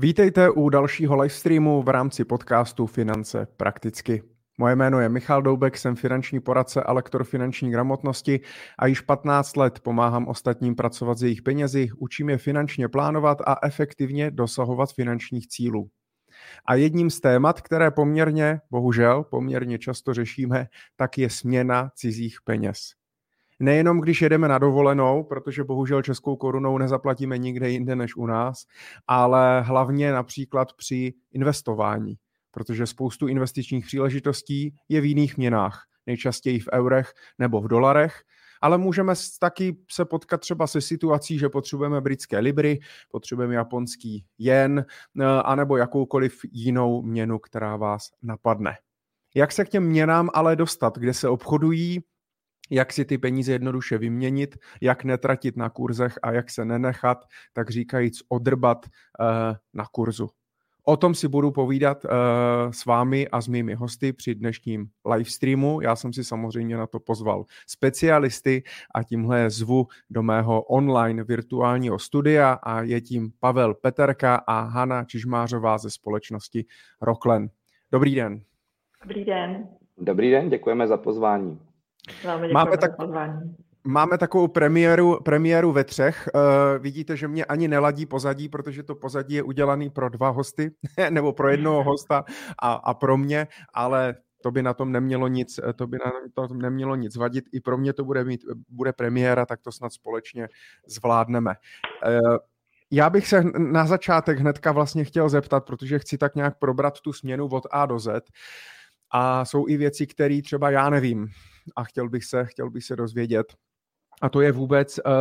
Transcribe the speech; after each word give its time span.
Vítejte 0.00 0.50
u 0.50 0.68
dalšího 0.68 1.16
livestreamu 1.16 1.82
v 1.82 1.88
rámci 1.88 2.24
podcastu 2.24 2.86
Finance 2.86 3.46
prakticky. 3.56 4.22
Moje 4.58 4.76
jméno 4.76 5.00
je 5.00 5.08
Michal 5.08 5.42
Doubek, 5.42 5.78
jsem 5.78 5.96
finanční 5.96 6.40
poradce 6.40 6.82
a 6.82 6.92
lektor 6.92 7.24
finanční 7.24 7.70
gramotnosti 7.70 8.40
a 8.78 8.86
již 8.86 9.00
15 9.00 9.56
let 9.56 9.80
pomáhám 9.80 10.28
ostatním 10.28 10.74
pracovat 10.74 11.18
s 11.18 11.22
jejich 11.22 11.42
penězi, 11.42 11.88
učím 11.98 12.30
je 12.30 12.38
finančně 12.38 12.88
plánovat 12.88 13.38
a 13.46 13.56
efektivně 13.66 14.30
dosahovat 14.30 14.92
finančních 14.92 15.48
cílů. 15.48 15.88
A 16.66 16.74
jedním 16.74 17.10
z 17.10 17.20
témat, 17.20 17.60
které 17.60 17.90
poměrně, 17.90 18.60
bohužel, 18.70 19.24
poměrně 19.24 19.78
často 19.78 20.14
řešíme, 20.14 20.66
tak 20.96 21.18
je 21.18 21.30
směna 21.30 21.90
cizích 21.94 22.38
peněz. 22.44 22.99
Nejenom 23.60 24.00
když 24.00 24.22
jedeme 24.22 24.48
na 24.48 24.58
dovolenou, 24.58 25.24
protože 25.24 25.64
bohužel 25.64 26.02
českou 26.02 26.36
korunou 26.36 26.78
nezaplatíme 26.78 27.38
nikde 27.38 27.70
jinde 27.70 27.96
než 27.96 28.16
u 28.16 28.26
nás, 28.26 28.64
ale 29.06 29.60
hlavně 29.60 30.12
například 30.12 30.72
při 30.72 31.12
investování, 31.32 32.14
protože 32.50 32.86
spoustu 32.86 33.28
investičních 33.28 33.86
příležitostí 33.86 34.74
je 34.88 35.00
v 35.00 35.04
jiných 35.04 35.36
měnách, 35.36 35.82
nejčastěji 36.06 36.60
v 36.60 36.68
eurech 36.72 37.12
nebo 37.38 37.60
v 37.60 37.68
dolarech, 37.68 38.22
ale 38.60 38.78
můžeme 38.78 39.14
taky 39.40 39.76
se 39.90 40.04
potkat 40.04 40.40
třeba 40.40 40.66
se 40.66 40.80
situací, 40.80 41.38
že 41.38 41.48
potřebujeme 41.48 42.00
britské 42.00 42.38
libry, 42.38 42.80
potřebujeme 43.10 43.54
japonský 43.54 44.24
jen, 44.38 44.84
eh, 45.20 45.24
anebo 45.24 45.76
jakoukoliv 45.76 46.40
jinou 46.52 47.02
měnu, 47.02 47.38
která 47.38 47.76
vás 47.76 48.10
napadne. 48.22 48.76
Jak 49.34 49.52
se 49.52 49.64
k 49.64 49.68
těm 49.68 49.84
měnám 49.84 50.30
ale 50.34 50.56
dostat, 50.56 50.98
kde 50.98 51.14
se 51.14 51.28
obchodují, 51.28 52.00
jak 52.70 52.92
si 52.92 53.04
ty 53.04 53.18
peníze 53.18 53.52
jednoduše 53.52 53.98
vyměnit, 53.98 54.56
jak 54.80 55.04
netratit 55.04 55.56
na 55.56 55.70
kurzech 55.70 56.18
a 56.22 56.32
jak 56.32 56.50
se 56.50 56.64
nenechat, 56.64 57.24
tak 57.52 57.70
říkajíc, 57.70 58.22
odrbat 58.28 58.86
uh, 58.86 59.26
na 59.74 59.84
kurzu. 59.92 60.28
O 60.84 60.96
tom 60.96 61.14
si 61.14 61.28
budu 61.28 61.50
povídat 61.50 62.04
uh, 62.04 62.10
s 62.70 62.86
vámi 62.86 63.28
a 63.28 63.40
s 63.40 63.48
mými 63.48 63.74
hosty 63.74 64.12
při 64.12 64.34
dnešním 64.34 64.86
livestreamu. 65.12 65.80
Já 65.80 65.96
jsem 65.96 66.12
si 66.12 66.24
samozřejmě 66.24 66.76
na 66.76 66.86
to 66.86 67.00
pozval 67.00 67.44
specialisty 67.66 68.62
a 68.94 69.02
tímhle 69.02 69.50
zvu 69.50 69.86
do 70.10 70.22
mého 70.22 70.62
online 70.62 71.24
virtuálního 71.24 71.98
studia 71.98 72.52
a 72.52 72.82
je 72.82 73.00
tím 73.00 73.32
Pavel 73.40 73.74
Peterka 73.74 74.34
a 74.46 74.60
Hana 74.60 75.04
Čižmářová 75.04 75.78
ze 75.78 75.90
společnosti 75.90 76.64
Rocklen. 77.00 77.48
Dobrý 77.92 78.14
den. 78.14 78.40
Dobrý 79.02 79.24
den. 79.24 79.68
Dobrý 79.98 80.30
den, 80.30 80.48
děkujeme 80.48 80.88
za 80.88 80.96
pozvání. 80.96 81.58
Máme, 82.52 82.78
tak, 82.78 82.90
máme 83.84 84.18
takovou 84.18 84.48
premiéru, 84.48 85.18
premiéru 85.22 85.72
ve 85.72 85.84
třech. 85.84 86.28
Uh, 86.34 86.82
vidíte, 86.82 87.16
že 87.16 87.28
mě 87.28 87.44
ani 87.44 87.68
neladí 87.68 88.06
pozadí, 88.06 88.48
protože 88.48 88.82
to 88.82 88.94
pozadí 88.94 89.34
je 89.34 89.42
udělaný 89.42 89.90
pro 89.90 90.08
dva 90.08 90.28
hosty, 90.28 90.70
nebo 91.10 91.32
pro 91.32 91.48
jednoho 91.48 91.84
hosta 91.84 92.24
a, 92.62 92.72
a 92.72 92.94
pro 92.94 93.16
mě, 93.16 93.46
ale 93.74 94.14
to 94.42 94.50
by 94.50 94.62
na 94.62 94.74
tom 94.74 94.92
nemělo 94.92 95.28
nic, 95.28 95.60
to 95.76 95.86
by 95.86 95.98
na 96.04 96.12
tom 96.46 96.58
nemělo 96.58 96.96
nic 96.96 97.16
vadit. 97.16 97.44
I 97.52 97.60
pro 97.60 97.78
mě 97.78 97.92
to 97.92 98.04
bude, 98.04 98.24
mít, 98.24 98.40
bude 98.68 98.92
premiéra, 98.92 99.46
tak 99.46 99.60
to 99.60 99.72
snad 99.72 99.92
společně 99.92 100.48
zvládneme. 100.86 101.54
Uh, 102.06 102.36
já 102.90 103.10
bych 103.10 103.26
se 103.26 103.42
na 103.58 103.86
začátek 103.86 104.38
hnedka 104.38 104.72
vlastně 104.72 105.04
chtěl 105.04 105.28
zeptat, 105.28 105.64
protože 105.64 105.98
chci 105.98 106.18
tak 106.18 106.34
nějak 106.34 106.58
probrat 106.58 107.00
tu 107.00 107.12
směnu 107.12 107.48
od 107.48 107.66
A 107.70 107.86
do 107.86 107.98
Z. 107.98 108.24
A 109.10 109.44
jsou 109.44 109.68
i 109.68 109.76
věci, 109.76 110.06
které 110.06 110.42
třeba 110.42 110.70
já 110.70 110.90
nevím 110.90 111.28
a 111.76 111.84
chtěl 111.84 112.08
bych 112.08 112.24
se, 112.24 112.44
chtěl 112.46 112.70
bych 112.70 112.84
se 112.84 112.96
dozvědět. 112.96 113.54
A 114.22 114.28
to 114.28 114.40
je 114.40 114.52
vůbec, 114.52 114.98
uh, 114.98 115.12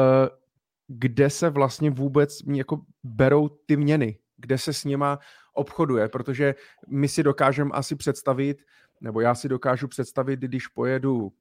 kde 0.88 1.30
se 1.30 1.50
vlastně 1.50 1.90
vůbec 1.90 2.40
jako 2.54 2.82
berou 3.04 3.50
ty 3.50 3.78
měny, 3.78 4.18
kde 4.38 4.58
se 4.58 4.74
s 4.74 4.86
nima 4.86 5.20
obchoduje, 5.54 6.10
protože 6.10 6.56
my 6.88 7.08
si 7.08 7.24
dokážeme 7.24 7.72
asi 7.74 7.96
představit, 7.96 8.62
nebo 9.02 9.22
já 9.22 9.36
si 9.36 9.50
dokážu 9.50 9.88
představit, 9.88 10.40
když 10.40 10.68
pojedu 10.68 11.18
uh, 11.18 11.32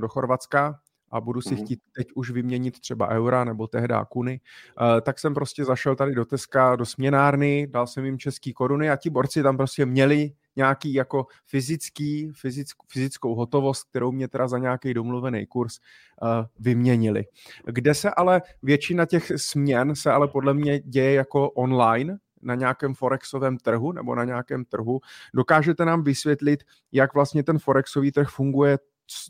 do 0.00 0.08
Chorvatska 0.08 0.80
a 1.10 1.20
budu 1.20 1.40
si 1.40 1.54
mhm. 1.54 1.64
chtít 1.64 1.80
teď 1.96 2.06
už 2.14 2.30
vyměnit 2.30 2.80
třeba 2.80 3.08
eura 3.08 3.44
nebo 3.44 3.66
tehda 3.66 4.04
kuny, 4.04 4.40
uh, 4.80 5.00
tak 5.00 5.18
jsem 5.18 5.34
prostě 5.34 5.64
zašel 5.64 5.96
tady 5.96 6.14
do 6.14 6.24
Teska, 6.24 6.76
do 6.76 6.86
směnárny, 6.86 7.66
dal 7.66 7.86
jsem 7.86 8.04
jim 8.04 8.18
český 8.18 8.52
koruny 8.52 8.90
a 8.90 8.96
ti 8.96 9.10
borci 9.10 9.42
tam 9.42 9.56
prostě 9.56 9.86
měli 9.86 10.32
nějaký 10.56 10.94
jako 10.94 11.26
fyzický, 11.46 12.30
fyzick, 12.32 12.76
fyzickou 12.88 13.34
hotovost, 13.34 13.88
kterou 13.90 14.12
mě 14.12 14.28
teda 14.28 14.48
za 14.48 14.58
nějaký 14.58 14.94
domluvený 14.94 15.46
kurz 15.46 15.78
uh, 16.22 16.28
vyměnili. 16.58 17.24
Kde 17.64 17.94
se 17.94 18.10
ale 18.10 18.42
většina 18.62 19.06
těch 19.06 19.32
směn 19.36 19.94
se 19.94 20.12
ale 20.12 20.28
podle 20.28 20.54
mě 20.54 20.80
děje 20.80 21.12
jako 21.12 21.50
online, 21.50 22.18
na 22.42 22.54
nějakém 22.54 22.94
forexovém 22.94 23.58
trhu 23.58 23.92
nebo 23.92 24.14
na 24.14 24.24
nějakém 24.24 24.64
trhu. 24.64 25.00
Dokážete 25.34 25.84
nám 25.84 26.02
vysvětlit, 26.02 26.64
jak 26.92 27.14
vlastně 27.14 27.42
ten 27.42 27.58
forexový 27.58 28.12
trh 28.12 28.28
funguje, 28.28 28.78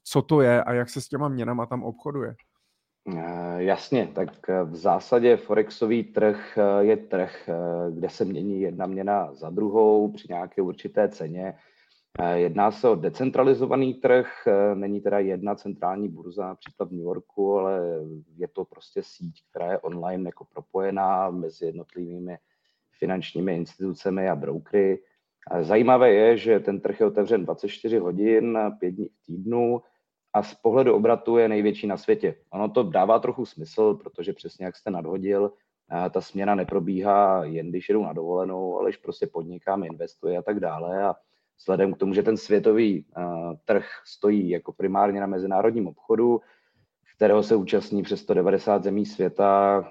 co 0.04 0.22
to 0.22 0.40
je 0.40 0.64
a 0.64 0.72
jak 0.72 0.90
se 0.90 1.00
s 1.00 1.08
těma 1.08 1.28
měnama 1.28 1.66
tam 1.66 1.82
obchoduje? 1.82 2.36
Eh, 3.08 3.62
jasně, 3.62 4.08
tak 4.14 4.48
eh, 4.48 4.64
v 4.64 4.76
zásadě 4.76 5.36
forexový 5.36 6.04
trh 6.04 6.58
eh, 6.58 6.84
je 6.84 6.96
trh, 6.96 7.50
kde 7.90 8.08
se 8.08 8.24
mění 8.24 8.60
jedna 8.60 8.86
měna 8.86 9.34
za 9.34 9.50
druhou 9.50 10.12
při 10.12 10.26
nějaké 10.30 10.62
určité 10.62 11.08
ceně. 11.08 11.54
Jedná 12.34 12.70
se 12.70 12.88
o 12.88 12.94
decentralizovaný 12.94 13.94
trh, 13.94 14.48
není 14.74 15.00
teda 15.00 15.18
jedna 15.18 15.54
centrální 15.54 16.08
burza, 16.08 16.48
například 16.48 16.88
v 16.88 16.92
New 16.92 17.00
Yorku, 17.00 17.58
ale 17.58 17.80
je 18.36 18.48
to 18.48 18.64
prostě 18.64 19.02
síť, 19.02 19.42
která 19.50 19.72
je 19.72 19.78
online 19.78 20.28
jako 20.28 20.44
propojená 20.44 21.30
mezi 21.30 21.66
jednotlivými 21.66 22.38
finančními 22.98 23.56
institucemi 23.56 24.28
a 24.28 24.36
brokery. 24.36 24.98
Zajímavé 25.60 26.10
je, 26.12 26.36
že 26.36 26.60
ten 26.60 26.80
trh 26.80 27.00
je 27.00 27.06
otevřen 27.06 27.44
24 27.44 27.98
hodin, 27.98 28.58
5 28.80 28.90
dní 28.90 29.08
v 29.08 29.26
týdnu, 29.26 29.82
a 30.32 30.42
z 30.42 30.54
pohledu 30.54 30.94
obratu 30.94 31.36
je 31.36 31.48
největší 31.48 31.86
na 31.86 31.96
světě. 31.96 32.34
Ono 32.50 32.68
to 32.68 32.82
dává 32.82 33.18
trochu 33.18 33.46
smysl, 33.46 33.94
protože 33.94 34.32
přesně 34.32 34.66
jak 34.66 34.76
jste 34.76 34.90
nadhodil, 34.90 35.52
ta 36.10 36.20
směna 36.20 36.54
neprobíhá 36.54 37.44
jen 37.44 37.70
když 37.70 37.88
jedu 37.88 38.02
na 38.02 38.12
dovolenou, 38.12 38.78
ale 38.78 38.90
když 38.90 38.96
prostě 38.96 39.26
podnikám, 39.26 39.84
investuje 39.84 40.38
a 40.38 40.42
tak 40.42 40.60
dále. 40.60 41.02
A 41.02 41.14
vzhledem 41.58 41.94
k 41.94 41.96
tomu, 41.96 42.14
že 42.14 42.22
ten 42.22 42.36
světový 42.36 43.06
trh 43.64 43.86
stojí 44.04 44.50
jako 44.50 44.72
primárně 44.72 45.20
na 45.20 45.26
mezinárodním 45.26 45.88
obchodu, 45.88 46.40
kterého 47.16 47.42
se 47.42 47.56
účastní 47.56 48.02
přes 48.02 48.20
190 48.20 48.82
zemí 48.82 49.06
světa, 49.06 49.84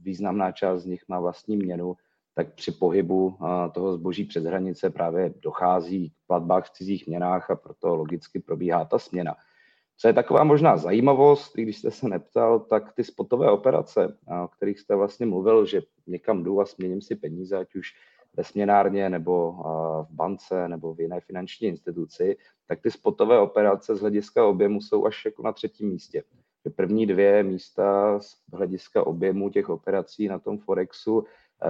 významná 0.00 0.52
část 0.52 0.82
z 0.82 0.86
nich 0.86 1.02
má 1.08 1.20
vlastní 1.20 1.56
měnu, 1.56 1.96
tak 2.34 2.54
při 2.54 2.72
pohybu 2.72 3.36
toho 3.72 3.92
zboží 3.92 4.24
přes 4.24 4.44
hranice 4.44 4.90
právě 4.90 5.34
dochází 5.42 6.10
k 6.10 6.26
platbách 6.26 6.66
v 6.66 6.70
cizích 6.70 7.06
měnách 7.06 7.50
a 7.50 7.56
proto 7.56 7.96
logicky 7.96 8.40
probíhá 8.40 8.84
ta 8.84 8.98
směna. 8.98 9.34
Co 9.96 10.08
je 10.08 10.14
taková 10.14 10.44
možná 10.44 10.76
zajímavost, 10.76 11.58
i 11.58 11.62
když 11.62 11.78
jste 11.78 11.90
se 11.90 12.08
neptal, 12.08 12.60
tak 12.60 12.92
ty 12.92 13.04
spotové 13.04 13.50
operace, 13.50 14.18
o 14.44 14.48
kterých 14.48 14.80
jste 14.80 14.96
vlastně 14.96 15.26
mluvil, 15.26 15.66
že 15.66 15.82
někam 16.06 16.42
jdu 16.42 16.60
a 16.60 16.66
směním 16.66 17.02
si 17.02 17.16
peníze, 17.16 17.56
ať 17.56 17.74
už 17.74 17.88
ve 18.36 18.44
směnárně 18.44 19.10
nebo 19.10 19.52
v 20.10 20.14
bance 20.14 20.68
nebo 20.68 20.94
v 20.94 21.00
jiné 21.00 21.20
finanční 21.20 21.68
instituci, 21.68 22.36
tak 22.68 22.80
ty 22.80 22.90
spotové 22.90 23.38
operace 23.38 23.96
z 23.96 24.00
hlediska 24.00 24.46
objemu 24.46 24.80
jsou 24.80 25.06
až 25.06 25.24
jako 25.24 25.42
na 25.42 25.52
třetím 25.52 25.88
místě. 25.88 26.22
První 26.76 27.06
dvě 27.06 27.42
místa 27.42 28.18
z 28.20 28.36
hlediska 28.52 29.06
objemu 29.06 29.50
těch 29.50 29.68
operací 29.68 30.28
na 30.28 30.38
tom 30.38 30.58
Forexu 30.58 31.24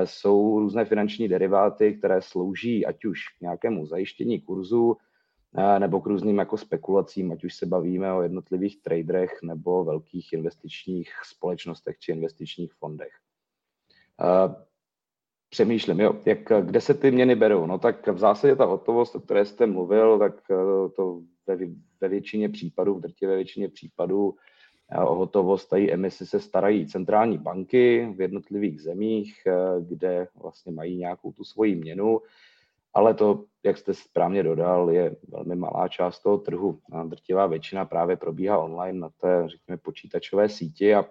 jsou 0.05 0.59
různé 0.59 0.85
finanční 0.85 1.29
deriváty, 1.29 1.95
které 1.95 2.23
slouží 2.23 2.87
ať 2.87 3.05
už 3.05 3.29
k 3.39 3.41
nějakému 3.41 3.87
zajištění 3.87 4.41
kurzu, 4.41 4.97
eh, 5.57 5.79
nebo 5.79 6.01
k 6.01 6.07
různým 6.07 6.39
jako 6.39 6.57
spekulacím, 6.57 7.33
ať 7.33 7.45
už 7.45 7.55
se 7.55 7.67
bavíme 7.67 8.13
o 8.13 8.23
jednotlivých 8.23 8.83
traderech 8.83 9.39
nebo 9.43 9.85
velkých 9.85 10.33
investičních 10.33 11.11
společnostech 11.25 11.99
či 11.99 12.13
investičních 12.13 12.73
fondech. 12.73 13.13
Eh, 14.21 14.55
přemýšlím, 15.51 16.01
jo, 16.01 16.21
jak, 16.25 16.39
kde 16.61 16.81
se 16.81 16.95
ty 16.95 17.11
měny 17.11 17.35
berou? 17.35 17.67
No 17.67 17.79
tak 17.79 18.09
v 18.09 18.19
zásadě 18.19 18.57
ta 18.57 18.65
hotovost, 18.65 19.17
o 19.17 19.21
které 19.21 19.45
jste 19.45 19.67
mluvil, 19.67 20.19
tak 20.19 20.35
to 20.97 21.21
ve, 21.47 21.57
ve 22.01 22.09
většině 22.09 22.49
případů, 22.49 22.95
v 22.95 23.01
drtivé 23.01 23.37
většině 23.37 23.69
případů 23.69 24.35
O 24.93 25.15
hotovost 25.15 25.73
a 25.73 25.93
emisi 25.93 26.27
se 26.27 26.41
starají 26.41 26.87
centrální 26.87 27.39
banky 27.39 28.13
v 28.17 28.21
jednotlivých 28.21 28.83
zemích, 28.83 29.43
eh, 29.47 29.53
kde 29.81 30.29
vlastně 30.35 30.73
mají 30.73 30.97
nějakou 30.97 31.33
tu 31.33 31.45
svoji 31.45 31.75
měnu, 31.75 32.21
ale 32.95 33.15
to, 33.15 33.45
jak 33.65 33.79
jste 33.79 33.95
správně 33.95 34.43
dodal, 34.43 34.91
je 34.91 35.17
velmi 35.29 35.57
malá 35.57 35.89
část 35.89 36.21
toho 36.21 36.39
trhu. 36.39 36.79
Drtivá 37.05 37.47
většina 37.47 37.85
právě 37.85 38.17
probíhá 38.17 38.59
online 38.59 38.99
na 38.99 39.09
té, 39.09 39.43
řekněme, 39.47 39.77
počítačové 39.77 40.49
síti 40.49 40.95
a, 40.95 41.05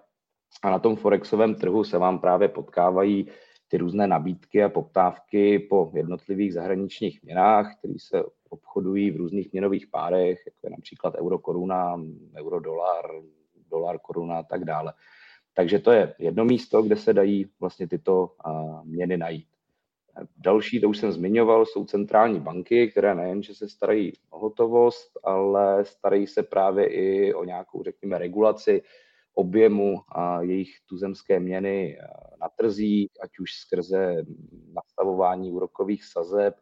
a 0.62 0.70
na 0.70 0.78
tom 0.78 0.96
forexovém 0.96 1.54
trhu 1.54 1.84
se 1.84 1.98
vám 1.98 2.18
právě 2.18 2.48
potkávají 2.48 3.28
ty 3.68 3.78
různé 3.78 4.06
nabídky 4.06 4.64
a 4.64 4.68
poptávky 4.68 5.58
po 5.58 5.92
jednotlivých 5.94 6.54
zahraničních 6.54 7.22
měnách, 7.22 7.78
které 7.78 7.94
se 7.98 8.24
obchodují 8.50 9.10
v 9.10 9.16
různých 9.16 9.52
měnových 9.52 9.86
párech, 9.86 10.42
jako 10.46 10.58
je 10.64 10.70
například 10.70 11.14
euro 11.14 11.38
koruna, 11.38 12.00
euro 12.36 12.60
dolar, 12.60 13.04
dolar, 13.74 13.98
koruna 13.98 14.38
a 14.38 14.42
tak 14.42 14.64
dále. 14.64 14.92
Takže 15.54 15.78
to 15.78 15.92
je 15.92 16.14
jedno 16.18 16.44
místo, 16.44 16.82
kde 16.82 16.96
se 16.96 17.12
dají 17.12 17.50
vlastně 17.60 17.88
tyto 17.88 18.38
měny 18.84 19.16
najít. 19.16 19.48
Další, 20.36 20.80
to 20.80 20.88
už 20.88 20.98
jsem 20.98 21.12
zmiňoval, 21.12 21.66
jsou 21.66 21.84
centrální 21.84 22.40
banky, 22.40 22.90
které 22.90 23.14
nejen, 23.14 23.42
že 23.42 23.54
se 23.54 23.68
starají 23.68 24.12
o 24.30 24.38
hotovost, 24.38 25.10
ale 25.24 25.84
starají 25.84 26.26
se 26.26 26.42
právě 26.42 26.86
i 26.86 27.34
o 27.34 27.44
nějakou, 27.44 27.82
řekněme, 27.82 28.18
regulaci 28.18 28.82
objemu 29.34 30.00
a 30.08 30.42
jejich 30.42 30.70
tuzemské 30.88 31.40
měny 31.40 31.98
na 32.40 32.48
trzích, 32.48 33.10
ať 33.22 33.38
už 33.38 33.52
skrze 33.52 34.22
nastavování 34.74 35.50
úrokových 35.50 36.04
sazeb, 36.04 36.54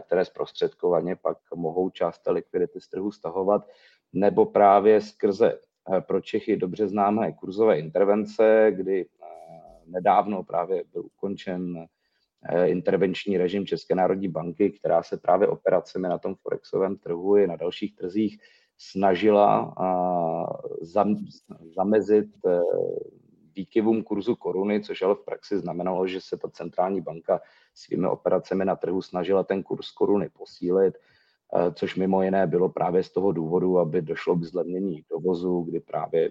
které 0.00 0.24
zprostředkovaně 0.24 1.16
pak 1.16 1.38
mohou 1.54 1.90
část 1.90 2.18
té 2.18 2.30
likvidity 2.30 2.80
z 2.80 2.88
trhu 2.88 3.12
stahovat, 3.12 3.68
nebo 4.12 4.46
právě 4.46 5.00
skrze 5.00 5.58
pro 6.06 6.20
Čechy 6.20 6.56
dobře 6.56 6.88
známé 6.88 7.32
kurzové 7.32 7.78
intervence, 7.78 8.72
kdy 8.76 9.06
nedávno 9.86 10.42
právě 10.42 10.84
byl 10.92 11.04
ukončen 11.04 11.86
intervenční 12.64 13.38
režim 13.38 13.66
České 13.66 13.94
národní 13.94 14.28
banky, 14.28 14.70
která 14.70 15.02
se 15.02 15.16
právě 15.16 15.48
operacemi 15.48 16.08
na 16.08 16.18
tom 16.18 16.34
forexovém 16.34 16.96
trhu 16.96 17.36
i 17.36 17.46
na 17.46 17.56
dalších 17.56 17.94
trzích 17.94 18.38
snažila 18.78 19.74
zamezit 21.74 22.26
výkyvům 23.56 24.02
kurzu 24.02 24.36
koruny, 24.36 24.80
což 24.80 25.02
ale 25.02 25.14
v 25.14 25.24
praxi 25.24 25.58
znamenalo, 25.58 26.06
že 26.06 26.20
se 26.20 26.36
ta 26.36 26.48
centrální 26.48 27.00
banka 27.00 27.40
svými 27.74 28.06
operacemi 28.06 28.64
na 28.64 28.76
trhu 28.76 29.02
snažila 29.02 29.42
ten 29.42 29.62
kurz 29.62 29.90
koruny 29.90 30.28
posílit, 30.28 30.94
což 31.74 31.96
mimo 31.96 32.22
jiné 32.22 32.46
bylo 32.46 32.68
právě 32.68 33.02
z 33.02 33.10
toho 33.10 33.32
důvodu, 33.32 33.78
aby 33.78 34.02
došlo 34.02 34.36
k 34.36 34.44
zlevnění 34.44 35.04
dovozu, 35.10 35.60
kdy 35.60 35.80
právě 35.80 36.30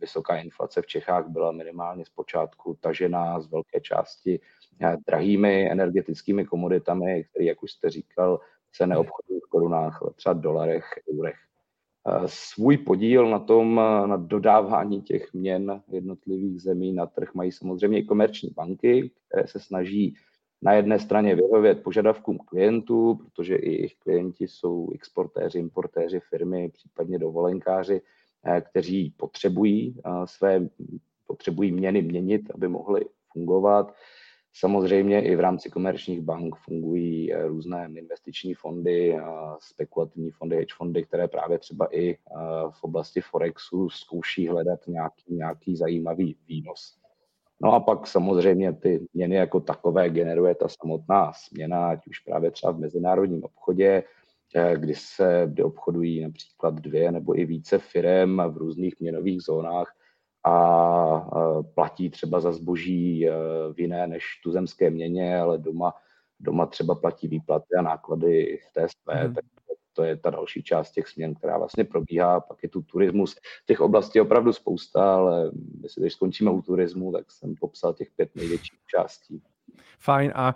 vysoká 0.00 0.36
inflace 0.36 0.82
v 0.82 0.86
Čechách 0.86 1.28
byla 1.28 1.52
minimálně 1.52 2.04
zpočátku 2.04 2.76
tažená 2.80 3.40
z 3.40 3.50
velké 3.50 3.80
části 3.80 4.40
e, 4.80 4.96
drahými 5.06 5.70
energetickými 5.70 6.44
komoditami, 6.44 7.24
které, 7.24 7.44
jak 7.44 7.62
už 7.62 7.72
jste 7.72 7.90
říkal, 7.90 8.40
se 8.72 8.86
neobchodují 8.86 9.40
v 9.40 9.48
korunách, 9.48 10.02
ale 10.02 10.10
třeba 10.14 10.32
dolarech, 10.32 10.84
eurech. 11.14 11.36
Svůj 12.26 12.76
podíl 12.76 13.30
na 13.30 13.38
tom, 13.38 13.74
na 14.06 14.16
dodávání 14.16 15.02
těch 15.02 15.32
měn 15.32 15.82
jednotlivých 15.88 16.62
zemí 16.62 16.92
na 16.92 17.06
trh 17.06 17.34
mají 17.34 17.52
samozřejmě 17.52 17.98
i 17.98 18.04
komerční 18.04 18.50
banky, 18.50 19.10
které 19.28 19.46
se 19.46 19.60
snaží 19.60 20.14
na 20.64 20.72
jedné 20.72 20.98
straně 20.98 21.34
vyhovět 21.34 21.82
požadavkům 21.82 22.38
klientů, 22.38 23.14
protože 23.14 23.56
i 23.56 23.72
jejich 23.72 23.94
klienti 23.94 24.48
jsou 24.48 24.90
exportéři, 24.94 25.58
importéři, 25.58 26.20
firmy, 26.20 26.70
případně 26.70 27.18
dovolenkáři, 27.18 28.00
eh, 28.46 28.60
kteří 28.60 29.14
potřebují 29.16 29.96
eh, 30.06 30.10
své 30.24 30.68
potřebují 31.26 31.72
měny 31.72 32.02
měnit, 32.02 32.50
aby 32.54 32.68
mohly 32.68 33.04
fungovat. 33.32 33.94
Samozřejmě 34.56 35.22
i 35.22 35.36
v 35.36 35.40
rámci 35.40 35.70
komerčních 35.70 36.20
bank 36.20 36.56
fungují 36.56 37.32
eh, 37.32 37.46
různé 37.46 37.88
investiční 37.96 38.54
fondy, 38.54 39.18
spekulativní 39.58 40.30
fondy, 40.30 40.56
hedge 40.56 40.74
fondy, 40.76 41.02
které 41.02 41.28
právě 41.28 41.58
třeba 41.58 41.96
i 41.96 42.18
v 42.70 42.84
oblasti 42.84 43.20
Forexu 43.20 43.90
zkouší 43.90 44.48
hledat 44.48 44.80
nějaký, 44.86 45.34
nějaký 45.34 45.76
zajímavý 45.76 46.36
výnos. 46.48 47.03
No 47.64 47.72
a 47.72 47.80
pak 47.80 48.06
samozřejmě 48.06 48.72
ty 48.72 49.06
měny 49.14 49.36
jako 49.36 49.60
takové 49.60 50.10
generuje 50.10 50.54
ta 50.54 50.66
samotná 50.68 51.32
směna, 51.32 51.88
ať 51.88 52.06
už 52.06 52.18
právě 52.18 52.50
třeba 52.50 52.72
v 52.72 52.78
mezinárodním 52.78 53.44
obchodě, 53.44 54.02
eh, 54.54 54.76
kdy 54.76 54.94
se 54.94 55.42
kdy 55.46 55.62
obchodují 55.62 56.22
například 56.22 56.74
dvě 56.74 57.12
nebo 57.12 57.38
i 57.38 57.44
více 57.44 57.78
firm 57.78 58.36
v 58.36 58.56
různých 58.56 59.00
měnových 59.00 59.42
zónách, 59.42 59.94
a 60.44 61.30
platí 61.74 62.10
třeba 62.10 62.40
za 62.40 62.52
zboží 62.52 63.28
e, 63.28 63.32
v 63.72 63.80
jiné 63.80 64.06
než 64.06 64.24
tuzemské 64.42 64.90
měně, 64.90 65.38
ale 65.38 65.58
doma, 65.58 65.92
doma 66.40 66.66
třeba 66.66 66.94
platí 66.94 67.28
výplaty 67.28 67.74
a 67.78 67.82
náklady 67.82 68.58
v 68.68 68.72
té 68.72 68.86
své, 68.88 69.14
hmm. 69.14 69.34
tak 69.34 69.44
to 69.94 70.02
je 70.02 70.16
ta 70.16 70.30
další 70.30 70.62
část 70.62 70.90
těch 70.90 71.08
směn, 71.08 71.34
která 71.34 71.58
vlastně 71.58 71.84
probíhá. 71.84 72.40
Pak 72.40 72.62
je 72.62 72.68
tu 72.68 72.82
turismus. 72.82 73.36
Těch 73.66 73.80
oblastí 73.80 74.18
je 74.18 74.22
opravdu 74.22 74.52
spousta, 74.52 75.14
ale 75.14 75.50
jestli 75.82 76.02
když 76.02 76.12
skončíme 76.12 76.50
u 76.50 76.62
turismu, 76.62 77.12
tak 77.12 77.30
jsem 77.30 77.54
popsal 77.54 77.94
těch 77.94 78.10
pět 78.16 78.36
největších 78.36 78.78
částí. 78.86 79.42
Fajn. 79.98 80.32
A, 80.34 80.54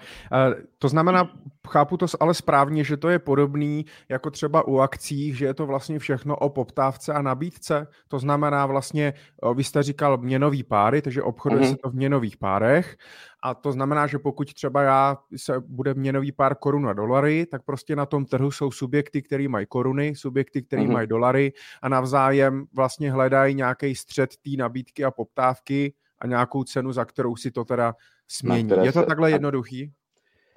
to 0.78 0.88
znamená, 0.88 1.30
chápu 1.68 1.96
to 1.96 2.06
ale 2.20 2.34
správně, 2.34 2.84
že 2.84 2.96
to 2.96 3.08
je 3.08 3.18
podobný 3.18 3.86
jako 4.08 4.30
třeba 4.30 4.68
u 4.68 4.78
akcí, 4.78 5.34
že 5.34 5.44
je 5.44 5.54
to 5.54 5.66
vlastně 5.66 5.98
všechno 5.98 6.36
o 6.36 6.48
poptávce 6.48 7.12
a 7.12 7.22
nabídce. 7.22 7.86
To 8.08 8.18
znamená 8.18 8.66
vlastně, 8.66 9.14
vy 9.54 9.64
jste 9.64 9.82
říkal 9.82 10.18
měnový 10.18 10.62
páry, 10.62 11.02
takže 11.02 11.22
obchoduje 11.22 11.62
mm-hmm. 11.62 11.70
se 11.70 11.76
to 11.82 11.90
v 11.90 11.94
měnových 11.94 12.36
párech. 12.36 12.96
A 13.42 13.54
to 13.54 13.72
znamená, 13.72 14.06
že 14.06 14.18
pokud 14.18 14.54
třeba 14.54 14.82
já 14.82 15.18
se 15.36 15.60
bude 15.60 15.94
měnový 15.94 16.32
pár 16.32 16.54
korun 16.54 16.88
a 16.88 16.92
dolary, 16.92 17.46
tak 17.46 17.62
prostě 17.64 17.96
na 17.96 18.06
tom 18.06 18.24
trhu 18.24 18.50
jsou 18.50 18.70
subjekty, 18.70 19.22
které 19.22 19.48
mají 19.48 19.66
koruny, 19.66 20.14
subjekty, 20.14 20.62
které 20.62 20.82
mm-hmm. 20.82 20.92
mají 20.92 21.06
dolary 21.06 21.52
a 21.82 21.88
navzájem 21.88 22.64
vlastně 22.76 23.12
hledají 23.12 23.54
nějaký 23.54 23.94
střed 23.94 24.30
té 24.36 24.50
nabídky 24.58 25.04
a 25.04 25.10
poptávky 25.10 25.94
a 26.18 26.26
nějakou 26.26 26.64
cenu, 26.64 26.92
za 26.92 27.04
kterou 27.04 27.36
si 27.36 27.50
to 27.50 27.64
teda 27.64 27.94
smění. 28.28 28.70
Je 28.82 28.92
to 28.92 29.00
se... 29.00 29.06
takhle 29.06 29.30
jednoduchý? 29.30 29.92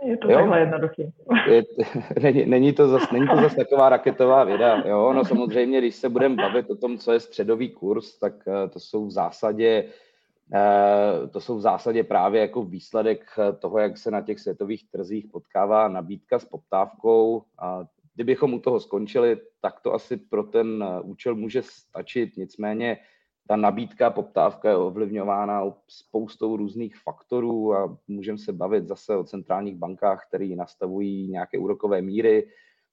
Je 0.05 0.17
to 0.17 0.31
jo? 0.31 0.37
takhle 0.37 0.59
jednoduchý. 0.59 1.13
Je, 1.47 1.63
není, 2.21 2.45
není, 2.45 2.73
to 2.73 2.87
zas, 2.87 3.11
není 3.11 3.27
to 3.27 3.35
zas 3.35 3.55
taková 3.55 3.89
raketová 3.89 4.43
věda. 4.43 4.83
Jo? 4.85 5.13
No 5.13 5.25
samozřejmě, 5.25 5.77
když 5.77 5.95
se 5.95 6.09
budeme 6.09 6.35
bavit 6.35 6.69
o 6.69 6.75
tom, 6.75 6.97
co 6.97 7.11
je 7.11 7.19
středový 7.19 7.69
kurz, 7.69 8.19
tak 8.19 8.33
uh, 8.45 8.69
to 8.69 8.79
jsou 8.79 9.05
v 9.05 9.11
zásadě 9.11 9.83
uh, 10.53 11.29
to 11.29 11.41
jsou 11.41 11.57
v 11.57 11.61
zásadě 11.61 12.03
právě 12.03 12.41
jako 12.41 12.63
výsledek 12.63 13.25
toho, 13.59 13.79
jak 13.79 13.97
se 13.97 14.11
na 14.11 14.21
těch 14.21 14.39
světových 14.39 14.91
trzích 14.91 15.25
potkává 15.31 15.87
nabídka 15.87 16.39
s 16.39 16.45
poptávkou. 16.45 17.43
A 17.59 17.83
kdybychom 18.15 18.53
u 18.53 18.59
toho 18.59 18.79
skončili, 18.79 19.37
tak 19.61 19.79
to 19.79 19.93
asi 19.93 20.17
pro 20.17 20.43
ten 20.43 20.85
účel 21.03 21.35
může 21.35 21.61
stačit. 21.61 22.37
Nicméně 22.37 22.97
ta 23.47 23.55
nabídka, 23.55 24.09
poptávka 24.09 24.69
je 24.69 24.75
ovlivňována 24.75 25.73
spoustou 25.87 26.57
různých 26.57 26.97
faktorů 26.97 27.75
a 27.75 27.97
můžeme 28.07 28.37
se 28.37 28.53
bavit 28.53 28.87
zase 28.87 29.17
o 29.17 29.23
centrálních 29.23 29.75
bankách, 29.75 30.27
které 30.27 30.55
nastavují 30.55 31.27
nějaké 31.27 31.57
úrokové 31.57 32.01
míry, 32.01 32.47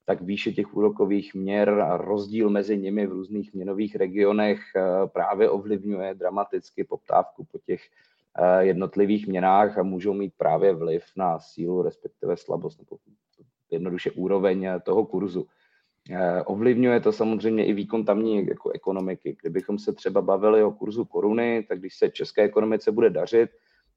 tak 0.05 0.21
výše 0.21 0.53
těch 0.53 0.77
úrokových 0.77 1.35
měr 1.35 1.71
a 1.71 1.97
rozdíl 1.97 2.51
mezi 2.51 2.79
nimi 2.79 3.07
v 3.07 3.13
různých 3.13 3.55
měnových 3.55 3.97
regionech 3.97 4.61
eh, 4.77 5.07
právě 5.07 5.51
ovlivňuje 5.51 6.15
dramaticky 6.15 6.85
poptávku 6.85 7.45
po 7.45 7.59
těch 7.59 7.81
eh, 8.39 8.65
jednotlivých 8.65 9.27
měnách 9.27 9.79
a 9.79 9.83
můžou 9.83 10.15
mít 10.15 10.33
právě 10.37 10.75
vliv 10.75 11.05
na 11.17 11.39
sílu, 11.39 11.83
respektive 11.83 12.37
slabost 12.37 12.79
nebo 12.79 12.99
jednoduše 13.71 14.11
úroveň 14.11 14.69
toho 14.83 15.07
kurzu. 15.07 15.47
Eh, 16.11 16.43
ovlivňuje 16.43 17.01
to 17.01 17.13
samozřejmě 17.13 17.67
i 17.67 17.73
výkon 17.73 18.05
tamní 18.05 18.47
jako 18.47 18.71
ekonomiky. 18.71 19.37
Kdybychom 19.43 19.79
se 19.79 19.93
třeba 19.93 20.23
bavili 20.23 20.63
o 20.65 20.71
kurzu 20.71 21.05
koruny, 21.05 21.67
tak 21.69 21.79
když 21.79 21.99
se 21.99 22.11
české 22.11 22.43
ekonomice 22.43 22.93
bude 22.93 23.11
dařit, 23.11 23.51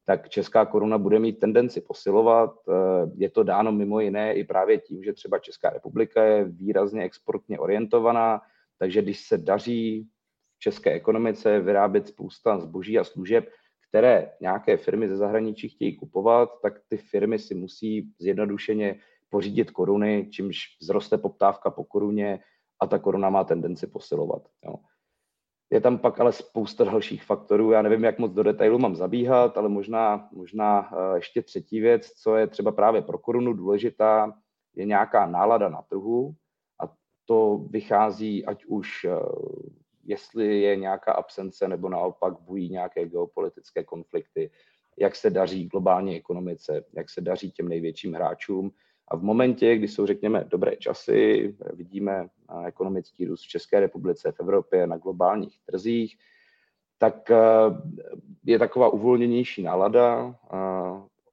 tak 0.05 0.29
česká 0.29 0.65
koruna 0.65 0.97
bude 0.97 1.19
mít 1.19 1.39
tendenci 1.39 1.81
posilovat. 1.81 2.53
Eh, 2.69 3.11
je 3.15 3.29
to 3.29 3.43
dáno 3.43 3.71
mimo 3.71 3.99
jiné 3.99 4.33
i 4.33 4.43
právě 4.43 4.77
tím, 4.77 5.03
že 5.03 5.13
třeba 5.13 5.39
Česká 5.39 5.69
republika 5.69 6.23
je 6.23 6.43
výrazně 6.43 7.03
exportně 7.03 7.59
orientovaná, 7.59 8.41
takže 8.79 9.01
když 9.01 9.19
se 9.27 9.37
daří 9.37 10.07
v 10.55 10.59
české 10.59 10.91
ekonomice 10.91 11.59
vyrábět 11.59 12.07
spousta 12.07 12.59
zboží 12.59 12.99
a 12.99 13.03
služeb, 13.03 13.49
které 13.89 14.31
nějaké 14.41 14.77
firmy 14.77 15.07
ze 15.07 15.15
zahraničí 15.17 15.69
chtějí 15.69 15.95
kupovat, 15.95 16.49
tak 16.61 16.73
ty 16.87 16.97
firmy 16.97 17.39
si 17.39 17.55
musí 17.55 18.11
zjednodušeně 18.19 18.99
pořídit 19.31 19.71
koruny, 19.71 20.27
čímž 20.31 20.57
vzroste 20.79 21.17
poptávka 21.17 21.69
po 21.69 21.83
koruně 21.83 22.39
a 22.79 22.87
ta 22.87 22.99
koruna 22.99 23.29
má 23.29 23.43
tendenci 23.43 23.87
posilovat. 23.87 24.47
Jo. 24.65 24.75
Je 25.69 25.81
tam 25.81 25.97
pak 25.97 26.19
ale 26.19 26.31
spousta 26.31 26.83
dalších 26.83 27.23
faktorů. 27.23 27.71
Já 27.71 27.81
nevím, 27.81 28.03
jak 28.03 28.19
moc 28.19 28.31
do 28.31 28.43
detailu 28.43 28.79
mám 28.79 28.95
zabíhat, 28.95 29.57
ale 29.57 29.69
možná, 29.69 30.29
možná 30.31 30.91
eh, 30.93 31.15
ještě 31.15 31.41
třetí 31.41 31.79
věc, 31.79 32.11
co 32.11 32.35
je 32.35 32.47
třeba 32.47 32.71
právě 32.71 33.01
pro 33.01 33.17
korunu 33.17 33.53
důležitá, 33.53 34.33
je 34.75 34.85
nějaká 34.85 35.25
nálada 35.25 35.69
na 35.69 35.81
trhu 35.81 36.35
a 36.83 36.93
to 37.25 37.65
vychází 37.69 38.45
ať 38.45 38.65
už 38.65 39.05
eh, 39.05 39.19
jestli 40.03 40.61
je 40.61 40.75
nějaká 40.75 41.13
absence 41.13 41.67
nebo 41.67 41.89
naopak 41.89 42.39
bují 42.39 42.69
nějaké 42.69 43.05
geopolitické 43.05 43.83
konflikty, 43.83 44.51
jak 44.99 45.15
se 45.15 45.29
daří 45.29 45.67
globální 45.67 46.15
ekonomice, 46.15 46.85
jak 46.93 47.09
se 47.09 47.21
daří 47.21 47.51
těm 47.51 47.67
největším 47.67 48.13
hráčům 48.13 48.71
a 49.11 49.15
v 49.17 49.23
momentě, 49.23 49.75
kdy 49.75 49.87
jsou, 49.87 50.05
řekněme, 50.05 50.45
dobré 50.47 50.75
časy, 50.75 51.55
vidíme 51.73 52.27
ekonomický 52.65 53.25
růst 53.25 53.43
v 53.43 53.47
České 53.47 53.79
republice, 53.79 54.31
v 54.31 54.39
Evropě, 54.39 54.87
na 54.87 54.97
globálních 54.97 55.59
trzích, 55.65 56.17
tak 56.97 57.31
eh, 57.31 57.37
je 58.45 58.59
taková 58.59 58.89
uvolněnější 58.89 59.63
nálada. 59.63 60.35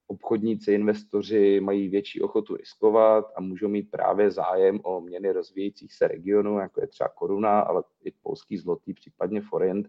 Obchodníci, 0.07 0.73
investoři 0.73 1.59
mají 1.59 1.87
větší 1.87 2.21
ochotu 2.21 2.55
riskovat 2.55 3.25
a 3.35 3.41
můžou 3.41 3.67
mít 3.67 3.91
právě 3.91 4.31
zájem 4.31 4.79
o 4.83 5.01
měny 5.01 5.31
rozvíjejících 5.31 5.93
se 5.93 6.07
regionů, 6.07 6.59
jako 6.59 6.81
je 6.81 6.87
třeba 6.87 7.09
koruna, 7.09 7.59
ale 7.59 7.83
i 8.03 8.11
polský 8.11 8.57
zlotý, 8.57 8.93
případně 8.93 9.41
forint, 9.41 9.87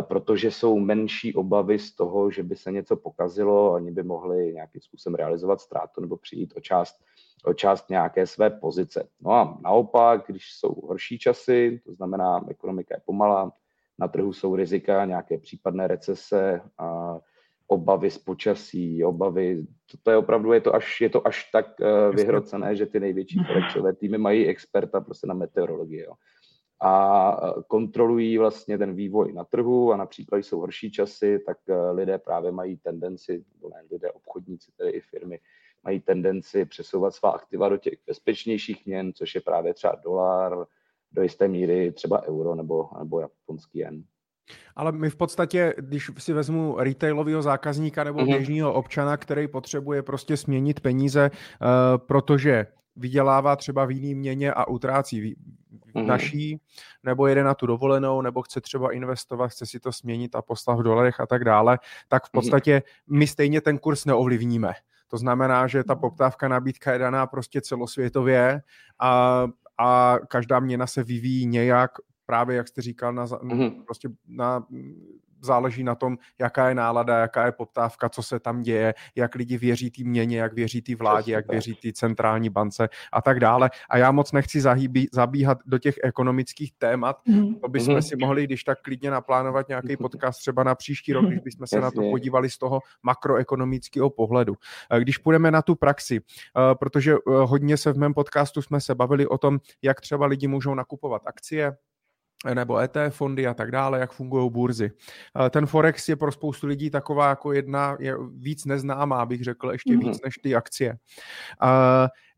protože 0.00 0.50
jsou 0.50 0.78
menší 0.78 1.34
obavy 1.34 1.78
z 1.78 1.94
toho, 1.94 2.30
že 2.30 2.42
by 2.42 2.56
se 2.56 2.72
něco 2.72 2.96
pokazilo, 2.96 3.72
oni 3.72 3.90
by 3.90 4.02
mohli 4.02 4.52
nějakým 4.52 4.80
způsobem 4.80 5.14
realizovat 5.14 5.60
ztrátu 5.60 6.00
nebo 6.00 6.16
přijít 6.16 6.54
o 6.56 6.60
část, 6.60 7.00
část 7.54 7.90
nějaké 7.90 8.26
své 8.26 8.50
pozice. 8.50 9.08
No 9.20 9.30
a 9.30 9.58
naopak, 9.62 10.24
když 10.26 10.52
jsou 10.52 10.74
horší 10.74 11.18
časy, 11.18 11.80
to 11.84 11.94
znamená, 11.94 12.44
ekonomika 12.48 12.94
je 12.94 13.02
pomalá, 13.04 13.52
na 13.98 14.08
trhu 14.08 14.32
jsou 14.32 14.56
rizika, 14.56 15.04
nějaké 15.04 15.38
případné 15.38 15.86
recese, 15.86 16.60
a 16.78 17.18
obavy 17.66 18.10
z 18.10 18.18
počasí, 18.18 19.04
obavy, 19.04 19.66
to, 19.90 19.98
to 20.02 20.10
je 20.10 20.16
opravdu, 20.16 20.52
je 20.52 20.60
to 20.60 20.74
až, 20.74 21.00
je 21.00 21.10
to 21.10 21.26
až 21.26 21.50
tak 21.52 21.66
uh, 21.80 22.16
vyhrocené, 22.16 22.76
že 22.76 22.86
ty 22.86 23.00
největší 23.00 23.38
forexové 23.46 23.92
týmy 23.92 24.18
mají 24.18 24.46
experta 24.46 25.00
prostě 25.00 25.26
na 25.26 25.34
meteorologii. 25.34 26.00
Jo 26.00 26.12
a 26.80 27.36
eh, 27.42 27.62
kontrolují 27.66 28.38
vlastně 28.38 28.78
ten 28.78 28.94
vývoj 28.94 29.32
na 29.32 29.44
trhu 29.44 29.92
a 29.92 29.96
například, 29.96 30.38
když 30.38 30.46
jsou 30.46 30.60
horší 30.60 30.90
časy, 30.90 31.38
tak 31.46 31.58
eh, 31.68 31.90
lidé 31.90 32.18
právě 32.18 32.52
mají 32.52 32.76
tendenci, 32.76 33.44
nebo 33.54 33.68
ne 33.68 33.82
lidé, 33.90 34.12
obchodníci, 34.12 34.72
tedy 34.76 34.90
i 34.90 35.00
firmy, 35.00 35.40
mají 35.84 36.00
tendenci 36.00 36.64
přesouvat 36.64 37.14
svá 37.14 37.30
aktiva 37.30 37.68
do 37.68 37.76
těch 37.76 37.94
bezpečnějších 38.06 38.86
měn, 38.86 39.12
což 39.12 39.34
je 39.34 39.40
právě 39.40 39.74
třeba 39.74 39.94
dolar, 40.04 40.66
do 41.12 41.22
jisté 41.22 41.48
míry 41.48 41.92
třeba 41.92 42.22
euro 42.22 42.54
nebo, 42.54 42.88
nebo 42.98 43.20
japonský 43.20 43.78
jen. 43.78 44.04
Ale 44.76 44.92
my 44.92 45.10
v 45.10 45.16
podstatě, 45.16 45.74
když 45.78 46.10
si 46.18 46.32
vezmu 46.32 46.76
retailového 46.78 47.42
zákazníka 47.42 48.04
nebo 48.04 48.20
mm-hmm. 48.20 48.36
běžného 48.36 48.72
občana, 48.74 49.16
který 49.16 49.48
potřebuje 49.48 50.02
prostě 50.02 50.36
směnit 50.36 50.80
peníze, 50.80 51.30
uh, 51.30 51.68
protože 52.06 52.66
vydělává 52.96 53.56
třeba 53.56 53.84
v 53.84 53.90
jiný 53.90 54.14
měně 54.14 54.52
a 54.52 54.68
utrácí 54.68 55.36
mm-hmm. 55.94 56.06
naší, 56.06 56.60
nebo 57.02 57.26
jede 57.26 57.44
na 57.44 57.54
tu 57.54 57.66
dovolenou, 57.66 58.22
nebo 58.22 58.42
chce 58.42 58.60
třeba 58.60 58.92
investovat, 58.92 59.48
chce 59.48 59.66
si 59.66 59.80
to 59.80 59.92
změnit 59.92 60.34
a 60.34 60.42
poslat 60.42 60.74
v 60.74 60.82
dolarech 60.82 61.20
a 61.20 61.26
tak 61.26 61.44
dále, 61.44 61.78
tak 62.08 62.24
v 62.24 62.30
mhm. 62.32 62.38
podstatě 62.38 62.82
my 63.06 63.26
stejně 63.26 63.60
ten 63.60 63.78
kurz 63.78 64.04
neovlivníme. 64.04 64.72
To 65.08 65.18
znamená, 65.18 65.66
že 65.66 65.84
ta 65.84 65.94
poptávka 65.94 66.48
nabídka 66.48 66.92
je 66.92 66.98
daná 66.98 67.26
prostě 67.26 67.60
celosvětově 67.60 68.62
a, 69.00 69.44
a 69.78 70.18
každá 70.28 70.60
měna 70.60 70.86
se 70.86 71.04
vyvíjí 71.04 71.46
nějak 71.46 71.90
právě, 72.26 72.56
jak 72.56 72.68
jste 72.68 72.82
říkal, 72.82 73.12
na, 73.12 73.26
mm-hmm. 73.26 73.84
prostě 73.84 74.08
na 74.28 74.66
záleží 75.40 75.84
na 75.84 75.94
tom, 75.94 76.18
jaká 76.38 76.68
je 76.68 76.74
nálada, 76.74 77.18
jaká 77.18 77.46
je 77.46 77.52
poptávka, 77.52 78.08
co 78.08 78.22
se 78.22 78.40
tam 78.40 78.62
děje, 78.62 78.94
jak 79.16 79.34
lidi 79.34 79.58
věří 79.58 79.90
té 79.90 80.04
měně, 80.04 80.38
jak 80.38 80.52
věří 80.52 80.82
té 80.82 80.94
vládě, 80.94 81.32
jak 81.32 81.48
věří 81.48 81.74
té 81.74 81.92
centrální 81.92 82.50
bance 82.50 82.88
a 83.12 83.22
tak 83.22 83.40
dále. 83.40 83.70
A 83.90 83.98
já 83.98 84.10
moc 84.10 84.32
nechci 84.32 84.60
zahýbí, 84.60 85.08
zabíhat 85.12 85.58
do 85.66 85.78
těch 85.78 85.94
ekonomických 86.02 86.72
témat, 86.78 87.16
mm-hmm. 87.28 87.60
to 87.60 87.68
bychom 87.68 87.94
mm-hmm. 87.94 88.08
si 88.08 88.16
mohli, 88.16 88.44
když 88.44 88.64
tak 88.64 88.82
klidně 88.82 89.10
naplánovat 89.10 89.68
nějaký 89.68 89.96
podcast 89.96 90.40
třeba 90.40 90.62
na 90.62 90.74
příští 90.74 91.12
rok, 91.12 91.24
když 91.24 91.40
bychom 91.40 91.66
se 91.66 91.80
na 91.80 91.90
to 91.90 92.00
podívali 92.00 92.50
z 92.50 92.58
toho 92.58 92.80
makroekonomického 93.02 94.10
pohledu. 94.10 94.54
Když 94.98 95.18
půjdeme 95.18 95.50
na 95.50 95.62
tu 95.62 95.74
praxi, 95.74 96.20
eh, 96.20 96.74
protože 96.74 97.12
eh, 97.12 97.16
hodně 97.26 97.76
se 97.76 97.92
v 97.92 97.98
mém 97.98 98.14
podcastu 98.14 98.62
jsme 98.62 98.80
se 98.80 98.94
bavili 98.94 99.26
o 99.26 99.38
tom, 99.38 99.58
jak 99.82 100.00
třeba 100.00 100.26
lidi 100.26 100.48
můžou 100.48 100.74
nakupovat 100.74 101.22
akcie, 101.26 101.76
nebo 102.54 102.78
ETF 102.78 103.16
fondy 103.16 103.46
a 103.46 103.54
tak 103.54 103.70
dále, 103.70 103.98
jak 103.98 104.12
fungují 104.12 104.50
burzy. 104.50 104.90
Ten 105.50 105.66
Forex 105.66 106.08
je 106.08 106.16
pro 106.16 106.32
spoustu 106.32 106.66
lidí 106.66 106.90
taková 106.90 107.28
jako 107.28 107.52
jedna, 107.52 107.96
je 108.00 108.16
víc 108.36 108.64
neznámá, 108.64 109.26
bych 109.26 109.44
řekl, 109.44 109.70
ještě 109.70 109.92
mm-hmm. 109.92 110.08
víc 110.08 110.22
než 110.24 110.34
ty 110.34 110.54
akcie. 110.54 110.98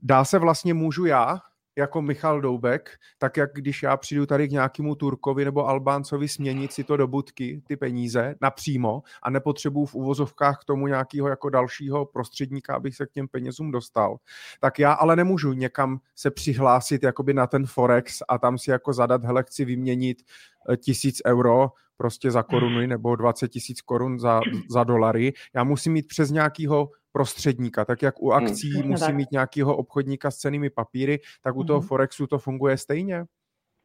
Dá 0.03 0.25
se 0.25 0.39
vlastně, 0.39 0.75
můžu 0.75 1.07
já 1.07 1.39
jako 1.81 2.03
Michal 2.03 2.41
Doubek, 2.41 2.91
tak 3.19 3.37
jak 3.37 3.51
když 3.55 3.83
já 3.83 3.97
přijdu 3.97 4.27
tady 4.27 4.49
k 4.49 4.51
nějakému 4.51 4.95
Turkovi 4.95 5.45
nebo 5.45 5.69
Albáncovi 5.69 6.29
směnit 6.29 6.73
si 6.73 6.85
to 6.85 6.97
do 6.97 7.07
budky, 7.07 7.63
ty 7.67 7.77
peníze, 7.77 8.35
napřímo 8.41 9.03
a 9.23 9.31
nepotřebuju 9.31 9.87
v 9.87 9.95
uvozovkách 9.95 10.61
k 10.61 10.65
tomu 10.65 10.87
nějakého 10.87 11.29
jako 11.29 11.51
dalšího 11.51 12.07
prostředníka, 12.07 12.75
abych 12.75 12.97
se 12.97 13.07
k 13.07 13.11
těm 13.11 13.29
penězům 13.29 13.71
dostal, 13.71 14.17
tak 14.61 14.79
já 14.79 14.93
ale 14.93 15.17
nemůžu 15.17 15.53
někam 15.53 16.01
se 16.17 16.31
přihlásit 16.31 17.03
jakoby 17.03 17.35
na 17.35 17.47
ten 17.47 17.67
Forex 17.67 18.23
a 18.29 18.39
tam 18.39 18.59
si 18.59 18.71
jako 18.71 18.93
zadat, 18.93 19.25
hele, 19.25 19.43
chci 19.43 19.65
vyměnit 19.65 20.23
eh, 20.71 20.77
tisíc 20.77 21.23
euro 21.27 21.71
prostě 21.97 22.31
za 22.31 22.43
koruny 22.43 22.87
nebo 22.87 23.17
20 23.17 23.49
tisíc 23.49 23.81
korun 23.81 24.19
za, 24.19 24.41
za 24.71 24.85
dolary. 24.85 25.33
Já 25.55 25.65
musím 25.65 25.93
mít 25.93 26.07
přes 26.07 26.31
nějakého 26.31 26.91
prostředníka. 27.13 27.85
Tak 27.85 28.03
jak 28.03 28.23
u 28.23 28.31
hmm. 28.31 28.45
akcí 28.45 28.81
hmm, 28.81 28.91
musí 28.91 29.13
mít 29.13 29.33
nějakého 29.33 29.77
obchodníka 29.77 30.31
s 30.31 30.37
cenými 30.37 30.71
papíry, 30.71 31.19
tak 31.43 31.57
u 31.57 31.65
toho 31.65 31.81
hmm. 31.81 31.89
Forexu 31.89 32.27
to 32.27 32.39
funguje 32.39 32.77
stejně? 32.77 33.25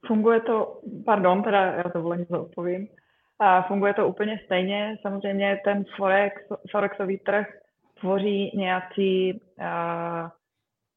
Funguje 0.08 0.42
to, 0.42 0.82
pardon, 1.06 1.44
teda 1.44 1.62
já 1.62 1.84
to 1.84 2.02
volně 2.02 2.26
odpovím. 2.26 2.88
A 3.40 3.62
funguje 3.62 3.94
to 3.94 4.08
úplně 4.08 4.40
stejně. 4.46 4.98
Samozřejmě 5.02 5.62
ten 5.64 5.86
Forex, 5.98 6.42
Forexový 6.72 7.18
trh 7.18 7.48
tvoří 8.00 8.58
nějací 8.58 9.34
uh, 9.34 10.30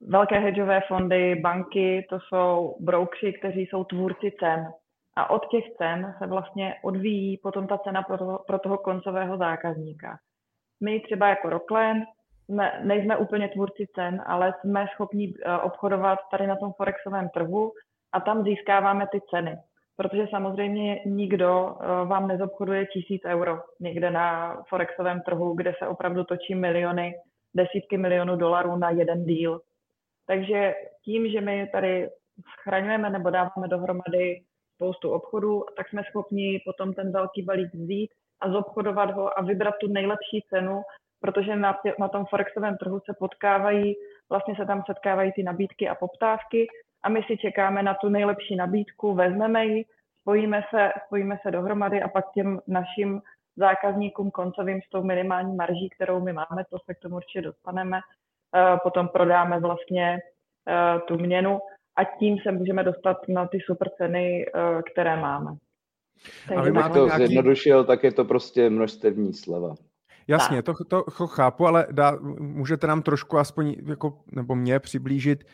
velké 0.00 0.38
hedžové 0.38 0.80
fondy, 0.88 1.34
banky, 1.34 2.06
to 2.10 2.18
jsou 2.20 2.76
broukři, 2.80 3.32
kteří 3.32 3.60
jsou 3.60 3.84
tvůrci 3.84 4.32
cen. 4.40 4.72
A 5.16 5.30
od 5.30 5.46
těch 5.50 5.64
cen 5.78 6.14
se 6.18 6.26
vlastně 6.26 6.74
odvíjí 6.82 7.38
potom 7.38 7.66
ta 7.66 7.78
cena 7.78 8.02
pro 8.02 8.18
toho, 8.18 8.44
pro 8.46 8.58
toho 8.58 8.78
koncového 8.78 9.38
zákazníka. 9.38 10.18
My 10.80 11.00
třeba 11.00 11.28
jako 11.28 11.50
Rockland 11.50 12.04
jsme, 12.48 12.80
nejsme 12.84 13.16
úplně 13.16 13.48
tvůrci 13.48 13.86
cen, 13.94 14.22
ale 14.26 14.54
jsme 14.60 14.86
schopni 14.94 15.34
eh, 15.34 15.58
obchodovat 15.58 16.18
tady 16.30 16.46
na 16.46 16.56
tom 16.56 16.72
forexovém 16.72 17.28
trhu 17.28 17.72
a 18.12 18.20
tam 18.20 18.44
získáváme 18.44 19.06
ty 19.12 19.20
ceny. 19.30 19.56
Protože 19.96 20.26
samozřejmě 20.30 21.00
nikdo 21.06 21.76
eh, 21.80 21.86
vám 22.06 22.28
nezobchoduje 22.28 22.86
tisíc 22.86 23.22
euro 23.24 23.60
někde 23.80 24.10
na 24.10 24.56
forexovém 24.68 25.20
trhu, 25.20 25.54
kde 25.54 25.74
se 25.78 25.88
opravdu 25.88 26.24
točí 26.24 26.54
miliony, 26.54 27.14
desítky 27.54 27.96
milionů 27.98 28.36
dolarů 28.36 28.76
na 28.76 28.90
jeden 28.90 29.24
díl. 29.24 29.60
Takže 30.26 30.74
tím, 31.04 31.28
že 31.28 31.40
my 31.40 31.68
tady 31.72 32.08
schraňujeme 32.60 33.10
nebo 33.10 33.30
dáváme 33.30 33.68
dohromady 33.68 34.40
spoustu 34.74 35.10
obchodů, 35.10 35.64
tak 35.76 35.88
jsme 35.88 36.02
schopni 36.10 36.60
potom 36.64 36.94
ten 36.94 37.12
velký 37.12 37.42
balík 37.42 37.74
vzít 37.74 38.10
a 38.40 38.50
zobchodovat 38.50 39.10
ho 39.10 39.38
a 39.38 39.42
vybrat 39.42 39.74
tu 39.80 39.88
nejlepší 39.88 40.42
cenu 40.50 40.82
protože 41.20 41.56
na, 41.56 41.78
tě, 41.82 41.94
na 41.98 42.08
tom 42.08 42.24
forexovém 42.24 42.76
trhu 42.76 43.00
se 43.00 43.14
potkávají, 43.18 43.94
vlastně 44.30 44.54
se 44.56 44.66
tam 44.66 44.82
setkávají 44.86 45.32
ty 45.32 45.42
nabídky 45.42 45.88
a 45.88 45.94
poptávky 45.94 46.66
a 47.02 47.08
my 47.08 47.22
si 47.26 47.36
čekáme 47.36 47.82
na 47.82 47.94
tu 47.94 48.08
nejlepší 48.08 48.56
nabídku, 48.56 49.14
vezmeme 49.14 49.66
ji, 49.66 49.84
spojíme 50.20 50.62
se, 50.70 50.92
spojíme 51.06 51.38
se 51.42 51.50
dohromady 51.50 52.02
a 52.02 52.08
pak 52.08 52.24
těm 52.34 52.60
našim 52.66 53.20
zákazníkům 53.56 54.30
koncovým 54.30 54.80
s 54.86 54.90
tou 54.90 55.02
minimální 55.02 55.56
marží, 55.56 55.88
kterou 55.94 56.20
my 56.20 56.32
máme, 56.32 56.64
to 56.70 56.78
se 56.84 56.94
k 56.94 56.98
tomu 56.98 57.16
určitě 57.16 57.42
dostaneme, 57.42 57.98
eh, 58.56 58.76
potom 58.82 59.08
prodáme 59.08 59.60
vlastně 59.60 60.18
eh, 60.68 61.00
tu 61.08 61.18
měnu 61.18 61.58
a 61.96 62.04
tím 62.04 62.36
se 62.42 62.52
můžeme 62.52 62.84
dostat 62.84 63.16
na 63.28 63.46
ty 63.46 63.58
super 63.60 63.88
ceny, 63.98 64.46
eh, 64.46 64.82
které 64.92 65.16
máme. 65.16 65.50
Takže 66.48 66.70
a 66.70 66.88
to 66.88 67.06
nějaký... 67.06 67.26
zjednodušil, 67.26 67.84
tak 67.84 68.04
je 68.04 68.12
to 68.12 68.24
prostě 68.24 68.70
množstevní 68.70 69.34
sleva. 69.34 69.74
Jasně, 70.28 70.62
to, 70.62 70.74
to, 70.88 71.02
to 71.02 71.26
chápu, 71.26 71.66
ale 71.66 71.86
dá, 71.90 72.16
můžete 72.38 72.86
nám 72.86 73.02
trošku 73.02 73.38
aspoň, 73.38 73.76
jako, 73.86 74.18
nebo 74.32 74.54
mě 74.54 74.78
přiblížit, 74.78 75.44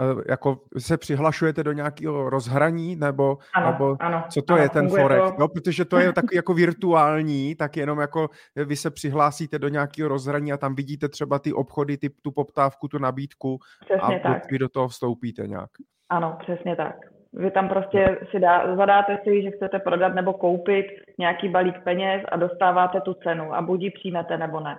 uh, 0.00 0.22
jako 0.28 0.60
se 0.78 0.96
přihlašujete 0.96 1.64
do 1.64 1.72
nějakého 1.72 2.30
rozhraní, 2.30 2.96
nebo, 2.96 3.38
ano, 3.54 3.72
nebo 3.72 3.96
ano, 4.00 4.24
co 4.30 4.42
to 4.42 4.54
ano, 4.54 4.62
je 4.62 4.68
ten 4.68 4.88
Forex, 4.88 5.30
to... 5.30 5.36
no, 5.38 5.48
protože 5.48 5.84
to 5.84 5.98
je 5.98 6.12
takový 6.12 6.36
jako 6.36 6.54
virtuální, 6.54 7.54
tak 7.54 7.76
jenom 7.76 8.00
jako 8.00 8.30
vy 8.56 8.76
se 8.76 8.90
přihlásíte 8.90 9.58
do 9.58 9.68
nějakého 9.68 10.08
rozhraní 10.08 10.52
a 10.52 10.56
tam 10.56 10.74
vidíte 10.74 11.08
třeba 11.08 11.38
ty 11.38 11.52
obchody, 11.52 11.96
ty, 11.96 12.10
tu 12.22 12.30
poptávku, 12.30 12.88
tu 12.88 12.98
nabídku 12.98 13.58
Přesně 13.84 14.20
a 14.20 14.28
tak. 14.28 14.50
vy 14.50 14.58
do 14.58 14.68
toho 14.68 14.88
vstoupíte 14.88 15.46
nějak. 15.46 15.70
Ano, 16.08 16.36
přesně 16.40 16.76
tak. 16.76 17.13
Vy 17.36 17.50
tam 17.50 17.68
prostě 17.68 18.18
si 18.30 18.40
dá, 18.40 18.76
zadáte 18.76 19.18
si, 19.24 19.42
že 19.42 19.50
chcete 19.50 19.78
prodat 19.78 20.14
nebo 20.14 20.32
koupit 20.32 20.86
nějaký 21.18 21.48
balík 21.48 21.82
peněz 21.84 22.22
a 22.28 22.36
dostáváte 22.36 23.00
tu 23.00 23.14
cenu 23.14 23.54
a 23.54 23.62
buď 23.62 23.82
ji 23.82 23.90
přijmete 23.90 24.38
nebo 24.38 24.60
ne. 24.60 24.78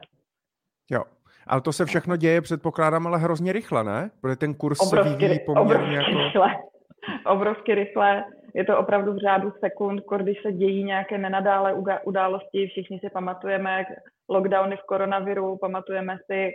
Jo, 0.92 1.04
ale 1.48 1.62
to 1.62 1.74
se 1.74 1.86
všechno 1.86 2.16
děje, 2.16 2.42
předpokládám, 2.42 3.08
ale 3.08 3.20
hrozně 3.20 3.54
rychle, 3.54 3.84
ne? 3.84 4.10
Protože 4.22 4.36
ten 4.36 4.54
kurz 4.54 4.80
obrovsky, 4.80 5.14
se 5.14 5.18
vyvíjí 5.18 5.40
poměrně 5.46 5.76
obrovsky 5.76 5.94
jako... 5.94 6.24
Rychle. 6.24 6.56
Obrovsky 7.26 7.76
rychle. 7.76 8.24
Je 8.54 8.66
to 8.66 8.78
opravdu 8.78 9.14
v 9.14 9.18
řádu 9.18 9.54
sekund, 9.60 10.02
když 10.18 10.42
se 10.42 10.52
dějí 10.52 10.84
nějaké 10.84 11.18
nenadále 11.18 11.74
události. 12.06 12.68
Všichni 12.68 13.00
si 13.00 13.10
pamatujeme 13.10 13.86
lockdowny 14.30 14.78
v 14.78 14.86
koronaviru, 14.86 15.58
pamatujeme 15.58 16.18
si 16.26 16.52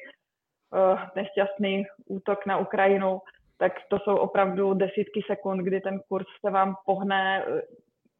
uh, 0.72 0.98
nešťastný 1.16 1.84
útok 2.08 2.46
na 2.46 2.58
Ukrajinu 2.58 3.20
tak 3.60 3.72
to 3.88 3.98
jsou 3.98 4.16
opravdu 4.16 4.74
desítky 4.74 5.20
sekund, 5.26 5.58
kdy 5.58 5.80
ten 5.80 6.00
kurz 6.08 6.26
se 6.44 6.50
vám 6.50 6.74
pohne 6.86 7.44
eh, 7.44 7.60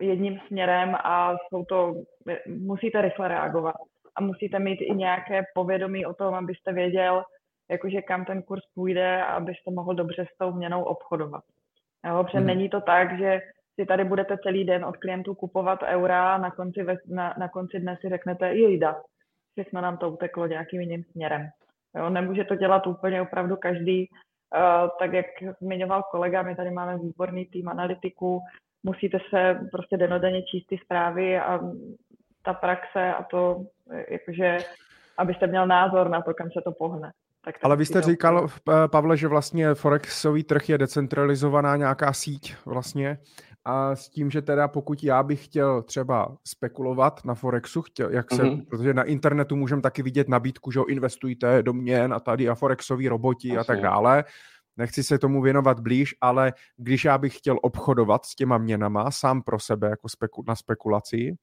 jedním 0.05 0.41
směrem 0.47 0.95
a 0.95 1.37
jsou 1.49 1.65
to, 1.65 1.95
musíte 2.47 3.03
rychle 3.03 3.29
reagovat. 3.29 3.75
A 4.17 4.23
musíte 4.23 4.59
mít 4.59 4.81
i 4.81 4.95
nějaké 4.95 5.43
povědomí 5.55 6.07
o 6.07 6.15
tom, 6.15 6.35
abyste 6.35 6.73
věděl, 6.73 7.23
jakože 7.71 8.03
kam 8.03 8.25
ten 8.25 8.43
kurz 8.43 8.63
půjde 8.75 9.23
a 9.23 9.25
abyste 9.25 9.71
mohl 9.71 9.95
dobře 9.95 10.27
s 10.35 10.39
tou 10.39 10.53
měnou 10.53 10.83
obchodovat. 10.83 11.45
Jo, 12.07 12.25
protože 12.25 12.39
hmm. 12.39 12.47
není 12.47 12.69
to 12.69 12.81
tak, 12.81 13.19
že 13.19 13.41
si 13.81 13.87
tady 13.87 14.05
budete 14.05 14.39
celý 14.43 14.65
den 14.65 14.85
od 14.85 14.97
klientů 14.97 15.35
kupovat 15.35 15.83
eura 15.83 16.35
a 16.35 16.39
na 16.39 16.51
konci, 16.51 16.83
ve, 16.83 16.97
na, 17.09 17.35
na 17.39 17.49
konci 17.49 17.81
dne 17.81 17.97
si 18.01 18.09
řeknete, 18.09 18.55
jejda, 18.55 18.97
všechno 19.53 19.81
nám 19.81 19.97
to 19.97 20.11
uteklo 20.11 20.47
nějakým 20.47 20.81
jiným 20.81 21.05
směrem. 21.05 21.49
Jo, 21.97 22.11
nemůže 22.11 22.45
to 22.45 22.55
dělat 22.55 22.87
úplně 22.87 23.23
opravdu 23.23 23.57
každý, 23.57 24.09
tak 24.99 25.13
jak 25.13 25.27
zmiňoval 25.61 26.03
kolega, 26.11 26.43
my 26.43 26.57
tady 26.57 26.71
máme 26.71 26.99
výborný 26.99 27.47
tým 27.47 27.69
analytiků, 27.69 28.43
musíte 28.83 29.19
se 29.31 29.69
prostě 29.71 29.97
denodenně 29.97 30.43
číst 30.43 30.67
ty 30.67 30.79
zprávy 30.85 31.39
a 31.39 31.61
ta 32.43 32.55
praxe 32.55 33.15
a 33.15 33.23
to, 33.23 33.67
jakože, 34.09 34.59
abyste 35.19 35.47
měl 35.47 35.67
názor 35.67 36.09
na 36.09 36.23
to, 36.23 36.35
kam 36.35 36.51
se 36.51 36.61
to 36.65 36.73
pohne. 36.73 37.13
Tak 37.45 37.55
Ale 37.63 37.77
vy 37.77 37.87
jste 37.87 38.03
říkal, 38.03 38.49
Pavle, 38.91 39.17
že 39.17 39.29
vlastně 39.29 39.75
Forexový 39.75 40.45
trh 40.45 40.69
je 40.69 40.79
decentralizovaná 40.79 41.77
nějaká 41.77 42.13
síť 42.13 42.57
vlastně 42.67 43.19
a 43.65 43.97
s 43.97 44.09
tím, 44.09 44.31
že 44.31 44.43
teda 44.43 44.69
pokud 44.69 45.05
já 45.05 45.23
bych 45.23 45.45
chtěl 45.45 45.83
třeba 45.83 46.37
spekulovat 46.45 47.25
na 47.25 47.35
Forexu, 47.35 47.83
chtěl, 47.83 48.11
jak 48.11 48.35
se, 48.35 48.43
mm-hmm. 48.43 48.67
protože 48.67 48.95
na 48.95 49.03
internetu 49.03 49.57
můžeme 49.57 49.83
taky 49.83 50.03
vidět 50.03 50.29
nabídku, 50.29 50.71
že 50.71 50.81
investujte 50.89 51.63
do 51.63 51.73
měn 51.73 52.15
a 52.15 52.21
tady 52.21 52.49
a 52.49 52.55
Forexový 52.55 53.09
roboti 53.09 53.51
Asi. 53.51 53.59
a 53.59 53.65
tak 53.65 53.81
dále, 53.81 54.25
nechci 54.77 55.03
se 55.03 55.19
tomu 55.19 55.43
věnovat 55.43 55.81
blíž, 55.81 56.15
ale 56.21 56.53
když 56.77 57.05
já 57.05 57.19
bych 57.19 57.37
chtěl 57.37 57.59
obchodovat 57.63 58.25
s 58.25 58.35
těma 58.35 58.59
měnama 58.59 59.11
sám 59.11 59.43
pro 59.43 59.59
sebe 59.59 59.89
jako 59.91 60.09
speku, 60.09 60.45
na 60.49 60.57
spekulaci, 60.57 61.37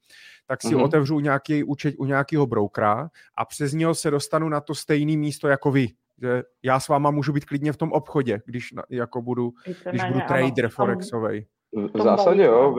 tak 0.48 0.62
si 0.62 0.68
mm-hmm. 0.68 0.84
otevřu 0.84 1.20
nějaký 1.20 1.64
účet 1.64 1.96
u 1.98 2.06
nějakého 2.06 2.48
brokera 2.48 3.10
a 3.38 3.46
přes 3.46 3.74
něho 3.74 3.96
se 3.96 4.12
dostanu 4.12 4.50
na 4.50 4.62
to 4.62 4.76
stejné 4.76 5.18
místo 5.18 5.48
jako 5.48 5.72
vy. 5.72 5.88
Že 6.22 6.44
já 6.64 6.80
s 6.80 6.88
váma 6.88 7.12
můžu 7.12 7.34
být 7.34 7.46
klidně 7.46 7.74
v 7.74 7.78
tom 7.78 7.92
obchodě, 7.92 8.42
když 8.46 8.70
jako 8.90 9.22
budu, 9.22 9.54
když 9.90 10.04
budu 10.04 10.20
trader 10.28 10.70
forexový. 10.70 11.46
V 11.94 12.02
zásadě 12.02 12.44
jo, 12.44 12.76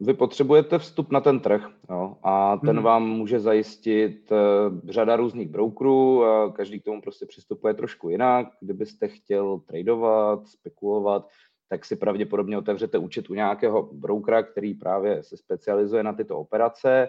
vy 0.00 0.14
potřebujete 0.14 0.78
vstup 0.78 1.12
na 1.12 1.20
ten 1.20 1.40
trh 1.40 1.70
jo, 1.90 2.16
a 2.22 2.56
ten 2.56 2.76
hmm. 2.76 2.84
vám 2.84 3.08
může 3.08 3.40
zajistit 3.40 4.32
uh, 4.32 4.90
řada 4.90 5.16
různých 5.16 5.48
brokerů, 5.48 6.24
a 6.24 6.52
každý 6.52 6.80
k 6.80 6.84
tomu 6.84 7.00
prostě 7.00 7.26
přistupuje 7.26 7.74
trošku 7.74 8.08
jinak. 8.08 8.46
Kdybyste 8.60 9.08
chtěl 9.08 9.58
tradovat, 9.58 10.48
spekulovat, 10.48 11.28
tak 11.68 11.84
si 11.84 11.96
pravděpodobně 11.96 12.58
otevřete 12.58 12.98
účet 12.98 13.30
u 13.30 13.34
nějakého 13.34 13.82
brokera, 13.92 14.42
který 14.42 14.74
právě 14.74 15.22
se 15.22 15.36
specializuje 15.36 16.02
na 16.02 16.12
tyto 16.12 16.38
operace 16.38 17.08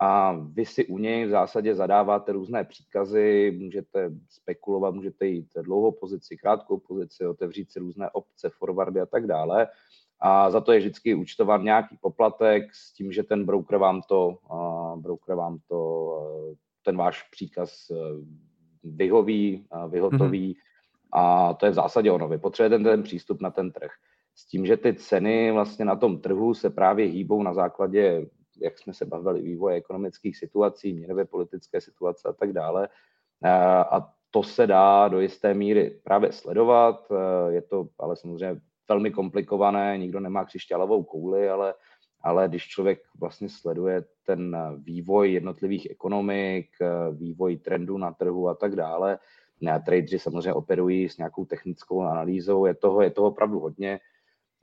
a 0.00 0.32
vy 0.32 0.66
si 0.66 0.86
u 0.86 0.98
něj 0.98 1.26
v 1.26 1.30
zásadě 1.30 1.74
zadáváte 1.74 2.32
různé 2.32 2.64
příkazy, 2.64 3.58
můžete 3.58 4.10
spekulovat, 4.30 4.94
můžete 4.94 5.26
jít 5.26 5.48
dlouhou 5.62 5.92
pozici, 5.92 6.36
krátkou 6.36 6.78
pozici, 6.78 7.26
otevřít 7.26 7.72
si 7.72 7.78
různé 7.78 8.10
opce, 8.10 8.50
forwardy 8.50 9.00
a 9.00 9.06
tak 9.06 9.26
dále 9.26 9.68
a 10.20 10.50
za 10.50 10.60
to 10.60 10.72
je 10.72 10.78
vždycky 10.78 11.14
účtován 11.14 11.64
nějaký 11.64 11.96
poplatek 12.00 12.74
s 12.74 12.92
tím, 12.92 13.12
že 13.12 13.22
ten 13.22 13.44
broker 13.44 13.78
vám 13.78 14.02
to, 14.02 14.38
broker 14.96 15.34
vám 15.34 15.58
to 15.68 16.10
ten 16.84 16.96
váš 16.96 17.22
příkaz 17.22 17.90
uh, 17.90 17.98
vyhoví, 18.84 19.66
vyhotoví 19.88 20.54
mm-hmm. 20.54 21.20
a 21.20 21.54
to 21.54 21.66
je 21.66 21.72
v 21.72 21.74
zásadě 21.74 22.10
ono. 22.10 22.28
Vy 22.28 22.38
potřebujete 22.38 22.76
ten, 22.76 22.84
ten 22.84 23.02
přístup 23.02 23.40
na 23.40 23.50
ten 23.50 23.72
trh. 23.72 23.90
S 24.34 24.46
tím, 24.46 24.66
že 24.66 24.76
ty 24.76 24.94
ceny 24.94 25.52
vlastně 25.52 25.84
na 25.84 25.96
tom 25.96 26.20
trhu 26.20 26.54
se 26.54 26.70
právě 26.70 27.06
hýbou 27.06 27.42
na 27.42 27.54
základě, 27.54 28.26
jak 28.60 28.78
jsme 28.78 28.94
se 28.94 29.04
bavili, 29.04 29.42
vývoje 29.42 29.76
ekonomických 29.76 30.36
situací, 30.36 30.92
měnové 30.92 31.24
politické 31.24 31.80
situace 31.80 32.28
a 32.28 32.32
tak 32.32 32.52
dále. 32.52 32.88
Uh, 33.44 33.50
a 33.80 34.12
to 34.30 34.42
se 34.42 34.66
dá 34.66 35.08
do 35.08 35.20
jisté 35.20 35.54
míry 35.54 36.00
právě 36.04 36.32
sledovat. 36.32 37.08
Je 37.48 37.62
to 37.62 37.88
ale 37.98 38.16
samozřejmě 38.16 38.60
velmi 38.88 39.10
komplikované, 39.10 39.98
nikdo 39.98 40.20
nemá 40.20 40.44
křišťálovou 40.44 41.02
kouli, 41.02 41.48
ale, 41.48 41.74
ale 42.20 42.48
když 42.48 42.68
člověk 42.68 43.02
vlastně 43.18 43.48
sleduje 43.48 44.04
ten 44.26 44.56
vývoj 44.78 45.32
jednotlivých 45.32 45.90
ekonomik, 45.90 46.66
vývoj 47.12 47.56
trendů 47.56 47.98
na 47.98 48.12
trhu 48.12 48.48
a 48.48 48.54
tak 48.54 48.76
dále, 48.76 49.18
ne, 49.60 49.82
tradeři 49.86 50.18
samozřejmě 50.18 50.52
operují 50.52 51.08
s 51.08 51.18
nějakou 51.18 51.44
technickou 51.44 52.02
analýzou, 52.02 52.66
je 52.66 52.74
toho, 52.74 53.02
je 53.02 53.10
toho 53.10 53.28
opravdu 53.28 53.60
hodně. 53.60 54.00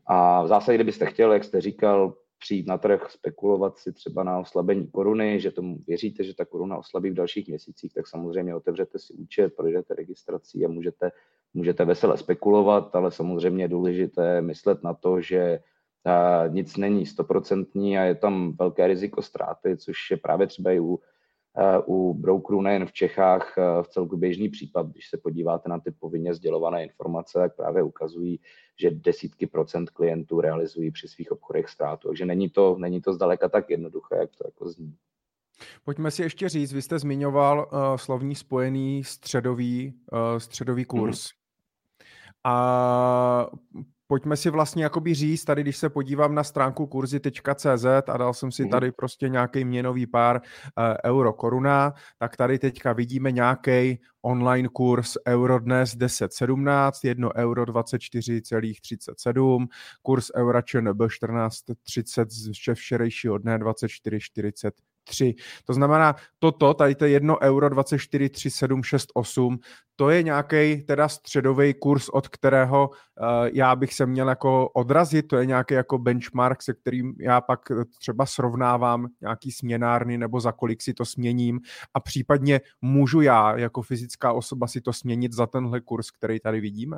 A 0.05 0.44
v 0.44 0.48
zásadě, 0.48 0.77
kdybyste 0.77 1.05
chtěl, 1.05 1.33
jak 1.33 1.44
jste 1.44 1.62
říkal, 1.62 2.14
přijít 2.40 2.68
na 2.68 2.77
trh, 2.77 3.12
spekulovat 3.12 3.77
si 3.77 3.94
třeba 3.94 4.24
na 4.24 4.40
oslabení 4.40 4.88
koruny, 4.88 5.40
že 5.40 5.51
tomu 5.51 5.77
věříte, 5.88 6.24
že 6.24 6.36
ta 6.36 6.46
koruna 6.46 6.77
oslabí 6.77 7.09
v 7.09 7.14
dalších 7.14 7.48
měsících, 7.48 7.94
tak 7.94 8.07
samozřejmě 8.07 8.55
otevřete 8.55 9.00
si 9.00 9.14
účet, 9.14 9.55
projdete 9.55 9.94
registrací 9.94 10.66
a 10.66 10.68
můžete, 10.68 11.12
můžete 11.53 11.85
vesele 11.85 12.18
spekulovat, 12.18 12.96
ale 12.96 13.11
samozřejmě 13.11 13.63
je 13.63 13.68
důležité 13.68 14.42
myslet 14.42 14.83
na 14.83 14.94
to, 14.94 15.22
že 15.22 15.59
nic 16.48 16.77
není 16.77 17.05
stoprocentní 17.05 17.98
a 17.98 18.03
je 18.03 18.16
tam 18.16 18.55
velké 18.59 18.87
riziko 18.87 19.22
ztráty, 19.22 19.77
což 19.77 20.11
je 20.11 20.18
právě 20.18 20.48
třeba 20.48 20.72
i 20.72 20.79
u 20.79 21.00
u 21.85 22.13
brokerů 22.13 22.61
nejen 22.61 22.85
v 22.85 22.92
Čechách 22.92 23.53
v 23.81 23.87
celku 23.87 24.18
běžný 24.18 24.50
případ. 24.50 24.87
Když 24.87 25.09
se 25.09 25.18
podíváte 25.18 25.70
na 25.70 25.79
ty 25.79 25.92
povinně 25.92 26.33
sdělované 26.33 26.83
informace, 26.83 27.39
tak 27.39 27.55
právě 27.55 27.83
ukazují, 27.83 28.39
že 28.79 28.92
desítky 28.92 29.48
procent 29.48 29.89
klientů 29.89 30.42
realizují 30.42 30.92
při 30.92 31.07
svých 31.07 31.31
obchodech 31.31 31.70
ztrátu. 31.70 32.07
Takže 32.07 32.25
není 32.25 32.50
to, 32.50 32.75
není 32.79 33.01
to 33.01 33.13
zdaleka 33.13 33.50
tak 33.50 33.70
jednoduché, 33.70 34.16
jak 34.16 34.29
to 34.37 34.48
jako 34.48 34.70
zní. 34.70 34.96
Pojďme 35.83 36.11
si 36.11 36.22
ještě 36.22 36.50
říct, 36.50 36.74
vy 36.74 36.81
jste 36.81 37.00
zmiňoval 37.00 37.57
uh, 37.57 37.96
slovní 37.96 38.35
spojený 38.35 39.03
středový, 39.03 39.94
uh, 40.11 40.37
středový 40.37 40.85
kurz. 40.85 41.27
Mm-hmm. 41.27 41.43
A 42.44 43.48
pojďme 44.08 44.38
si 44.38 44.50
vlastně 44.50 44.84
jakoby 44.84 45.14
říct, 45.14 45.46
tady 45.46 45.62
když 45.62 45.77
se 45.77 45.90
podívám 45.90 46.36
na 46.36 46.44
stránku 46.44 46.88
kurzy.cz 46.88 47.86
a 48.08 48.18
dal 48.18 48.34
jsem 48.34 48.51
si 48.51 48.62
mhm. 48.62 48.72
tady 48.72 48.92
prostě 48.92 49.29
nějaký 49.29 49.66
měnový 49.66 50.08
pár 50.08 50.42
uh, 50.42 50.84
euro 51.06 51.34
koruna, 51.34 51.94
tak 52.18 52.38
tady 52.38 52.60
teďka 52.60 52.94
vidíme 52.94 53.32
nějaký 53.32 54.00
online 54.22 54.70
kurz 54.74 55.18
euro 55.27 55.60
dnes 55.60 55.98
10.17, 55.98 56.92
1 57.03 57.36
euro 57.36 57.64
24,37, 57.64 59.68
kurz 60.01 60.32
eura 60.36 60.62
ČNB 60.62 61.01
14.30 61.01 62.25
z 62.29 62.74
včerejšího 62.74 63.38
dne 63.38 63.58
24,40 63.58 64.72
3. 65.03 65.35
To 65.66 65.74
znamená, 65.74 66.16
toto, 66.39 66.74
tady 66.74 66.96
to 66.96 67.05
1 67.05 67.42
euro 67.42 67.70
24 67.70 68.29
3 68.29 68.50
7 68.50 68.83
6 68.83 69.09
8, 69.13 69.59
to 69.96 70.09
je 70.09 70.24
nějaký 70.24 70.81
teda 70.81 71.07
středový 71.07 71.74
kurz, 71.74 72.09
od 72.09 72.27
kterého 72.27 72.89
uh, 72.89 72.96
já 73.53 73.75
bych 73.75 73.94
se 73.94 74.05
měl 74.05 74.29
jako 74.29 74.70
odrazit, 74.70 75.27
to 75.27 75.37
je 75.37 75.46
nějaký 75.46 75.74
jako 75.74 75.98
benchmark, 75.98 76.61
se 76.61 76.74
kterým 76.74 77.16
já 77.20 77.42
pak 77.42 77.59
třeba 78.00 78.25
srovnávám 78.25 79.07
nějaký 79.22 79.51
směnárny 79.51 80.18
nebo 80.18 80.39
za 80.39 80.51
kolik 80.51 80.81
si 80.81 80.94
to 80.94 81.05
směním 81.05 81.59
a 81.94 82.00
případně 82.00 82.61
můžu 82.81 83.22
já 83.22 83.57
jako 83.57 83.81
fyzická 83.81 84.33
osoba 84.33 84.68
si 84.68 84.81
to 84.81 84.94
směnit 84.94 85.33
za 85.33 85.48
tenhle 85.48 85.81
kurz, 85.81 86.11
který 86.11 86.39
tady 86.39 86.61
vidíme? 86.61 86.98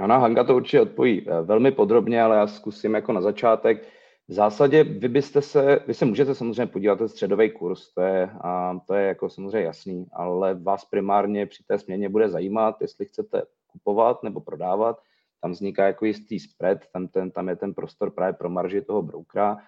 Ano, 0.00 0.20
Hanga 0.20 0.44
to 0.44 0.56
určitě 0.56 0.80
odpoví 0.80 1.26
eh, 1.28 1.42
velmi 1.42 1.72
podrobně, 1.72 2.22
ale 2.22 2.36
já 2.36 2.46
zkusím 2.46 2.94
jako 2.94 3.12
na 3.12 3.20
začátek. 3.20 3.88
V 4.28 4.32
zásadě 4.32 4.84
vy 4.84 5.08
byste 5.08 5.42
se, 5.42 5.78
vy 5.86 5.94
se 5.94 6.04
můžete 6.04 6.34
samozřejmě 6.34 6.66
podívat 6.66 6.98
ten 6.98 7.08
středový 7.08 7.50
kurz, 7.50 7.94
to 7.94 8.00
je, 8.00 8.30
a 8.40 8.80
to 8.86 8.94
je 8.94 9.06
jako 9.06 9.30
samozřejmě 9.30 9.60
jasný, 9.60 10.06
ale 10.12 10.54
vás 10.54 10.84
primárně 10.84 11.46
při 11.46 11.64
té 11.64 11.78
směně 11.78 12.08
bude 12.08 12.28
zajímat, 12.28 12.76
jestli 12.80 13.06
chcete 13.06 13.42
kupovat 13.66 14.22
nebo 14.22 14.40
prodávat, 14.40 15.00
tam 15.40 15.50
vzniká 15.50 15.86
jako 15.86 16.04
jistý 16.04 16.40
spread, 16.40 16.78
tam, 16.92 17.08
ten, 17.08 17.30
tam 17.30 17.48
je 17.48 17.56
ten 17.56 17.74
prostor 17.74 18.10
právě 18.10 18.32
pro 18.32 18.50
marži 18.50 18.82
toho 18.82 19.02
broukra 19.02 19.58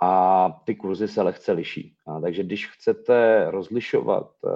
a 0.00 0.50
ty 0.64 0.74
kurzy 0.74 1.08
se 1.08 1.22
lehce 1.22 1.52
liší. 1.52 1.96
A 2.06 2.20
takže 2.20 2.42
když 2.42 2.70
chcete 2.70 3.46
rozlišovat, 3.50 4.30
eh, 4.46 4.50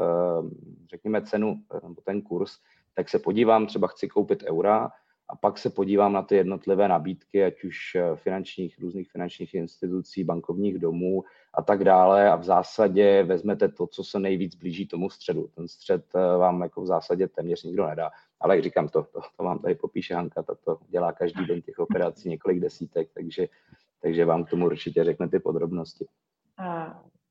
řekněme, 0.90 1.22
cenu 1.22 1.62
nebo 1.82 2.02
ten 2.04 2.22
kurz, 2.22 2.52
tak 2.94 3.08
se 3.08 3.18
podívám, 3.18 3.66
třeba 3.66 3.88
chci 3.88 4.08
koupit 4.08 4.42
eura, 4.46 4.90
a 5.32 5.36
pak 5.36 5.58
se 5.58 5.70
podívám 5.70 6.12
na 6.12 6.22
ty 6.22 6.36
jednotlivé 6.36 6.88
nabídky, 6.88 7.44
ať 7.44 7.64
už 7.64 7.94
eh, 7.94 8.16
finančních, 8.16 8.78
různých 8.78 9.10
finančních 9.10 9.54
institucí, 9.54 10.24
bankovních 10.24 10.78
domů 10.78 11.22
a 11.54 11.62
tak 11.62 11.84
dále 11.84 12.30
a 12.30 12.36
v 12.36 12.44
zásadě 12.44 13.22
vezmete 13.22 13.68
to, 13.68 13.86
co 13.86 14.04
se 14.04 14.18
nejvíc 14.18 14.54
blíží 14.54 14.86
tomu 14.86 15.10
středu. 15.10 15.48
Ten 15.54 15.68
střed 15.68 16.04
eh, 16.14 16.36
vám 16.38 16.62
jako 16.62 16.82
v 16.82 16.86
zásadě 16.86 17.28
téměř 17.28 17.62
nikdo 17.62 17.86
nedá. 17.86 18.10
Ale 18.40 18.56
jak 18.56 18.64
říkám, 18.64 18.88
to, 18.88 19.02
to, 19.02 19.20
to 19.36 19.44
vám 19.44 19.58
tady 19.58 19.74
popíše 19.74 20.14
Hanka, 20.14 20.42
to, 20.42 20.54
to 20.54 20.78
dělá 20.88 21.12
každý 21.12 21.46
den 21.46 21.62
těch 21.62 21.78
operací 21.78 22.28
několik 22.28 22.60
desítek, 22.60 23.08
takže, 23.14 23.46
takže 24.02 24.24
vám 24.24 24.44
k 24.44 24.50
tomu 24.50 24.66
určitě 24.66 25.04
řekne 25.04 25.28
ty 25.28 25.38
podrobnosti. 25.38 26.06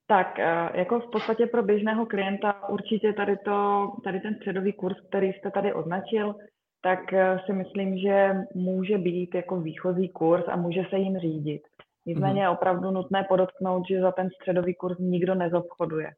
Tak, 0.07 0.37
jako 0.73 0.99
v 0.99 1.11
podstatě 1.11 1.47
pro 1.47 1.63
běžného 1.63 2.05
klienta 2.05 2.69
určitě 2.69 3.13
tady, 3.13 3.37
to, 3.37 3.87
tady 4.03 4.19
ten 4.19 4.35
středový 4.35 4.73
kurz, 4.73 4.97
který 5.09 5.33
jste 5.33 5.51
tady 5.51 5.73
označil, 5.73 6.35
tak 6.81 7.13
eh, 7.13 7.39
si 7.45 7.53
myslím, 7.53 7.97
že 7.97 8.35
může 8.55 8.97
být 8.97 9.35
jako 9.35 9.59
výchozí 9.59 10.09
kurz 10.09 10.43
a 10.47 10.55
může 10.55 10.83
se 10.89 10.97
jim 10.97 11.19
řídit. 11.19 11.61
Nicméně 12.05 12.41
je 12.41 12.47
mhm. 12.47 12.53
opravdu 12.53 12.91
nutné 12.91 13.23
podotknout, 13.23 13.83
že 13.89 14.01
za 14.01 14.11
ten 14.11 14.29
středový 14.29 14.75
kurz 14.75 14.97
nikdo 14.99 15.35
nezobchoduje. 15.35 16.11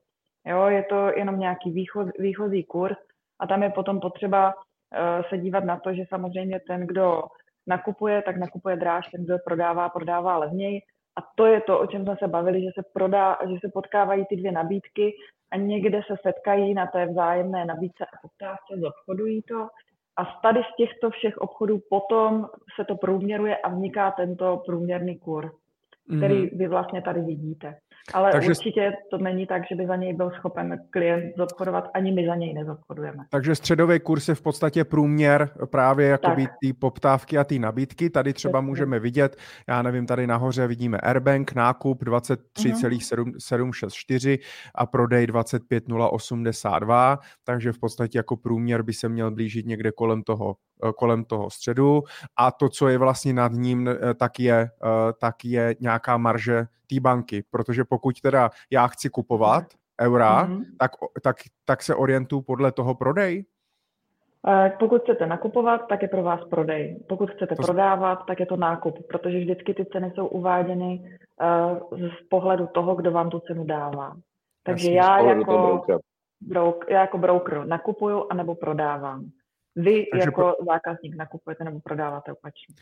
Jo, 0.46 0.66
je 0.66 0.84
to 0.84 1.12
jenom 1.18 1.40
nějaký 1.40 1.72
výchoz, 1.72 2.10
výchozí 2.20 2.64
kurz 2.64 2.98
a 3.40 3.48
tam 3.48 3.64
je 3.64 3.70
potom 3.70 4.00
potřeba 4.00 4.54
uh, 4.54 5.30
se 5.30 5.38
dívat 5.38 5.64
na 5.64 5.80
to, 5.80 5.94
že 5.94 6.04
samozřejmě 6.10 6.60
ten, 6.68 6.88
kdo 6.88 7.24
nakupuje, 7.68 8.22
tak 8.22 8.38
nakupuje 8.38 8.76
dráž, 8.76 9.08
ten, 9.12 9.26
kdo 9.26 9.38
prodává, 9.46 9.90
prodává 9.90 10.38
levněji. 10.38 10.82
A 11.18 11.22
to 11.36 11.46
je 11.46 11.62
to, 11.62 11.80
o 11.80 11.88
čem 11.88 12.04
jsme 12.04 12.16
se 12.20 12.28
bavili, 12.28 12.62
že 12.62 12.70
se, 12.76 12.84
prodá, 12.94 13.38
že 13.50 13.56
se 13.62 13.72
potkávají 13.74 14.26
ty 14.26 14.36
dvě 14.36 14.52
nabídky 14.52 15.14
a 15.52 15.58
někde 15.58 16.02
se 16.08 16.16
setkají 16.22 16.74
na 16.74 16.88
té 16.88 17.06
vzájemné 17.06 17.66
nabídce 17.66 18.06
a 18.06 18.18
poptávce, 18.22 18.82
zobchodují 18.82 19.42
to. 19.42 19.68
A 20.18 20.26
tady 20.26 20.60
z 20.60 20.76
těchto 20.78 21.10
všech 21.10 21.38
obchodů 21.38 21.80
potom 21.90 22.48
se 22.76 22.86
to 22.86 22.96
průměruje 22.96 23.58
a 23.58 23.70
vzniká 23.70 24.12
tento 24.12 24.62
průměrný 24.66 25.20
kurz, 25.20 25.52
který 26.18 26.36
mm-hmm. 26.36 26.58
vy 26.58 26.68
vlastně 26.68 27.02
tady 27.02 27.22
vidíte. 27.22 27.78
Ale 28.14 28.32
Takže... 28.32 28.50
určitě 28.50 28.92
to 29.10 29.18
není 29.18 29.48
tak, 29.48 29.62
že 29.70 29.76
by 29.76 29.88
za 29.88 29.96
něj 29.96 30.14
byl 30.14 30.32
schopen 30.32 30.80
klient 30.90 31.34
zobchodovat, 31.38 31.90
ani 31.94 32.12
my 32.12 32.28
za 32.28 32.36
něj 32.36 32.54
nezobchodujeme. 32.54 33.24
Takže 33.30 33.56
středový 33.56 34.00
kurz 34.00 34.28
je 34.28 34.36
v 34.36 34.42
podstatě 34.42 34.84
průměr 34.84 35.50
právě 35.66 36.08
jakoby 36.08 36.48
ty 36.62 36.74
poptávky 36.74 37.38
a 37.38 37.44
ty 37.44 37.60
nabídky. 37.60 38.10
Tady 38.10 38.34
třeba 38.34 38.60
Přesně. 38.60 38.68
můžeme 38.68 39.00
vidět, 39.00 39.36
já 39.68 39.82
nevím, 39.82 40.06
tady 40.06 40.28
nahoře 40.28 40.68
vidíme 40.68 40.98
Airbank, 40.98 41.54
nákup 41.54 42.04
23,764 42.04 44.40
a 44.76 44.86
prodej 44.86 45.28
25,082, 45.28 47.20
takže 47.44 47.72
v 47.72 47.80
podstatě 47.80 48.20
jako 48.20 48.38
průměr 48.38 48.84
by 48.84 48.94
se 48.94 49.10
měl 49.10 49.32
blížit 49.32 49.66
někde 49.66 49.92
kolem 49.92 50.24
toho 50.24 50.56
Eh, 50.84 50.92
kolem 50.98 51.26
toho 51.26 51.50
středu 51.50 52.04
a 52.38 52.52
to, 52.52 52.70
co 52.70 52.88
je 52.88 52.98
vlastně 52.98 53.34
nad 53.34 53.52
ním, 53.52 53.88
eh, 53.88 54.14
tak 54.14 54.40
je, 54.40 54.56
eh, 54.56 54.70
tak 55.20 55.46
je 55.46 55.76
nějaká 55.80 56.18
marže 56.18 56.66
té 56.96 57.00
banky, 57.00 57.44
protože 57.52 57.84
pokud 57.84 58.22
teda 58.22 58.50
já 58.72 58.88
chci 58.88 59.10
kupovat 59.10 59.64
eura, 60.02 60.48
mm-hmm. 60.48 60.66
tak, 60.80 60.92
tak, 61.24 61.36
tak 61.66 61.84
se 61.84 61.96
orientuju 61.96 62.42
podle 62.42 62.72
toho 62.72 62.96
prodej? 62.96 63.46
Pokud 64.80 65.02
chcete 65.04 65.26
nakupovat, 65.26 65.82
tak 65.90 66.02
je 66.02 66.08
pro 66.08 66.24
vás 66.24 66.40
prodej. 66.50 67.04
Pokud 67.10 67.32
chcete 67.32 67.56
to... 67.56 67.64
prodávat, 67.64 68.26
tak 68.28 68.40
je 68.40 68.46
to 68.46 68.58
nákup, 68.58 69.08
protože 69.08 69.40
vždycky 69.40 69.74
ty 69.74 69.86
ceny 69.86 70.12
jsou 70.16 70.28
uváděny 70.28 71.18
z 71.98 72.28
pohledu 72.30 72.68
toho, 72.68 72.96
kdo 72.96 73.12
vám 73.12 73.30
tu 73.30 73.40
cenu 73.40 73.64
dává. 73.64 74.16
Takže 74.64 74.92
Jasně, 74.92 75.00
já 75.00 75.20
jako, 75.20 75.78
broker, 76.42 76.86
já 76.90 77.02
jako 77.02 77.18
broker 77.18 77.66
nakupuju 77.66 78.26
anebo 78.30 78.56
prodávám. 78.56 79.26
Vy 79.76 80.06
Takže 80.12 80.28
jako 80.28 80.56
po... 80.60 80.66
zákazník 80.66 81.16
nakupujete 81.16 81.64
nebo 81.64 81.80
prodáváte 81.80 82.32
opačně. 82.32 82.76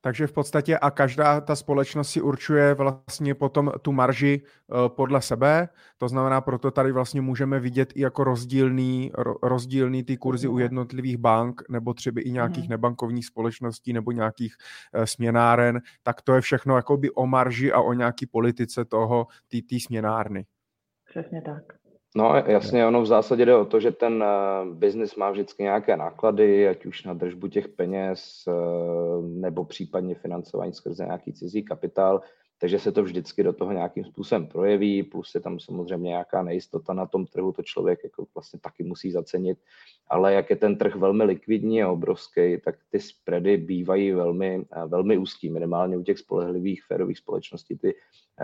Takže 0.00 0.26
v 0.26 0.32
podstatě 0.32 0.78
a 0.78 0.90
každá 0.90 1.40
ta 1.40 1.56
společnost 1.56 2.10
si 2.10 2.20
určuje 2.20 2.74
vlastně 2.74 3.34
potom 3.34 3.72
tu 3.82 3.92
marži 3.92 4.42
uh, 4.42 4.88
podle 4.88 5.22
sebe, 5.22 5.68
to 5.98 6.08
znamená, 6.08 6.40
proto 6.40 6.70
tady 6.70 6.92
vlastně 6.92 7.20
můžeme 7.20 7.60
vidět 7.60 7.92
i 7.94 8.00
jako 8.00 8.24
rozdílný, 8.24 9.10
ro, 9.14 9.34
rozdílný 9.42 10.04
ty 10.04 10.16
kurzy 10.16 10.48
u 10.48 10.58
jednotlivých 10.58 11.16
bank 11.16 11.62
nebo 11.68 11.94
třeba 11.94 12.20
i 12.20 12.30
nějakých 12.30 12.64
mm. 12.64 12.70
nebankovních 12.70 13.26
společností 13.26 13.92
nebo 13.92 14.12
nějakých 14.12 14.56
uh, 14.94 15.04
směnáren, 15.04 15.80
tak 16.02 16.22
to 16.22 16.34
je 16.34 16.40
všechno 16.40 16.76
jakoby 16.76 17.10
o 17.10 17.26
marži 17.26 17.72
a 17.72 17.80
o 17.80 17.92
nějaký 17.92 18.26
politice 18.26 18.84
toho, 18.84 19.26
ty 19.48 19.80
směnárny. 19.80 20.46
Přesně 21.10 21.42
tak. 21.42 21.79
No 22.16 22.34
jasně, 22.46 22.86
ono 22.86 23.02
v 23.02 23.06
zásadě 23.06 23.46
jde 23.46 23.56
o 23.56 23.64
to, 23.64 23.80
že 23.80 23.90
ten 23.90 24.24
uh, 24.24 24.74
biznis 24.74 25.16
má 25.16 25.30
vždycky 25.30 25.62
nějaké 25.62 25.96
náklady, 25.96 26.68
ať 26.68 26.86
už 26.86 27.04
na 27.04 27.14
držbu 27.14 27.48
těch 27.48 27.68
peněz, 27.68 28.44
uh, 28.46 29.26
nebo 29.26 29.64
případně 29.64 30.14
financování 30.14 30.74
skrze 30.74 31.04
nějaký 31.04 31.32
cizí 31.32 31.64
kapitál 31.64 32.20
takže 32.60 32.78
se 32.78 32.92
to 32.92 33.02
vždycky 33.02 33.42
do 33.42 33.52
toho 33.52 33.72
nějakým 33.72 34.04
způsobem 34.04 34.46
projeví, 34.46 35.02
plus 35.02 35.34
je 35.34 35.40
tam 35.40 35.60
samozřejmě 35.60 36.08
nějaká 36.08 36.42
nejistota 36.42 36.92
na 36.92 37.06
tom 37.06 37.26
trhu, 37.26 37.52
to 37.52 37.62
člověk 37.62 38.00
jako 38.04 38.26
vlastně 38.34 38.60
taky 38.60 38.82
musí 38.84 39.12
zacenit, 39.12 39.58
ale 40.08 40.34
jak 40.34 40.50
je 40.50 40.56
ten 40.56 40.76
trh 40.76 40.96
velmi 40.96 41.24
likvidní 41.24 41.82
a 41.82 41.90
obrovský, 41.90 42.60
tak 42.64 42.74
ty 42.90 43.00
spready 43.00 43.56
bývají 43.56 44.12
velmi, 44.12 44.64
velmi 44.86 45.18
úzký, 45.18 45.50
minimálně 45.50 45.96
u 45.96 46.02
těch 46.02 46.18
spolehlivých 46.18 46.84
férových 46.84 47.18
společností 47.18 47.78
ty, 47.78 47.94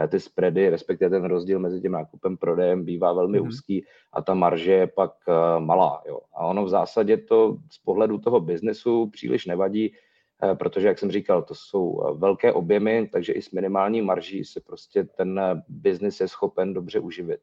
ty 0.08 0.20
spready, 0.20 0.70
respektive 0.70 1.10
ten 1.10 1.24
rozdíl 1.24 1.58
mezi 1.58 1.80
tím 1.80 1.92
nákupem 1.92 2.36
prodejem 2.36 2.84
bývá 2.84 3.12
velmi 3.12 3.40
mm-hmm. 3.40 3.48
úzký 3.48 3.84
a 4.12 4.22
ta 4.22 4.34
marže 4.34 4.72
je 4.72 4.86
pak 4.86 5.12
malá. 5.58 6.02
Jo. 6.08 6.20
A 6.34 6.46
ono 6.46 6.64
v 6.64 6.68
zásadě 6.68 7.16
to 7.16 7.56
z 7.70 7.78
pohledu 7.78 8.18
toho 8.18 8.40
biznesu 8.40 9.06
příliš 9.06 9.46
nevadí, 9.46 9.92
Eh, 9.92 10.05
protože, 10.54 10.86
jak 10.86 10.98
jsem 10.98 11.10
říkal, 11.10 11.42
to 11.42 11.54
jsou 11.54 12.02
eh, 12.02 12.18
velké 12.18 12.52
objemy, 12.52 13.08
takže 13.12 13.32
i 13.32 13.42
s 13.42 13.50
minimální 13.50 14.02
marží 14.02 14.44
se 14.44 14.60
prostě 14.60 15.04
ten 15.04 15.38
eh, 15.38 15.62
biznis 15.68 16.20
je 16.20 16.28
schopen 16.28 16.74
dobře 16.74 17.00
uživit. 17.00 17.40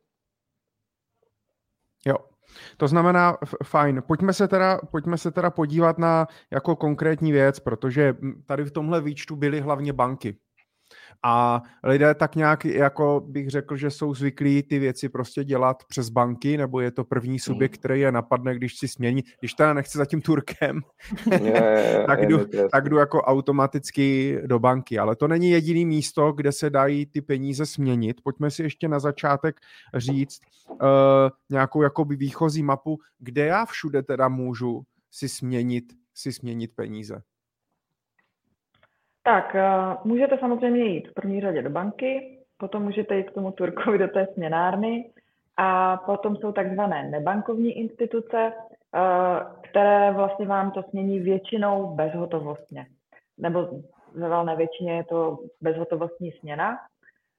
Jo, 2.05 2.15
to 2.77 2.87
znamená, 2.87 3.37
fajn, 3.63 4.03
pojďme 4.07 4.33
se, 4.33 4.47
teda, 4.47 4.79
pojďme 4.91 5.17
se 5.17 5.31
teda 5.31 5.49
podívat 5.49 5.97
na 5.97 6.27
jako 6.51 6.75
konkrétní 6.75 7.31
věc, 7.31 7.59
protože 7.59 8.15
tady 8.45 8.63
v 8.63 8.71
tomhle 8.71 9.01
výčtu 9.01 9.35
byly 9.35 9.61
hlavně 9.61 9.93
banky. 9.93 10.37
A 11.23 11.61
lidé 11.83 12.15
tak 12.15 12.35
nějak, 12.35 12.65
jako 12.65 13.23
bych 13.27 13.49
řekl, 13.49 13.75
že 13.75 13.91
jsou 13.91 14.13
zvyklí 14.13 14.63
ty 14.63 14.79
věci 14.79 15.09
prostě 15.09 15.43
dělat 15.43 15.83
přes 15.87 16.09
banky, 16.09 16.57
nebo 16.57 16.79
je 16.79 16.91
to 16.91 17.03
první 17.03 17.39
subjekt, 17.39 17.73
hmm. 17.73 17.79
který 17.79 18.01
je 18.01 18.11
napadne, 18.11 18.55
když 18.55 18.77
si 18.77 18.87
smění, 18.87 19.23
když 19.39 19.53
teda 19.53 19.73
nechci 19.73 19.97
za 19.97 20.05
tím 20.05 20.21
Turkem, 20.21 20.81
je, 21.41 22.03
tak, 22.07 22.25
jdu, 22.25 22.39
je, 22.53 22.69
tak 22.69 22.89
jdu 22.89 22.97
jako 22.97 23.21
automaticky 23.21 24.37
do 24.45 24.59
banky. 24.59 24.99
Ale 24.99 25.15
to 25.15 25.27
není 25.27 25.49
jediný 25.49 25.85
místo, 25.85 26.31
kde 26.31 26.51
se 26.51 26.69
dají 26.69 27.05
ty 27.05 27.21
peníze 27.21 27.65
směnit. 27.65 28.21
Pojďme 28.23 28.51
si 28.51 28.63
ještě 28.63 28.87
na 28.87 28.99
začátek 28.99 29.59
říct 29.95 30.39
uh, 30.69 30.77
nějakou 31.49 31.81
jakoby 31.81 32.15
výchozí 32.15 32.63
mapu, 32.63 32.99
kde 33.19 33.45
já 33.45 33.65
všude 33.65 34.03
teda 34.03 34.27
můžu 34.27 34.83
si 35.11 35.29
směnit, 35.29 35.83
si 36.13 36.33
směnit 36.33 36.71
peníze. 36.75 37.21
Tak, 39.23 39.55
eh, 39.55 39.97
můžete 40.03 40.37
samozřejmě 40.37 40.83
jít 40.83 41.07
v 41.07 41.13
první 41.13 41.41
řadě 41.41 41.61
do 41.61 41.69
banky, 41.69 42.39
potom 42.57 42.83
můžete 42.83 43.15
jít 43.15 43.29
k 43.29 43.33
tomu 43.33 43.51
Turkovi 43.51 43.97
do 43.97 44.07
té 44.07 44.27
směnárny 44.33 45.11
a 45.57 45.97
potom 45.97 46.35
jsou 46.35 46.51
takzvané 46.51 47.09
nebankovní 47.09 47.71
instituce, 47.71 48.51
eh, 48.95 48.99
které 49.69 50.11
vlastně 50.11 50.45
vám 50.45 50.71
to 50.71 50.83
smění 50.83 51.19
většinou 51.19 51.95
bezhotovostně. 51.95 52.85
Nebo 53.37 53.67
ve 54.15 54.29
valné 54.29 54.55
většině 54.55 54.93
je 54.93 55.03
to 55.03 55.37
bezhotovostní 55.61 56.31
směna. 56.31 56.77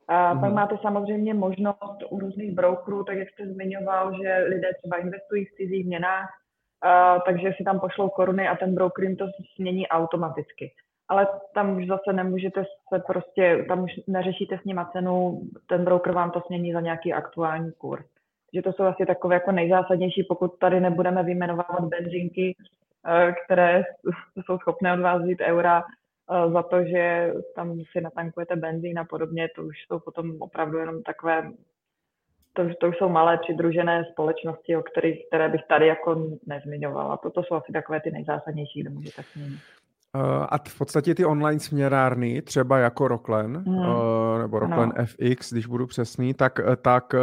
A 0.09 0.35
mm-hmm. 0.35 0.41
pak 0.41 0.53
máte 0.53 0.79
samozřejmě 0.83 1.35
možnost 1.35 2.03
u 2.11 2.19
různých 2.19 2.53
brokerů, 2.53 3.05
tak 3.05 3.17
jak 3.17 3.29
jste 3.31 3.47
zmiňoval, 3.47 4.17
že 4.23 4.45
lidé 4.49 4.69
třeba 4.79 4.97
investují 4.97 5.45
v 5.45 5.55
cizích 5.57 5.87
měnách, 5.87 6.29
a, 6.83 7.19
takže 7.27 7.53
si 7.57 7.65
tam 7.65 7.81
pošlou 7.81 8.09
koruny 8.09 8.49
a 8.49 8.57
ten 8.57 8.75
broker 8.75 9.05
jim 9.05 9.17
to 9.17 9.27
smění 9.57 9.89
automaticky 9.89 10.73
ale 11.09 11.29
tam 11.55 11.77
už 11.77 11.87
zase 11.87 12.13
nemůžete 12.13 12.65
se 12.65 13.03
prostě, 13.07 13.65
tam 13.69 13.85
už 13.85 13.91
neřešíte 14.07 14.59
s 14.59 14.65
nima 14.65 14.85
cenu, 14.93 15.43
ten 15.67 15.85
broker 15.85 16.13
vám 16.13 16.31
to 16.31 16.41
smění 16.41 16.73
za 16.73 16.81
nějaký 16.81 17.13
aktuální 17.13 17.73
kurz. 17.73 18.07
Takže 18.53 18.63
to 18.63 18.73
jsou 18.73 18.83
asi 18.83 19.07
takové 19.07 19.35
jako 19.35 19.53
nejzásadnější, 19.53 20.23
pokud 20.29 20.59
tady 20.59 20.81
nebudeme 20.81 21.23
vyjmenovávat 21.23 21.85
benzinky, 21.85 22.57
eh, 23.07 23.33
které 23.45 23.83
jsou 24.45 24.59
schopné 24.59 24.93
od 24.93 25.01
vás 25.01 25.23
vzít 25.23 25.41
eura 25.41 25.83
eh, 25.83 26.51
za 26.51 26.63
to, 26.63 26.85
že 26.85 27.33
tam 27.55 27.81
si 27.93 28.01
natankujete 28.01 28.57
benzín 28.57 28.99
a 28.99 29.05
podobně, 29.05 29.49
to 29.57 29.65
už 29.65 29.77
jsou 29.87 29.99
potom 29.99 30.37
opravdu 30.39 30.79
jenom 30.79 31.03
takové, 31.03 31.51
to, 32.53 32.75
to 32.81 32.89
už 32.89 32.97
jsou 32.97 33.09
malé 33.09 33.39
přidružené 33.39 34.05
společnosti, 34.13 34.77
o 34.77 34.83
kterých, 34.83 35.27
které 35.27 35.49
bych 35.49 35.65
tady 35.69 35.87
jako 35.87 36.27
nezmiňovala. 36.47 37.17
Toto 37.17 37.43
jsou 37.43 37.55
asi 37.55 37.73
takové 37.73 38.01
ty 38.01 38.11
nejzásadnější, 38.11 38.81
kde 38.81 38.91
můžete 38.91 39.23
směnit. 39.23 39.61
Uh, 40.17 40.47
a 40.49 40.59
v 40.69 40.79
podstatě 40.79 41.15
ty 41.15 41.25
online 41.25 41.61
směrárny, 41.61 42.43
třeba 42.43 42.79
jako 42.79 43.09
Rocklen, 43.09 43.65
mm. 43.67 43.79
uh, 43.79 44.39
nebo 44.39 44.59
Rocklen 44.59 44.93
no. 44.99 45.07
FX, 45.07 45.53
když 45.53 45.67
budu 45.67 45.87
přesný, 45.87 46.35
tak, 46.35 46.61
eh, 46.61 46.77
tak 46.77 47.15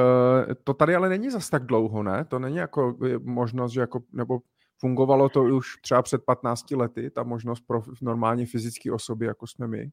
to 0.63 0.73
tady 0.73 0.95
ale 0.95 1.09
není 1.09 1.29
zas 1.29 1.49
tak 1.49 1.63
dlouho, 1.63 2.03
ne? 2.03 2.25
To 2.25 2.39
není 2.39 2.57
jako 2.57 2.95
možnost, 3.23 3.71
že 3.71 3.81
jako, 3.81 3.99
nebo 4.13 4.39
fungovalo 4.79 5.29
to 5.29 5.43
už 5.43 5.65
třeba 5.81 6.01
před 6.01 6.21
15 6.25 6.71
lety, 6.71 7.09
ta 7.09 7.23
možnost 7.23 7.61
pro 7.67 7.81
normálně 8.01 8.45
fyzické 8.45 8.91
osoby, 8.91 9.25
jako 9.25 9.47
jsme 9.47 9.67
my? 9.67 9.89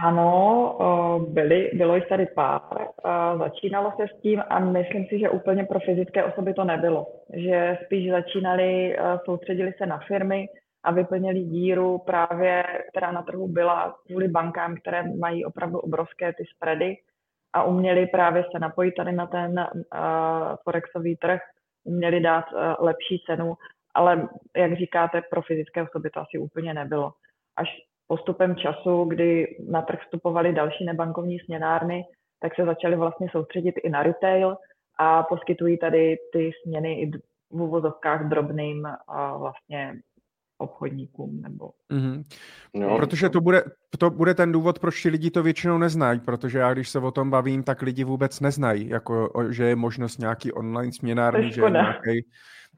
Ano, 0.00 1.26
byly, 1.28 1.70
bylo 1.74 1.94
jich 1.94 2.08
tady 2.08 2.26
pár, 2.26 2.60
začínalo 3.38 3.92
se 3.96 4.06
s 4.16 4.22
tím 4.22 4.42
a 4.48 4.58
myslím 4.58 5.06
si, 5.06 5.18
že 5.18 5.30
úplně 5.30 5.64
pro 5.64 5.80
fyzické 5.80 6.24
osoby 6.24 6.54
to 6.54 6.64
nebylo. 6.64 7.06
Že 7.34 7.78
spíš 7.84 8.10
začínali, 8.10 8.96
soustředili 9.24 9.72
se 9.78 9.86
na 9.86 10.00
firmy, 10.08 10.48
a 10.84 10.92
vyplnili 10.92 11.40
díru 11.40 11.98
právě, 11.98 12.64
která 12.90 13.12
na 13.12 13.22
trhu 13.22 13.48
byla 13.48 13.96
kvůli 14.06 14.28
bankám, 14.28 14.76
které 14.76 15.02
mají 15.16 15.44
opravdu 15.44 15.78
obrovské 15.78 16.32
ty 16.32 16.44
spready 16.56 16.96
a 17.52 17.62
uměli 17.62 18.06
právě 18.06 18.44
se 18.52 18.58
napojit 18.58 18.94
tady 18.94 19.12
na 19.12 19.26
ten 19.26 19.66
uh, 19.68 20.00
forexový 20.62 21.16
trh, 21.16 21.40
uměli 21.84 22.20
dát 22.20 22.44
uh, 22.52 22.58
lepší 22.78 23.22
cenu, 23.26 23.54
ale 23.94 24.28
jak 24.56 24.76
říkáte, 24.76 25.22
pro 25.30 25.42
fyzické 25.42 25.82
osoby 25.82 26.10
to 26.10 26.20
asi 26.20 26.38
úplně 26.38 26.74
nebylo. 26.74 27.12
Až 27.56 27.68
postupem 28.06 28.56
času, 28.56 29.04
kdy 29.04 29.56
na 29.68 29.82
trh 29.82 30.00
vstupovaly 30.00 30.52
další 30.52 30.84
nebankovní 30.84 31.38
směnárny, 31.38 32.04
tak 32.40 32.54
se 32.54 32.64
začaly 32.64 32.96
vlastně 32.96 33.28
soustředit 33.32 33.74
i 33.84 33.90
na 33.90 34.02
retail 34.02 34.56
a 34.98 35.22
poskytují 35.22 35.78
tady 35.78 36.16
ty 36.32 36.50
směny 36.62 37.00
i 37.00 37.10
v 37.50 37.62
uvozovkách 37.62 38.28
drobným 38.28 38.84
uh, 38.84 39.40
vlastně 39.40 39.94
obchodníkům. 40.62 41.42
Nebo... 41.42 41.70
Mm-hmm. 41.90 42.24
No, 42.74 42.96
protože 42.96 43.28
to 43.28 43.40
bude, 43.40 43.64
to 43.98 44.10
bude 44.10 44.34
ten 44.34 44.52
důvod, 44.52 44.78
proč 44.78 45.02
ti 45.02 45.08
lidi 45.08 45.30
to 45.30 45.42
většinou 45.42 45.78
neznají, 45.78 46.20
protože 46.20 46.58
já 46.58 46.74
když 46.74 46.88
se 46.88 46.98
o 46.98 47.10
tom 47.10 47.30
bavím, 47.30 47.62
tak 47.62 47.82
lidi 47.82 48.04
vůbec 48.04 48.40
neznají, 48.40 48.88
jako, 48.88 49.30
že 49.50 49.64
je 49.64 49.76
možnost 49.76 50.18
nějaký 50.18 50.52
online 50.52 50.92
směnárny, 50.92 51.52
že 51.52 51.62
je 51.62 51.70
nějaký 51.70 52.24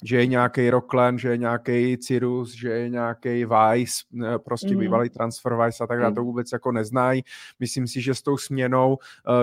že 0.05 0.17
je 0.17 0.27
nějaký 0.27 0.71
Rockland, 0.71 1.19
že 1.19 1.29
je 1.29 1.37
nějaký 1.39 1.99
Cirrus, 1.99 2.55
že 2.55 2.69
je 2.69 2.89
nějaký 2.89 3.45
Vice, 3.45 4.05
prostě 4.45 4.75
mm. 4.75 4.79
bývalý 4.79 5.11
Transferwise 5.11 5.85
a 5.85 5.87
tak 5.87 5.99
dále, 5.99 6.11
mm. 6.11 6.15
to 6.15 6.25
vůbec 6.25 6.53
jako 6.53 6.73
neznají. 6.73 7.23
Myslím 7.61 7.87
si, 7.87 8.01
že 8.01 8.15
s 8.15 8.23
tou 8.23 8.37
směnou 8.37 8.93
uh, 8.93 8.99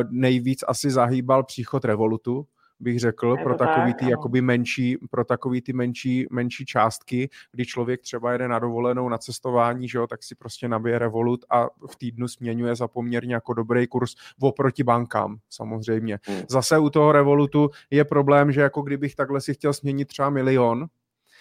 nejvíc 0.10 0.64
asi 0.68 0.92
zahýbal 0.92 1.44
příchod 1.44 1.86
Revolutu, 1.86 2.46
bych 2.82 3.00
řekl, 3.00 3.38
pro 3.44 3.56
takový 3.58 3.94
ty 3.94 4.10
jakoby 4.10 4.42
menší, 4.42 4.98
pro 5.12 5.26
takový 5.26 5.62
ty 5.62 5.74
menší, 5.74 6.28
menší 6.32 6.66
částky, 6.66 7.30
kdy 7.52 7.66
člověk 7.66 8.02
třeba 8.02 8.32
jede 8.32 8.48
na 8.48 8.60
dovolenou, 8.60 9.10
na 9.10 9.18
cestování, 9.18 9.90
že 9.90 9.98
jo, 9.98 10.08
tak 10.08 10.24
si 10.24 10.36
prostě 10.36 10.68
nabije 10.68 11.00
Revolut 11.00 11.46
a 11.50 11.68
v 11.92 11.96
týdnu 11.96 12.28
směňuje 12.28 12.76
za 12.76 12.88
poměrně 12.88 13.34
jako 13.34 13.54
dobrý 13.54 13.88
kurz 13.88 14.16
oproti 14.42 14.84
bankám, 14.84 15.38
samozřejmě. 15.50 16.20
Hmm. 16.24 16.42
Zase 16.50 16.78
u 16.78 16.90
toho 16.90 17.12
Revolutu 17.12 17.70
je 17.90 18.06
problém, 18.06 18.52
že 18.52 18.62
jako 18.62 18.82
kdybych 18.82 19.16
takhle 19.16 19.42
si 19.42 19.54
chtěl 19.54 19.74
směnit 19.74 20.08
třeba 20.08 20.30
milion, 20.30 20.88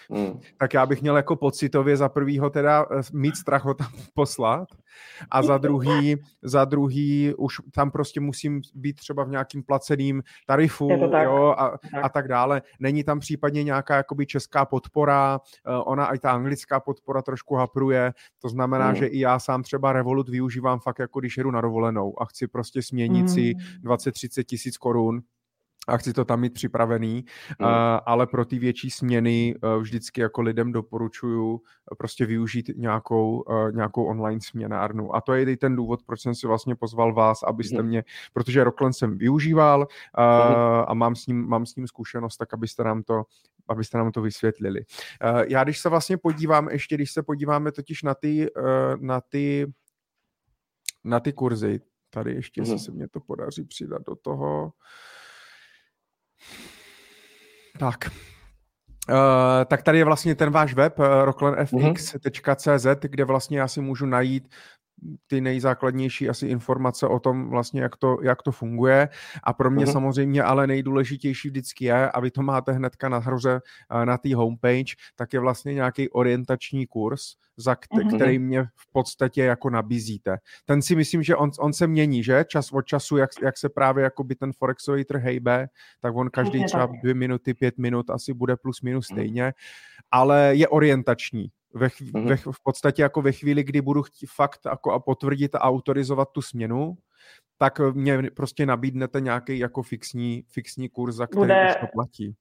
Hmm. 0.09 0.39
tak 0.57 0.73
já 0.73 0.85
bych 0.85 1.01
měl 1.01 1.17
jako 1.17 1.35
pocitově 1.35 1.97
za 1.97 2.09
prvýho 2.09 2.49
teda 2.49 2.85
eh, 2.91 3.01
mít 3.13 3.35
strach 3.35 3.63
ho 3.63 3.73
tam 3.73 3.87
poslat 4.13 4.67
a 5.31 5.43
za 5.43 5.57
druhý, 5.57 6.15
za 6.41 6.65
druhý 6.65 7.33
už 7.37 7.55
tam 7.73 7.91
prostě 7.91 8.19
musím 8.19 8.61
být 8.75 8.95
třeba 8.95 9.23
v 9.23 9.29
nějakým 9.29 9.63
placeným 9.63 10.23
tarifu 10.47 10.89
tak. 11.11 11.23
Jo, 11.23 11.55
a, 11.57 11.77
a 12.03 12.09
tak 12.09 12.27
dále. 12.27 12.61
Není 12.79 13.03
tam 13.03 13.19
případně 13.19 13.63
nějaká 13.63 13.95
jakoby 13.95 14.25
česká 14.25 14.65
podpora, 14.65 15.39
eh, 15.67 15.71
ona 15.85 16.15
i 16.15 16.19
ta 16.19 16.31
anglická 16.31 16.79
podpora 16.79 17.21
trošku 17.21 17.55
hapruje, 17.55 18.13
to 18.41 18.49
znamená, 18.49 18.85
hmm. 18.87 18.95
že 18.95 19.05
i 19.05 19.19
já 19.19 19.39
sám 19.39 19.63
třeba 19.63 19.93
Revolut 19.93 20.29
využívám 20.29 20.79
fakt 20.79 20.99
jako 20.99 21.19
když 21.19 21.37
jedu 21.37 21.51
na 21.51 21.61
dovolenou 21.61 22.21
a 22.21 22.25
chci 22.25 22.47
prostě 22.47 22.81
směnit 22.81 23.19
hmm. 23.19 23.29
si 23.29 23.53
20-30 23.83 24.43
tisíc 24.43 24.77
korun 24.77 25.21
a 25.87 25.97
chci 25.97 26.13
to 26.13 26.25
tam 26.25 26.39
mít 26.39 26.53
připravený, 26.53 27.25
mm. 27.59 27.67
uh, 27.67 27.73
ale 28.05 28.27
pro 28.27 28.45
ty 28.45 28.59
větší 28.59 28.89
směny 28.89 29.55
uh, 29.63 29.81
vždycky 29.81 30.21
jako 30.21 30.41
lidem 30.41 30.71
doporučuju 30.71 31.51
uh, 31.53 31.59
prostě 31.97 32.25
využít 32.25 32.71
nějakou, 32.75 33.41
uh, 33.41 33.71
nějakou 33.71 34.05
online 34.05 34.41
směnárnu. 34.41 35.15
A 35.15 35.21
to 35.21 35.33
je 35.33 35.51
i 35.51 35.57
ten 35.57 35.75
důvod, 35.75 36.03
proč 36.05 36.21
jsem 36.21 36.35
si 36.35 36.47
vlastně 36.47 36.75
pozval 36.75 37.13
vás, 37.13 37.43
abyste 37.43 37.81
mm. 37.81 37.87
mě, 37.87 38.03
protože 38.33 38.63
Rockland 38.63 38.95
jsem 38.95 39.17
využíval 39.17 39.79
uh, 39.79 39.85
mm. 40.49 40.85
a 40.87 40.93
mám 40.93 41.15
s, 41.15 41.27
ním, 41.27 41.47
mám 41.47 41.65
s 41.65 41.75
ním 41.75 41.87
zkušenost, 41.87 42.37
tak 42.37 42.53
abyste 42.53 42.83
nám 42.83 43.03
to 43.03 43.23
abyste 43.69 43.97
nám 43.97 44.11
to 44.11 44.21
vysvětlili. 44.21 44.79
Uh, 44.79 45.41
já 45.47 45.63
když 45.63 45.79
se 45.79 45.89
vlastně 45.89 46.17
podívám, 46.17 46.69
ještě 46.69 46.95
když 46.95 47.11
se 47.11 47.23
podíváme 47.23 47.71
totiž 47.71 48.03
na 48.03 48.15
ty, 48.15 48.51
uh, 48.51 48.65
na 48.99 49.21
ty, 49.21 49.73
na 51.03 51.19
ty 51.19 51.33
kurzy, 51.33 51.79
tady 52.09 52.33
ještě 52.33 52.61
mm. 52.61 52.79
se 52.79 52.91
mě 52.91 53.07
to 53.07 53.19
podaří 53.19 53.63
přidat 53.63 54.01
do 54.07 54.15
toho, 54.15 54.63
uh, 54.63 54.69
tak. 57.79 58.11
Uh, 59.09 59.65
tak 59.65 59.83
tady 59.83 59.97
je 59.97 60.05
vlastně 60.05 60.35
ten 60.35 60.49
váš 60.49 60.73
web 60.73 60.99
uh, 60.99 61.05
eh, 61.05 61.25
rocklandfx.cz, 61.25 62.87
kde 63.01 63.25
vlastně 63.25 63.59
já 63.59 63.67
si 63.67 63.81
můžu 63.81 64.05
najít 64.05 64.49
ty 65.27 65.41
nejzákladnější 65.41 66.29
asi 66.29 66.47
informace 66.47 67.07
o 67.07 67.19
tom 67.19 67.49
vlastně, 67.49 67.81
jak 67.81 67.97
to, 67.97 68.17
jak 68.21 68.41
to 68.41 68.51
funguje. 68.51 69.09
A 69.43 69.53
pro 69.53 69.71
mě 69.71 69.85
uh-huh. 69.85 69.91
samozřejmě 69.91 70.43
ale 70.43 70.67
nejdůležitější 70.67 71.49
vždycky 71.49 71.85
je, 71.85 72.11
a 72.11 72.19
vy 72.19 72.31
to 72.31 72.41
máte 72.41 72.71
hnedka 72.71 73.09
na 73.09 73.17
hroze 73.17 73.59
na 74.03 74.17
té 74.17 74.35
homepage, 74.35 74.95
tak 75.15 75.33
je 75.33 75.39
vlastně 75.39 75.73
nějaký 75.73 76.09
orientační 76.09 76.87
kurz, 76.87 77.21
za 77.57 77.73
uh-huh. 77.73 78.15
který 78.15 78.39
mě 78.39 78.63
v 78.63 78.91
podstatě 78.91 79.43
jako 79.43 79.69
nabízíte. 79.69 80.37
Ten 80.65 80.81
si 80.81 80.95
myslím, 80.95 81.23
že 81.23 81.35
on, 81.35 81.51
on 81.59 81.73
se 81.73 81.87
mění, 81.87 82.23
že? 82.23 82.45
Čas 82.47 82.71
od 82.71 82.81
času, 82.81 83.17
jak, 83.17 83.29
jak 83.43 83.57
se 83.57 83.69
právě 83.69 84.03
jako 84.03 84.23
by 84.23 84.35
ten 84.35 84.53
Forexový 84.53 85.05
trh 85.05 85.23
hejbe, 85.23 85.67
tak 86.01 86.15
on 86.15 86.29
každý 86.29 86.65
třeba 86.65 86.89
dvě 87.01 87.13
minuty, 87.13 87.53
pět 87.53 87.77
minut 87.77 88.09
asi 88.09 88.33
bude 88.33 88.55
plus 88.57 88.81
minus 88.81 89.05
stejně, 89.05 89.53
ale 90.11 90.55
je 90.55 90.67
orientační 90.67 91.51
ve, 91.73 91.87
mm-hmm. 91.87 92.27
ve, 92.27 92.35
v 92.37 92.63
podstatě 92.63 93.01
jako 93.01 93.21
ve 93.21 93.31
chvíli, 93.31 93.63
kdy 93.63 93.81
budu 93.81 94.03
chtít 94.03 94.29
fakt 94.35 94.59
jako 94.65 94.91
a 94.91 94.99
potvrdit 94.99 95.55
a 95.55 95.61
autorizovat 95.61 96.31
tu 96.31 96.41
směnu, 96.41 96.97
tak 97.57 97.79
mě 97.79 98.23
prostě 98.35 98.65
nabídnete 98.65 99.21
nějaký 99.21 99.59
jako 99.59 99.83
fixní, 99.83 100.43
fixní 100.47 100.89
kurz, 100.89 101.15
za 101.15 101.27
který 101.27 101.39
bude, 101.39 101.75
to 101.79 101.87
platí. 101.93 102.35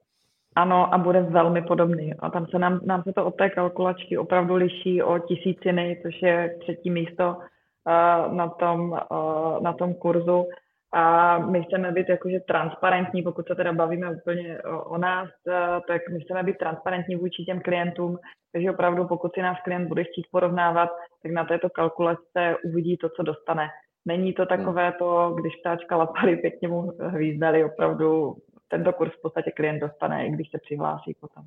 Ano, 0.57 0.95
a 0.95 0.99
bude 0.99 1.23
velmi 1.23 1.63
podobný. 1.63 2.15
A 2.15 2.31
tam 2.31 2.47
se 2.47 2.59
nám, 2.59 2.81
nám 2.85 3.03
se 3.03 3.13
to 3.13 3.27
od 3.27 3.37
té 3.37 3.51
kalkulačky 3.51 4.19
opravdu 4.19 4.55
liší 4.55 5.03
o 5.03 5.19
tisíciny, 5.19 6.01
což 6.03 6.23
je 6.23 6.57
třetí 6.61 6.91
místo 6.91 7.37
uh, 7.37 8.35
na, 8.35 8.49
tom, 8.49 8.91
uh, 8.91 9.63
na 9.63 9.73
tom 9.73 9.95
kurzu. 9.95 10.47
A 10.93 11.39
my 11.39 11.65
chceme 11.65 11.93
být 11.93 12.09
jakože 12.09 12.41
transparentní, 12.41 13.23
pokud 13.23 13.47
se 13.47 13.55
teda 13.55 13.73
bavíme 13.73 14.11
úplně 14.11 14.63
o, 14.63 14.85
o 14.85 14.99
nás, 14.99 15.29
uh, 15.47 15.55
tak 15.89 16.03
my 16.13 16.21
chceme 16.21 16.43
být 16.43 16.59
transparentní 16.59 17.17
vůči 17.17 17.45
těm 17.45 17.61
klientům, 17.61 18.19
takže 18.53 18.71
opravdu 18.71 19.07
pokud 19.07 19.35
si 19.35 19.43
nás 19.43 19.57
klient 19.65 19.89
bude 19.89 20.05
chtít 20.05 20.27
porovnávat, 20.31 20.91
tak 21.23 21.33
na 21.33 21.45
této 21.45 21.71
kalkulace 21.71 22.57
uvidí 22.65 22.97
to, 22.97 23.09
co 23.09 23.23
dostane. 23.23 23.69
Není 24.05 24.33
to 24.33 24.47
takové 24.47 24.93
to, 24.93 25.37
když 25.41 25.57
ptáčka 25.57 25.97
lapary 25.97 26.37
pěkně 26.37 26.69
mu 26.69 26.93
hvízdali, 26.99 27.65
opravdu 27.65 28.37
tento 28.69 28.93
kurz 28.93 29.13
v 29.13 29.23
podstatě 29.23 29.51
klient 29.51 29.81
dostane, 29.81 30.27
i 30.27 30.31
když 30.31 30.51
se 30.51 30.59
přihlásí 30.59 31.17
potom. 31.21 31.45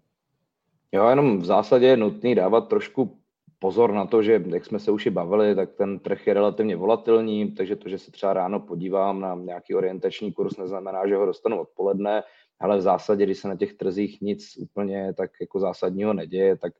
Jo, 0.91 1.09
jenom 1.09 1.37
v 1.37 1.45
zásadě 1.45 1.87
je 1.87 1.97
nutný 1.97 2.35
dávat 2.35 2.67
trošku 2.69 3.17
pozor 3.63 3.93
na 3.93 4.05
to, 4.05 4.23
že 4.23 4.43
jak 4.45 4.65
jsme 4.65 4.79
se 4.79 4.91
už 4.91 5.05
i 5.05 5.09
bavili, 5.09 5.55
tak 5.55 5.73
ten 5.73 5.99
trh 5.99 6.27
je 6.27 6.33
relativně 6.33 6.75
volatilní, 6.75 7.51
takže 7.51 7.75
to, 7.75 7.89
že 7.89 7.97
se 7.97 8.11
třeba 8.11 8.33
ráno 8.33 8.59
podívám 8.59 9.19
na 9.19 9.35
nějaký 9.35 9.75
orientační 9.75 10.33
kurz, 10.33 10.57
neznamená, 10.57 11.07
že 11.07 11.15
ho 11.15 11.25
dostanu 11.25 11.59
odpoledne, 11.59 12.23
ale 12.59 12.77
v 12.77 12.81
zásadě, 12.81 13.23
když 13.23 13.37
se 13.37 13.47
na 13.47 13.55
těch 13.55 13.73
trzích 13.73 14.21
nic 14.21 14.57
úplně 14.57 15.13
tak 15.13 15.31
jako 15.41 15.59
zásadního 15.59 16.13
neděje, 16.13 16.57
tak 16.57 16.73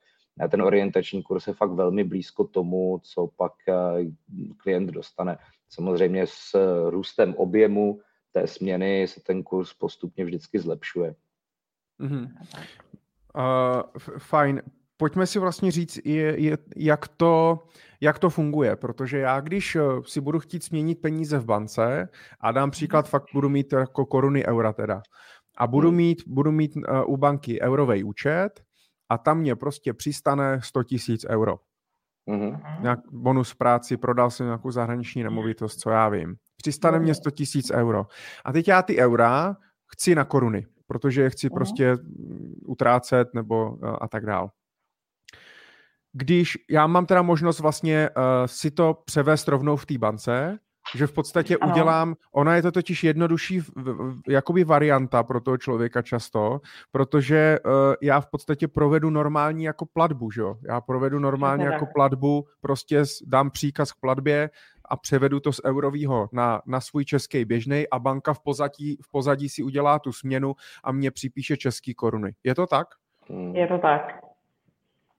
ten 0.51 0.61
orientační 0.61 1.23
kurz 1.23 1.47
je 1.47 1.53
fakt 1.53 1.71
velmi 1.71 2.03
blízko 2.03 2.43
tomu, 2.43 2.99
co 3.03 3.29
pak 3.37 3.53
eh, 3.69 3.73
klient 4.57 4.91
dostane. 4.91 5.37
Samozřejmě 5.69 6.27
s 6.27 6.51
růstem 6.89 7.33
objemu 7.37 7.99
té 8.31 8.47
směny 8.47 9.07
se 9.07 9.21
ten 9.23 9.43
kurz 9.43 9.73
postupně 9.73 10.25
vždycky 10.25 10.59
zlepšuje. 10.59 11.15
Mm-hmm. 11.99 12.27
Uh, 13.35 13.99
fajn. 14.17 14.61
Pojďme 14.97 15.27
si 15.27 15.39
vlastně 15.39 15.71
říct, 15.71 15.99
je, 16.05 16.41
je, 16.41 16.57
jak, 16.75 17.07
to, 17.07 17.63
jak 18.01 18.19
to 18.19 18.29
funguje, 18.29 18.75
protože 18.75 19.17
já, 19.17 19.39
když 19.39 19.75
eh, 19.75 19.81
si 20.05 20.21
budu 20.21 20.39
chtít 20.39 20.63
změnit 20.63 21.01
peníze 21.01 21.39
v 21.39 21.45
bance 21.45 22.09
a 22.39 22.51
dám 22.51 22.71
příklad, 22.71 23.09
fakt 23.09 23.25
budu 23.33 23.49
mít 23.49 23.73
jako 23.73 24.05
koruny 24.05 24.45
eura 24.45 24.73
teda, 24.73 25.01
a 25.57 25.67
budu 25.67 25.87
hmm. 25.87 25.97
mít, 25.97 26.23
budu 26.27 26.51
mít 26.51 26.75
uh, 26.75 26.83
u 27.05 27.17
banky 27.17 27.61
eurový 27.61 28.03
účet 28.03 28.49
a 29.09 29.17
tam 29.17 29.37
mě 29.37 29.55
prostě 29.55 29.93
přistane 29.93 30.59
100 30.63 30.83
tisíc 30.83 31.25
euro. 31.29 31.59
Mm-hmm. 32.29 32.81
Nějak 32.81 32.99
bonus 33.11 33.53
práci, 33.53 33.97
prodal 33.97 34.31
jsem 34.31 34.45
nějakou 34.45 34.71
zahraniční 34.71 35.23
nemovitost, 35.23 35.79
co 35.79 35.89
já 35.89 36.09
vím. 36.09 36.35
Přistane 36.57 36.99
mě 36.99 37.15
100 37.15 37.31
tisíc 37.31 37.71
euro. 37.71 38.05
A 38.45 38.51
teď 38.51 38.67
já 38.67 38.81
ty 38.81 38.97
eura 38.97 39.57
chci 39.87 40.15
na 40.15 40.25
koruny, 40.25 40.65
protože 40.87 41.21
je 41.21 41.29
chci 41.29 41.47
mm-hmm. 41.47 41.53
prostě 41.53 41.97
utrácet 42.65 43.33
nebo 43.33 43.71
uh, 43.71 43.95
a 44.01 44.07
tak 44.07 44.25
dál 44.25 44.49
když 46.13 46.57
já 46.69 46.87
mám 46.87 47.05
teda 47.05 47.21
možnost 47.21 47.59
vlastně 47.59 48.09
uh, 48.17 48.23
si 48.45 48.71
to 48.71 49.01
převést 49.05 49.47
rovnou 49.47 49.75
v 49.75 49.85
té 49.85 49.97
bance, 49.97 50.59
že 50.95 51.07
v 51.07 51.11
podstatě 51.11 51.57
ano. 51.57 51.71
udělám, 51.71 52.15
ona 52.31 52.55
je 52.55 52.61
to 52.61 52.71
totiž 52.71 53.03
jednodušší 53.03 53.61
jakoby 54.27 54.63
varianta 54.63 55.23
pro 55.23 55.41
toho 55.41 55.57
člověka 55.57 56.01
často, 56.01 56.61
protože 56.91 57.59
uh, 57.65 57.71
já 58.01 58.21
v 58.21 58.27
podstatě 58.27 58.67
provedu 58.67 59.09
normální 59.09 59.63
jako 59.63 59.85
platbu, 59.85 60.31
že 60.31 60.41
jo? 60.41 60.55
Já 60.67 60.81
provedu 60.81 61.19
normálně 61.19 61.65
jako 61.65 61.85
platbu, 61.93 62.45
prostě 62.61 63.03
dám 63.25 63.51
příkaz 63.51 63.91
k 63.91 63.99
platbě 63.99 64.49
a 64.89 64.97
převedu 64.97 65.39
to 65.39 65.53
z 65.53 65.61
eurového 65.65 66.29
na, 66.31 66.61
na 66.65 66.81
svůj 66.81 67.05
český 67.05 67.45
běžný 67.45 67.89
a 67.89 67.99
banka 67.99 68.33
v 68.33 68.39
pozadí, 68.39 68.97
v 69.03 69.11
pozadí 69.11 69.49
si 69.49 69.63
udělá 69.63 69.99
tu 69.99 70.11
směnu 70.11 70.55
a 70.83 70.91
mě 70.91 71.11
připíše 71.11 71.57
český 71.57 71.93
koruny. 71.93 72.35
Je 72.43 72.55
to 72.55 72.67
tak? 72.67 72.87
Je 73.53 73.67
to 73.67 73.77
tak. 73.77 74.32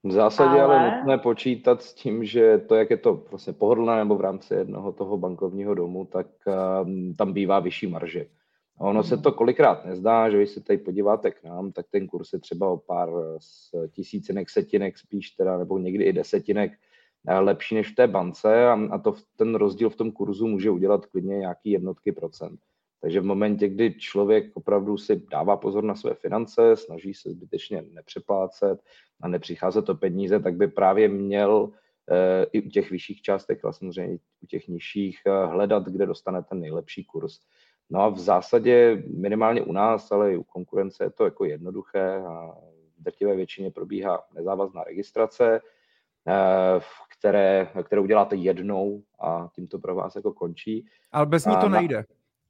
V 0.04 0.12
zásadě 0.12 0.60
ale... 0.60 0.78
ale 0.78 0.96
nutné 0.96 1.18
počítat 1.18 1.82
s 1.82 1.94
tím, 1.94 2.24
že 2.24 2.58
to, 2.58 2.74
jak 2.74 2.90
je 2.90 2.96
to 2.96 3.24
vlastně 3.30 3.52
pohodlné 3.52 3.96
nebo 3.96 4.16
v 4.16 4.20
rámci 4.20 4.54
jednoho 4.54 4.92
toho 4.92 5.16
bankovního 5.16 5.74
domu, 5.74 6.04
tak 6.04 6.26
um, 6.84 7.14
tam 7.14 7.32
bývá 7.32 7.60
vyšší 7.60 7.86
marže. 7.86 8.26
A 8.78 8.80
ono 8.80 9.02
se 9.02 9.16
to 9.16 9.32
kolikrát 9.32 9.84
nezdá, 9.84 10.30
že 10.30 10.36
když 10.36 10.50
se 10.50 10.60
tady 10.60 10.78
podíváte 10.78 11.30
k 11.30 11.44
nám, 11.44 11.72
tak 11.72 11.86
ten 11.90 12.06
kurz 12.06 12.32
je 12.32 12.38
třeba 12.38 12.68
o 12.68 12.76
pár 12.76 13.10
tisícinek, 13.90 14.50
setinek 14.50 14.98
spíš 14.98 15.30
teda, 15.30 15.58
nebo 15.58 15.78
někdy 15.78 16.04
i 16.04 16.12
desetinek 16.12 16.72
eh, 17.28 17.38
lepší 17.38 17.74
než 17.74 17.92
v 17.92 17.94
té 17.94 18.06
bance 18.06 18.66
a, 18.66 18.78
a 18.90 18.98
to 18.98 19.14
ten 19.36 19.54
rozdíl 19.54 19.90
v 19.90 19.96
tom 19.96 20.12
kurzu 20.12 20.46
může 20.46 20.70
udělat 20.70 21.06
klidně 21.06 21.38
nějaký 21.38 21.70
jednotky 21.70 22.12
procent. 22.12 22.60
Takže 23.04 23.20
v 23.20 23.24
momentě, 23.24 23.68
kdy 23.68 23.94
člověk 23.94 24.50
opravdu 24.54 24.98
si 24.98 25.22
dává 25.30 25.56
pozor 25.56 25.84
na 25.84 25.94
své 25.94 26.14
finance, 26.14 26.76
snaží 26.76 27.14
se 27.14 27.30
zbytečně 27.30 27.84
nepřeplácet 27.92 28.80
a 29.20 29.28
nepřicházet 29.28 29.88
o 29.88 29.94
peníze, 29.94 30.40
tak 30.40 30.54
by 30.54 30.68
právě 30.68 31.08
měl 31.08 31.70
e, 32.10 32.46
i 32.52 32.62
u 32.62 32.68
těch 32.68 32.90
vyšších 32.90 33.22
částek, 33.22 33.64
ale 33.64 33.72
samozřejmě 33.72 34.18
u 34.42 34.46
těch 34.46 34.68
nižších, 34.68 35.18
e, 35.26 35.46
hledat, 35.46 35.84
kde 35.84 36.06
dostane 36.06 36.42
ten 36.42 36.60
nejlepší 36.60 37.04
kurz. 37.04 37.40
No 37.90 38.00
a 38.00 38.08
v 38.08 38.18
zásadě 38.18 39.02
minimálně 39.16 39.62
u 39.62 39.72
nás, 39.72 40.12
ale 40.12 40.32
i 40.32 40.36
u 40.36 40.42
konkurence 40.42 41.04
je 41.04 41.10
to 41.10 41.24
jako 41.24 41.44
jednoduché 41.44 42.16
a 42.16 42.56
v 42.98 43.02
drtivé 43.02 43.36
většině 43.36 43.70
probíhá 43.70 44.24
nezávazná 44.34 44.84
registrace, 44.84 45.60
eh, 46.28 46.80
které, 47.18 47.68
kterou 47.82 48.02
uděláte 48.02 48.36
jednou 48.36 49.02
a 49.20 49.48
tím 49.54 49.66
to 49.66 49.78
pro 49.78 49.94
vás 49.94 50.16
jako 50.16 50.32
končí. 50.32 50.86
Ale 51.12 51.26
bez 51.26 51.46
ní 51.46 51.56
to 51.60 51.68
nejde. 51.68 52.04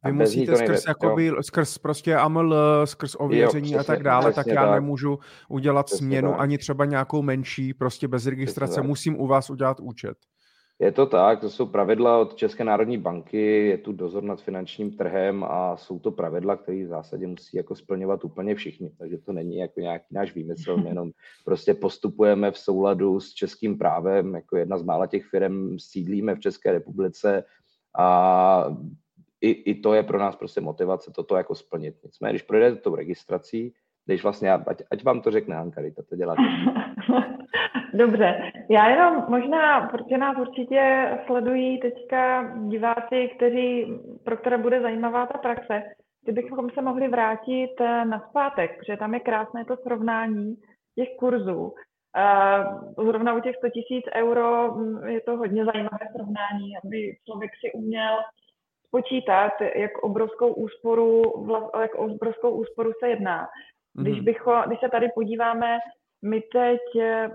Vy 0.05 0.13
musíte 0.13 0.57
skrz, 0.57 0.85
jakoby, 0.89 1.33
skrz 1.41 1.79
prostě 1.79 2.17
AML, 2.17 2.55
skrz 2.85 3.15
ověření 3.19 3.73
jo, 3.73 3.79
přesně, 3.79 3.93
a 3.93 3.97
tak 3.97 4.03
dále, 4.03 4.33
tak 4.33 4.47
já 4.47 4.65
tak. 4.65 4.75
nemůžu 4.75 5.19
udělat 5.49 5.87
přesně 5.87 6.07
směnu 6.07 6.31
tak. 6.31 6.41
ani 6.41 6.59
třeba 6.59 6.85
nějakou 6.85 7.23
menší, 7.23 7.75
prostě 7.75 8.09
bez 8.09 8.27
registrace, 8.27 8.83
musím 8.83 9.21
u 9.21 9.27
vás 9.27 9.51
udělat 9.51 9.81
účet. 9.81 10.17
Je 10.79 10.93
to 10.93 11.07
tak, 11.07 11.41
to 11.41 11.51
jsou 11.51 11.67
pravidla 11.67 12.19
od 12.19 12.35
České 12.35 12.65
národní 12.65 12.99
banky, 12.99 13.67
je 13.67 13.79
tu 13.79 13.93
dozor 13.93 14.23
nad 14.23 14.43
finančním 14.43 14.97
trhem 14.97 15.45
a 15.45 15.77
jsou 15.77 15.99
to 15.99 16.11
pravidla, 16.11 16.57
které 16.57 16.85
v 16.85 16.89
zásadě 16.89 17.27
musí 17.27 17.57
jako 17.57 17.75
splňovat 17.75 18.25
úplně 18.25 18.55
všichni. 18.55 18.91
Takže 18.99 19.19
to 19.19 19.33
není 19.33 19.57
jako 19.57 19.81
nějaký 19.81 20.07
náš 20.11 20.35
výmysl, 20.35 20.77
my 20.77 20.89
jenom 20.89 21.11
prostě 21.45 21.75
postupujeme 21.75 22.51
v 22.51 22.59
souladu 22.59 23.21
s 23.21 23.33
českým 23.33 23.79
právem, 23.79 24.35
jako 24.35 24.57
jedna 24.57 24.79
z 24.79 24.83
mála 24.83 25.07
těch 25.07 25.25
firm 25.25 25.79
sídlíme 25.79 26.35
v 26.35 26.41
České 26.41 26.73
republice 26.73 27.45
a 27.99 28.77
i, 29.45 29.51
i 29.51 29.75
to 29.75 29.95
je 29.95 30.03
pro 30.03 30.19
nás 30.19 30.37
prostě 30.37 30.61
motivace 30.61 31.11
toto 31.15 31.37
jako 31.37 31.55
splnit. 31.55 31.95
Nicméně, 32.05 32.33
když 32.33 32.43
projdete 32.43 32.81
tou 32.81 32.95
registrací, 32.95 33.73
když 34.07 34.23
vlastně, 34.23 34.53
ať, 34.53 34.83
ať 34.91 35.05
vám 35.05 35.21
to 35.21 35.31
řekne 35.31 35.57
Hanka, 35.57 35.83
to 36.09 36.17
děláte. 36.17 36.43
Dobře, 37.95 38.53
já 38.71 38.89
jenom 38.89 39.25
možná, 39.29 39.89
protože 39.89 40.19
nás 40.19 40.37
určitě 40.39 41.09
sledují 41.27 41.81
teďka 41.81 42.55
diváci, 42.69 43.31
kteří, 43.37 43.87
pro 44.25 44.37
které 44.37 44.59
bude 44.59 44.81
zajímavá 44.81 45.27
ta 45.27 45.39
praxe, 45.39 45.83
kdybychom 46.23 46.71
se 46.71 46.83
mohli 46.83 47.09
vrátit 47.09 47.81
eh, 47.81 48.05
na 48.05 48.27
zpátek, 48.29 48.79
protože 48.79 48.97
tam 48.97 49.15
je 49.15 49.21
krásné 49.21 49.65
to 49.65 49.77
srovnání 49.77 50.55
těch 50.95 51.09
kurzů. 51.19 51.75
Eh, 52.17 52.65
zrovna 53.05 53.35
u 53.35 53.41
těch 53.41 53.57
100 53.57 53.69
tisíc 53.69 54.05
euro 54.15 54.75
hm, 54.75 55.07
je 55.07 55.21
to 55.21 55.37
hodně 55.37 55.65
zajímavé 55.65 56.07
srovnání, 56.17 56.69
aby 56.85 57.17
člověk 57.27 57.51
si 57.61 57.73
uměl 57.73 58.19
spočítat, 58.95 59.53
jak 59.75 59.99
obrovskou 59.99 60.53
úsporu, 60.53 61.23
jak 61.81 61.95
obrovskou 61.95 62.51
úsporu 62.51 62.93
se 63.01 63.09
jedná. 63.09 63.49
Když, 63.95 64.17
mhm. 64.17 64.25
bycho, 64.25 64.63
když 64.67 64.81
se 64.81 64.89
tady 64.89 65.09
podíváme 65.15 65.79
my 66.25 66.41
teď 66.41 66.81
eh, 67.01 67.31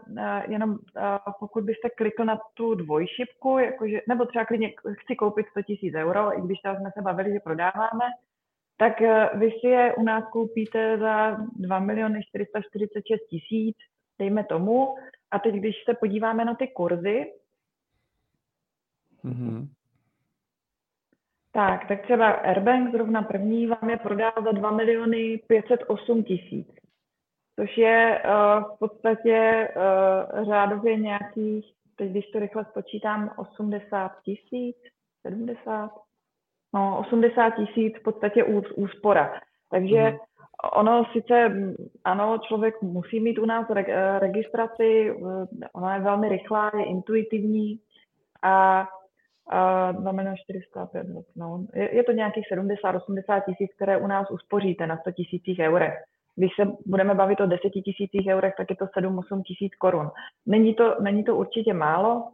jenom 0.48 0.78
eh, 0.98 1.20
pokud 1.40 1.64
byste 1.64 1.90
klikl 1.90 2.26
na 2.26 2.40
tu 2.54 2.76
dvojšipku, 2.76 3.58
jakože, 3.58 4.02
nebo 4.08 4.26
třeba 4.26 4.46
klidně 4.46 4.70
chci 4.70 5.16
koupit 5.16 5.46
100 5.52 5.62
000 5.94 6.10
euro, 6.10 6.38
i 6.38 6.42
když 6.42 6.60
tam 6.60 6.76
jsme 6.76 6.92
se 6.94 7.02
bavili, 7.02 7.34
že 7.34 7.40
prodáváme, 7.40 8.06
tak 8.78 9.02
eh, 9.02 9.30
vy 9.34 9.52
si 9.52 9.68
je 9.68 9.96
u 9.96 10.04
nás 10.04 10.24
koupíte 10.32 10.98
za 10.98 11.38
2 11.56 11.80
miliony 11.80 12.22
446 12.24 13.20
tisíc, 13.30 13.78
dejme 14.20 14.44
tomu. 14.44 14.96
A 15.32 15.40
teď, 15.40 15.56
když 15.56 15.76
se 15.86 15.94
podíváme 15.94 16.46
na 16.46 16.56
ty 16.56 16.68
kurzy, 16.68 17.26
mm-hmm. 19.26 19.68
Tak, 21.52 21.88
tak 21.88 22.02
třeba 22.02 22.28
Airbank 22.32 22.92
zrovna 22.92 23.22
první 23.22 23.68
vám 23.68 23.90
je 23.90 23.98
prodal 23.98 24.32
za 24.44 24.52
2 24.52 24.72
miliony 24.72 25.42
508 25.48 26.24
tisíc 26.24 26.80
což 27.60 27.78
je 27.78 28.22
uh, 28.26 28.64
v 28.76 28.80
podstatě 28.80 29.68
uh, 29.76 30.46
řádově 30.46 30.96
nějakých, 30.96 31.66
teď 31.96 32.12
když 32.12 32.26
to 32.32 32.40
rychle 32.40 32.66
spočítám, 32.70 33.32
80 33.38 34.12
tisíc, 34.24 34.78
70, 35.28 35.92
no 36.74 37.00
80 37.00 37.50
tisíc 37.50 37.98
v 38.00 38.04
podstatě 38.04 38.44
úspora. 38.76 39.34
Takže 39.72 40.12
mm. 40.12 40.18
ono 40.74 41.06
sice, 41.14 41.52
ano, 42.04 42.38
člověk 42.48 42.82
musí 42.82 43.20
mít 43.20 43.40
u 43.40 43.46
nás 43.46 43.70
re, 43.70 44.20
registraci, 44.20 45.14
ona 45.74 45.96
je 45.96 46.02
velmi 46.02 46.30
rychlá, 46.30 46.72
je 46.78 46.86
intuitivní 46.86 47.80
a 48.44 48.88
uh, 49.54 50.02
znamená 50.02 50.36
405, 50.36 51.08
no, 51.36 51.66
je, 51.74 51.96
je 51.96 52.04
to 52.04 52.12
nějakých 52.12 52.46
70-80 52.52 53.42
tisíc, 53.46 53.72
které 53.76 53.98
u 53.98 54.08
nás 54.08 54.32
uspoříte 54.32 54.88
na 54.88 54.98
100 54.98 55.12
tisících 55.12 55.60
eurech. 55.60 55.94
Když 56.36 56.52
se 56.56 56.72
budeme 56.86 57.16
bavit 57.16 57.42
o 57.42 57.46
10 57.46 57.70
tisících 57.70 58.28
eurech, 58.30 58.54
tak 58.58 58.70
je 58.70 58.76
to 58.76 58.86
7-8 58.86 59.42
tisíc 59.44 59.76
korun. 59.76 60.12
Není 60.46 60.76
to, 60.76 60.96
není 61.02 61.24
to 61.24 61.36
určitě 61.36 61.74
málo 61.74 62.28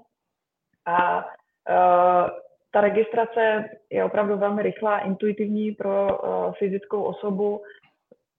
a 0.85 1.25
uh, 1.25 2.29
ta 2.71 2.81
registrace 2.81 3.69
je 3.89 4.03
opravdu 4.03 4.37
velmi 4.37 4.63
rychlá, 4.63 4.99
intuitivní 4.99 5.71
pro 5.71 6.07
uh, 6.07 6.53
fyzickou 6.53 7.03
osobu, 7.03 7.61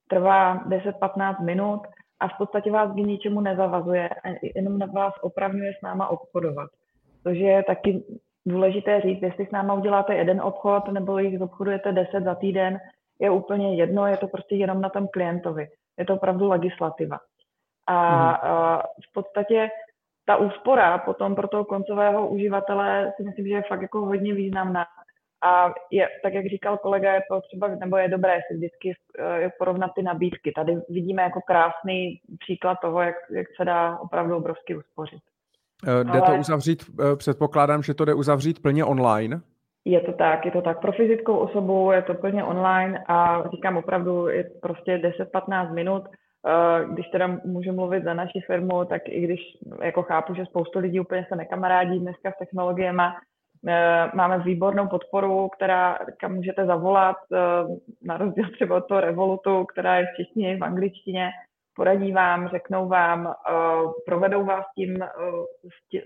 trvá 0.08 0.64
10-15 0.64 1.44
minut 1.44 1.80
a 2.20 2.28
v 2.28 2.38
podstatě 2.38 2.70
vás 2.70 2.92
k 2.92 2.96
ničemu 2.96 3.40
nezavazuje, 3.40 4.10
jenom 4.54 4.78
vás 4.78 5.14
opravňuje 5.20 5.72
s 5.78 5.82
náma 5.82 6.08
obchodovat. 6.08 6.70
Což 7.22 7.38
je 7.38 7.62
taky 7.62 8.04
důležité 8.46 9.00
říct, 9.00 9.22
jestli 9.22 9.46
s 9.46 9.50
náma 9.50 9.74
uděláte 9.74 10.14
jeden 10.14 10.40
obchod 10.40 10.88
nebo 10.88 11.18
jich 11.18 11.40
obchodujete 11.40 11.92
10 11.92 12.24
za 12.24 12.34
týden, 12.34 12.78
je 13.18 13.30
úplně 13.30 13.76
jedno, 13.76 14.06
je 14.06 14.16
to 14.16 14.28
prostě 14.28 14.54
jenom 14.54 14.80
na 14.80 14.88
tom 14.88 15.08
klientovi. 15.08 15.68
Je 15.98 16.04
to 16.04 16.14
opravdu 16.14 16.48
legislativa. 16.48 17.18
A, 17.86 18.16
mm. 18.16 18.50
a 18.52 18.82
v 19.10 19.12
podstatě 19.14 19.68
ta 20.24 20.36
úspora 20.36 20.98
potom 20.98 21.34
pro 21.34 21.48
toho 21.48 21.64
koncového 21.64 22.28
uživatele 22.28 23.12
si 23.16 23.22
myslím, 23.22 23.46
že 23.46 23.54
je 23.54 23.62
fakt 23.62 23.82
jako 23.82 24.00
hodně 24.00 24.34
významná. 24.34 24.86
A 25.42 25.74
je, 25.90 26.08
tak 26.22 26.34
jak 26.34 26.46
říkal 26.46 26.78
kolega, 26.78 27.14
je 27.14 27.22
potřeba, 27.28 27.68
nebo 27.68 27.96
je 27.96 28.08
dobré 28.08 28.40
si 28.48 28.54
vždycky 28.54 28.88
uh, 28.88 29.50
porovnat 29.58 29.90
ty 29.94 30.02
nabídky. 30.02 30.52
Tady 30.52 30.76
vidíme 30.88 31.22
jako 31.22 31.40
krásný 31.40 32.20
příklad 32.38 32.78
toho, 32.82 33.00
jak, 33.00 33.16
jak 33.30 33.46
se 33.56 33.64
dá 33.64 33.98
opravdu 33.98 34.36
obrovsky 34.36 34.76
uspořit. 34.76 35.20
Uh, 35.86 36.12
jde 36.12 36.20
Ale... 36.20 36.32
to 36.34 36.40
uzavřít, 36.40 36.84
uh, 36.88 37.16
předpokládám, 37.16 37.82
že 37.82 37.94
to 37.94 38.04
jde 38.04 38.14
uzavřít 38.14 38.62
plně 38.62 38.84
online? 38.84 39.40
Je 39.84 40.00
to 40.00 40.12
tak, 40.12 40.44
je 40.44 40.50
to 40.50 40.62
tak. 40.62 40.80
Pro 40.80 40.92
fyzickou 40.92 41.36
osobu 41.36 41.92
je 41.92 42.02
to 42.02 42.14
plně 42.14 42.44
online 42.44 43.04
a 43.08 43.44
říkám 43.50 43.76
opravdu, 43.76 44.28
je 44.28 44.50
prostě 44.62 44.98
10-15 45.34 45.74
minut. 45.74 46.02
Eh, 46.46 46.84
když 46.92 47.06
teda 47.08 47.26
můžu 47.44 47.72
mluvit 47.72 48.04
za 48.04 48.14
naši 48.14 48.40
firmu, 48.46 48.84
tak 48.84 49.02
i 49.08 49.20
když 49.20 49.40
jako 49.82 50.02
chápu, 50.02 50.34
že 50.34 50.46
spoustu 50.46 50.78
lidí 50.78 51.00
úplně 51.00 51.26
se 51.28 51.36
nekamarádí 51.36 51.98
dneska 51.98 52.32
s 52.32 52.38
technologiemi, 52.38 53.02
eh, 53.68 54.10
máme 54.14 54.38
výbornou 54.38 54.88
podporu, 54.88 55.48
která, 55.48 55.98
kam 56.20 56.34
můžete 56.34 56.66
zavolat, 56.66 57.16
eh, 57.32 57.38
na 58.02 58.16
rozdíl 58.16 58.50
třeba 58.52 58.76
od 58.76 58.86
toho 58.88 59.00
Revolutu, 59.00 59.64
která 59.64 59.96
je 59.96 60.06
v 60.06 60.16
češtině, 60.16 60.56
v 60.56 60.64
angličtině, 60.64 61.30
poradí 61.76 62.12
vám, 62.12 62.48
řeknou 62.48 62.88
vám, 62.88 63.26
uh, 63.26 63.92
provedou 64.06 64.44
vás 64.44 64.64
tím 64.74 64.96
uh, 64.96 65.44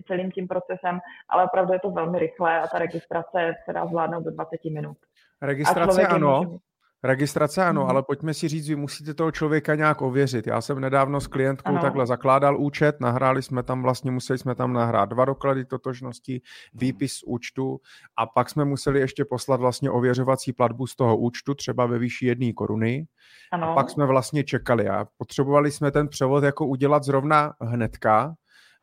celým 0.07 0.31
tím 0.31 0.49
procesem, 0.49 0.99
ale 1.29 1.45
opravdu 1.45 1.73
je 1.73 1.81
to 1.81 1.91
velmi 1.91 2.19
rychlé 2.19 2.61
a 2.61 2.67
ta 2.67 2.79
registrace 2.79 3.53
se 3.65 3.73
dá 3.73 3.87
zvládnout 3.87 4.25
do 4.25 4.31
20 4.31 4.65
minut. 4.73 4.97
Registrace 5.43 6.07
ano, 6.07 6.43
může... 6.45 6.59
Registrace 7.05 7.65
ano, 7.65 7.81
hmm. 7.81 7.91
ale 7.91 8.03
pojďme 8.03 8.35
si 8.35 8.49
říct, 8.49 8.69
vy 8.69 8.77
musíte 8.77 9.15
toho 9.15 9.31
člověka 9.31 9.75
nějak 9.75 10.03
ověřit. 10.03 10.47
Já 10.47 10.61
jsem 10.61 10.81
nedávno 10.81 11.21
s 11.21 11.27
klientkou 11.27 11.69
ano. 11.69 11.81
takhle 11.81 12.07
zakládal 12.07 12.61
účet, 12.61 13.01
nahráli 13.01 13.43
jsme 13.43 13.63
tam 13.63 13.83
vlastně, 13.83 14.11
museli 14.11 14.39
jsme 14.39 14.55
tam 14.55 14.73
nahrát 14.73 15.09
dva 15.09 15.25
doklady 15.25 15.65
totožnosti, 15.65 16.41
výpis 16.75 17.13
z 17.13 17.23
účtu 17.27 17.81
a 18.17 18.27
pak 18.27 18.51
jsme 18.51 18.65
museli 18.65 19.01
ještě 19.01 19.25
poslat 19.25 19.61
vlastně 19.61 19.91
ověřovací 19.91 20.53
platbu 20.53 20.87
z 20.87 20.97
toho 20.97 21.17
účtu, 21.17 21.55
třeba 21.55 21.87
ve 21.87 21.99
výši 21.99 22.27
jedné 22.27 22.53
koruny. 22.53 23.07
Ano. 23.53 23.71
A 23.71 23.75
pak 23.75 23.91
jsme 23.91 24.07
vlastně 24.07 24.45
čekali 24.45 24.89
a 24.89 25.07
potřebovali 25.17 25.71
jsme 25.71 25.91
ten 25.91 26.09
převod 26.09 26.45
jako 26.45 26.67
udělat 26.67 27.05
zrovna 27.05 27.53
hnedka, 27.61 28.35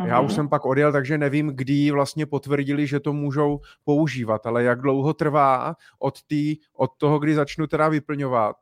Já 0.05 0.19
už 0.19 0.33
jsem 0.33 0.49
pak 0.49 0.65
odjel, 0.65 0.91
takže 0.91 1.17
nevím, 1.17 1.51
kdy 1.55 1.91
vlastně 1.91 2.25
potvrdili, 2.25 2.87
že 2.87 2.99
to 2.99 3.13
můžou 3.13 3.59
používat, 3.83 4.45
ale 4.45 4.63
jak 4.63 4.81
dlouho 4.81 5.13
trvá 5.13 5.75
od, 5.99 6.23
tý, 6.23 6.55
od 6.75 6.91
toho, 6.97 7.19
kdy 7.19 7.35
začnu 7.35 7.67
teda 7.67 7.89
vyplňovat, 7.89 8.55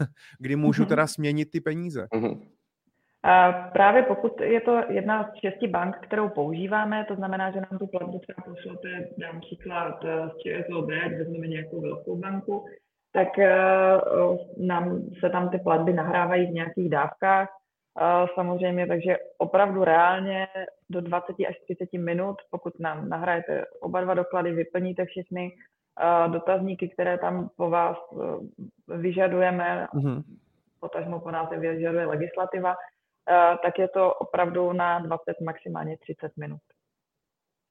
kdy 0.38 0.56
můžu 0.56 0.82
uhum. 0.82 0.88
teda 0.88 1.06
směnit 1.06 1.50
ty 1.50 1.60
peníze. 1.60 2.08
Uhum. 2.14 2.42
A 3.24 3.52
právě 3.52 4.02
pokud 4.02 4.40
je 4.40 4.60
to 4.60 4.82
jedna 4.88 5.22
z 5.24 5.40
šesti 5.40 5.68
bank, 5.68 5.96
kterou 6.02 6.28
používáme, 6.28 7.04
to 7.08 7.14
znamená, 7.14 7.50
že 7.50 7.60
nám 7.60 7.78
tu 7.78 7.86
platbu 7.86 8.18
třeba 8.18 8.42
pošlete, 8.42 9.08
dám 9.18 9.40
příklad 9.40 10.04
eh, 10.04 10.28
z 10.28 10.32
ČSOB, 10.42 10.88
vezmeme 11.18 11.46
nějakou 11.46 11.80
velkou 11.80 12.16
banku, 12.16 12.64
tak 13.12 13.28
uh, 13.38 14.66
nám 14.66 15.02
se 15.20 15.30
tam 15.30 15.50
ty 15.50 15.58
platby 15.58 15.92
nahrávají 15.92 16.46
v 16.46 16.50
nějakých 16.50 16.88
dávkách 16.88 17.48
samozřejmě, 18.34 18.86
takže 18.86 19.16
opravdu 19.38 19.84
reálně 19.84 20.48
do 20.90 21.00
20 21.00 21.36
až 21.48 21.58
30 21.64 21.92
minut, 21.92 22.36
pokud 22.50 22.80
nám 22.80 23.08
nahrajete 23.08 23.64
oba 23.80 24.00
dva 24.00 24.14
doklady, 24.14 24.52
vyplníte 24.52 25.04
všechny, 25.04 25.52
dotazníky, 26.28 26.88
které 26.88 27.18
tam 27.18 27.48
po 27.56 27.70
vás 27.70 27.96
vyžadujeme, 28.88 29.86
mm-hmm. 29.94 30.22
potažmo 30.80 31.20
po 31.20 31.30
nás 31.30 31.50
vyžaduje 31.50 32.06
legislativa, 32.06 32.74
tak 33.62 33.78
je 33.78 33.88
to 33.88 34.14
opravdu 34.14 34.72
na 34.72 34.98
20, 34.98 35.40
maximálně 35.40 35.98
30 35.98 36.36
minut 36.36 36.60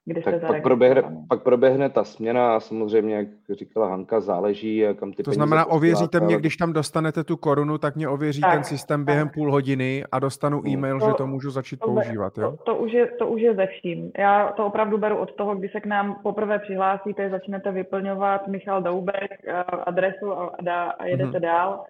kdy 0.05 0.21
tak 0.21 0.47
pak 0.47 0.63
proběhne, 0.63 1.03
pak 1.29 1.43
proběhne 1.43 1.89
ta 1.89 2.03
směna 2.03 2.55
a 2.55 2.59
samozřejmě, 2.59 3.15
jak 3.15 3.27
říkala 3.49 3.87
Hanka, 3.87 4.19
záleží, 4.19 4.83
kam 4.99 5.13
ty 5.13 5.23
To 5.23 5.31
znamená, 5.31 5.65
ověříte 5.65 6.19
mě, 6.19 6.37
když 6.37 6.57
tam 6.57 6.73
dostanete 6.73 7.23
tu 7.23 7.37
korunu, 7.37 7.77
tak 7.77 7.95
mě 7.95 8.07
ověří 8.07 8.41
tak, 8.41 8.53
ten 8.53 8.63
systém 8.63 9.05
během 9.05 9.27
tak. 9.27 9.33
půl 9.33 9.51
hodiny 9.51 10.03
a 10.11 10.19
dostanu 10.19 10.61
hmm. 10.61 10.67
e-mail, 10.67 10.99
to, 10.99 11.05
že 11.05 11.13
to 11.13 11.27
můžu 11.27 11.51
začít 11.51 11.79
to, 11.79 11.85
používat, 11.85 12.37
jo? 12.37 12.51
To, 12.51 12.57
to, 12.63 12.75
už 12.75 12.91
je, 12.91 13.07
to 13.07 13.27
už 13.27 13.41
je 13.41 13.55
ze 13.55 13.67
vším. 13.67 14.11
Já 14.17 14.51
to 14.51 14.65
opravdu 14.65 14.97
beru 14.97 15.17
od 15.17 15.35
toho, 15.35 15.55
kdy 15.55 15.69
se 15.69 15.81
k 15.81 15.85
nám 15.85 16.19
poprvé 16.23 16.59
přihlásíte, 16.59 17.29
začnete 17.29 17.71
vyplňovat 17.71 18.47
Michal 18.47 18.81
Doubek 18.81 19.31
eh, 19.47 19.53
adresu 19.63 20.31
a, 20.31 20.51
a, 20.69 20.83
a 20.83 21.05
jedete 21.05 21.31
hmm. 21.31 21.41
dál 21.41 21.83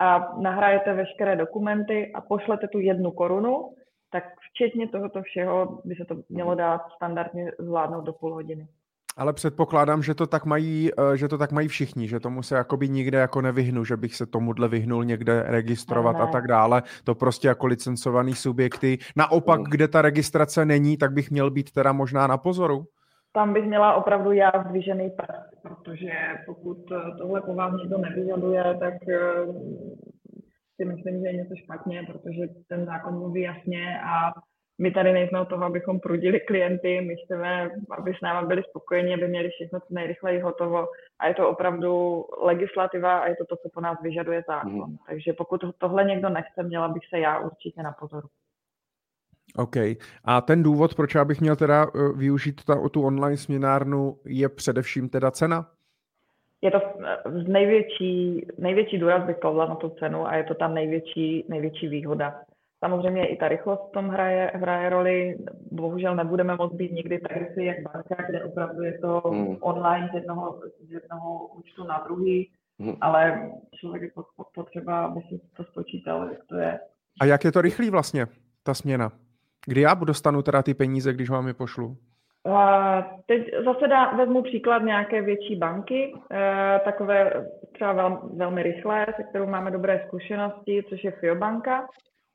a 0.00 0.32
nahrajete 0.40 0.94
veškeré 0.94 1.36
dokumenty 1.36 2.12
a 2.14 2.20
pošlete 2.20 2.68
tu 2.68 2.78
jednu 2.78 3.10
korunu 3.10 3.70
tak 4.10 4.24
včetně 4.50 4.88
tohoto 4.88 5.22
všeho 5.22 5.80
by 5.84 5.94
se 5.94 6.04
to 6.04 6.14
mělo 6.28 6.54
dát 6.54 6.80
standardně 6.96 7.52
zvládnout 7.58 8.04
do 8.04 8.12
půl 8.12 8.34
hodiny. 8.34 8.68
Ale 9.18 9.32
předpokládám, 9.32 10.02
že 10.02 10.14
to 10.14 10.26
tak 10.26 10.44
mají, 10.44 10.90
eh, 10.98 11.16
že 11.16 11.28
to 11.28 11.38
tak 11.38 11.52
mají 11.52 11.68
všichni, 11.68 12.08
že 12.08 12.20
tomu 12.20 12.42
se 12.42 12.54
jakoby 12.54 12.88
nikde 12.88 13.18
jako 13.18 13.40
nevyhnu, 13.40 13.84
že 13.84 13.96
bych 13.96 14.14
se 14.14 14.26
tomuhle 14.26 14.68
vyhnul 14.68 15.04
někde 15.04 15.44
registrovat 15.46 16.12
ne, 16.12 16.18
ne. 16.18 16.24
a 16.24 16.32
tak 16.32 16.46
dále. 16.46 16.82
To 17.04 17.14
prostě 17.14 17.48
jako 17.48 17.66
licencovaný 17.66 18.34
subjekty. 18.34 18.98
Naopak, 19.16 19.60
mm. 19.60 19.66
kde 19.70 19.88
ta 19.88 20.02
registrace 20.02 20.64
není, 20.64 20.96
tak 20.96 21.12
bych 21.12 21.30
měl 21.30 21.50
být 21.50 21.70
teda 21.70 21.92
možná 21.92 22.26
na 22.26 22.38
pozoru. 22.38 22.84
Tam 23.32 23.52
bych 23.52 23.64
měla 23.64 23.94
opravdu 23.94 24.32
já 24.32 24.52
zdvižený 24.68 25.10
prst, 25.10 25.62
protože 25.62 26.12
pokud 26.46 26.78
tohle 27.18 27.40
po 27.40 27.54
vás 27.54 27.72
někdo 27.80 27.98
nevyžaduje, 27.98 28.76
tak 28.80 29.08
eh, 29.08 29.18
si 30.80 30.84
myslím, 30.84 31.20
že 31.20 31.26
je 31.26 31.32
něco 31.32 31.54
špatně, 31.64 32.02
protože 32.06 32.42
ten 32.68 32.84
zákon 32.84 33.14
mluví 33.14 33.42
jasně 33.42 34.00
a 34.00 34.32
my 34.80 34.90
tady 34.90 35.12
nejsme 35.12 35.40
od 35.40 35.48
toho, 35.48 35.64
abychom 35.64 36.00
prudili 36.00 36.40
klienty, 36.40 37.00
my 37.00 37.14
chceme, 37.24 37.70
aby 37.98 38.14
s 38.14 38.20
námi 38.22 38.46
byli 38.46 38.62
spokojeni, 38.70 39.14
aby 39.14 39.28
měli 39.28 39.48
všechno 39.48 39.80
co 39.80 39.94
nejrychleji 39.94 40.40
hotovo 40.40 40.86
a 41.20 41.28
je 41.28 41.34
to 41.34 41.48
opravdu 41.48 42.24
legislativa 42.42 43.18
a 43.18 43.26
je 43.26 43.36
to 43.36 43.44
to, 43.44 43.56
co 43.56 43.68
po 43.74 43.80
nás 43.80 43.98
vyžaduje 44.02 44.42
zákon. 44.46 44.90
Mm. 44.90 44.96
Takže 45.08 45.32
pokud 45.32 45.60
tohle 45.78 46.04
někdo 46.04 46.28
nechce, 46.28 46.62
měla 46.62 46.88
bych 46.88 47.02
se 47.14 47.18
já 47.18 47.38
určitě 47.38 47.82
na 47.82 47.92
pozoru. 47.92 48.28
OK. 49.56 49.76
A 50.24 50.40
ten 50.40 50.62
důvod, 50.62 50.94
proč 50.94 51.14
já 51.14 51.24
bych 51.24 51.40
měl 51.40 51.56
teda 51.56 51.86
eh, 51.86 52.12
využít 52.16 52.64
ta, 52.64 52.88
tu 52.88 53.02
online 53.02 53.36
směnárnu, 53.36 54.18
je 54.26 54.48
především 54.48 55.08
teda 55.08 55.30
cena? 55.30 55.77
Je 56.62 56.70
to 56.70 56.80
největší, 57.46 58.46
největší 58.58 58.98
důraz 58.98 59.26
bych 59.26 59.36
kladla 59.36 59.66
na 59.66 59.74
tu 59.74 59.88
cenu 59.88 60.26
a 60.26 60.36
je 60.36 60.44
to 60.44 60.54
tam 60.54 60.74
největší, 60.74 61.44
největší 61.48 61.88
výhoda. 61.88 62.40
Samozřejmě 62.84 63.26
i 63.26 63.36
ta 63.36 63.48
rychlost 63.48 63.88
v 63.88 63.92
tom 63.92 64.08
hraje, 64.08 64.50
hraje 64.54 64.88
roli. 64.90 65.38
Bohužel 65.70 66.16
nebudeme 66.16 66.56
moct 66.56 66.74
být 66.74 66.92
nikdy 66.92 67.18
tak 67.18 67.36
rychlí 67.36 67.64
jak 67.64 67.82
banka, 67.82 68.16
kde 68.28 68.44
opravdu 68.44 68.82
je 68.82 68.98
to 68.98 69.22
hmm. 69.30 69.56
online 69.60 70.08
z 70.12 70.14
jednoho, 70.14 70.60
z 70.88 70.92
jednoho 70.92 71.46
účtu 71.46 71.84
na 71.84 72.04
druhý, 72.06 72.50
hmm. 72.78 72.96
ale 73.00 73.50
člověk 73.80 74.02
je 74.02 74.10
potřeba, 74.54 75.04
aby 75.04 75.20
si 75.20 75.40
to 75.56 75.64
spočítal, 75.64 76.28
jak 76.28 76.44
to 76.48 76.56
je. 76.56 76.80
A 77.20 77.24
jak 77.24 77.44
je 77.44 77.52
to 77.52 77.60
rychlý 77.60 77.90
vlastně, 77.90 78.26
ta 78.62 78.74
směna? 78.74 79.12
Kdy 79.66 79.80
já 79.80 79.94
dostanu 79.94 80.42
teda 80.42 80.62
ty 80.62 80.74
peníze, 80.74 81.12
když 81.12 81.30
vám 81.30 81.46
je 81.46 81.54
pošlu? 81.54 81.96
Teď 83.26 83.50
zase 83.64 83.88
dá, 83.88 84.10
vezmu 84.16 84.42
příklad 84.42 84.82
nějaké 84.82 85.22
větší 85.22 85.56
banky, 85.56 86.14
eh, 86.32 86.80
takové 86.84 87.46
třeba 87.72 87.92
vel, 87.92 88.20
velmi 88.36 88.62
rychlé, 88.62 89.06
se 89.16 89.22
kterou 89.22 89.46
máme 89.46 89.70
dobré 89.70 90.04
zkušenosti, 90.06 90.84
což 90.88 91.04
je 91.04 91.10
Fiobanka. 91.10 91.88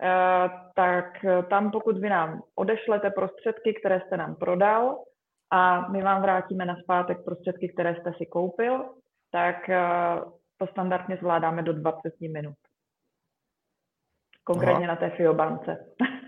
Eh, 0.03 0.49
tak 0.75 1.05
tam, 1.49 1.71
pokud 1.71 1.97
vy 1.97 2.09
nám 2.09 2.41
odešlete 2.55 3.09
prostředky, 3.09 3.73
které 3.73 4.01
jste 4.01 4.17
nám 4.17 4.35
prodal 4.35 5.03
a 5.51 5.89
my 5.89 6.01
vám 6.01 6.21
vrátíme 6.21 6.65
na 6.65 6.75
zpátek 6.83 7.23
prostředky, 7.25 7.69
které 7.69 7.95
jste 7.95 8.13
si 8.17 8.25
koupil, 8.25 8.85
tak 9.31 9.69
eh, 9.69 9.81
to 10.57 10.67
standardně 10.67 11.17
zvládáme 11.17 11.61
do 11.63 11.73
20 11.73 12.13
minut. 12.21 12.55
Konkrétně 14.43 14.85
Aha. 14.85 14.87
na 14.87 14.95
té 14.95 15.09
Fiobance. 15.09 15.85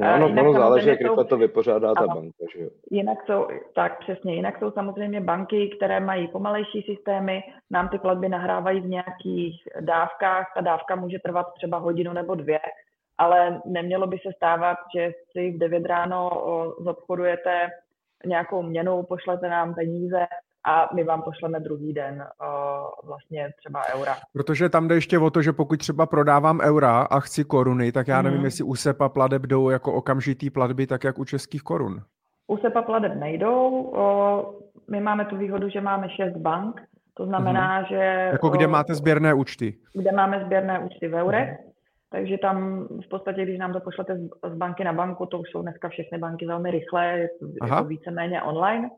No, 0.00 0.14
ono, 0.14 0.26
ono 0.26 0.52
záleží, 0.52 0.88
jak 0.88 1.00
rychle 1.00 1.24
to 1.24 1.36
vypořádá 1.36 1.94
ta 1.94 2.00
ano, 2.00 2.14
banka. 2.14 2.44
Že 2.56 2.62
jo? 2.62 2.70
Jinak 2.90 3.18
jsou, 3.26 3.46
tak 3.74 3.98
přesně, 3.98 4.34
jinak 4.34 4.58
jsou 4.58 4.70
samozřejmě 4.70 5.20
banky, 5.20 5.68
které 5.76 6.00
mají 6.00 6.28
pomalejší 6.28 6.82
systémy, 6.82 7.42
nám 7.70 7.88
ty 7.88 7.98
platby 7.98 8.28
nahrávají 8.28 8.80
v 8.80 8.88
nějakých 8.88 9.68
dávkách, 9.80 10.52
ta 10.54 10.60
dávka 10.60 10.96
může 10.96 11.18
trvat 11.18 11.46
třeba 11.54 11.78
hodinu 11.78 12.12
nebo 12.12 12.34
dvě, 12.34 12.60
ale 13.18 13.60
nemělo 13.64 14.06
by 14.06 14.18
se 14.18 14.32
stávat, 14.36 14.78
že 14.96 15.12
si 15.32 15.50
v 15.50 15.58
9 15.58 15.86
ráno 15.86 16.30
zobchodujete 16.78 17.70
nějakou 18.26 18.62
měnu, 18.62 19.02
pošlete 19.02 19.48
nám 19.48 19.74
peníze 19.74 20.26
a 20.64 20.88
my 20.94 21.04
vám 21.04 21.22
pošleme 21.22 21.60
druhý 21.60 21.92
den 21.92 22.14
uh, 22.14 23.08
vlastně 23.08 23.48
třeba 23.58 23.82
eura. 23.94 24.16
Protože 24.32 24.68
tam 24.68 24.88
jde 24.88 24.94
ještě 24.94 25.18
o 25.18 25.30
to, 25.30 25.42
že 25.42 25.52
pokud 25.52 25.76
třeba 25.76 26.06
prodávám 26.06 26.60
eura 26.60 27.00
a 27.00 27.20
chci 27.20 27.44
koruny, 27.44 27.92
tak 27.92 28.08
já 28.08 28.22
nevím, 28.22 28.36
hmm. 28.38 28.44
jestli 28.44 28.64
u 28.64 28.74
SEPA 28.74 29.08
pladeb 29.08 29.42
jdou 29.42 29.70
jako 29.70 29.92
okamžitý 29.92 30.50
platby, 30.50 30.86
tak 30.86 31.04
jak 31.04 31.18
u 31.18 31.24
českých 31.24 31.62
korun. 31.62 32.02
U 32.46 32.56
SEPA 32.56 32.82
pladeb 32.82 33.14
nejdou. 33.14 33.70
Uh, 33.70 34.54
my 34.90 35.00
máme 35.00 35.24
tu 35.24 35.36
výhodu, 35.36 35.68
že 35.68 35.80
máme 35.80 36.08
šest 36.08 36.36
bank, 36.36 36.80
to 37.14 37.26
znamená, 37.26 37.76
hmm. 37.76 37.86
že... 37.88 38.28
Jako 38.32 38.48
kde 38.48 38.66
uh, 38.66 38.72
máte 38.72 38.94
sběrné 38.94 39.34
účty? 39.34 39.74
Kde 39.94 40.12
máme 40.12 40.44
sběrné 40.44 40.78
účty 40.78 41.08
v 41.08 41.14
eurech. 41.14 41.48
Hmm. 41.48 41.72
Takže 42.10 42.38
tam 42.38 42.86
v 43.04 43.08
podstatě, 43.08 43.42
když 43.42 43.58
nám 43.58 43.72
to 43.72 43.80
pošlete 43.80 44.18
z 44.52 44.54
banky 44.54 44.84
na 44.84 44.92
banku, 44.92 45.26
to 45.26 45.38
už 45.38 45.50
jsou 45.50 45.62
dneska 45.62 45.88
všechny 45.88 46.18
banky 46.18 46.46
velmi 46.46 46.70
rychlé, 46.70 47.18
je 47.18 47.28
to, 47.40 47.46
je 47.64 47.70
to 47.78 47.84
víceméně 47.84 48.42
online. 48.42 48.90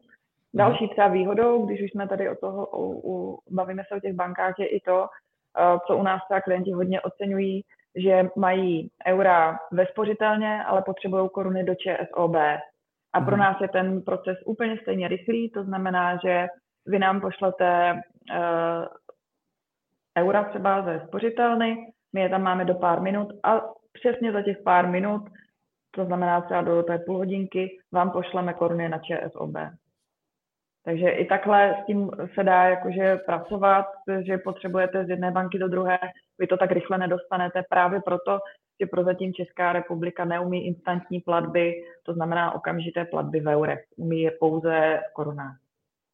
Další 0.55 0.88
třeba 0.88 1.09
výhodou, 1.09 1.66
když 1.66 1.82
už 1.82 1.90
jsme 1.90 2.09
tady 2.09 2.30
o 2.30 2.34
toho, 2.34 2.66
o, 2.66 3.12
o, 3.12 3.38
bavíme 3.50 3.82
se 3.88 3.94
o 3.94 4.00
těch 4.00 4.14
bankách, 4.14 4.55
je 4.59 4.66
i 4.66 4.80
to, 4.80 4.98
uh, 4.98 5.78
co 5.86 5.96
u 5.96 6.02
nás 6.02 6.22
třeba 6.24 6.40
klienti 6.40 6.72
hodně 6.72 7.00
oceňují, 7.00 7.64
že 7.96 8.28
mají 8.36 8.90
eura 9.07 9.59
ve 9.72 9.86
spořitelně, 9.86 10.64
ale 10.64 10.82
potřebují 10.82 11.28
koruny 11.28 11.64
do 11.64 11.74
ČSOB. 11.74 12.36
A 13.12 13.20
pro 13.20 13.36
mhm. 13.36 13.40
nás 13.40 13.61
je 13.61 13.68
ten 13.68 14.02
proces 14.02 14.38
úplně 14.46 14.78
stejně 14.82 15.09
rychlý, 15.09 15.50
to 15.50 15.64
znamená, 15.64 16.18
že 16.24 16.46
vy 16.86 16.98
nám 16.98 17.20
pošlete 17.20 17.92
uh, 17.92 18.86
eura 20.18 20.44
třeba 20.44 20.82
ze 20.82 21.02
spořitelny, 21.07 21.92
my 22.12 22.20
je 22.20 22.28
tam 22.28 22.42
máme 22.42 22.64
do 22.64 22.74
pár 22.74 23.00
minut 23.00 23.28
a 23.42 23.61
přesně 23.92 24.32
za 24.32 24.42
těch 24.42 24.59
pár 24.64 24.88
minut, 24.88 25.22
to 25.90 26.05
znamená 26.05 26.40
třeba 26.40 26.62
do 26.62 26.82
té 26.82 26.98
půl 26.98 27.16
hodinky, 27.16 27.78
vám 27.92 28.11
pošleme 28.11 28.55
koruny 28.55 28.88
na 28.88 28.98
ČSOB. 28.98 29.57
Takže 30.85 31.11
i 31.11 31.24
takhle 31.24 31.76
s 31.82 31.87
tím 31.87 32.11
se 32.35 32.45
dá 32.45 32.64
jakože 32.64 33.16
pracovat, 33.16 33.87
že 34.20 34.39
potřebujete 34.39 35.05
z 35.05 35.09
jedné 35.09 35.30
banky 35.30 35.59
do 35.59 35.68
druhé, 35.68 35.99
vy 36.39 36.47
to 36.47 36.57
tak 36.57 36.72
rychle 36.72 36.99
nedostanete 36.99 37.62
právě 37.70 38.01
proto, 38.01 38.39
že 38.80 38.87
prozatím 38.87 39.35
Česká 39.35 39.72
republika 39.72 40.24
neumí 40.24 40.66
instantní 40.66 41.20
platby, 41.20 41.74
to 42.03 42.12
znamená 42.12 42.55
okamžité 42.55 43.05
platby 43.05 43.41
v 43.41 43.47
eurech, 43.47 43.85
umí 43.97 44.20
je 44.20 44.30
pouze 44.30 45.01
v 45.11 45.12
korunách. 45.12 45.63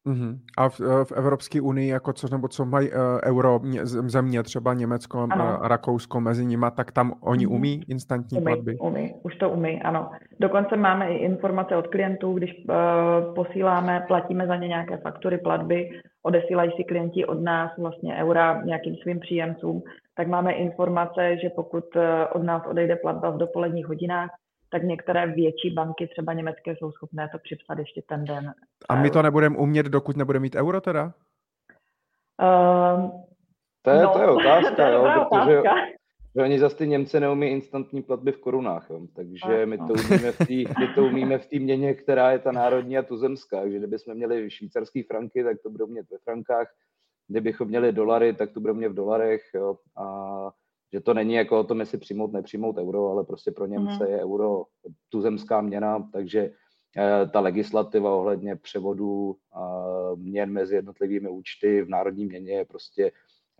Uh-huh. 0.07 0.37
A 0.57 0.69
v, 0.69 0.81
eh, 0.81 1.05
v 1.05 1.11
Evropské 1.11 1.61
unii, 1.61 1.89
jako 1.89 2.13
co, 2.13 2.27
nebo 2.31 2.47
co 2.47 2.65
mají 2.65 2.89
uh, 2.89 2.97
euro 3.23 3.59
země, 3.85 4.43
třeba 4.43 4.73
Německo 4.73 5.27
a 5.31 5.67
Rakousko 5.67 6.21
mezi 6.21 6.45
nimi, 6.45 6.65
tak 6.75 6.91
tam 6.91 7.13
oni 7.21 7.47
uh-huh. 7.47 7.55
umí 7.55 7.81
instantní 7.87 8.37
umí, 8.37 8.45
platby? 8.45 8.77
Umí, 8.77 9.13
už 9.23 9.35
to 9.35 9.49
umí, 9.49 9.81
ano. 9.81 10.11
Dokonce 10.39 10.77
máme 10.77 11.13
i 11.13 11.15
informace 11.17 11.75
od 11.75 11.87
klientů, 11.87 12.33
když 12.33 12.65
uh, 12.69 13.35
posíláme, 13.35 14.05
platíme 14.07 14.47
za 14.47 14.55
ně 14.55 14.67
nějaké 14.67 14.97
faktury 14.97 15.37
platby, 15.37 15.89
odesílají 16.23 16.71
si 16.75 16.83
klienti 16.83 17.25
od 17.25 17.41
nás 17.41 17.71
vlastně 17.77 18.15
eura 18.15 18.61
nějakým 18.65 18.95
svým 18.95 19.19
příjemcům, 19.19 19.83
tak 20.15 20.27
máme 20.27 20.53
informace, 20.53 21.37
že 21.41 21.49
pokud 21.49 21.85
od 22.33 22.43
nás 22.43 22.61
odejde 22.69 22.95
platba 22.95 23.29
v 23.29 23.37
dopoledních 23.37 23.87
hodinách, 23.87 24.29
tak 24.71 24.83
některé 24.83 25.27
větší 25.27 25.69
banky, 25.69 26.07
třeba 26.07 26.33
německé, 26.33 26.75
jsou 26.75 26.91
schopné 26.91 27.29
to 27.31 27.37
připsat 27.39 27.79
ještě 27.79 28.01
ten 28.07 28.25
den. 28.25 28.53
A 28.89 28.95
my 28.95 29.09
to 29.09 29.21
nebudeme 29.21 29.57
umět, 29.57 29.85
dokud 29.85 30.17
nebudeme 30.17 30.43
mít 30.43 30.55
euro 30.55 30.81
teda? 30.81 31.13
Uh, 32.41 33.11
to, 33.81 33.89
je, 33.89 34.03
no, 34.03 34.09
to 34.13 34.19
je 34.19 34.27
otázka, 34.27 34.75
to 34.75 34.81
je 34.81 34.93
jo, 34.93 35.01
protože 35.01 35.59
otázka. 35.59 35.85
že 36.35 36.41
oni 36.41 36.59
zase 36.59 36.75
ty 36.75 36.87
Němci 36.87 37.19
neumí 37.19 37.47
instantní 37.47 38.03
platby 38.03 38.31
v 38.31 38.39
korunách, 38.39 38.89
jo. 38.89 39.01
takže 39.15 39.65
my 39.65 39.77
to, 39.77 39.93
umíme 39.93 40.31
v 40.31 40.37
tý, 40.47 40.65
my 40.79 40.87
to 40.95 41.03
umíme 41.05 41.37
v 41.37 41.47
té 41.47 41.59
měně, 41.59 41.93
která 41.93 42.31
je 42.31 42.39
ta 42.39 42.51
národní 42.51 42.97
a 42.97 43.03
tuzemská, 43.03 43.61
takže 43.61 43.77
kdybychom 43.77 44.15
měli 44.15 44.51
švýcarský 44.51 45.03
franky, 45.03 45.43
tak 45.43 45.57
to 45.63 45.69
budou 45.69 45.87
mít 45.87 46.09
ve 46.11 46.17
frankách, 46.17 46.67
kdybychom 47.27 47.67
měli 47.67 47.91
dolary, 47.91 48.33
tak 48.33 48.51
to 48.51 48.59
budou 48.59 48.73
mít 48.73 48.87
v 48.87 48.93
dolarech 48.93 49.41
jo. 49.55 49.77
a 49.97 50.05
že 50.93 51.01
to 51.01 51.13
není 51.13 51.33
jako 51.33 51.59
o 51.59 51.63
tom, 51.63 51.79
jestli 51.79 51.97
přijmout, 51.97 52.33
nepřijmout 52.33 52.77
euro, 52.77 53.09
ale 53.09 53.23
prostě 53.23 53.51
pro 53.51 53.65
Němce 53.65 54.03
mm. 54.05 54.11
je 54.11 54.21
euro 54.21 54.63
tuzemská 55.09 55.61
měna, 55.61 56.09
takže 56.13 56.51
eh, 56.97 57.27
ta 57.33 57.39
legislativa 57.39 58.15
ohledně 58.15 58.55
převodu 58.55 59.35
měn 60.15 60.51
mezi 60.51 60.75
jednotlivými 60.75 61.29
účty 61.29 61.81
v 61.81 61.89
národní 61.89 62.25
měně 62.25 62.51
je 62.51 62.65
prostě 62.65 63.11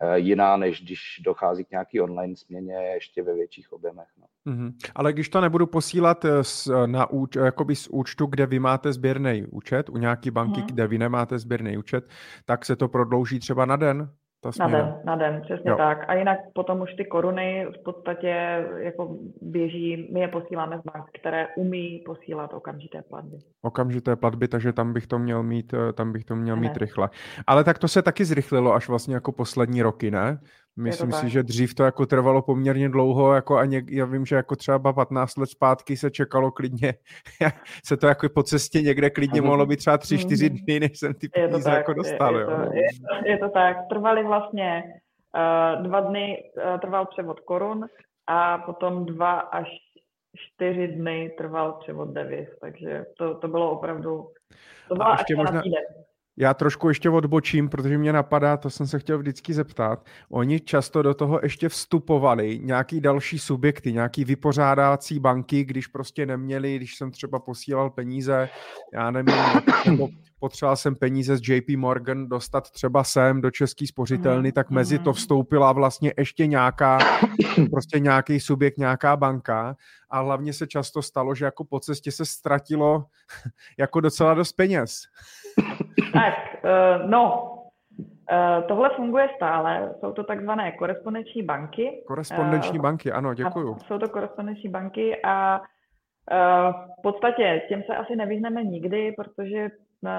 Eh, 0.03 0.19
jiná, 0.19 0.57
než 0.57 0.84
když 0.84 1.21
dochází 1.25 1.65
k 1.65 1.71
nějaký 1.71 2.01
online 2.01 2.36
směně 2.36 2.73
ještě 2.73 3.23
ve 3.23 3.34
větších 3.34 3.73
objemech. 3.73 4.07
No. 4.17 4.53
Mm-hmm. 4.53 4.73
Ale 4.95 5.13
když 5.13 5.29
to 5.29 5.41
nebudu 5.41 5.67
posílat 5.67 6.25
eh, 6.25 6.43
z, 6.43 6.69
na 6.86 7.09
úč, 7.09 7.36
jakoby 7.36 7.75
z 7.75 7.88
účtu, 7.88 8.25
kde 8.25 8.45
vy 8.45 8.59
máte 8.59 8.93
sběrný 8.93 9.45
účet, 9.51 9.89
u 9.89 9.97
nějaké 9.97 10.32
banky, 10.32 10.61
mm. 10.61 10.67
kde 10.67 10.88
vy 10.88 10.97
nemáte 10.97 11.39
sběrný 11.39 11.77
účet, 11.77 12.09
tak 12.45 12.65
se 12.65 12.75
to 12.75 12.88
prodlouží 12.88 13.39
třeba 13.39 13.65
na 13.65 13.75
den? 13.75 14.09
Ta 14.41 14.49
Na 14.59 14.67
den, 14.67 14.95
na 15.05 15.15
den, 15.15 15.41
přesně 15.41 15.69
jo. 15.71 15.77
tak. 15.77 16.09
A 16.09 16.13
jinak 16.13 16.39
potom 16.53 16.81
už 16.81 16.93
ty 16.93 17.05
koruny 17.05 17.67
v 17.79 17.83
podstatě 17.83 18.65
jako 18.77 19.17
běží, 19.41 20.09
my 20.13 20.19
je 20.19 20.27
posíláme 20.27 20.79
z 20.79 20.91
bank, 20.91 21.05
které 21.19 21.47
umí 21.55 22.03
posílat 22.05 22.53
okamžité 22.53 23.01
platby. 23.01 23.37
Okamžité 23.61 24.15
platby, 24.15 24.47
takže 24.47 24.73
tam 24.73 24.93
bych 24.93 25.07
to 25.07 25.19
měl 25.19 25.43
mít, 25.43 25.73
eh, 25.73 25.93
tam 25.93 26.11
bych 26.11 26.25
to 26.25 26.35
měl 26.35 26.55
ne. 26.55 26.61
mít 26.61 26.77
rychle. 26.77 27.09
Ale 27.47 27.63
tak 27.63 27.79
to 27.79 27.87
se 27.87 28.01
taky 28.01 28.25
zrychlilo 28.25 28.73
až 28.73 28.87
vlastně 28.87 29.15
jako 29.15 29.31
poslední 29.31 29.81
roky, 29.81 30.11
ne? 30.11 30.39
Myslím 30.78 31.11
si, 31.11 31.30
že 31.30 31.43
dřív 31.43 31.76
to 31.76 31.84
jako 31.84 32.05
trvalo 32.05 32.41
poměrně 32.41 32.89
dlouho, 32.89 33.34
jako 33.34 33.57
a 33.57 33.65
něk, 33.65 33.91
já 33.91 34.05
vím, 34.05 34.26
že 34.26 34.36
jako 34.36 34.55
třeba 34.55 34.93
15 34.93 35.38
let 35.38 35.49
zpátky 35.49 35.97
se 35.97 36.11
čekalo 36.11 36.51
klidně, 36.51 36.93
se 37.86 37.97
to 37.97 38.07
jako 38.07 38.30
po 38.30 38.43
cestě 38.43 38.82
někde 38.82 39.09
klidně 39.09 39.41
mohlo 39.41 39.65
být 39.65 39.78
třeba 39.78 39.97
3-4 39.97 40.49
mhm. 40.49 40.59
dny, 40.65 40.80
než 40.80 40.99
jsem 40.99 41.13
ty 41.13 41.30
peníze 41.30 41.72
jako 41.72 41.93
dostal. 41.93 42.36
Je, 42.36 42.41
je, 42.41 42.45
to, 42.45 42.51
je, 42.51 42.59
to, 42.63 43.30
je 43.30 43.38
to 43.38 43.49
tak, 43.49 43.78
trvali 43.89 44.24
vlastně 44.24 44.84
uh, 45.36 45.84
dva 45.84 45.99
dny, 45.99 46.51
uh, 46.74 46.80
trval 46.80 47.05
převod 47.05 47.39
korun 47.39 47.86
a 48.28 48.57
potom 48.57 49.05
dva 49.05 49.39
až 49.39 49.67
čtyři 50.36 50.88
dny 50.88 51.32
trval 51.38 51.74
převod 51.74 52.09
devis, 52.09 52.49
takže 52.61 53.05
to, 53.17 53.36
to 53.36 53.47
bylo 53.47 53.72
opravdu, 53.72 54.30
to 54.88 54.95
byla 54.95 55.13
až 55.13 55.24
možná... 55.36 55.61
týden. 55.61 55.84
Já 56.38 56.53
trošku 56.53 56.88
ještě 56.88 57.09
odbočím, 57.09 57.69
protože 57.69 57.97
mě 57.97 58.13
napadá, 58.13 58.57
to 58.57 58.69
jsem 58.69 58.88
se 58.88 58.99
chtěl 58.99 59.17
vždycky 59.19 59.53
zeptat. 59.53 60.05
Oni 60.29 60.59
často 60.59 61.01
do 61.01 61.13
toho 61.13 61.39
ještě 61.43 61.69
vstupovali 61.69 62.59
nějaký 62.63 63.01
další 63.01 63.39
subjekty, 63.39 63.93
nějaký 63.93 64.25
vypořádácí 64.25 65.19
banky, 65.19 65.63
když 65.63 65.88
prostě 65.88 66.25
neměli, 66.25 66.75
když 66.75 66.95
jsem 66.95 67.11
třeba 67.11 67.39
posílal 67.39 67.89
peníze, 67.89 68.49
já 68.93 69.11
nevím, 69.11 69.36
nebo 69.86 70.09
potřeboval 70.39 70.75
jsem 70.75 70.95
peníze 70.95 71.38
z 71.38 71.41
JP 71.49 71.69
Morgan 71.69 72.29
dostat 72.29 72.71
třeba 72.71 73.03
sem 73.03 73.41
do 73.41 73.51
Český 73.51 73.88
spořitelny, 73.88 74.49
mhm, 74.49 74.53
tak 74.53 74.69
mezi 74.69 74.99
to 74.99 75.09
mhm. 75.09 75.13
vstoupila 75.13 75.71
vlastně 75.71 76.13
ještě 76.17 76.47
nějaká, 76.47 76.99
prostě 77.71 77.99
nějaký 77.99 78.39
subjekt, 78.39 78.77
nějaká 78.77 79.17
banka 79.17 79.75
a 80.09 80.19
hlavně 80.19 80.53
se 80.53 80.67
často 80.67 81.01
stalo, 81.01 81.36
že 81.36 81.45
jako 81.45 81.63
po 81.63 81.79
cestě 81.79 82.11
se 82.11 82.25
ztratilo 82.25 83.05
jako 83.77 83.99
docela 83.99 84.34
dost 84.34 84.53
peněz. 84.53 85.01
Tak, 86.13 86.33
uh, 86.63 87.09
no, 87.09 87.47
Uh, 88.31 88.67
tohle 88.67 88.89
funguje 88.95 89.29
stále, 89.35 89.95
jsou 89.99 90.11
to 90.11 90.23
takzvané 90.23 90.71
korespondenční 90.71 91.43
banky. 91.43 92.03
Korespondenční 92.07 92.79
uh, 92.79 92.83
banky, 92.83 93.11
ano, 93.11 93.33
děkuju. 93.33 93.77
Jsou 93.87 93.97
to 93.99 94.09
korespondenční 94.09 94.69
banky 94.69 95.21
a 95.23 95.59
uh, 95.59 96.73
v 96.99 97.01
podstatě 97.03 97.61
těm 97.67 97.83
se 97.83 97.95
asi 97.95 98.15
nevyhneme 98.15 98.63
nikdy, 98.63 99.11
protože 99.11 99.63
uh, 99.63 100.09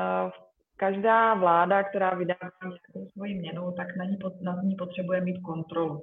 každá 0.76 1.34
vláda, 1.34 1.82
která 1.82 2.10
vydává 2.10 2.50
nějakou 2.62 3.10
svoji 3.12 3.34
měnu, 3.34 3.72
tak 3.72 3.96
na 3.96 4.04
ní, 4.04 4.18
na 4.42 4.62
ní 4.62 4.76
potřebuje 4.76 5.20
mít 5.20 5.40
kontrolu. 5.40 6.02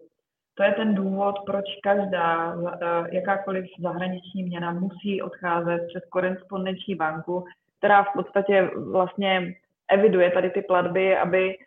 To 0.53 0.63
je 0.63 0.72
ten 0.72 0.95
důvod, 0.95 1.36
proč 1.45 1.65
každá, 1.84 2.55
jakákoliv 3.11 3.65
zahraniční 3.80 4.43
měna 4.43 4.72
musí 4.72 5.22
odcházet 5.22 5.88
přes 5.88 6.03
korespondenční 6.09 6.95
banku, 6.95 7.45
která 7.80 8.03
v 8.03 8.13
podstatě 8.13 8.69
vlastně 8.91 9.53
eviduje 9.91 10.32
tady 10.32 10.49
ty 10.49 10.61
platby, 10.61 11.17
aby, 11.17 11.57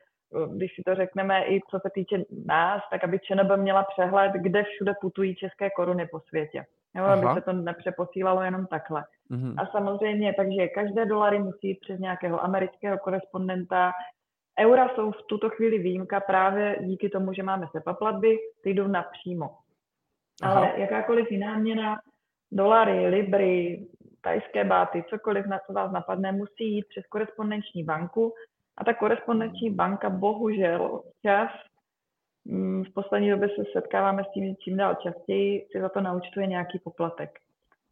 když 0.54 0.74
si 0.74 0.82
to 0.82 0.94
řekneme 0.94 1.44
i 1.44 1.60
co 1.70 1.78
se 1.80 1.90
týče 1.94 2.24
nás, 2.46 2.82
tak 2.90 3.04
aby 3.04 3.18
ČNB 3.18 3.50
měla 3.56 3.82
přehled, 3.82 4.32
kde 4.32 4.62
všude 4.62 4.92
putují 5.00 5.34
české 5.34 5.70
koruny 5.70 6.06
po 6.06 6.20
světě. 6.20 6.64
Jo, 6.94 7.04
aby 7.04 7.26
se 7.34 7.40
to 7.40 7.52
nepřeposílalo 7.52 8.42
jenom 8.42 8.66
takhle. 8.66 9.04
Mm-hmm. 9.30 9.54
A 9.58 9.66
samozřejmě, 9.66 10.34
takže 10.36 10.68
každé 10.68 11.06
dolary 11.06 11.38
musí 11.38 11.68
jít 11.68 11.80
přes 11.80 12.00
nějakého 12.00 12.44
amerického 12.44 12.98
korespondenta. 12.98 13.92
Eura 14.60 14.88
jsou 14.88 15.10
v 15.10 15.22
tuto 15.28 15.50
chvíli 15.50 15.78
výjimka 15.78 16.20
právě 16.20 16.76
díky 16.80 17.08
tomu, 17.08 17.32
že 17.32 17.42
máme 17.42 17.66
SEPA 17.72 17.94
platby, 17.94 18.36
ty 18.62 18.70
jdou 18.70 18.86
napřímo. 18.86 19.50
Aha. 20.42 20.54
Ale 20.54 20.72
jakákoliv 20.76 21.30
jiná 21.30 21.58
měna, 21.58 21.96
dolary, 22.52 23.06
libry, 23.06 23.86
tajské 24.22 24.64
báty, 24.64 25.04
cokoliv, 25.10 25.46
na 25.46 25.58
co 25.66 25.72
vás 25.72 25.92
napadne, 25.92 26.32
musí 26.32 26.74
jít 26.74 26.86
přes 26.88 27.06
korespondenční 27.06 27.84
banku 27.84 28.34
a 28.76 28.84
ta 28.84 28.94
korespondenční 28.94 29.70
banka 29.70 30.10
bohužel 30.10 31.02
čas 31.22 31.50
mm, 32.44 32.84
v 32.84 32.92
poslední 32.94 33.30
době 33.30 33.48
se 33.48 33.62
setkáváme 33.72 34.24
s 34.24 34.32
tím 34.34 34.56
čím 34.56 34.76
dál 34.76 34.94
častěji, 34.94 35.66
si 35.72 35.80
za 35.80 35.88
to 35.88 36.00
naučtuje 36.00 36.46
nějaký 36.46 36.78
poplatek. 36.78 37.38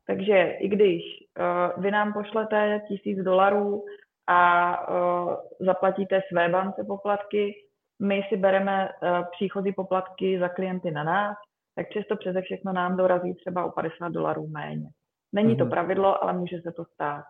Takže 0.07 0.57
i 0.61 0.68
když 0.68 1.03
uh, 1.03 1.83
vy 1.83 1.91
nám 1.91 2.12
pošlete 2.12 2.83
tisíc 2.89 3.18
dolarů 3.18 3.85
a 4.26 4.89
uh, 4.89 5.35
zaplatíte 5.61 6.22
své 6.28 6.49
bance 6.49 6.85
poplatky, 6.85 7.55
my 8.03 8.22
si 8.28 8.37
bereme 8.37 8.89
uh, 8.89 9.09
příchozí 9.31 9.72
poplatky 9.72 10.39
za 10.39 10.49
klienty 10.49 10.91
na 10.91 11.05
nás, 11.05 11.37
tak 11.74 11.89
přesto 11.89 12.16
přeze 12.16 12.43
všechno 12.43 12.72
nám 12.72 12.97
dorazí 12.97 13.35
třeba 13.35 13.64
o 13.64 13.70
50 13.70 14.09
dolarů 14.09 14.47
méně. 14.47 14.89
Není 15.33 15.57
to 15.57 15.64
mm-hmm. 15.64 15.70
pravidlo, 15.70 16.24
ale 16.24 16.33
může 16.33 16.61
se 16.61 16.72
to 16.72 16.85
stát. 16.85 17.24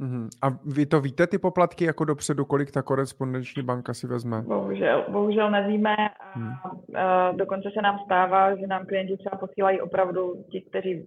Mm-hmm. 0.00 0.28
A 0.42 0.58
vy 0.74 0.86
to 0.86 1.00
víte, 1.00 1.26
ty 1.26 1.38
poplatky, 1.38 1.84
jako 1.84 2.04
dopředu, 2.04 2.44
kolik 2.44 2.70
ta 2.70 2.82
korespondenční 2.82 3.62
banka 3.62 3.94
si 3.94 4.06
vezme? 4.06 4.42
Bohužel, 4.42 5.04
bohužel 5.08 5.50
nevíme 5.50 5.96
a, 5.96 6.38
hmm. 6.38 6.52
a 6.96 7.32
dokonce 7.32 7.70
se 7.74 7.82
nám 7.82 7.98
stává, 8.04 8.56
že 8.56 8.66
nám 8.66 8.86
klienti 8.86 9.16
třeba 9.16 9.36
posílají 9.36 9.80
opravdu 9.80 10.44
ti, 10.50 10.60
kteří 10.60 11.06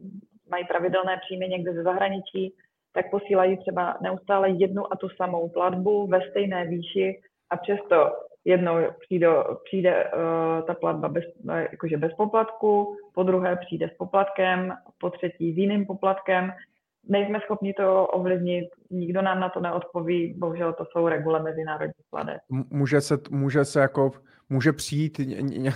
mají 0.49 0.65
pravidelné 0.65 1.17
příjmy 1.25 1.47
někde 1.47 1.73
ze 1.73 1.83
zahraničí, 1.83 2.53
tak 2.93 3.11
posílají 3.11 3.57
třeba 3.57 3.97
neustále 4.01 4.49
jednu 4.49 4.93
a 4.93 4.95
tu 4.95 5.09
samou 5.09 5.49
platbu 5.49 6.07
ve 6.07 6.29
stejné 6.29 6.65
výši 6.65 7.21
a 7.49 7.57
přesto 7.57 8.11
jednou 8.45 8.73
přijde, 8.99 9.27
přijde 9.63 10.05
uh, 10.05 10.65
ta 10.67 10.73
platba 10.73 11.09
bez, 11.09 11.23
jakože 11.71 11.97
bez 11.97 12.13
poplatku, 12.13 12.97
po 13.13 13.23
druhé 13.23 13.55
přijde 13.55 13.89
s 13.89 13.97
poplatkem, 13.97 14.73
po 14.99 15.09
třetí 15.09 15.53
s 15.53 15.57
jiným 15.57 15.85
poplatkem. 15.85 16.51
Nejsme 17.09 17.39
schopni 17.39 17.73
to 17.73 18.07
ovlivnit, 18.07 18.65
nikdo 18.91 19.21
nám 19.21 19.39
na 19.39 19.49
to 19.49 19.59
neodpoví, 19.59 20.33
bohužel 20.37 20.73
to 20.73 20.85
jsou 20.85 21.07
regule 21.07 21.43
mezinárodních 21.43 22.05
pladeb. 22.09 22.37
Může 22.69 23.01
se, 23.01 23.17
může 23.29 23.65
se 23.65 23.79
jako, 23.79 24.11
může 24.49 24.73
přijít 24.73 25.19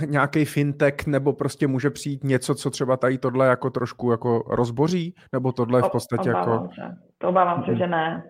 nějaký 0.05 0.45
fintech, 0.45 1.07
nebo 1.07 1.33
prostě 1.33 1.67
může 1.67 1.89
přijít 1.89 2.23
něco, 2.23 2.55
co 2.55 2.69
třeba 2.69 2.97
tady 2.97 3.17
tohle 3.17 3.47
jako 3.47 3.69
trošku 3.69 4.11
jako 4.11 4.43
rozboří, 4.47 5.15
nebo 5.33 5.51
tohle 5.51 5.81
v 5.81 5.89
podstatě 5.89 6.33
o, 6.33 6.41
obávám 6.41 6.63
jako... 6.63 6.73
Se. 6.75 6.97
To 7.17 7.29
obávám 7.29 7.63
se, 7.63 7.71
mhm. 7.71 7.77
že 7.79 7.87
ne. 7.87 8.23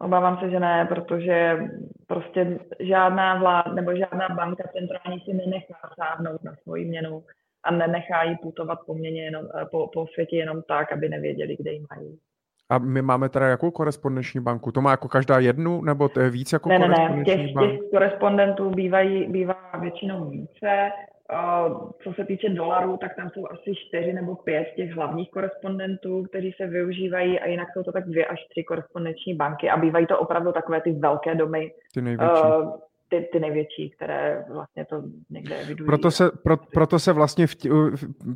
Obávám 0.00 0.38
se, 0.38 0.50
že 0.50 0.60
ne, 0.60 0.86
protože 0.88 1.58
prostě 2.06 2.58
žádná 2.80 3.38
vláda 3.38 3.72
nebo 3.72 3.96
žádná 3.96 4.28
banka 4.28 4.64
centrální 4.72 5.20
si 5.20 5.34
nenechá 5.34 5.90
sáhnout 5.98 6.44
na 6.44 6.54
svoji 6.62 6.84
měnu 6.84 7.22
a 7.68 7.70
nenechá 7.70 8.22
ji 8.22 8.36
putovat 8.42 8.78
po, 8.86 8.94
měně 8.94 9.24
jenom, 9.24 9.44
eh, 9.62 9.64
po, 9.70 9.90
po 9.92 10.06
světě 10.06 10.36
jenom 10.36 10.62
tak, 10.68 10.92
aby 10.92 11.08
nevěděli, 11.08 11.56
kde 11.56 11.72
ji 11.72 11.84
mají. 11.90 12.18
A 12.70 12.78
my 12.78 13.02
máme 13.02 13.28
teda 13.28 13.46
jakou 13.46 13.70
korespondenční 13.70 14.40
banku? 14.40 14.72
To 14.72 14.80
má 14.80 14.90
jako 14.90 15.08
každá 15.08 15.38
jednu, 15.38 15.82
nebo 15.82 16.08
to 16.08 16.20
je 16.20 16.30
víc 16.30 16.52
jako 16.52 16.68
ne, 16.68 16.78
korespondenční 16.78 17.34
ne, 17.34 17.36
ne. 17.36 17.46
Těch, 17.46 17.54
bank? 17.54 17.70
těch 17.70 17.80
korespondentů 17.90 18.70
bývají, 18.70 19.26
bývá 19.26 19.72
většinou 19.80 20.30
více. 20.30 20.90
Co 22.04 22.12
se 22.12 22.24
týče 22.24 22.48
dolarů, 22.48 22.96
tak 22.96 23.16
tam 23.16 23.30
jsou 23.30 23.46
asi 23.50 23.74
čtyři 23.74 24.12
nebo 24.12 24.36
pět 24.36 24.68
těch 24.76 24.90
hlavních 24.90 25.30
korespondentů, 25.30 26.22
kteří 26.22 26.52
se 26.56 26.66
využívají 26.66 27.40
a 27.40 27.46
jinak 27.46 27.68
jsou 27.72 27.82
to 27.82 27.92
tak 27.92 28.04
dvě 28.04 28.26
až 28.26 28.38
tři 28.50 28.64
korespondenční 28.64 29.34
banky 29.34 29.70
a 29.70 29.76
bývají 29.76 30.06
to 30.06 30.18
opravdu 30.18 30.52
takové 30.52 30.80
ty 30.80 30.92
velké 30.92 31.34
domy. 31.34 31.72
Ty 31.94 32.02
největší. 32.02 32.42
Ty, 33.08 33.28
ty 33.32 33.40
největší, 33.40 33.90
které 33.90 34.44
vlastně 34.52 34.84
to 34.84 35.02
někde 35.30 35.56
evidují. 35.56 35.86
Proto 35.86 36.10
se, 36.10 36.30
pro, 36.42 36.56
proto 36.56 36.98
se 36.98 37.12
vlastně, 37.12 37.46
v 37.46 37.56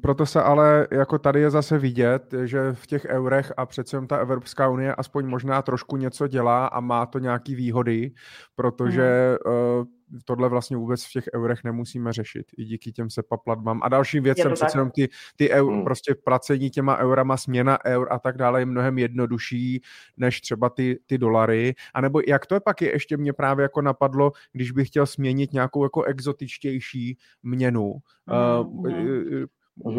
proto 0.02 0.26
se 0.26 0.42
ale 0.42 0.86
jako 0.90 1.18
tady 1.18 1.40
je 1.40 1.50
zase 1.50 1.78
vidět, 1.78 2.34
že 2.44 2.72
v 2.72 2.86
těch 2.86 3.04
eurech 3.04 3.52
a 3.56 3.66
přece 3.66 4.06
ta 4.06 4.16
Evropská 4.16 4.68
unie 4.68 4.94
aspoň 4.94 5.26
možná 5.26 5.62
trošku 5.62 5.96
něco 5.96 6.28
dělá 6.28 6.66
a 6.66 6.80
má 6.80 7.06
to 7.06 7.18
nějaký 7.18 7.54
výhody, 7.54 8.10
protože 8.56 9.36
mm. 9.46 9.84
Tohle 10.24 10.48
vlastně 10.48 10.76
vůbec 10.76 11.04
v 11.04 11.10
těch 11.10 11.24
eurech 11.34 11.64
nemusíme 11.64 12.12
řešit, 12.12 12.46
i 12.56 12.64
díky 12.64 12.92
těm 12.92 13.10
SEPA 13.10 13.36
platbám. 13.36 13.80
A 13.82 13.88
dalším 13.88 14.22
věcem 14.22 14.52
přece 14.54 14.78
jenom 14.78 14.90
ty, 14.90 15.08
ty 15.36 15.50
eur, 15.50 15.72
hmm. 15.72 15.84
prostě 15.84 16.14
placení 16.14 16.70
těma 16.70 16.98
eurama, 16.98 17.36
směna 17.36 17.78
eur 17.86 18.08
a 18.10 18.18
tak 18.18 18.36
dále 18.36 18.60
je 18.60 18.66
mnohem 18.66 18.98
jednodušší 18.98 19.82
než 20.16 20.40
třeba 20.40 20.70
ty, 20.70 20.98
ty 21.06 21.18
dolary. 21.18 21.74
A 21.94 22.00
nebo 22.00 22.20
jak 22.28 22.46
to 22.46 22.54
je 22.54 22.60
pak 22.60 22.82
je, 22.82 22.92
ještě 22.92 23.16
mě 23.16 23.32
právě 23.32 23.62
jako 23.62 23.82
napadlo, 23.82 24.32
když 24.52 24.72
bych 24.72 24.88
chtěl 24.88 25.06
směnit 25.06 25.52
nějakou 25.52 25.84
jako 25.84 26.02
exotičtější 26.02 27.18
měnu. 27.42 27.94
Hmm. 28.26 28.68
Uh, 28.68 29.46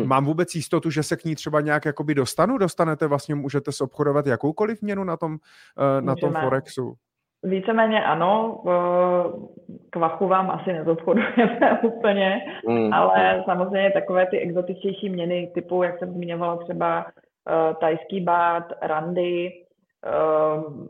Mám 0.05 0.26
vůbec 0.26 0.55
jistotu, 0.55 0.89
že 0.89 1.03
se 1.03 1.18
k 1.18 1.24
ní 1.24 1.36
třeba 1.36 1.61
nějak 1.61 1.86
jakoby 1.86 2.16
dostanu? 2.16 2.57
Dostanete 2.57 3.07
vlastně, 3.07 3.36
můžete 3.36 3.72
se 3.72 3.84
obchodovat 3.84 4.28
jakoukoliv 4.28 4.82
měnu 4.82 5.03
na 5.03 5.18
tom, 5.18 5.34
uh, 5.34 6.05
na 6.05 6.16
tom 6.16 6.34
Forexu? 6.34 6.97
Víceméně 7.44 8.04
ano, 8.04 8.64
kvachu 9.89 10.28
vám 10.28 10.52
asi 10.52 10.74
nezobchodujeme 10.74 11.80
úplně, 11.84 12.41
mm. 12.68 12.94
ale 12.94 13.44
samozřejmě 13.46 13.91
takové 13.91 14.26
ty 14.26 14.39
exotičtější 14.39 15.10
měny 15.10 15.52
typu, 15.54 15.84
jak 15.84 16.00
jsem 16.00 16.14
zmiňovala 16.14 16.58
třeba 16.58 17.06
uh, 17.06 17.76
tajský 17.80 18.22
bát, 18.22 18.64
randy, 18.82 19.52
uh, 20.06 20.88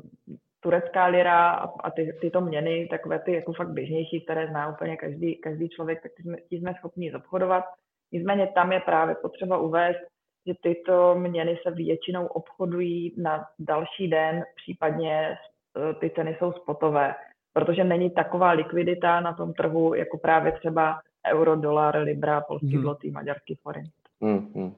turecká 0.59 1.05
lira 1.05 1.49
a, 1.83 1.89
ty, 1.91 2.17
tyto 2.21 2.41
měny, 2.41 2.87
takové 2.87 3.19
ty 3.19 3.33
jako 3.33 3.53
fakt 3.53 3.69
běžnější, 3.69 4.21
které 4.21 4.47
zná 4.47 4.69
úplně 4.69 4.97
každý, 4.97 5.35
každý 5.35 5.69
člověk, 5.69 6.03
tak 6.03 6.11
ty 6.17 6.23
jsme, 6.23 6.37
ty 6.49 6.57
jsme 6.57 6.73
schopni 6.73 7.11
zobchodovat. 7.11 7.63
Nicméně 8.11 8.47
tam 8.47 8.71
je 8.71 8.79
právě 8.79 9.15
potřeba 9.15 9.57
uvést, 9.57 9.99
že 10.47 10.53
tyto 10.61 11.15
měny 11.15 11.57
se 11.67 11.71
většinou 11.71 12.25
obchodují 12.25 13.15
na 13.17 13.45
další 13.59 14.07
den, 14.07 14.43
případně 14.55 15.37
Eh, 15.37 15.52
ty 15.99 16.11
ceny 16.15 16.35
jsou 16.39 16.51
spotové, 16.51 17.15
protože 17.53 17.83
není 17.83 18.09
taková 18.09 18.51
likvidita 18.51 19.19
na 19.19 19.33
tom 19.33 19.53
trhu, 19.53 19.93
jako 19.93 20.17
právě 20.17 20.51
třeba 20.51 20.99
euro, 21.33 21.55
dolar, 21.55 21.97
libra, 21.97 22.41
polský 22.41 22.73
hmm. 22.73 22.81
zlotý, 22.81 23.11
maďarský 23.11 23.55
forint. 23.55 23.91
Hmm, 24.21 24.51
hmm. 24.55 24.73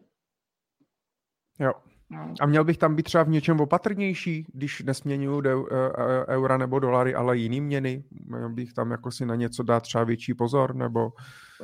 Jo. 1.60 1.72
No. 2.10 2.34
A 2.42 2.46
měl 2.46 2.64
bych 2.64 2.78
tam 2.78 2.96
být 2.96 3.04
třeba 3.04 3.24
v 3.24 3.30
něčem 3.30 3.60
opatrnější, 3.60 4.46
když 4.54 4.82
nesměňuju 4.82 5.42
de- 5.42 5.52
eh, 5.52 5.92
eh, 5.98 6.36
eura 6.36 6.58
nebo 6.58 6.80
dolary, 6.80 7.16
ale 7.16 7.38
jiný 7.38 7.62
měny? 7.62 8.04
Měl 8.28 8.50
bych 8.50 8.74
tam 8.74 8.92
jako 8.92 9.12
si 9.12 9.26
na 9.26 9.36
něco 9.36 9.64
dát 9.64 9.84
třeba 9.84 10.04
větší 10.04 10.34
pozor, 10.34 10.76
nebo... 10.76 11.12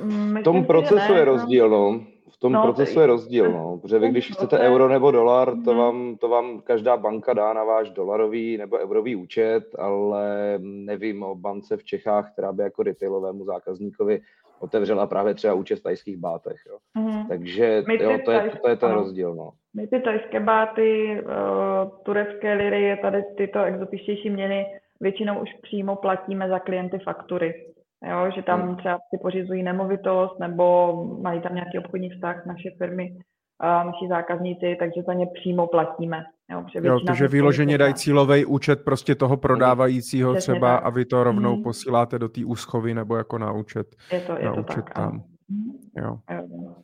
Mm, 0.02 0.36
v 0.36 0.42
tom 0.42 0.64
procesu 0.64 1.12
je 1.12 1.18
no. 1.18 1.24
rozdíl, 1.24 1.70
no 1.70 2.00
tom 2.42 2.52
no, 2.52 2.62
procesu 2.62 3.00
je 3.00 3.06
rozdíl, 3.06 3.52
no, 3.52 3.78
protože 3.82 3.98
vy, 3.98 4.08
když 4.08 4.30
chcete 4.30 4.58
euro 4.58 4.88
nebo 4.88 5.10
dolar, 5.10 5.48
to 5.64 5.70
mhm. 5.70 5.78
vám, 5.78 6.16
to 6.16 6.28
vám 6.28 6.60
každá 6.60 6.96
banka 6.96 7.32
dá 7.32 7.52
na 7.52 7.64
váš 7.64 7.90
dolarový 7.90 8.56
nebo 8.56 8.78
eurový 8.78 9.16
účet, 9.16 9.64
ale 9.78 10.58
nevím 10.58 11.22
o 11.22 11.34
bance 11.34 11.76
v 11.76 11.84
Čechách, 11.84 12.32
která 12.32 12.52
by 12.52 12.62
jako 12.62 12.82
retailovému 12.82 13.44
zákazníkovi 13.44 14.20
otevřela 14.60 15.06
právě 15.06 15.34
třeba 15.34 15.54
účet 15.54 15.76
v 15.76 15.82
tajských 15.82 16.16
bátech. 16.16 16.56
Jo. 16.68 16.78
Mm. 17.02 17.26
Takže 17.28 17.84
jo, 18.00 18.18
to, 18.24 18.30
je, 18.30 18.50
to 18.62 18.68
je 18.68 18.76
ten 18.76 18.90
rozdíl. 18.90 19.34
No. 19.34 19.50
My 19.74 19.86
ty 19.86 20.00
tajské 20.00 20.40
báty, 20.40 21.20
uh, 21.24 21.90
turecké 22.02 22.54
liry, 22.54 22.98
tady 23.02 23.22
tyto 23.36 23.62
exotičtější 23.62 24.30
měny 24.30 24.66
většinou 25.00 25.42
už 25.42 25.48
přímo 25.62 25.96
platíme 25.96 26.48
za 26.48 26.58
klienty 26.58 26.98
faktury. 26.98 27.71
Jo, 28.10 28.30
že 28.34 28.42
tam 28.42 28.62
hmm. 28.62 28.76
třeba 28.76 28.98
si 29.14 29.18
pořizují 29.22 29.62
nemovitost 29.62 30.38
nebo 30.38 30.94
mají 31.22 31.40
tam 31.40 31.54
nějaký 31.54 31.78
obchodní 31.78 32.10
vztah 32.10 32.46
naše 32.46 32.70
firmy, 32.78 33.16
naši 33.62 34.08
zákazníci, 34.08 34.76
takže 34.78 35.02
za 35.06 35.12
ně 35.12 35.26
přímo 35.34 35.66
platíme. 35.66 36.24
Jo, 36.50 36.64
jo 36.82 37.00
takže 37.06 37.28
vyloženě 37.28 37.78
dají 37.78 37.94
cílový 37.94 38.44
účet 38.44 38.84
prostě 38.84 39.14
toho 39.14 39.36
prodávajícího 39.36 40.32
Přesně 40.32 40.52
třeba 40.52 40.76
tak. 40.76 40.86
a 40.86 40.90
vy 40.90 41.04
to 41.04 41.24
rovnou 41.24 41.54
hmm. 41.54 41.62
posíláte 41.62 42.18
do 42.18 42.28
té 42.28 42.44
úschovy 42.44 42.94
nebo 42.94 43.16
jako 43.16 43.38
na 43.38 43.52
účet. 43.52 43.96
Je 44.12 44.20
to, 44.20 44.32
je 44.38 44.44
na 44.44 44.54
to 44.54 44.60
účet 44.60 44.84
tak, 44.84 44.94
tam. 44.94 45.22
Mhm. 45.48 45.72
Jo. 45.96 46.18
jo. 46.30 46.74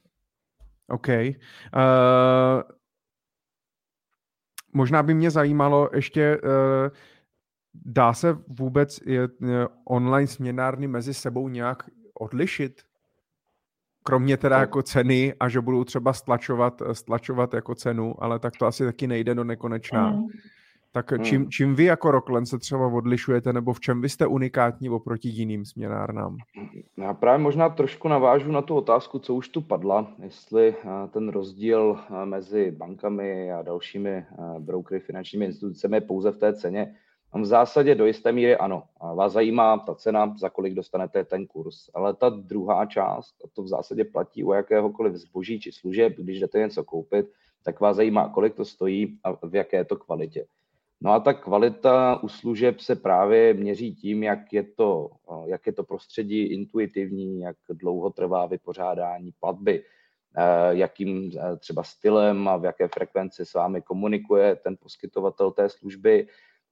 OK. 0.89 1.09
Uh, 1.09 2.63
možná 4.75 5.03
by 5.03 5.15
mě 5.15 5.31
zajímalo 5.31 5.89
ještě, 5.95 6.41
uh, 6.45 6.51
Dá 7.85 8.13
se 8.13 8.39
vůbec 8.49 9.01
je, 9.07 9.29
online 9.85 10.27
směnárny 10.27 10.87
mezi 10.89 11.15
sebou 11.15 11.49
nějak 11.49 11.83
odlišit? 12.15 12.83
Kromě 14.05 14.37
teda 14.37 14.59
jako 14.59 14.83
ceny 14.83 15.35
a 15.41 15.49
že 15.49 15.61
budou 15.61 15.85
třeba 15.85 16.13
stlačovat, 16.13 16.83
stlačovat 16.93 17.55
jako 17.55 17.75
cenu, 17.75 18.15
ale 18.19 18.39
tak 18.39 18.57
to 18.59 18.67
asi 18.67 18.85
taky 18.85 19.07
nejde 19.07 19.35
do 19.35 19.45
nekonečná. 19.45 20.11
Mm. 20.11 20.27
Tak 20.93 21.13
mm. 21.13 21.25
čím, 21.25 21.51
čím 21.51 21.75
vy 21.75 21.85
jako 21.85 22.11
Rockland 22.11 22.49
se 22.49 22.59
třeba 22.59 22.87
odlišujete, 22.87 23.53
nebo 23.53 23.73
v 23.73 23.81
čem 23.81 24.01
vy 24.01 24.09
jste 24.09 24.27
unikátní 24.27 24.91
oproti 24.91 25.29
jiným 25.29 25.65
směnárnám? 25.65 26.37
Já 26.97 27.15
právě 27.15 27.39
možná 27.43 27.69
trošku 27.69 28.09
navážu 28.09 28.53
na 28.53 28.63
tu 28.63 28.75
otázku, 28.75 29.19
co 29.19 29.35
už 29.35 29.49
tu 29.49 29.61
padla, 29.61 30.13
jestli 30.23 30.75
eh, 30.85 31.09
ten 31.09 31.29
rozdíl 31.29 31.99
eh, 31.99 32.27
mezi 32.27 32.71
bankami 32.71 33.53
a 33.53 33.63
dalšími 33.63 34.11
eh, 34.11 34.25
brokery, 34.59 35.01
finančními 35.01 35.45
institucemi 35.45 35.97
je 35.97 36.01
pouze 36.01 36.33
v 36.33 36.39
té 36.39 36.55
ceně. 36.55 36.95
V 37.35 37.45
zásadě 37.45 37.95
do 37.95 38.07
jisté 38.07 38.33
míry 38.33 38.57
ano. 38.57 38.83
A 39.01 39.15
vás 39.15 39.33
zajímá 39.33 39.79
ta 39.79 39.95
cena, 39.95 40.35
za 40.39 40.49
kolik 40.51 40.75
dostanete 40.75 41.25
ten 41.25 41.47
kurz. 41.47 41.91
Ale 41.95 42.15
ta 42.15 42.29
druhá 42.29 42.87
část, 42.87 43.35
a 43.45 43.49
to 43.53 43.63
v 43.63 43.69
zásadě 43.69 44.05
platí 44.05 44.45
u 44.45 44.53
jakéhokoliv 44.53 45.15
zboží 45.15 45.61
či 45.61 45.73
služeb, 45.73 46.13
když 46.17 46.41
jdete 46.41 46.59
něco 46.59 46.85
koupit, 46.85 47.27
tak 47.63 47.81
vás 47.81 47.97
zajímá, 47.97 48.29
kolik 48.29 48.55
to 48.55 48.65
stojí 48.65 49.19
a 49.25 49.47
v 49.47 49.55
jaké 49.55 49.77
je 49.77 49.85
to 49.85 49.97
kvalitě. 49.97 50.47
No 51.01 51.13
a 51.13 51.21
ta 51.21 51.35
kvalita 51.35 52.23
u 52.23 52.29
služeb 52.29 52.81
se 52.81 52.97
právě 52.97 53.55
měří 53.55 53.95
tím, 53.95 54.23
jak 54.23 54.53
je 54.53 54.63
to, 54.63 55.11
jak 55.47 55.67
je 55.67 55.73
to 55.73 55.85
prostředí 55.85 56.43
intuitivní, 56.43 57.41
jak 57.41 57.57
dlouho 57.71 58.11
trvá 58.11 58.47
vypořádání 58.47 59.33
platby, 59.41 59.85
eh, 60.37 60.77
jakým 60.77 61.31
eh, 61.37 61.57
třeba 61.57 61.83
stylem 61.83 62.49
a 62.49 62.57
v 62.57 62.65
jaké 62.65 62.89
frekvenci 62.89 63.47
s 63.47 63.55
vámi 63.55 63.83
komunikuje 63.83 64.57
ten 64.57 64.77
poskytovatel 64.81 65.51
té 65.51 65.69
služby, 65.69 66.27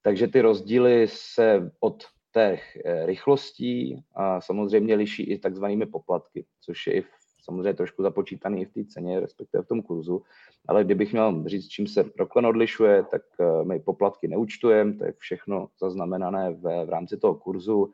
takže 0.07 0.29
ty 0.29 0.41
rozdíly 0.41 1.07
se 1.11 1.71
od 1.81 2.05
těch 2.33 2.77
eh, 2.85 3.07
rychlostí 3.07 4.05
a 4.15 4.41
samozřejmě 4.41 4.95
liší 4.95 5.23
i 5.23 5.39
takzvanými 5.39 5.87
poplatky, 5.87 6.47
což 6.61 6.87
je 6.87 6.95
i 6.95 7.05
samozřejmě 7.45 7.75
trošku 7.75 8.03
započítaný 8.03 8.65
v 8.65 8.73
té 8.73 8.85
ceně, 8.85 9.21
respektive 9.21 9.63
v 9.63 9.69
tom 9.69 9.83
kurzu. 9.83 10.23
Ale 10.69 10.85
kdybych 10.85 11.13
měl 11.13 11.43
říct, 11.47 11.69
čím 11.69 11.87
se 11.87 12.05
Rockland 12.19 12.47
odlišuje, 12.47 13.03
tak 13.03 13.23
eh, 13.41 13.65
my 13.65 13.81
poplatky 13.81 14.29
neúčtujeme, 14.29 14.95
to 14.95 15.05
je 15.05 15.15
všechno 15.19 15.69
zaznamenané 15.81 16.51
v, 16.51 16.87
v 16.87 16.89
rámci 16.89 17.17
toho 17.17 17.35
kurzu. 17.35 17.93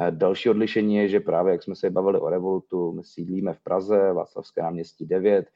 Eh, 0.00 0.10
další 0.10 0.50
odlišení 0.50 0.96
je, 0.96 1.08
že 1.08 1.20
právě 1.20 1.52
jak 1.52 1.62
jsme 1.62 1.76
se 1.76 1.90
bavili 1.90 2.20
o 2.20 2.28
Revolutu, 2.28 2.92
my 2.92 3.04
sídlíme 3.04 3.54
v 3.54 3.60
Praze, 3.60 4.12
Václavské 4.12 4.62
náměstí 4.62 5.06
9, 5.06 5.46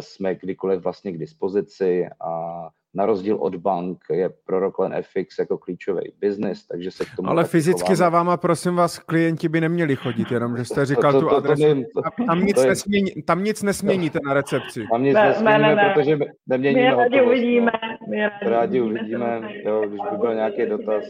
jsme 0.00 0.34
kdykoliv 0.34 0.82
vlastně 0.82 1.12
k 1.12 1.18
dispozici 1.18 2.08
a 2.20 2.68
na 2.96 3.06
rozdíl 3.06 3.36
od 3.36 3.56
bank 3.56 3.98
je 4.12 4.30
pro 4.46 4.60
Rockland 4.60 4.94
FX 5.04 5.38
jako 5.38 5.58
klíčový 5.58 6.12
biznis, 6.20 6.66
takže 6.66 6.90
se 6.90 7.04
k 7.04 7.08
tomu... 7.16 7.28
Ale 7.28 7.44
fyzicky 7.44 7.80
chováme. 7.80 7.96
za 7.96 8.08
váma, 8.08 8.36
prosím 8.36 8.74
vás, 8.74 8.98
klienti 8.98 9.48
by 9.48 9.60
neměli 9.60 9.96
chodit, 9.96 10.30
jenom 10.30 10.56
že 10.56 10.64
jste 10.64 10.86
říkal 10.86 11.12
to, 11.12 11.20
to, 11.20 11.26
to, 11.26 11.30
tu 11.30 11.36
adresu. 11.36 11.62
To, 11.94 12.02
to, 12.02 12.24
tam, 12.26 12.46
nic 12.46 12.62
je... 12.62 12.68
nesmění, 12.68 13.10
tam 13.24 13.44
nic 13.44 13.62
nesměníte 13.62 14.18
na 14.24 14.34
recepci. 14.34 14.84
Tam 14.92 15.02
nic 15.02 15.14
ne, 15.14 15.28
nesměníme, 15.28 15.68
ne, 15.68 15.74
ne, 15.74 15.92
protože 15.94 16.18
neměníme 16.46 16.90
My 16.90 16.96
rádi 16.96 17.22
uvidíme. 17.22 17.72
My 18.08 18.20
rádi, 18.20 18.50
rádi 18.50 18.80
uvidíme, 18.80 19.40
jo, 19.64 19.84
když 19.88 20.00
by 20.10 20.16
byl 20.16 20.34
nějaký 20.34 20.66
dotaz. 20.66 21.04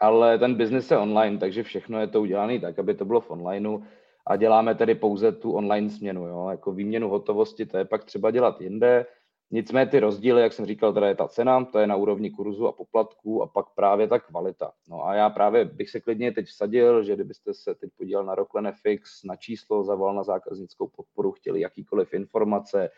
Ale 0.00 0.38
ten 0.38 0.54
biznis 0.54 0.90
je 0.90 0.98
online, 0.98 1.38
takže 1.38 1.62
všechno 1.62 2.00
je 2.00 2.06
to 2.06 2.20
udělané 2.20 2.60
tak, 2.60 2.78
aby 2.78 2.94
to 2.94 3.04
bylo 3.04 3.20
v 3.20 3.30
onlineu 3.30 3.78
a 4.26 4.36
děláme 4.36 4.74
tedy 4.74 4.94
pouze 4.94 5.32
tu 5.32 5.52
online 5.52 5.90
směnu, 5.90 6.26
jo, 6.26 6.48
jako 6.50 6.72
výměnu 6.72 7.08
hotovosti, 7.08 7.66
to 7.66 7.78
je 7.78 7.84
pak 7.84 8.04
třeba 8.04 8.30
dělat 8.30 8.60
jinde, 8.60 9.06
Nicméně 9.52 9.86
ty 9.86 10.00
rozdíly, 10.00 10.42
jak 10.42 10.52
jsem 10.52 10.66
říkal, 10.66 10.92
teda 10.92 11.08
je 11.08 11.14
ta 11.14 11.28
cena, 11.28 11.64
to 11.64 11.78
je 11.78 11.86
na 11.86 11.96
úrovni 11.96 12.30
kurzu 12.30 12.66
a 12.66 12.72
poplatků 12.72 13.42
a 13.42 13.46
pak 13.46 13.66
právě 13.74 14.08
ta 14.08 14.18
kvalita. 14.18 14.72
No 14.88 15.06
a 15.06 15.14
já 15.14 15.30
právě 15.30 15.64
bych 15.64 15.90
se 15.90 16.00
klidně 16.00 16.32
teď 16.32 16.46
vsadil, 16.46 17.02
že 17.02 17.14
kdybyste 17.14 17.54
se 17.54 17.74
teď 17.74 17.90
podíval 17.98 18.24
na 18.24 18.34
Rockland 18.34 18.74
FX, 18.76 19.24
na 19.24 19.36
číslo, 19.36 19.84
zavolal 19.84 20.14
na 20.14 20.22
zákaznickou 20.22 20.88
podporu, 20.88 21.32
chtěli 21.32 21.60
jakýkoliv 21.60 22.14
informace, 22.14 22.90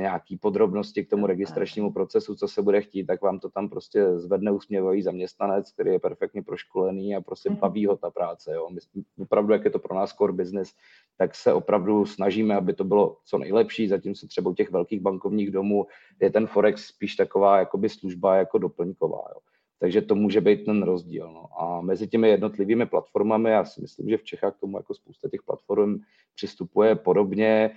nějaký 0.00 0.36
podrobnosti 0.36 1.04
k 1.04 1.10
tomu 1.10 1.26
registračnímu 1.26 1.92
procesu, 1.92 2.34
co 2.34 2.48
se 2.48 2.62
bude 2.62 2.80
chtít, 2.80 3.04
tak 3.04 3.22
vám 3.22 3.38
to 3.38 3.50
tam 3.50 3.68
prostě 3.68 4.18
zvedne 4.18 4.50
usměvavý 4.50 5.02
zaměstnanec, 5.02 5.72
který 5.72 5.90
je 5.90 5.98
perfektně 5.98 6.42
proškolený 6.42 7.16
a 7.16 7.20
prostě 7.20 7.50
mhm. 7.50 7.58
baví 7.58 7.86
ho 7.86 7.96
ta 7.96 8.10
práce. 8.10 8.52
Jo. 8.54 8.68
My 8.70 8.80
opravdu, 9.18 9.52
jak 9.52 9.64
je 9.64 9.70
to 9.70 9.78
pro 9.78 9.94
nás 9.94 10.12
core 10.12 10.32
business, 10.32 10.72
tak 11.18 11.34
se 11.34 11.52
opravdu 11.52 12.06
snažíme, 12.06 12.56
aby 12.56 12.72
to 12.72 12.84
bylo 12.84 13.16
co 13.24 13.38
nejlepší, 13.38 13.88
zatímco 13.88 14.26
třeba 14.26 14.50
u 14.50 14.54
těch 14.54 14.70
velkých 14.70 15.00
bankovních 15.00 15.50
domů 15.50 15.86
je 16.20 16.30
ten 16.30 16.46
Forex 16.46 16.86
spíš 16.86 17.16
taková 17.16 17.58
jakoby 17.58 17.88
služba 17.88 18.36
jako 18.36 18.58
doplňková. 18.58 19.24
Jo. 19.34 19.40
Takže 19.78 20.02
to 20.02 20.14
může 20.14 20.40
být 20.40 20.64
ten 20.64 20.82
rozdíl. 20.82 21.32
No. 21.32 21.62
A 21.62 21.80
mezi 21.80 22.08
těmi 22.08 22.28
jednotlivými 22.28 22.86
platformami, 22.86 23.50
já 23.50 23.64
si 23.64 23.80
myslím, 23.80 24.08
že 24.08 24.16
v 24.16 24.24
Čechách 24.24 24.56
k 24.56 24.60
tomu 24.60 24.76
jako 24.76 24.94
spousta 24.94 25.28
těch 25.28 25.42
platform 25.42 25.98
přistupuje 26.34 26.94
podobně. 26.94 27.70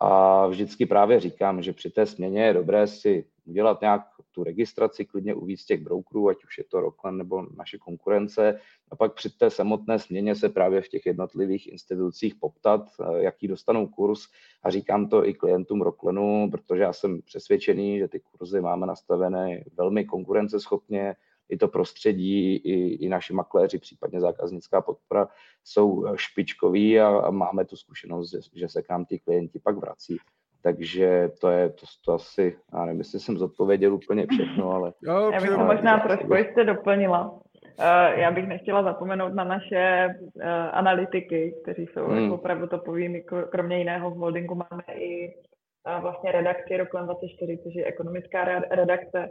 A 0.00 0.46
vždycky 0.46 0.86
právě 0.86 1.20
říkám, 1.20 1.62
že 1.62 1.72
při 1.72 1.90
té 1.90 2.06
směně 2.06 2.44
je 2.44 2.54
dobré 2.54 2.86
si 2.86 3.24
udělat 3.44 3.80
nějak 3.80 4.02
tu 4.32 4.44
registraci, 4.44 5.04
klidně 5.04 5.34
u 5.34 5.44
víc 5.44 5.64
těch 5.64 5.82
brokerů, 5.82 6.28
ať 6.28 6.44
už 6.44 6.58
je 6.58 6.64
to 6.64 6.80
Rockland 6.80 7.18
nebo 7.18 7.46
naše 7.56 7.78
konkurence, 7.78 8.60
a 8.90 8.96
pak 8.96 9.14
při 9.14 9.30
té 9.30 9.50
samotné 9.50 9.98
směně 9.98 10.34
se 10.34 10.48
právě 10.48 10.80
v 10.80 10.88
těch 10.88 11.06
jednotlivých 11.06 11.72
institucích 11.72 12.34
poptat, 12.34 12.80
eh, 13.00 13.22
jaký 13.22 13.48
dostanou 13.48 13.86
kurz. 13.86 14.20
A 14.62 14.70
říkám 14.70 15.08
to 15.08 15.26
i 15.26 15.34
klientům 15.34 15.82
Rocklanu, 15.82 16.50
protože 16.50 16.82
já 16.82 16.92
jsem 16.92 17.22
přesvědčený, 17.22 17.98
že 17.98 18.08
ty 18.08 18.20
kurzy 18.20 18.60
máme 18.60 18.86
nastavené 18.86 19.64
velmi 19.76 20.04
konkurenceschopně, 20.04 21.14
i 21.48 21.56
to 21.56 21.68
prostředí, 21.68 22.56
i, 22.56 23.04
i 23.04 23.08
naši 23.08 23.32
makléři, 23.32 23.78
případně 23.78 24.20
zákaznická 24.20 24.80
podpora 24.80 25.28
jsou 25.64 26.04
špičkoví 26.16 27.00
a, 27.00 27.08
a 27.08 27.30
máme 27.30 27.64
tu 27.64 27.76
zkušenost, 27.76 28.30
že, 28.30 28.38
že 28.54 28.68
se 28.68 28.82
k 28.82 28.88
nám 28.90 29.04
ty 29.04 29.18
klienti 29.18 29.58
pak 29.58 29.76
vrací. 29.76 30.16
takže 30.62 31.30
to 31.40 31.50
je 31.50 31.68
to, 31.68 31.86
to 32.04 32.12
asi, 32.12 32.56
já 32.72 32.84
nevím, 32.84 32.98
jestli 32.98 33.20
jsem 33.20 33.38
zodpověděl 33.38 33.94
úplně 33.94 34.26
všechno, 34.26 34.70
ale... 34.70 34.92
Jo, 35.02 35.30
já 35.30 35.40
bych 35.40 35.50
to 35.50 35.58
možná 35.58 35.98
trošku 35.98 36.34
ještě 36.34 36.64
doplnila. 36.64 37.40
Uh, 37.78 38.18
já 38.18 38.30
bych 38.30 38.46
nechtěla 38.46 38.82
zapomenout 38.82 39.34
na 39.34 39.44
naše 39.44 40.08
uh, 40.18 40.42
analytiky, 40.72 41.54
kteří 41.62 41.86
jsou 41.86 42.04
hmm. 42.04 42.22
jako 42.22 42.34
opravdu 42.34 42.66
topoví. 42.66 43.24
kromě 43.50 43.78
jiného 43.78 44.10
v 44.10 44.14
holdingu 44.14 44.54
máme 44.54 44.82
i 44.94 45.34
vlastně 46.00 46.32
redakci 46.32 46.76
Roklem 46.76 47.04
24, 47.04 47.58
což 47.58 47.74
je 47.74 47.84
ekonomická 47.84 48.44
redakce. 48.70 49.30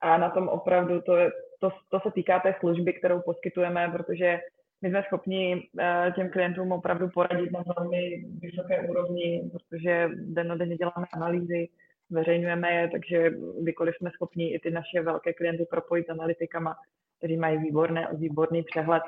A 0.00 0.18
na 0.18 0.30
tom 0.30 0.48
opravdu 0.48 1.00
to, 1.00 1.16
je, 1.16 1.30
to, 1.60 1.70
to 1.90 2.00
se 2.00 2.10
týká 2.10 2.40
té 2.40 2.54
služby, 2.60 2.92
kterou 2.92 3.20
poskytujeme, 3.20 3.88
protože 3.92 4.40
my 4.82 4.88
jsme 4.88 5.02
schopni 5.02 5.54
uh, 5.56 6.12
těm 6.14 6.30
klientům 6.30 6.72
opravdu 6.72 7.08
poradit 7.08 7.52
na 7.52 7.64
velmi 7.76 8.24
vysoké 8.40 8.80
úrovni, 8.80 9.50
protože 9.52 10.08
dennodenně 10.14 10.76
děláme 10.76 11.06
analýzy, 11.12 11.68
zveřejňujeme 12.10 12.72
je, 12.72 12.88
takže 12.88 13.30
kdykoliv 13.62 13.94
jsme 13.96 14.10
schopni 14.10 14.54
i 14.54 14.58
ty 14.58 14.70
naše 14.70 15.02
velké 15.02 15.32
klienty 15.32 15.66
propojit 15.70 16.06
s 16.06 16.10
analytikama, 16.10 16.76
kteří 17.18 17.36
mají 17.36 17.58
výborné, 17.58 18.08
výborný 18.12 18.62
přehled. 18.62 19.02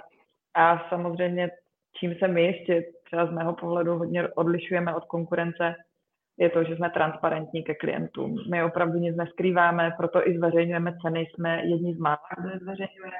A 0.55 0.89
samozřejmě, 0.89 1.51
čím 2.01 2.15
se 2.15 2.29
my 2.29 2.43
ještě 2.43 2.85
třeba 3.05 3.27
z 3.27 3.31
mého 3.31 3.55
pohledu 3.55 3.99
hodně 3.99 4.29
odlišujeme 4.29 4.95
od 4.95 5.05
konkurence, 5.05 5.75
je 6.41 6.51
to, 6.51 6.65
že 6.65 6.77
jsme 6.77 6.91
transparentní 6.91 7.63
ke 7.63 7.75
klientům. 7.75 8.39
My 8.51 8.65
opravdu 8.65 8.99
nic 8.99 9.17
neskrýváme, 9.17 9.95
proto 9.97 10.29
i 10.29 10.37
zveřejňujeme 10.37 10.97
ceny, 11.03 11.21
jsme 11.21 11.63
jedni 11.65 11.95
z 11.95 11.99
mála, 11.99 12.19
kdo 12.39 12.49
je 12.49 12.59
zveřejňuje, 12.59 13.19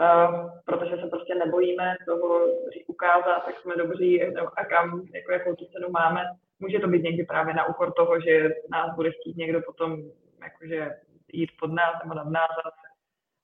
uh, 0.00 0.50
protože 0.64 0.96
se 0.96 1.06
prostě 1.08 1.34
nebojíme 1.34 1.94
toho 2.06 2.46
ukázat, 2.86 3.44
tak 3.44 3.54
jsme 3.60 3.76
dobří 3.76 4.22
a 4.56 4.64
kam, 4.64 5.02
jako, 5.14 5.32
jakou 5.32 5.54
tu 5.54 5.64
cenu 5.64 5.88
máme. 5.90 6.24
Může 6.60 6.78
to 6.78 6.88
být 6.88 7.02
někdy 7.02 7.24
právě 7.24 7.54
na 7.54 7.68
úkor 7.68 7.92
toho, 7.92 8.20
že 8.20 8.48
nás 8.70 8.96
bude 8.96 9.10
chtít 9.10 9.36
někdo 9.36 9.60
potom 9.62 9.96
jakože 10.42 10.90
jít 11.32 11.50
pod 11.60 11.72
nás 11.72 11.94
nebo 12.04 12.14
nad 12.14 12.28
nás, 12.28 12.50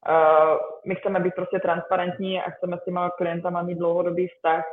Uh, 0.09 0.59
my 0.87 0.95
chceme 0.95 1.21
být 1.21 1.35
prostě 1.35 1.59
transparentní 1.59 2.43
a 2.43 2.51
chceme 2.51 2.79
s 2.79 2.85
těma 2.85 3.11
klientama 3.11 3.63
mít 3.63 3.79
dlouhodobý 3.79 4.29
vztah, 4.29 4.65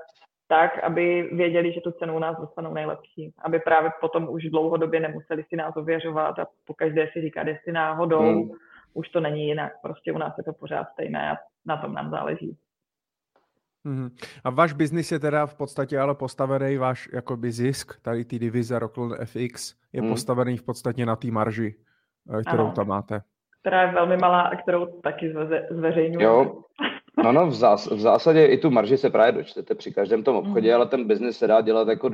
tak, 0.48 0.84
aby 0.84 1.30
věděli, 1.32 1.74
že 1.74 1.82
tu 1.82 1.92
cenu 1.92 2.16
u 2.16 2.20
nás 2.20 2.38
dostanou 2.40 2.74
nejlepší. 2.74 3.34
Aby 3.44 3.60
právě 3.60 3.92
potom 4.02 4.30
už 4.30 4.44
dlouhodobě 4.44 5.00
nemuseli 5.00 5.44
si 5.44 5.56
nás 5.56 5.76
ověřovat 5.76 6.40
a 6.40 6.48
po 6.66 6.74
každé 6.74 7.10
si 7.14 7.22
říkat, 7.22 7.48
jestli 7.48 7.72
náhodou 7.72 8.22
hmm. 8.22 8.50
už 8.94 9.10
to 9.10 9.20
není 9.20 9.48
jinak. 9.48 9.72
Prostě 9.82 10.14
u 10.14 10.18
nás 10.18 10.34
je 10.38 10.44
to 10.44 10.54
pořád 10.54 10.88
stejné 10.94 11.32
a 11.32 11.38
na 11.66 11.78
tom 11.78 11.94
nám 11.94 12.10
záleží. 12.10 12.58
Mm-hmm. 13.86 14.10
A 14.44 14.50
váš 14.50 14.74
biznis 14.74 15.12
je 15.12 15.20
teda 15.20 15.46
v 15.46 15.56
podstatě 15.56 16.00
ale 16.00 16.16
postavený, 16.16 16.78
váš 16.78 17.10
jakoby 17.14 17.52
zisk, 17.52 18.02
tady 18.02 18.26
ty 18.26 18.40
divize 18.40 18.80
Rocklon 18.80 19.16
FX, 19.26 19.76
je 19.94 20.02
mm. 20.02 20.10
postavený 20.10 20.58
v 20.58 20.64
podstatě 20.64 21.06
na 21.06 21.16
té 21.16 21.32
marži, 21.32 21.76
eh, 22.40 22.42
kterou 22.42 22.64
ano. 22.64 22.72
tam 22.72 22.88
máte 22.88 23.22
která 23.66 23.82
je 23.82 23.92
velmi 23.92 24.18
malá 24.18 24.42
a 24.42 24.56
kterou 24.56 24.86
taky 24.86 25.32
zve, 25.32 25.68
zveřejňuji. 25.70 26.24
Jo, 26.24 26.62
no, 27.24 27.32
no 27.32 27.48
v, 27.48 27.54
zás, 27.54 27.88
v 27.92 28.00
zásadě 28.00 28.46
i 28.46 28.58
tu 28.58 28.72
marži 28.72 28.98
se 28.98 29.10
právě 29.10 29.32
dočtete 29.32 29.76
při 29.76 29.92
každém 29.92 30.24
tom 30.24 30.36
obchodě, 30.36 30.70
mm. 30.70 30.76
ale 30.76 30.86
ten 30.86 31.08
biznis 31.08 31.38
se 31.38 31.48
dá 31.48 31.62
dělat 31.62 31.88
jako 31.88 32.10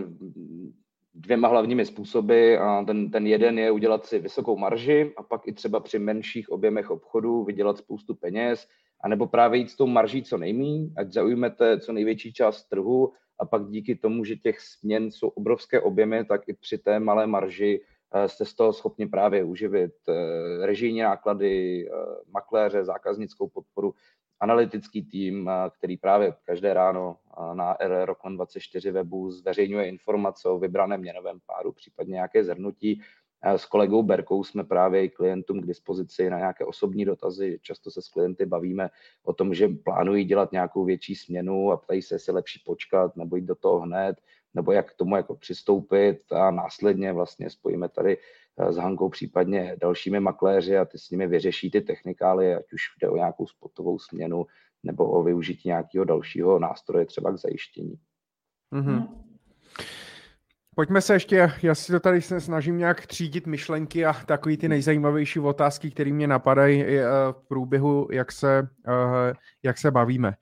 dvěma 1.14 1.48
hlavními 1.48 1.86
způsoby 1.86 2.58
a 2.58 2.84
ten, 2.84 3.12
ten 3.12 3.28
jeden 3.28 3.60
je 3.60 3.72
udělat 3.72 4.06
si 4.06 4.20
vysokou 4.20 4.58
marži 4.58 5.14
a 5.18 5.24
pak 5.24 5.48
i 5.48 5.54
třeba 5.54 5.80
při 5.80 6.00
menších 6.00 6.50
objemech 6.50 6.92
obchodu 6.92 7.44
vydělat 7.44 7.78
spoustu 7.78 8.16
peněz, 8.16 8.68
anebo 9.04 9.28
právě 9.28 9.60
jít 9.60 9.70
s 9.70 9.76
tou 9.76 9.88
marží 9.88 10.24
co 10.24 10.38
nejmí, 10.38 10.94
ať 10.98 11.12
zaujmete 11.12 11.80
co 11.80 11.94
největší 11.94 12.34
část 12.34 12.64
trhu 12.64 13.12
a 13.40 13.46
pak 13.46 13.70
díky 13.70 13.96
tomu, 13.96 14.26
že 14.26 14.36
těch 14.36 14.60
směn 14.60 15.12
jsou 15.12 15.28
obrovské 15.28 15.82
objemy, 15.82 16.26
tak 16.26 16.42
i 16.48 16.54
při 16.54 16.78
té 16.78 17.00
malé 17.00 17.28
marži 17.28 17.82
Eh, 18.14 18.30
jste 18.30 18.46
z 18.46 18.54
toho 18.54 18.74
schopni 18.74 19.08
právě 19.08 19.44
uživit 19.44 19.94
eh, 20.10 20.66
režijní 20.66 21.00
náklady, 21.02 21.86
eh, 21.88 21.92
makléře, 22.32 22.84
zákaznickou 22.84 23.48
podporu, 23.48 23.94
analytický 24.42 25.04
tým, 25.04 25.50
který 25.78 25.98
právě 25.98 26.34
každé 26.44 26.74
ráno 26.74 27.18
na 27.54 27.78
RROCON 27.80 28.36
24 28.36 28.92
webu 28.92 29.32
zveřejňuje 29.32 29.88
informace 29.88 30.50
o 30.50 30.60
vybraném 30.60 31.00
měnovém 31.00 31.40
páru, 31.46 31.72
případně 31.72 32.12
nějaké 32.12 32.44
zhrnutí. 32.44 33.02
S 33.44 33.66
kolegou 33.66 34.04
Berkou 34.04 34.44
jsme 34.44 34.64
právě 34.64 35.04
i 35.04 35.10
klientům 35.10 35.62
k 35.62 35.66
dispozici 35.66 36.30
na 36.30 36.38
nějaké 36.38 36.66
osobní 36.66 37.06
dotazy. 37.06 37.60
Často 37.62 37.92
se 37.92 38.02
s 38.02 38.08
klienty 38.08 38.46
bavíme 38.46 38.90
o 39.24 39.34
tom, 39.34 39.54
že 39.54 39.68
plánují 39.68 40.26
dělat 40.26 40.52
nějakou 40.52 40.86
větší 40.86 41.16
směnu 41.16 41.72
a 41.72 41.78
ptají 41.78 42.02
se, 42.02 42.16
jestli 42.16 42.34
lepší 42.34 42.62
počkat 42.66 43.16
nebo 43.16 43.36
jít 43.36 43.46
do 43.46 43.56
toho 43.56 43.80
hned 43.80 44.16
nebo 44.54 44.72
jak 44.72 44.92
k 44.92 44.98
tomu 44.98 45.16
jako 45.16 45.36
přistoupit 45.36 46.32
a 46.32 46.52
následně 46.52 47.14
vlastně 47.14 47.50
spojíme 47.50 47.90
tady 47.90 48.18
eh, 48.58 48.74
s 48.74 48.78
Hankou 48.78 49.10
případně 49.10 49.78
dalšími 49.82 50.20
makléři 50.20 50.78
a 50.78 50.86
ty 50.86 50.98
s 50.98 51.10
nimi 51.10 51.28
vyřeší 51.28 51.72
ty 51.72 51.82
technikály, 51.82 52.56
ať 52.56 52.74
už 52.74 52.82
jde 53.02 53.10
o 53.10 53.16
nějakou 53.16 53.48
spotovou 53.48 54.00
směnu 54.00 54.46
nebo 54.84 55.12
o 55.12 55.24
využití 55.24 55.70
nějakého 55.70 56.06
dalšího 56.06 56.60
nástroje 56.60 57.06
třeba 57.06 57.32
k 57.32 57.38
zajištění. 57.38 57.96
Mm-hmm. 58.74 59.08
Pojďme 60.76 61.02
se 61.02 61.14
ještě, 61.14 61.52
já 61.64 61.76
si 61.76 61.92
to 61.92 62.00
tady 62.00 62.22
se 62.22 62.42
snažím 62.42 62.78
nějak 62.78 63.06
třídit 63.08 63.48
myšlenky 63.48 64.06
a 64.06 64.14
takový 64.14 64.58
ty 64.58 64.68
nejzajímavější 64.68 65.40
otázky, 65.40 65.92
které 65.92 66.14
mě 66.14 66.28
napadají 66.28 66.84
eh, 66.84 67.04
v 67.32 67.48
průběhu, 67.48 68.08
jak 68.12 68.32
se, 68.32 68.68
eh, 68.88 69.34
jak 69.64 69.78
se 69.78 69.92
bavíme. 69.92 70.34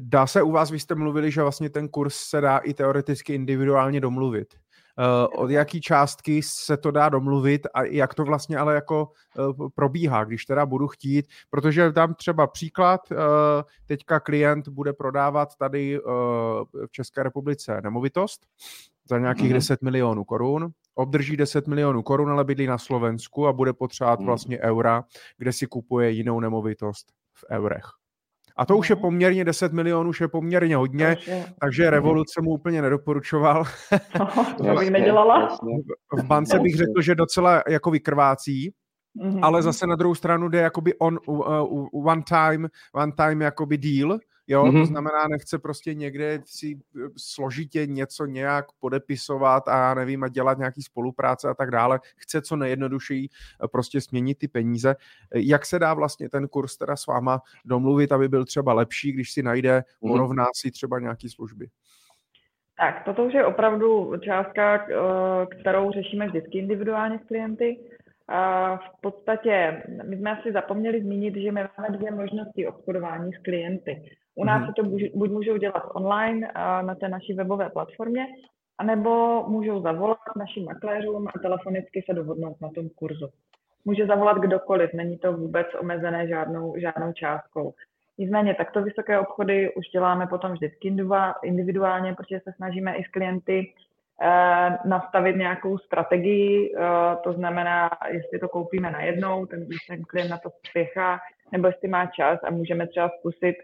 Dá 0.00 0.26
se 0.26 0.42
u 0.42 0.50
vás, 0.50 0.70
vy 0.70 0.80
jste 0.80 0.94
mluvili, 0.94 1.30
že 1.30 1.42
vlastně 1.42 1.70
ten 1.70 1.88
kurz 1.88 2.14
se 2.14 2.40
dá 2.40 2.58
i 2.58 2.74
teoreticky 2.74 3.34
individuálně 3.34 4.00
domluvit. 4.00 4.54
Uh, 4.98 5.42
od 5.42 5.50
jaký 5.50 5.80
částky 5.80 6.40
se 6.42 6.76
to 6.76 6.90
dá 6.90 7.08
domluvit 7.08 7.66
a 7.74 7.82
jak 7.82 8.14
to 8.14 8.24
vlastně 8.24 8.58
ale 8.58 8.74
jako 8.74 9.08
uh, 9.38 9.68
probíhá, 9.74 10.24
když 10.24 10.44
teda 10.44 10.66
budu 10.66 10.88
chtít, 10.88 11.26
protože 11.50 11.92
dám 11.92 12.14
třeba 12.14 12.46
příklad, 12.46 13.00
uh, 13.10 13.16
teďka 13.86 14.20
klient 14.20 14.68
bude 14.68 14.92
prodávat 14.92 15.56
tady 15.56 16.00
v 16.86 16.90
České 16.90 17.22
republice 17.22 17.80
nemovitost 17.84 18.46
za 19.08 19.18
nějakých 19.18 19.50
mm-hmm. 19.50 19.54
10 19.54 19.82
milionů 19.82 20.24
korun, 20.24 20.68
obdrží 20.94 21.36
10 21.36 21.66
milionů 21.66 22.02
korun, 22.02 22.30
ale 22.30 22.44
bydlí 22.44 22.66
na 22.66 22.78
Slovensku 22.78 23.46
a 23.46 23.52
bude 23.52 23.72
potřebovat 23.72 24.20
mm. 24.20 24.26
vlastně 24.26 24.60
eura, 24.60 25.04
kde 25.38 25.52
si 25.52 25.66
kupuje 25.66 26.10
jinou 26.10 26.40
nemovitost 26.40 27.12
v 27.34 27.44
eurech. 27.50 28.05
A 28.56 28.66
to 28.66 28.76
už 28.76 28.90
je 28.90 28.96
poměrně 28.96 29.44
10 29.44 29.72
milionů, 29.72 30.10
už 30.10 30.20
je 30.20 30.28
poměrně 30.28 30.76
hodně, 30.76 31.16
takže 31.60 31.90
revoluce 31.90 32.42
mu 32.42 32.50
úplně 32.50 32.82
nedoporučoval. 32.82 33.64
to 34.56 34.74
bych 34.78 34.90
nedělala. 34.90 35.58
V 36.12 36.24
bance 36.24 36.58
bych 36.58 36.76
řekl, 36.76 37.02
že 37.02 37.14
docela 37.14 37.62
jako 37.68 37.90
vykrvácí, 37.90 38.72
Mm-hmm. 39.22 39.40
Ale 39.42 39.62
zase 39.62 39.86
na 39.86 39.96
druhou 39.96 40.14
stranu 40.14 40.48
jde 40.48 40.58
jakoby 40.60 40.94
on 40.98 41.18
uh, 41.26 42.06
one 42.06 42.22
time, 42.28 42.68
one 42.94 43.12
time 43.12 43.40
jakoby 43.42 43.78
deal, 43.78 44.18
jo, 44.46 44.64
mm-hmm. 44.64 44.80
to 44.80 44.86
znamená 44.86 45.28
nechce 45.28 45.58
prostě 45.58 45.94
někde 45.94 46.42
si 46.44 46.78
eh, 46.78 47.08
složitě 47.16 47.86
něco 47.86 48.26
nějak 48.26 48.66
podepisovat 48.80 49.68
a 49.68 49.78
já 49.78 49.94
nevím 49.94 50.24
a 50.24 50.28
dělat 50.28 50.58
nějaký 50.58 50.82
spolupráce 50.82 51.48
a 51.48 51.54
tak 51.54 51.70
dále, 51.70 52.00
chce 52.16 52.42
co 52.42 52.56
nejjednodušeji 52.56 53.28
eh, 53.28 53.68
prostě 53.68 54.00
směnit 54.00 54.38
ty 54.38 54.48
peníze. 54.48 54.96
Jak 55.34 55.66
se 55.66 55.78
dá 55.78 55.94
vlastně 55.94 56.28
ten 56.28 56.48
kurz 56.48 56.76
teda 56.76 56.96
s 56.96 57.06
váma 57.06 57.42
domluvit, 57.64 58.12
aby 58.12 58.28
byl 58.28 58.44
třeba 58.44 58.72
lepší, 58.72 59.12
když 59.12 59.32
si 59.32 59.42
najde, 59.42 59.78
mm-hmm. 59.78 60.08
porovná 60.08 60.46
si 60.54 60.70
třeba 60.70 61.00
nějaký 61.00 61.28
služby? 61.28 61.68
Tak, 62.78 63.04
toto 63.04 63.24
už 63.24 63.34
je 63.34 63.46
opravdu 63.46 64.12
částka, 64.24 64.86
kterou 65.60 65.92
řešíme 65.92 66.26
vždycky 66.26 66.58
individuálně 66.58 67.18
s 67.18 67.28
klienty. 67.28 67.78
V 68.76 69.00
podstatě 69.00 69.82
my 70.04 70.16
jsme 70.16 70.38
asi 70.38 70.52
zapomněli 70.52 71.02
zmínit, 71.02 71.36
že 71.36 71.52
my 71.52 71.60
máme 71.78 71.96
dvě 71.96 72.10
možnosti 72.10 72.66
obchodování 72.66 73.32
s 73.32 73.42
klienty. 73.42 74.10
U 74.34 74.44
nás 74.44 74.62
mm-hmm. 74.62 74.66
se 74.66 74.72
to 74.76 75.18
buď 75.18 75.30
můžou 75.30 75.56
dělat 75.56 75.82
online 75.94 76.48
na 76.82 76.94
té 76.94 77.08
naší 77.08 77.34
webové 77.34 77.70
platformě, 77.70 78.26
anebo 78.78 79.44
můžou 79.48 79.82
zavolat 79.82 80.18
našim 80.36 80.64
makléřům 80.64 81.28
a 81.28 81.38
telefonicky 81.38 82.02
se 82.06 82.14
dohodnout 82.14 82.60
na 82.60 82.68
tom 82.74 82.88
kurzu. 82.88 83.28
Může 83.84 84.06
zavolat 84.06 84.36
kdokoliv, 84.36 84.90
není 84.94 85.18
to 85.18 85.32
vůbec 85.32 85.66
omezené 85.80 86.28
žádnou, 86.28 86.74
žádnou 86.78 87.12
částkou. 87.12 87.74
Nicméně 88.18 88.54
takto 88.54 88.82
vysoké 88.82 89.18
obchody 89.18 89.74
už 89.74 89.86
děláme 89.92 90.26
potom 90.26 90.52
vždycky 90.52 90.96
individuálně, 91.42 92.14
protože 92.14 92.40
se 92.40 92.52
snažíme 92.56 92.96
i 92.96 93.04
s 93.04 93.08
klienty 93.08 93.72
nastavit 94.84 95.36
nějakou 95.36 95.78
strategii, 95.78 96.74
eh, 96.76 97.16
to 97.24 97.32
znamená, 97.32 97.90
jestli 98.08 98.38
to 98.38 98.48
koupíme 98.48 98.90
najednou, 98.90 99.46
ten, 99.46 99.66
ten 99.88 100.02
klient 100.02 100.30
na 100.30 100.38
to 100.38 100.50
spěchá, 100.68 101.18
nebo 101.52 101.66
jestli 101.66 101.88
má 101.88 102.06
čas 102.06 102.40
a 102.44 102.50
můžeme 102.50 102.86
třeba 102.86 103.10
zkusit 103.18 103.56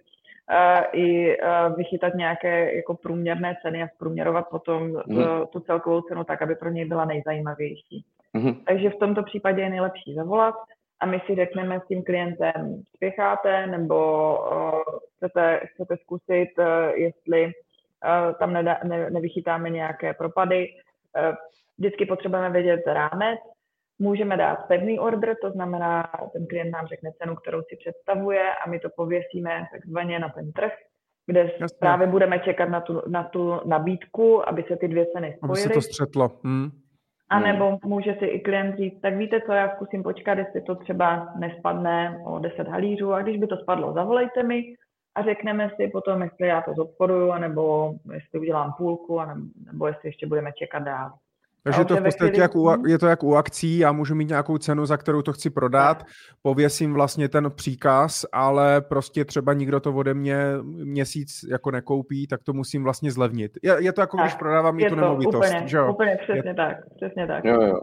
eh, 0.50 0.84
i 0.92 1.36
vychytat 1.76 2.14
nějaké 2.14 2.76
jako 2.76 2.94
průměrné 2.94 3.56
ceny 3.62 3.82
a 3.82 3.88
zprůměrovat 3.88 4.48
potom 4.48 4.82
mm. 5.06 5.24
tu 5.52 5.60
celkovou 5.60 6.00
cenu 6.00 6.24
tak, 6.24 6.42
aby 6.42 6.54
pro 6.54 6.70
něj 6.70 6.84
byla 6.84 7.04
nejzajímavější. 7.04 8.04
Mm. 8.32 8.54
Takže 8.54 8.90
v 8.90 8.98
tomto 8.98 9.22
případě 9.22 9.62
je 9.62 9.70
nejlepší 9.70 10.14
zavolat 10.14 10.54
a 11.00 11.06
my 11.06 11.20
si 11.26 11.34
řekneme 11.34 11.80
s 11.80 11.86
tím 11.88 12.04
klientem, 12.04 12.82
spěcháte 12.96 13.66
nebo 13.66 14.38
chcete, 15.16 15.60
chcete 15.64 15.96
zkusit, 15.96 16.48
jestli 16.94 17.52
tam 18.38 18.52
nedá, 18.52 18.78
ne, 18.84 19.10
nevychytáme 19.10 19.70
nějaké 19.70 20.14
propady. 20.14 20.68
vždycky 21.78 22.06
potřebujeme 22.06 22.50
vědět 22.50 22.82
rámec, 22.86 23.40
můžeme 23.98 24.36
dát 24.36 24.56
pevný 24.68 24.98
order, 24.98 25.36
to 25.42 25.50
znamená, 25.50 26.10
ten 26.32 26.46
klient 26.46 26.70
nám 26.70 26.86
řekne 26.86 27.10
cenu, 27.22 27.36
kterou 27.36 27.62
si 27.62 27.76
představuje 27.76 28.54
a 28.54 28.70
my 28.70 28.80
to 28.80 28.88
pověsíme 28.96 29.66
takzvaně 29.72 30.18
na 30.18 30.28
ten 30.28 30.52
trh, 30.52 30.72
kde 31.26 31.40
Jasně. 31.40 31.78
právě 31.80 32.06
budeme 32.06 32.38
čekat 32.38 32.68
na 32.68 32.80
tu, 32.80 33.02
na 33.06 33.22
tu 33.22 33.60
nabídku, 33.64 34.48
aby 34.48 34.64
se 34.68 34.76
ty 34.76 34.88
dvě 34.88 35.06
ceny 35.06 35.34
spojily. 35.36 35.64
Aby 35.64 35.68
se 35.68 35.68
to 35.68 35.80
střetlo. 35.80 36.30
Hmm. 36.44 36.70
A 37.30 37.40
nebo 37.40 37.78
může 37.84 38.16
si 38.18 38.24
i 38.24 38.40
klient 38.40 38.76
říct, 38.76 39.00
tak 39.00 39.16
víte 39.16 39.40
co, 39.40 39.52
já 39.52 39.74
zkusím 39.76 40.02
počkat, 40.02 40.38
jestli 40.38 40.62
to 40.62 40.74
třeba 40.74 41.32
nespadne 41.38 42.22
o 42.26 42.38
10 42.38 42.68
halířů 42.68 43.12
a 43.12 43.22
když 43.22 43.36
by 43.36 43.46
to 43.46 43.56
spadlo, 43.56 43.92
zavolejte 43.92 44.42
mi 44.42 44.74
a 45.14 45.22
řekneme 45.22 45.70
si 45.76 45.88
potom, 45.88 46.22
jestli 46.22 46.48
já 46.48 46.60
to 46.60 46.74
zobchoduju, 46.76 47.32
nebo 47.38 47.94
jestli 48.12 48.40
udělám 48.40 48.72
půlku, 48.78 49.20
nebo 49.72 49.86
jestli 49.86 50.08
ještě 50.08 50.26
budeme 50.26 50.52
čekat 50.52 50.78
dál. 50.78 51.10
Takže 51.64 51.84
to 51.84 51.96
v 51.96 52.02
podstatě 52.02 52.40
jak 52.40 52.56
u, 52.56 52.86
je 52.86 52.98
to 52.98 53.06
jak 53.06 53.22
u 53.22 53.36
akcí, 53.36 53.78
já 53.78 53.92
můžu 53.92 54.14
mít 54.14 54.28
nějakou 54.28 54.58
cenu, 54.58 54.86
za 54.86 54.96
kterou 54.96 55.22
to 55.22 55.32
chci 55.32 55.50
prodat, 55.50 56.02
pověsím 56.42 56.94
vlastně 56.94 57.28
ten 57.28 57.50
příkaz, 57.50 58.26
ale 58.32 58.80
prostě 58.80 59.24
třeba 59.24 59.52
nikdo 59.52 59.80
to 59.80 59.92
ode 59.94 60.14
mě 60.14 60.38
měsíc 60.64 61.40
jako 61.50 61.70
nekoupí, 61.70 62.26
tak 62.26 62.42
to 62.42 62.52
musím 62.52 62.84
vlastně 62.84 63.10
zlevnit. 63.10 63.52
Je, 63.62 63.76
je 63.78 63.92
to 63.92 64.00
jako 64.00 64.16
tak, 64.16 64.26
když 64.26 64.34
prodávám 64.34 64.76
mi 64.76 64.84
tu 64.84 64.94
nemovitost, 64.94 65.36
úplně, 65.36 65.62
že 65.68 65.76
jo? 65.76 65.92
Úplně 65.92 66.18
přesně 66.22 66.50
je... 66.50 66.54
tak, 66.54 66.76
přesně 66.96 67.26
tak. 67.26 67.44
Jo, 67.44 67.62
jo. 67.62 67.80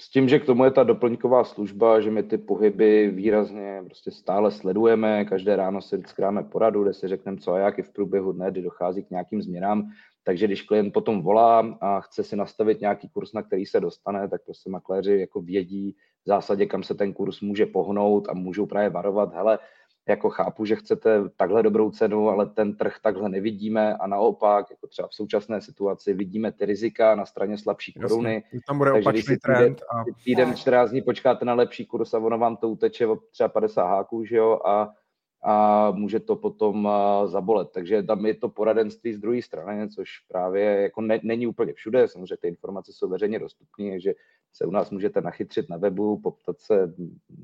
S 0.00 0.10
tím, 0.10 0.28
že 0.28 0.38
k 0.38 0.46
tomu 0.46 0.64
je 0.64 0.70
ta 0.70 0.82
doplňková 0.82 1.44
služba, 1.44 2.00
že 2.00 2.10
my 2.10 2.22
ty 2.22 2.38
pohyby 2.38 3.10
výrazně 3.10 3.82
prostě 3.84 4.10
stále 4.10 4.50
sledujeme, 4.50 5.24
každé 5.24 5.56
ráno 5.56 5.82
si 5.82 5.96
vždycky 5.96 6.22
dáme 6.22 6.42
poradu, 6.42 6.82
kde 6.82 6.94
si 6.94 7.08
řekneme 7.08 7.38
co 7.38 7.52
a 7.52 7.58
jak 7.58 7.78
i 7.78 7.82
v 7.82 7.92
průběhu 7.92 8.32
dne, 8.32 8.50
kdy 8.50 8.62
dochází 8.62 9.02
k 9.02 9.10
nějakým 9.10 9.42
změnám, 9.42 9.90
takže 10.24 10.46
když 10.46 10.62
klient 10.62 10.92
potom 10.92 11.22
volá 11.22 11.76
a 11.80 12.00
chce 12.00 12.24
si 12.24 12.36
nastavit 12.36 12.80
nějaký 12.80 13.08
kurz, 13.08 13.32
na 13.32 13.42
který 13.42 13.66
se 13.66 13.80
dostane, 13.80 14.28
tak 14.28 14.44
prostě 14.44 14.70
makléři 14.70 15.20
jako 15.20 15.40
vědí 15.40 15.96
v 16.24 16.28
zásadě, 16.28 16.66
kam 16.66 16.82
se 16.82 16.94
ten 16.94 17.12
kurz 17.12 17.40
může 17.40 17.66
pohnout 17.66 18.28
a 18.28 18.34
můžou 18.34 18.66
právě 18.66 18.90
varovat, 18.90 19.34
hele, 19.34 19.58
jako 20.08 20.30
chápu, 20.30 20.64
že 20.64 20.76
chcete 20.76 21.28
takhle 21.36 21.62
dobrou 21.62 21.90
cenu, 21.90 22.28
ale 22.28 22.46
ten 22.46 22.76
trh 22.76 22.96
takhle 23.02 23.28
nevidíme 23.28 23.96
a 23.96 24.06
naopak, 24.06 24.70
jako 24.70 24.86
třeba 24.86 25.08
v 25.08 25.14
současné 25.14 25.60
situaci, 25.60 26.14
vidíme 26.14 26.52
ty 26.52 26.66
rizika 26.66 27.14
na 27.14 27.26
straně 27.26 27.58
slabší 27.58 27.92
koruny. 27.92 28.34
Jasně, 28.34 28.60
tam 28.66 28.78
bude 28.78 28.90
takže 28.90 29.08
opačný 29.08 29.36
trend. 29.36 29.82
A... 29.82 30.04
Týden 30.24 30.56
14 30.56 30.90
dní 30.90 31.02
počkáte 31.02 31.44
na 31.44 31.54
lepší 31.54 31.86
kurz 31.86 32.14
a 32.14 32.18
ono 32.18 32.38
vám 32.38 32.56
to 32.56 32.68
uteče 32.68 33.06
o 33.06 33.16
třeba 33.16 33.48
50 33.48 33.84
háků, 33.84 34.24
že 34.24 34.36
jo, 34.36 34.60
a 34.66 34.88
a 35.44 35.90
může 35.90 36.20
to 36.20 36.36
potom 36.36 36.88
zabolet. 37.24 37.68
Takže 37.74 38.02
tam 38.02 38.26
je 38.26 38.34
to 38.34 38.48
poradenství 38.48 39.12
z 39.12 39.18
druhé 39.18 39.42
strany, 39.42 39.88
což 39.88 40.08
právě 40.28 40.64
jako 40.64 41.00
ne, 41.00 41.20
není 41.22 41.46
úplně 41.46 41.72
všude. 41.72 42.08
Samozřejmě 42.08 42.36
ty 42.36 42.48
informace 42.48 42.92
jsou 42.92 43.08
veřejně 43.08 43.38
dostupné, 43.38 43.90
takže 43.90 44.14
se 44.52 44.64
u 44.64 44.70
nás 44.70 44.90
můžete 44.90 45.20
nachytřit 45.20 45.70
na 45.70 45.76
webu, 45.76 46.20
poptat 46.20 46.60
se 46.60 46.94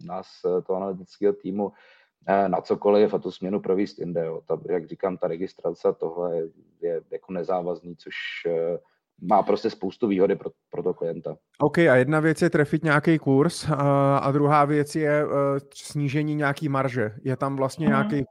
nás, 0.05 0.27
toho 0.67 0.77
analytického 0.77 1.33
týmu, 1.33 1.73
na 2.49 2.61
cokoliv 2.61 3.15
a 3.15 3.19
tu 3.19 3.31
směnu 3.31 3.61
provést 3.61 3.99
jinde. 3.99 4.25
Jo. 4.25 4.41
Ta, 4.47 4.59
jak 4.71 4.87
říkám, 4.87 5.17
ta 5.17 5.29
registrace 5.29 5.89
tohle 6.01 6.37
je, 6.37 6.49
je 6.81 7.01
jako 7.11 7.33
nezávazný, 7.33 7.97
což 7.97 8.15
má 9.23 9.43
prostě 9.43 9.71
spoustu 9.71 10.07
výhody 10.07 10.37
pro, 10.37 10.51
pro 10.71 10.83
to 10.83 10.95
klienta. 10.95 11.37
OK, 11.59 11.79
a 11.79 11.97
jedna 11.97 12.21
věc 12.21 12.43
je 12.43 12.51
trefit 12.51 12.85
nějaký 12.85 13.19
kurz 13.19 13.71
a, 13.71 14.19
a 14.19 14.33
druhá 14.33 14.65
věc 14.65 14.97
je 14.97 15.25
uh, 15.25 15.33
snížení 15.75 16.35
nějaký 16.35 16.69
marže. 16.69 17.13
Je 17.23 17.37
tam 17.37 17.57
vlastně 17.57 17.89
uh-huh. 17.89 18.11
nějaký, 18.11 18.25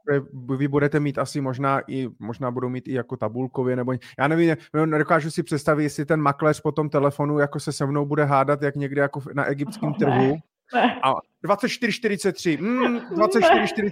vy 0.56 0.68
budete 0.68 1.00
mít 1.00 1.18
asi 1.18 1.40
možná 1.40 1.80
i, 1.86 2.08
možná 2.18 2.50
budou 2.50 2.68
mít 2.68 2.88
i 2.88 2.92
jako 2.92 3.16
tabulkově, 3.16 3.76
nebo 3.76 3.92
já 4.18 4.28
nevím, 4.28 4.56
nedokážu 4.84 5.30
si 5.30 5.42
představit, 5.42 5.82
jestli 5.82 6.04
ten 6.04 6.20
makléř 6.20 6.60
po 6.60 6.72
tom 6.72 6.90
telefonu 6.90 7.38
jako 7.38 7.60
se 7.60 7.72
se 7.72 7.86
mnou 7.86 8.06
bude 8.06 8.24
hádat, 8.24 8.62
jak 8.62 8.76
někde 8.76 9.00
jako 9.02 9.20
na 9.34 9.44
egyptském 9.44 9.94
trhu. 9.94 10.36
A 11.02 11.14
24,43. 11.44 12.58
Mm, 12.60 12.98
24,43. 12.98 13.90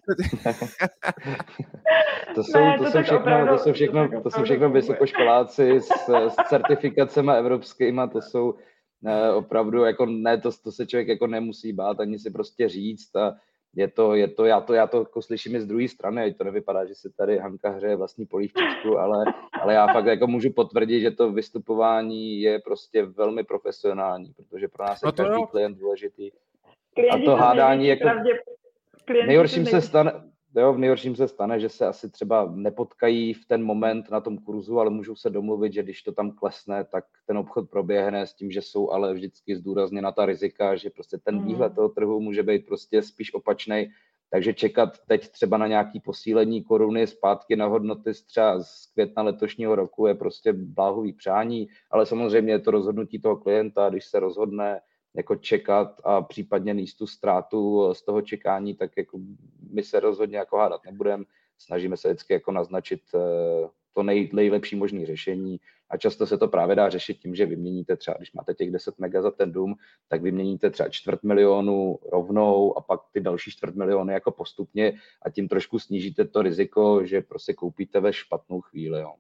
to 2.34 2.44
jsou, 2.44 2.58
ne, 2.58 2.78
to, 2.78 2.84
to, 2.84 2.90
jsou 2.90 3.02
všechno, 3.02 3.18
opravdu, 3.18 3.52
to 3.52 3.58
jsou 3.58 3.72
všechno, 3.72 4.08
to, 4.08 4.20
to 4.20 4.30
jsou 4.30 4.42
všechno 4.44 4.70
vysokoškoláci 4.70 5.80
s, 5.80 5.88
s 6.08 6.34
certifikacemi 6.48 7.32
evropskými, 7.32 8.02
to 8.12 8.22
jsou 8.22 8.54
ne, 9.02 9.32
opravdu, 9.32 9.84
jako 9.84 10.06
ne, 10.06 10.38
to, 10.38 10.50
to 10.64 10.72
se 10.72 10.86
člověk 10.86 11.08
jako 11.08 11.26
nemusí 11.26 11.72
bát 11.72 12.00
ani 12.00 12.18
si 12.18 12.30
prostě 12.30 12.68
říct 12.68 13.16
a 13.16 13.34
je 13.74 13.88
to, 13.88 14.14
je 14.14 14.28
to, 14.28 14.44
já 14.44 14.60
to, 14.60 14.74
já 14.74 14.86
to 14.86 14.98
jako 14.98 15.22
slyším 15.22 15.56
i 15.56 15.60
z 15.60 15.66
druhé 15.66 15.88
strany, 15.88 16.22
ať 16.22 16.36
to 16.36 16.44
nevypadá, 16.44 16.84
že 16.84 16.94
se 16.94 17.10
tady 17.16 17.38
Hanka 17.38 17.70
hřeje 17.70 17.96
vlastní 17.96 18.26
polívčičku, 18.26 18.98
ale, 18.98 19.24
ale 19.62 19.74
já 19.74 19.92
fakt 19.92 20.06
jako 20.06 20.26
můžu 20.26 20.52
potvrdit, 20.52 21.00
že 21.00 21.10
to 21.10 21.32
vystupování 21.32 22.40
je 22.40 22.58
prostě 22.58 23.02
velmi 23.02 23.44
profesionální, 23.44 24.32
protože 24.36 24.68
pro 24.68 24.84
nás 24.84 25.02
je 25.02 25.06
no 25.06 25.12
každý 25.12 25.40
jo. 25.40 25.46
klient 25.46 25.78
důležitý. 25.78 26.30
Klienti 26.95 27.22
a 27.22 27.24
to 27.24 27.36
hádání 27.36 27.86
jako... 27.86 28.03
Pravdě, 28.03 28.30
nejhorším 29.26 29.66
se 29.66 29.80
stane, 29.80 30.12
jo, 30.57 30.72
v 30.72 30.78
nejhorším 30.78 31.16
se 31.16 31.28
stane, 31.28 31.61
že 31.61 31.68
se 31.68 31.86
asi 31.86 32.11
třeba 32.11 32.53
nepotkají 32.55 33.34
v 33.34 33.47
ten 33.47 33.64
moment 33.64 34.11
na 34.11 34.20
tom 34.20 34.38
kurzu, 34.38 34.80
ale 34.80 34.90
můžou 34.90 35.16
se 35.16 35.30
domluvit, 35.30 35.72
že 35.72 35.82
když 35.82 36.03
to 36.03 36.12
tam 36.12 36.30
klesne, 36.30 36.84
tak 36.84 37.05
ten 37.26 37.38
obchod 37.38 37.70
proběhne 37.70 38.26
s 38.26 38.34
tím, 38.34 38.51
že 38.51 38.62
jsou 38.62 38.90
ale 38.90 39.14
vždycky 39.14 39.57
zdůrazněna 39.57 40.12
ta 40.12 40.26
rizika, 40.26 40.76
že 40.76 40.90
prostě 40.90 41.18
ten 41.18 41.38
mm. 41.38 41.47
výhled 41.47 41.74
toho 41.74 41.88
trhu 41.88 42.20
může 42.20 42.43
být 42.43 42.66
prostě 42.66 43.03
spíš 43.03 43.34
opačný. 43.34 43.88
Takže 44.30 44.55
čekat 44.55 44.99
teď 45.09 45.28
třeba 45.28 45.57
na 45.57 45.66
nějaký 45.66 46.01
posílení 46.01 46.64
koruny 46.64 47.07
zpátky 47.07 47.57
na 47.57 47.66
hodnoty 47.66 48.11
třeba 48.26 48.62
z 48.62 48.86
května 48.95 49.22
letošního 49.22 49.74
roku 49.74 50.07
je 50.07 50.14
prostě 50.14 50.53
bláhový 50.53 51.12
přání, 51.12 51.68
ale 51.90 52.07
samozřejmě 52.07 52.53
je 52.53 52.59
to 52.59 52.70
rozhodnutí 52.70 53.20
toho 53.20 53.36
klienta, 53.36 53.90
když 53.90 54.05
se 54.05 54.20
rozhodne 54.20 54.80
jako 55.14 55.36
čekat 55.36 56.00
a 56.04 56.22
případně 56.22 56.74
níst 56.74 56.98
tu 56.98 57.06
ztrátu 57.06 57.94
z 57.94 58.02
toho 58.02 58.22
čekání, 58.22 58.74
tak 58.74 58.90
jako 58.96 59.18
my 59.70 59.82
se 59.82 60.00
rozhodně 60.00 60.38
jako 60.38 60.56
hádat 60.56 60.84
nebudeme. 60.84 61.24
Snažíme 61.58 61.96
se 61.96 62.08
vždycky 62.08 62.32
jako 62.32 62.52
naznačit 62.52 63.00
eh, 63.14 63.68
to 63.94 64.02
nej, 64.02 64.30
nejlepší 64.32 64.76
možné 64.76 65.06
řešení 65.06 65.60
a 65.90 65.96
často 65.96 66.26
se 66.26 66.38
to 66.38 66.48
právě 66.48 66.76
dá 66.76 66.88
řešit 66.88 67.18
tím, 67.18 67.34
že 67.34 67.46
vyměníte 67.46 67.96
třeba, 67.96 68.16
když 68.16 68.32
máte 68.32 68.54
těch 68.54 68.70
10 68.70 68.98
mega 68.98 69.22
za 69.22 69.30
ten 69.30 69.52
dům, 69.52 69.74
tak 70.08 70.22
vyměníte 70.22 70.70
třeba 70.70 70.88
čtvrt 70.88 71.22
milionu 71.22 71.98
rovnou 72.12 72.78
a 72.78 72.80
pak 72.80 73.00
ty 73.12 73.20
další 73.20 73.50
čtvrt 73.50 73.74
miliony 73.74 74.12
jako 74.12 74.30
postupně 74.30 74.92
a 75.22 75.30
tím 75.30 75.48
trošku 75.48 75.78
snížíte 75.78 76.24
to 76.24 76.42
riziko, 76.42 77.04
že 77.04 77.20
prostě 77.20 77.54
koupíte 77.54 78.00
ve 78.00 78.12
špatnou 78.12 78.60
chvíli. 78.60 79.00
Jo. 79.00 79.14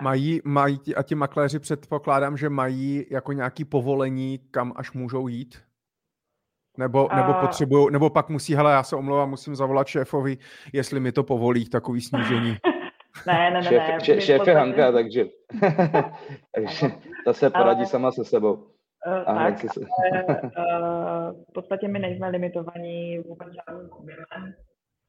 Mají, 0.00 0.40
mají 0.44 0.80
a 0.96 1.02
ti 1.02 1.14
makléři 1.14 1.58
předpokládám, 1.58 2.36
že 2.36 2.48
mají 2.48 3.06
jako 3.10 3.32
nějaký 3.32 3.64
povolení, 3.64 4.38
kam 4.50 4.72
až 4.76 4.92
můžou 4.92 5.28
jít? 5.28 5.58
Nebo, 6.78 7.08
nebo 7.16 7.30
uh... 7.30 7.40
potřebují, 7.40 7.92
nebo 7.92 8.10
pak 8.10 8.28
musí, 8.28 8.54
hele, 8.54 8.72
já 8.72 8.82
se 8.82 8.96
omlouvám, 8.96 9.30
musím 9.30 9.56
zavolat 9.56 9.86
šéfovi, 9.86 10.38
jestli 10.72 11.00
mi 11.00 11.12
to 11.12 11.24
povolí, 11.24 11.68
takový 11.68 12.00
snížení. 12.00 12.56
ne, 13.26 13.50
ne, 13.50 13.50
ne, 13.50 13.62
šéf, 13.62 13.82
ne. 13.88 14.00
Šéf, 14.00 14.22
šéf 14.22 14.46
je 14.46 14.54
Hanka, 14.54 14.92
takže, 14.92 15.24
takže 16.54 16.86
ta 17.24 17.32
se 17.32 17.50
poradí 17.50 17.80
Ale... 17.80 17.86
sama 17.86 18.12
se 18.12 18.24
sebou. 18.24 18.52
Uh, 19.06 19.24
tak, 19.24 19.58
se... 19.60 19.80
ale, 20.00 20.24
uh, 21.30 21.42
v 21.50 21.52
podstatě 21.54 21.88
my 21.88 21.98
nejsme 21.98 22.28
limitovaní 22.28 23.18
vůbec 23.18 23.48
žádným 23.54 23.90
objemem. 23.90 24.54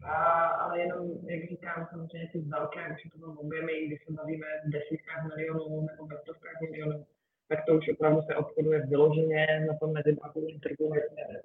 A, 0.04 0.14
ale 0.46 0.80
jenom, 0.80 1.12
jak 1.28 1.50
říkám, 1.50 1.88
samozřejmě 1.90 2.30
ty 2.32 2.40
velké, 2.40 2.96
už 2.96 3.12
to 3.12 3.18
bylo 3.18 3.34
objemy, 3.34 3.88
když 3.88 4.04
se 4.06 4.14
bavíme 4.14 4.48
desítkách 4.66 5.26
milionů 5.28 5.82
nebo 5.82 6.06
ve 6.06 6.18
stovkách 6.18 6.62
milionů, 6.62 7.06
tak 7.48 7.66
to 7.66 7.76
už 7.76 7.90
opravdu 7.90 8.22
se 8.22 8.36
obchoduje 8.36 8.86
vyloženě 8.86 9.66
na 9.68 9.78
tom 9.78 9.94
mezibankovním 9.94 10.60
trhu, 10.60 10.94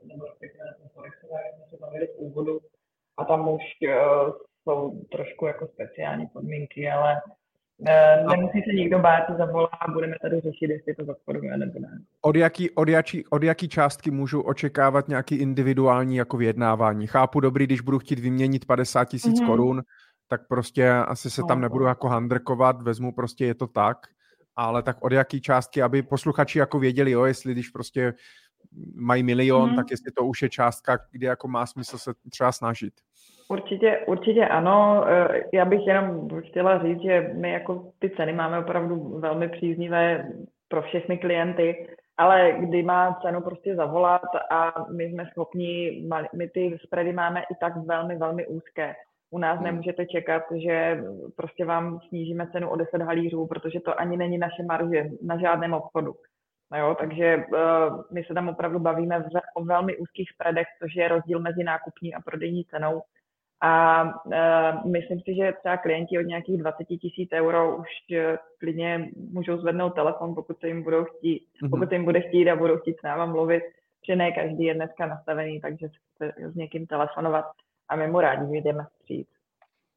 nebo 0.02 0.24
respektive 0.24 0.64
na 0.64 0.72
tom 0.72 0.88
Forexové, 0.88 1.42
jak 1.46 1.54
jsme 1.54 1.64
se 1.70 1.76
bavili 1.76 2.06
v 2.06 2.16
úvodu. 2.16 2.60
A 3.16 3.24
tam 3.24 3.48
už 3.48 3.62
uh, 3.82 4.32
jsou 4.62 5.04
trošku 5.04 5.46
jako 5.46 5.66
speciální 5.66 6.26
podmínky, 6.26 6.90
ale 6.90 7.22
nemusí 8.30 8.62
se 8.62 8.72
nikdo 8.74 8.98
bát, 8.98 9.24
zavolá 9.38 9.68
a 9.80 9.90
budeme 9.90 10.14
tady 10.22 10.40
řešit, 10.40 10.70
jestli 10.70 10.94
to 10.94 11.04
zaspoduje 11.04 11.56
nebo 11.56 11.78
ne. 11.78 12.02
Od 12.20 12.36
jaký, 12.36 12.70
od, 12.70 12.88
jaký, 12.88 13.26
od 13.26 13.42
jaký 13.42 13.68
částky 13.68 14.10
můžu 14.10 14.40
očekávat 14.40 15.08
nějaký 15.08 15.34
individuální 15.34 16.16
jako 16.16 16.36
vyjednávání? 16.36 17.06
Chápu 17.06 17.40
dobrý, 17.40 17.66
když 17.66 17.80
budu 17.80 17.98
chtít 17.98 18.18
vyměnit 18.18 18.64
50 18.64 19.04
tisíc 19.04 19.40
mm-hmm. 19.40 19.46
korun, 19.46 19.82
tak 20.28 20.48
prostě 20.48 20.90
asi 20.90 21.30
se 21.30 21.42
tam 21.48 21.60
nebudu 21.60 21.84
jako 21.84 22.08
handrkovat, 22.08 22.82
vezmu 22.82 23.12
prostě 23.12 23.46
je 23.46 23.54
to 23.54 23.66
tak, 23.66 23.98
ale 24.56 24.82
tak 24.82 24.96
od 25.00 25.12
jaký 25.12 25.40
částky, 25.40 25.82
aby 25.82 26.02
posluchači 26.02 26.58
jako 26.58 26.78
věděli, 26.78 27.10
jo, 27.10 27.24
jestli 27.24 27.52
když 27.52 27.68
prostě 27.68 28.14
mají 28.94 29.22
milion, 29.22 29.70
mm-hmm. 29.70 29.76
tak 29.76 29.90
jestli 29.90 30.12
to 30.12 30.24
už 30.24 30.42
je 30.42 30.48
částka, 30.48 30.98
kde 31.10 31.26
jako 31.26 31.48
má 31.48 31.66
smysl 31.66 31.98
se 31.98 32.12
třeba 32.30 32.52
snažit. 32.52 32.94
Určitě, 33.50 33.98
určitě 34.06 34.48
ano. 34.48 35.04
E, 35.08 35.42
já 35.52 35.64
bych 35.64 35.86
jenom 35.86 36.28
chtěla 36.40 36.82
říct, 36.82 37.02
že 37.02 37.30
my 37.34 37.52
jako 37.52 37.92
ty 37.98 38.10
ceny 38.10 38.32
máme 38.32 38.58
opravdu 38.58 39.18
velmi 39.18 39.48
příznivé 39.48 40.28
pro 40.68 40.82
všechny 40.82 41.18
klienty, 41.18 41.86
ale 42.16 42.52
kdy 42.52 42.82
má 42.82 43.18
cenu 43.22 43.40
prostě 43.40 43.74
zavolat 43.74 44.22
a 44.50 44.74
my 44.96 45.04
jsme 45.04 45.26
schopni, 45.26 46.02
my 46.36 46.48
ty 46.48 46.78
spready 46.84 47.12
máme 47.12 47.40
i 47.40 47.54
tak 47.60 47.76
velmi, 47.76 48.16
velmi 48.16 48.46
úzké. 48.46 48.94
U 49.30 49.38
nás 49.38 49.56
hmm. 49.56 49.64
nemůžete 49.64 50.06
čekat, 50.06 50.42
že 50.54 51.04
prostě 51.36 51.64
vám 51.64 52.00
snížíme 52.08 52.46
cenu 52.52 52.70
o 52.70 52.76
10 52.76 53.02
halířů, 53.02 53.46
protože 53.46 53.80
to 53.80 54.00
ani 54.00 54.16
není 54.16 54.38
naše 54.38 54.62
marže 54.62 55.04
na 55.22 55.38
žádném 55.38 55.74
obchodu. 55.74 56.14
No 56.72 56.78
jo, 56.78 56.96
takže 57.00 57.36
uh, 57.36 58.02
my 58.12 58.24
se 58.24 58.34
tam 58.34 58.48
opravdu 58.48 58.78
bavíme 58.78 59.20
v, 59.20 59.26
o 59.54 59.64
velmi 59.64 59.96
úzkých 59.96 60.30
spreadech, 60.34 60.66
což 60.82 60.96
je 60.96 61.08
rozdíl 61.08 61.40
mezi 61.40 61.64
nákupní 61.64 62.14
a 62.14 62.20
prodejní 62.20 62.64
cenou. 62.64 63.02
A 63.62 64.04
uh, 64.04 64.90
myslím 64.90 65.20
si, 65.20 65.34
že 65.34 65.52
třeba 65.58 65.76
klienti 65.76 66.18
od 66.18 66.22
nějakých 66.22 66.58
20 66.58 66.84
tisíc 66.84 67.30
euro 67.32 67.76
už 67.76 67.86
uh, 68.10 68.36
klidně 68.58 69.10
můžou 69.32 69.56
zvednout 69.56 69.94
telefon, 69.94 70.34
pokud 70.34 70.58
se 70.60 70.68
jim 70.68 70.82
budou 70.82 71.04
chtít, 71.04 71.42
mm-hmm. 71.42 71.70
pokud 71.70 71.88
se 71.88 71.94
jim 71.94 72.04
bude 72.04 72.20
chtít 72.20 72.50
a 72.50 72.56
budou 72.56 72.76
chtít 72.76 72.98
s 72.98 73.02
náma 73.02 73.26
mluvit, 73.26 73.62
že 74.08 74.16
ne 74.16 74.32
každý 74.32 74.64
je 74.64 74.74
dneska 74.74 75.06
nastavený, 75.06 75.60
takže 75.60 75.88
chce 75.88 76.32
s 76.52 76.54
někým 76.54 76.86
telefonovat 76.86 77.44
a 77.88 77.96
my 77.96 78.08
mu 78.08 78.20
rádi 78.20 78.56
jdeme 78.56 78.84
vstříc. 78.84 79.28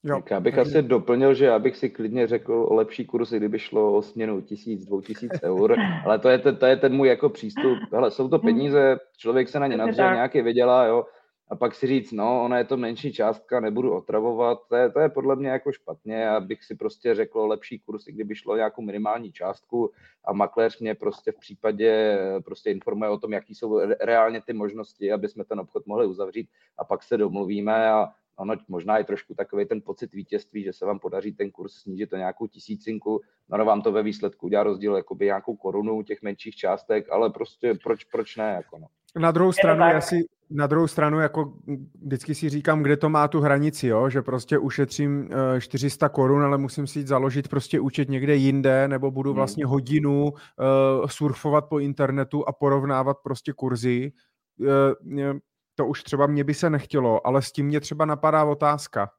Jo. 0.03 0.15
Tak 0.15 0.31
já 0.31 0.39
bych 0.39 0.57
asi 0.57 0.81
doplnil, 0.81 1.33
že 1.33 1.45
já 1.45 1.59
bych 1.59 1.77
si 1.77 1.89
klidně 1.89 2.27
řekl 2.27 2.53
o 2.53 2.73
lepší 2.73 3.05
kurzy, 3.05 3.37
kdyby 3.37 3.59
šlo 3.59 3.93
o 3.93 4.01
směnu 4.01 4.41
tisíc, 4.41 4.85
dvou 4.85 5.01
tisíc 5.01 5.31
eur, 5.43 5.75
ale 6.05 6.19
to 6.19 6.29
je, 6.29 6.37
ten, 6.37 6.55
to 6.55 6.65
je 6.65 6.75
ten 6.75 6.93
můj 6.93 7.07
jako 7.07 7.29
přístup. 7.29 7.77
Hele, 7.93 8.11
jsou 8.11 8.29
to 8.29 8.39
peníze, 8.39 8.97
člověk 9.17 9.49
se 9.49 9.59
na 9.59 9.67
ně 9.67 9.77
nadře, 9.77 10.01
nějaký 10.01 10.41
vydělá, 10.41 10.85
jo, 10.85 11.05
a 11.53 11.55
pak 11.55 11.75
si 11.75 11.87
říct, 11.87 12.11
no, 12.11 12.43
ona 12.43 12.57
je 12.57 12.63
to 12.63 12.77
menší 12.77 13.13
částka, 13.13 13.59
nebudu 13.59 13.93
otravovat, 13.93 14.59
to 14.69 14.75
je, 14.75 14.91
to 14.91 14.99
je 14.99 15.09
podle 15.09 15.35
mě 15.35 15.49
jako 15.49 15.71
špatně, 15.71 16.29
abych 16.29 16.63
si 16.63 16.75
prostě 16.75 17.15
řekl 17.15 17.39
lepší 17.39 17.79
kurz, 17.79 18.05
kdyby 18.05 18.35
šlo 18.35 18.55
nějakou 18.55 18.81
minimální 18.81 19.31
částku 19.31 19.91
a 20.25 20.33
makléř 20.33 20.79
mě 20.79 20.95
prostě 20.95 21.31
v 21.31 21.39
případě 21.39 22.17
prostě 22.45 22.71
informuje 22.71 23.09
o 23.09 23.17
tom, 23.17 23.33
jaký 23.33 23.55
jsou 23.55 23.79
reálně 24.01 24.41
ty 24.41 24.53
možnosti, 24.53 25.11
aby 25.11 25.29
jsme 25.29 25.45
ten 25.45 25.59
obchod 25.59 25.87
mohli 25.87 26.07
uzavřít 26.07 26.49
a 26.77 26.83
pak 26.83 27.03
se 27.03 27.17
domluvíme 27.17 27.91
a 27.91 28.09
ono 28.35 28.55
možná 28.67 28.97
je 28.97 29.03
trošku 29.03 29.33
takový 29.33 29.65
ten 29.65 29.81
pocit 29.81 30.13
vítězství, 30.13 30.63
že 30.63 30.73
se 30.73 30.85
vám 30.85 30.99
podaří 30.99 31.31
ten 31.31 31.51
kurz 31.51 31.73
snížit 31.73 32.13
o 32.13 32.17
nějakou 32.17 32.47
tisícinku, 32.47 33.21
no 33.49 33.65
vám 33.65 33.81
to 33.81 33.91
ve 33.91 34.03
výsledku 34.03 34.45
udělá 34.45 34.63
rozdíl 34.63 34.95
jakoby 34.95 35.25
nějakou 35.25 35.55
korunu 35.55 36.03
těch 36.03 36.21
menších 36.21 36.55
částek, 36.55 37.09
ale 37.11 37.29
prostě 37.29 37.73
proč, 37.83 38.03
proč 38.03 38.35
ne? 38.35 38.53
Jako 38.55 38.77
no. 38.77 38.87
Na 39.19 39.31
druhou 39.31 39.51
stranu, 39.51 39.81
já 39.81 40.01
si, 40.01 40.25
na 40.49 40.67
druhou 40.67 40.87
stranu, 40.87 41.19
jako 41.19 41.53
vždycky 42.01 42.35
si 42.35 42.49
říkám, 42.49 42.83
kde 42.83 42.97
to 42.97 43.09
má 43.09 43.27
tu 43.27 43.41
hranici, 43.41 43.87
jo? 43.87 44.09
že 44.09 44.21
prostě 44.21 44.57
ušetřím 44.57 45.29
400 45.59 46.05
eh, 46.05 46.09
korun, 46.09 46.43
ale 46.43 46.57
musím 46.57 46.87
si 46.87 46.99
jít 46.99 47.07
založit 47.07 47.47
prostě 47.47 47.79
účet 47.79 48.09
někde 48.09 48.35
jinde, 48.35 48.87
nebo 48.87 49.11
budu 49.11 49.29
hmm. 49.29 49.35
vlastně 49.35 49.65
hodinu 49.65 50.23
uh, 50.23 51.07
surfovat 51.07 51.69
po 51.69 51.79
internetu 51.79 52.47
a 52.47 52.51
porovnávat 52.51 53.17
prostě 53.23 53.53
kurzy. 53.53 54.11
Uh, 54.59 55.39
to 55.75 55.85
už 55.85 56.03
třeba 56.03 56.27
mě 56.27 56.43
by 56.43 56.53
se 56.53 56.69
nechtělo, 56.69 57.27
ale 57.27 57.41
s 57.41 57.51
tím 57.51 57.65
mě 57.65 57.79
třeba 57.79 58.05
napadá 58.05 58.43
otázka. 58.43 59.09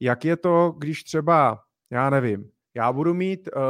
Jak 0.00 0.24
je 0.24 0.36
to, 0.36 0.74
když 0.78 1.04
třeba, 1.04 1.60
já 1.90 2.10
nevím, 2.10 2.50
já 2.74 2.92
budu 2.92 3.14
mít 3.14 3.48
uh, 3.56 3.62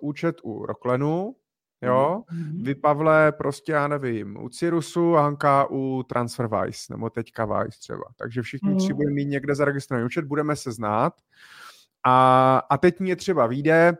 účet 0.00 0.36
u 0.42 0.66
Roklenu, 0.66 1.34
jo, 1.82 2.22
mm-hmm. 2.32 2.64
vy 2.64 2.74
Pavle 2.74 3.32
prostě, 3.32 3.72
já 3.72 3.88
nevím, 3.88 4.36
u 4.44 4.48
Cirusu, 4.48 5.12
Hanka 5.12 5.66
u 5.70 6.02
TransferWise, 6.02 6.92
nebo 6.92 7.10
teďka 7.10 7.44
Wise 7.44 7.78
třeba. 7.78 8.04
Takže 8.16 8.42
všichni 8.42 8.70
mm-hmm. 8.70 8.78
tři 8.78 8.92
budeme 8.92 9.14
mít 9.14 9.28
někde 9.28 9.54
zaregistrovaný 9.54 10.06
účet, 10.06 10.24
budeme 10.24 10.56
se 10.56 10.72
znát. 10.72 11.12
A, 12.06 12.58
a 12.70 12.78
teď 12.78 13.00
mě 13.00 13.16
třeba 13.16 13.46
vyjde, 13.46 13.96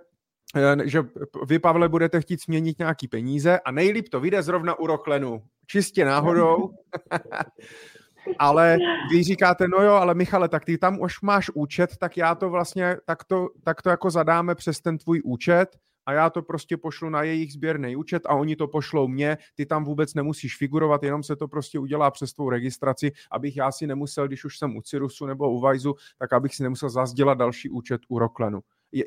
že 0.84 1.02
vy, 1.46 1.58
Pavle, 1.58 1.88
budete 1.88 2.20
chtít 2.20 2.42
změnit 2.42 2.78
nějaký 2.78 3.08
peníze 3.08 3.60
a 3.60 3.70
nejlíp 3.70 4.08
to 4.08 4.20
vyjde 4.20 4.42
zrovna 4.42 4.78
u 4.78 4.86
Roklenu. 4.86 5.42
Čistě 5.66 6.04
náhodou. 6.04 6.70
ale 8.38 8.76
vy 9.10 9.22
říkáte, 9.22 9.68
no 9.68 9.84
jo, 9.84 9.92
ale 9.92 10.14
Michale, 10.14 10.48
tak 10.48 10.64
ty 10.64 10.78
tam 10.78 11.00
už 11.00 11.20
máš 11.20 11.50
účet, 11.54 11.96
tak 11.96 12.16
já 12.16 12.34
to 12.34 12.50
vlastně, 12.50 12.96
tak 13.06 13.24
to, 13.24 13.48
tak 13.64 13.82
to 13.82 13.90
jako 13.90 14.10
zadáme 14.10 14.54
přes 14.54 14.80
ten 14.80 14.98
tvůj 14.98 15.20
účet 15.24 15.76
a 16.06 16.12
já 16.12 16.30
to 16.30 16.42
prostě 16.42 16.76
pošlu 16.76 17.10
na 17.10 17.22
jejich 17.22 17.52
sběrný 17.52 17.96
účet 17.96 18.22
a 18.26 18.34
oni 18.34 18.56
to 18.56 18.68
pošlou 18.68 19.08
mně, 19.08 19.38
ty 19.54 19.66
tam 19.66 19.84
vůbec 19.84 20.14
nemusíš 20.14 20.56
figurovat, 20.56 21.02
jenom 21.02 21.22
se 21.22 21.36
to 21.36 21.48
prostě 21.48 21.78
udělá 21.78 22.10
přes 22.10 22.32
tvou 22.32 22.50
registraci, 22.50 23.12
abych 23.30 23.56
já 23.56 23.72
si 23.72 23.86
nemusel, 23.86 24.26
když 24.26 24.44
už 24.44 24.58
jsem 24.58 24.76
u 24.76 24.82
Cirusu 24.82 25.26
nebo 25.26 25.50
u 25.50 25.60
Vajzu, 25.60 25.94
tak 26.18 26.32
abych 26.32 26.54
si 26.54 26.62
nemusel 26.62 26.90
zazdělat 26.90 27.38
další 27.38 27.70
účet 27.70 28.00
u 28.08 28.18
Roklenu. 28.18 28.60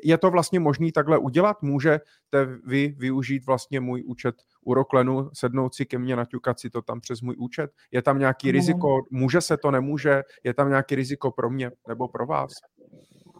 Je, 0.04 0.18
to 0.18 0.30
vlastně 0.30 0.60
možné 0.60 0.92
takhle 0.92 1.18
udělat? 1.18 1.62
Můžete 1.62 2.46
vy 2.64 2.94
využít 2.98 3.46
vlastně 3.46 3.80
můj 3.80 4.02
účet 4.06 4.34
u 4.64 4.74
Roklenu, 4.74 5.30
sednout 5.32 5.74
si 5.74 5.86
ke 5.86 5.98
mně, 5.98 6.16
naťukat 6.16 6.60
si 6.60 6.70
to 6.70 6.82
tam 6.82 7.00
přes 7.00 7.20
můj 7.20 7.34
účet? 7.38 7.70
Je 7.90 8.02
tam 8.02 8.18
nějaký 8.18 8.52
riziko? 8.52 9.02
Může 9.10 9.40
se 9.40 9.56
to, 9.56 9.70
nemůže? 9.70 10.22
Je 10.44 10.54
tam 10.54 10.68
nějaký 10.68 10.94
riziko 10.94 11.30
pro 11.30 11.50
mě 11.50 11.70
nebo 11.88 12.08
pro 12.08 12.26
vás? 12.26 12.52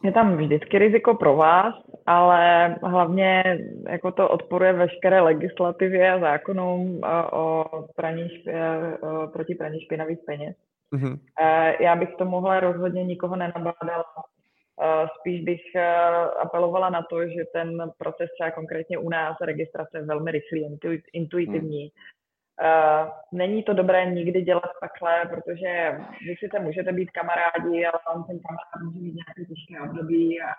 Je 0.06 0.12
tam 0.12 0.36
vždycky 0.36 0.78
riziko 0.78 1.14
pro 1.14 1.36
vás, 1.36 1.74
ale 2.06 2.68
hlavně 2.82 3.58
jako 3.88 4.12
to 4.12 4.28
odporuje 4.28 4.72
veškeré 4.72 5.20
legislativě 5.20 6.12
a 6.12 6.20
zákonům 6.20 7.00
o 7.32 7.64
praní, 7.96 8.28
proti 9.32 9.54
praní 9.54 9.80
špinavých 9.80 10.18
peněz. 10.26 10.56
Mm-hmm. 10.94 11.18
Já 11.80 11.96
bych 11.96 12.08
to 12.18 12.24
mohla 12.24 12.60
rozhodně 12.60 13.04
nikoho 13.04 13.36
nenabádala 13.36 14.04
Eh, 14.82 15.06
spíš 15.20 15.44
bych 15.44 15.60
apelovala 16.40 16.90
na 16.90 17.02
to, 17.10 17.28
že 17.28 17.44
ten 17.52 17.92
proces 17.98 18.30
třeba 18.34 18.50
konkrétně 18.50 18.98
u 18.98 19.08
nás 19.08 19.36
registrace 19.40 19.98
je 19.98 20.04
velmi 20.04 20.30
rychlý, 20.30 20.78
intuitivní. 21.12 21.92
Hmm. 22.60 23.10
Není 23.32 23.62
to 23.62 23.72
dobré 23.72 24.06
nikdy 24.06 24.42
dělat 24.42 24.70
takhle, 24.80 25.26
protože 25.34 25.98
vy 26.26 26.34
sice 26.38 26.58
můžete 26.58 26.92
být 26.92 27.10
kamarádi, 27.10 27.86
ale 27.86 28.00
on 28.14 28.24
ten 28.24 28.38
kamarád 28.40 28.82
může 28.84 28.98
mít 29.00 29.14
nějaké 29.14 29.44
těžké 29.44 29.80
období 29.90 30.40
a 30.42 30.54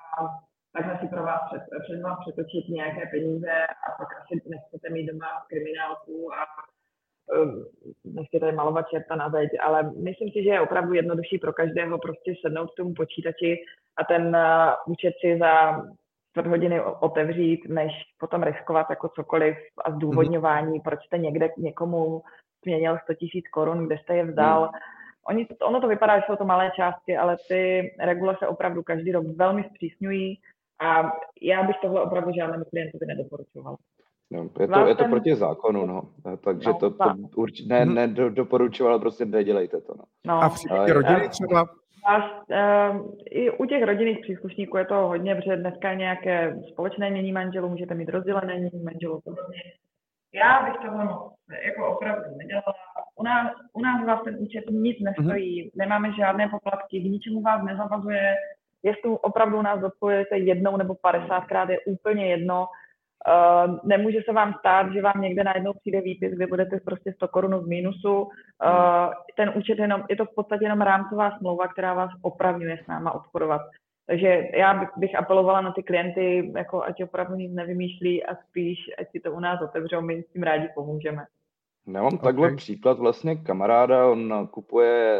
takhle 0.73 0.99
si 0.99 1.07
pro 1.07 1.23
vás 1.23 1.41
před, 1.49 1.63
před 1.83 2.01
vás 2.01 2.19
přetočit 2.19 2.69
nějaké 2.69 3.05
peníze 3.11 3.51
a 3.87 3.91
pak 3.97 4.07
asi 4.21 4.41
nechcete 4.49 4.89
mít 4.89 5.05
doma 5.05 5.45
kriminálku 5.49 6.33
a 6.33 6.45
nechci 8.03 8.39
tady 8.39 8.51
malovat 8.51 8.89
čerta 8.89 9.15
na 9.15 9.29
zeď, 9.29 9.49
ale 9.61 9.91
myslím 10.03 10.29
si, 10.31 10.43
že 10.43 10.49
je 10.49 10.61
opravdu 10.61 10.93
jednodušší 10.93 11.37
pro 11.37 11.53
každého 11.53 11.99
prostě 11.99 12.33
sednout 12.41 12.71
k 12.71 12.75
tomu 12.75 12.93
počítači 12.93 13.57
a 13.97 14.03
ten 14.03 14.35
uh, 14.35 14.93
účet 14.93 15.13
si 15.21 15.37
za 15.39 15.81
čtvrt 16.37 16.47
hodiny 16.47 16.81
otevřít, 16.99 17.67
než 17.67 17.91
potom 18.19 18.43
riskovat 18.43 18.87
jako 18.89 19.09
cokoliv 19.09 19.57
a 19.85 19.91
zdůvodňování, 19.91 20.79
proč 20.79 20.99
jste 21.05 21.17
někde 21.17 21.49
někomu 21.57 22.21
změnil 22.63 22.97
100 23.03 23.13
tisíc 23.13 23.47
korun, 23.47 23.85
kde 23.85 23.97
jste 23.97 24.15
je 24.15 24.25
vzdal. 24.25 24.61
Hmm. 24.61 24.71
Oni, 25.29 25.47
ono 25.61 25.81
to 25.81 25.87
vypadá, 25.87 26.19
že 26.19 26.23
jsou 26.27 26.35
to 26.35 26.45
malé 26.45 26.71
částky, 26.75 27.17
ale 27.17 27.37
ty 27.47 27.91
regulace 27.99 28.47
opravdu 28.47 28.83
každý 28.83 29.11
rok 29.11 29.25
velmi 29.35 29.63
zpřísňují 29.63 30.39
a 30.79 31.11
já 31.41 31.63
bych 31.63 31.75
tohle 31.81 32.01
opravdu 32.01 32.31
žádnému 32.33 32.63
klientovi 32.69 33.05
nedoporučoval. 33.05 33.75
No, 34.31 34.49
je, 34.59 34.67
to, 34.67 34.87
je 34.87 34.95
to 34.95 35.05
proti 35.05 35.35
zákonu, 35.35 35.85
no. 35.85 36.01
Takže 36.43 36.69
no, 36.69 36.73
to, 36.73 36.89
to 36.89 37.13
určitě 37.35 37.69
ne, 37.69 37.85
ne 37.85 38.07
do, 38.07 38.29
doporučoval, 38.29 38.93
ale 38.93 38.99
prostě 38.99 39.25
nedělejte 39.25 39.81
to. 39.81 39.93
No. 39.97 40.03
no. 40.25 40.43
A 40.43 40.49
v 40.49 40.53
případě 40.53 40.93
rodiny 40.93 41.29
třeba? 41.29 41.65
A, 42.07 42.17
uh, 42.17 43.11
I 43.25 43.51
u 43.51 43.65
těch 43.65 43.83
rodinných 43.83 44.19
příslušníků 44.19 44.77
je 44.77 44.85
to 44.85 44.95
hodně, 44.95 45.35
protože 45.35 45.55
dneska 45.55 45.93
nějaké 45.93 46.55
společné 46.71 47.09
mění 47.09 47.31
manželů, 47.31 47.69
můžete 47.69 47.93
mít 47.95 48.09
rozdělené 48.09 48.55
mění 48.55 48.83
manželů. 48.83 49.21
Já 50.33 50.65
bych 50.65 50.73
to 50.73 50.97
moc 50.97 51.33
jako 51.65 51.87
opravdu 51.87 52.37
nedělala. 52.37 52.73
U 53.15 53.23
nás, 53.23 53.51
u 53.73 53.81
nás 53.81 54.05
vás 54.05 54.23
ten 54.23 54.35
účet 54.39 54.63
nic 54.69 54.97
nestojí, 54.99 55.63
mm-hmm. 55.63 55.71
nemáme 55.75 56.13
žádné 56.13 56.49
poplatky, 56.49 56.99
k 56.99 57.03
ničemu 57.03 57.41
vás 57.41 57.63
nezavazuje. 57.63 58.35
Jestli 58.83 59.09
opravdu 59.09 59.61
nás 59.61 59.83
odpojujete 59.83 60.37
jednou 60.37 60.77
nebo 60.77 60.93
50krát, 60.93 61.69
je 61.69 61.79
úplně 61.79 62.27
jedno 62.27 62.67
Uh, 63.27 63.77
nemůže 63.83 64.19
se 64.25 64.33
vám 64.33 64.53
stát, 64.59 64.93
že 64.93 65.01
vám 65.01 65.21
někde 65.21 65.43
najednou 65.43 65.73
přijde 65.73 66.01
výpis, 66.01 66.33
kde 66.33 66.47
budete 66.47 66.79
prostě 66.79 67.13
100 67.13 67.27
korun 67.27 67.55
v 67.55 67.67
mínusu. 67.67 68.21
Uh, 68.21 68.29
ten 69.37 69.53
účet 69.55 69.79
jenom, 69.79 70.03
je 70.09 70.15
to 70.15 70.25
v 70.25 70.35
podstatě 70.35 70.65
jenom 70.65 70.81
rámcová 70.81 71.37
smlouva, 71.37 71.67
která 71.67 71.93
vás 71.93 72.11
opravňuje 72.21 72.79
s 72.83 72.87
náma 72.87 73.11
obchodovat. 73.11 73.61
Takže 74.07 74.43
já 74.53 74.73
bych, 74.73 74.89
bych 74.97 75.15
apelovala 75.15 75.61
na 75.61 75.71
ty 75.71 75.83
klienty, 75.83 76.51
jako 76.57 76.83
ať 76.83 77.03
opravdu 77.03 77.35
nic 77.35 77.53
nevymýšlí 77.53 78.25
a 78.25 78.35
spíš, 78.35 78.79
ať 78.99 79.11
si 79.11 79.19
to 79.19 79.31
u 79.31 79.39
nás 79.39 79.61
otevřou, 79.61 80.01
my 80.01 80.23
s 80.23 80.27
tím 80.33 80.43
rádi 80.43 80.69
pomůžeme. 80.75 81.25
Já 81.87 82.01
mám 82.01 82.13
okay. 82.13 82.19
takhle 82.19 82.55
příklad 82.55 82.99
vlastně 82.99 83.35
kamaráda, 83.35 84.07
on 84.07 84.47
kupuje 84.51 85.19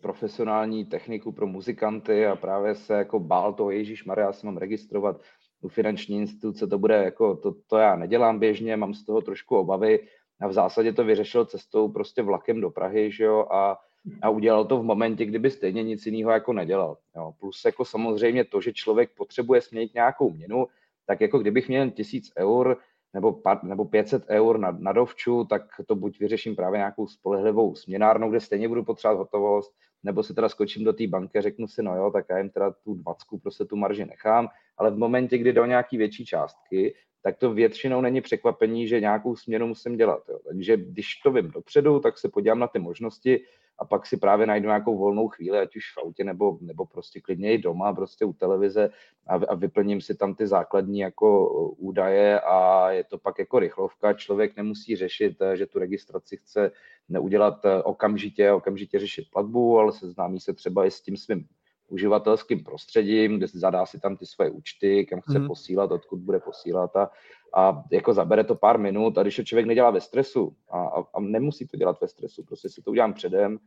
profesionální 0.00 0.84
techniku 0.84 1.32
pro 1.32 1.46
muzikanty 1.46 2.26
a 2.26 2.36
právě 2.36 2.74
se 2.74 2.94
jako 2.94 3.20
bál 3.20 3.52
toho, 3.52 3.70
Ježíš 3.70 4.04
Maria, 4.04 4.26
já 4.26 4.32
si 4.32 4.46
mám 4.46 4.56
registrovat 4.56 5.20
u 5.60 5.68
finanční 5.68 6.16
instituce 6.16 6.66
to 6.66 6.78
bude 6.78 6.94
jako, 6.94 7.36
to, 7.36 7.54
to 7.66 7.76
já 7.76 7.96
nedělám 7.96 8.38
běžně, 8.38 8.76
mám 8.76 8.94
z 8.94 9.04
toho 9.04 9.20
trošku 9.20 9.56
obavy 9.56 10.06
a 10.40 10.48
v 10.48 10.52
zásadě 10.52 10.92
to 10.92 11.04
vyřešil 11.04 11.44
cestou 11.44 11.88
prostě 11.88 12.22
vlakem 12.22 12.60
do 12.60 12.70
Prahy, 12.70 13.12
že 13.12 13.24
jo, 13.24 13.46
a, 13.50 13.78
a 14.22 14.30
udělal 14.30 14.64
to 14.64 14.78
v 14.78 14.82
momentě, 14.82 15.24
kdyby 15.24 15.50
stejně 15.50 15.82
nic 15.82 16.06
jiného 16.06 16.30
jako 16.30 16.52
nedělal. 16.52 16.96
Jo. 17.16 17.32
Plus 17.40 17.64
jako 17.64 17.84
samozřejmě 17.84 18.44
to, 18.44 18.60
že 18.60 18.72
člověk 18.72 19.10
potřebuje 19.16 19.60
směnit 19.60 19.94
nějakou 19.94 20.30
měnu, 20.30 20.66
tak 21.06 21.20
jako 21.20 21.38
kdybych 21.38 21.68
měl 21.68 21.90
tisíc 21.90 22.32
eur 22.38 22.76
nebo, 23.14 23.40
nebo 23.62 23.84
500 23.84 24.24
eur 24.28 24.58
na, 24.58 24.70
na 24.70 24.92
dovču, 24.92 25.44
tak 25.44 25.62
to 25.86 25.94
buď 25.94 26.18
vyřeším 26.18 26.56
právě 26.56 26.78
nějakou 26.78 27.06
spolehlivou 27.06 27.74
směnárnou, 27.74 28.30
kde 28.30 28.40
stejně 28.40 28.68
budu 28.68 28.84
potřebovat 28.84 29.18
hotovost, 29.18 29.72
nebo 30.06 30.22
si 30.22 30.34
teda 30.34 30.48
skočím 30.48 30.84
do 30.84 30.92
té 30.92 31.06
banky 31.06 31.38
a 31.38 31.42
řeknu 31.42 31.68
si, 31.68 31.82
no 31.82 31.96
jo, 31.96 32.10
tak 32.10 32.26
já 32.30 32.38
jim 32.38 32.50
teda 32.50 32.70
tu 32.70 32.94
20, 32.94 33.26
prostě 33.42 33.64
tu 33.64 33.76
marži 33.76 34.04
nechám, 34.04 34.48
ale 34.78 34.90
v 34.90 34.98
momentě, 34.98 35.38
kdy 35.38 35.52
do 35.52 35.64
nějaký 35.64 35.96
větší 35.96 36.26
částky, 36.26 36.94
tak 37.22 37.36
to 37.36 37.54
většinou 37.54 38.00
není 38.00 38.20
překvapení, 38.20 38.88
že 38.88 39.00
nějakou 39.00 39.36
směnu 39.36 39.66
musím 39.66 39.96
dělat. 39.96 40.22
Jo. 40.28 40.38
Takže 40.48 40.76
když 40.76 41.16
to 41.16 41.32
vím 41.32 41.50
dopředu, 41.50 42.00
tak 42.00 42.18
se 42.18 42.28
podívám 42.28 42.58
na 42.58 42.66
ty 42.66 42.78
možnosti 42.78 43.40
a 43.78 43.84
pak 43.84 44.06
si 44.06 44.16
právě 44.16 44.46
najdu 44.46 44.66
nějakou 44.66 44.98
volnou 44.98 45.28
chvíli, 45.28 45.58
ať 45.58 45.76
už 45.76 45.84
v 45.94 45.98
autě 45.98 46.24
nebo, 46.24 46.58
nebo 46.60 46.86
prostě 46.86 47.20
klidně 47.20 47.52
i 47.52 47.58
doma, 47.58 47.92
prostě 47.92 48.24
u 48.24 48.32
televize 48.32 48.90
a, 49.26 49.34
a 49.34 49.54
vyplním 49.54 50.00
si 50.00 50.14
tam 50.14 50.34
ty 50.34 50.46
základní 50.46 50.98
jako 50.98 51.48
údaje 51.70 52.40
a 52.40 52.90
je 52.90 53.04
to 53.04 53.18
pak 53.18 53.38
jako 53.38 53.58
rychlovka. 53.58 54.12
Člověk 54.12 54.56
nemusí 54.56 54.96
řešit, 54.96 55.36
že 55.54 55.66
tu 55.66 55.78
registraci 55.78 56.36
chce 56.36 56.72
neudělat 57.08 57.66
okamžitě, 57.84 58.52
okamžitě 58.52 58.98
řešit 58.98 59.30
platbu, 59.32 59.78
ale 59.78 59.92
seznámí 59.92 60.40
se 60.40 60.52
třeba 60.52 60.86
i 60.86 60.90
s 60.90 61.00
tím 61.00 61.16
svým 61.16 61.46
uživatelským 61.88 62.64
prostředím, 62.64 63.36
kde 63.36 63.46
zadá 63.46 63.86
si 63.86 64.00
tam 64.00 64.16
ty 64.16 64.26
svoje 64.26 64.50
účty, 64.50 65.06
kam 65.06 65.20
chce 65.20 65.38
mm. 65.38 65.46
posílat, 65.46 65.92
odkud 65.92 66.18
bude 66.18 66.40
posílat 66.40 66.96
a, 66.96 67.10
a 67.54 67.84
jako 67.92 68.14
zabere 68.14 68.44
to 68.44 68.54
pár 68.54 68.78
minut 68.78 69.18
a 69.18 69.22
když 69.22 69.36
to 69.36 69.44
člověk 69.44 69.66
nedělá 69.66 69.90
ve 69.90 70.00
stresu 70.00 70.56
a, 70.70 70.80
a, 70.80 71.04
a 71.14 71.20
nemusí 71.20 71.66
to 71.66 71.76
dělat 71.76 72.00
ve 72.00 72.08
stresu, 72.08 72.44
prostě 72.44 72.68
si 72.68 72.82
to 72.82 72.90
udělám 72.90 73.14
předem, 73.14 73.58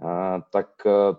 a, 0.00 0.40
tak, 0.52 0.68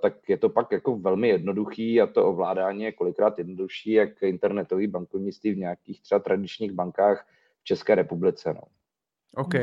tak 0.01 0.29
je 0.29 0.37
to 0.37 0.49
pak 0.49 0.71
jako 0.71 0.97
velmi 0.97 1.27
jednoduchý 1.27 2.01
a 2.01 2.07
to 2.07 2.27
ovládání 2.27 2.83
je 2.83 2.91
kolikrát 2.91 3.37
jednodušší, 3.37 3.91
jak 3.91 4.23
internetový 4.23 4.87
bankovnictví 4.87 5.51
v 5.51 5.57
nějakých 5.57 6.01
třeba 6.01 6.19
tradičních 6.19 6.71
bankách 6.71 7.27
v 7.61 7.63
České 7.63 7.95
republice. 7.95 8.53
No. 8.53 8.61
OK. 9.35 9.53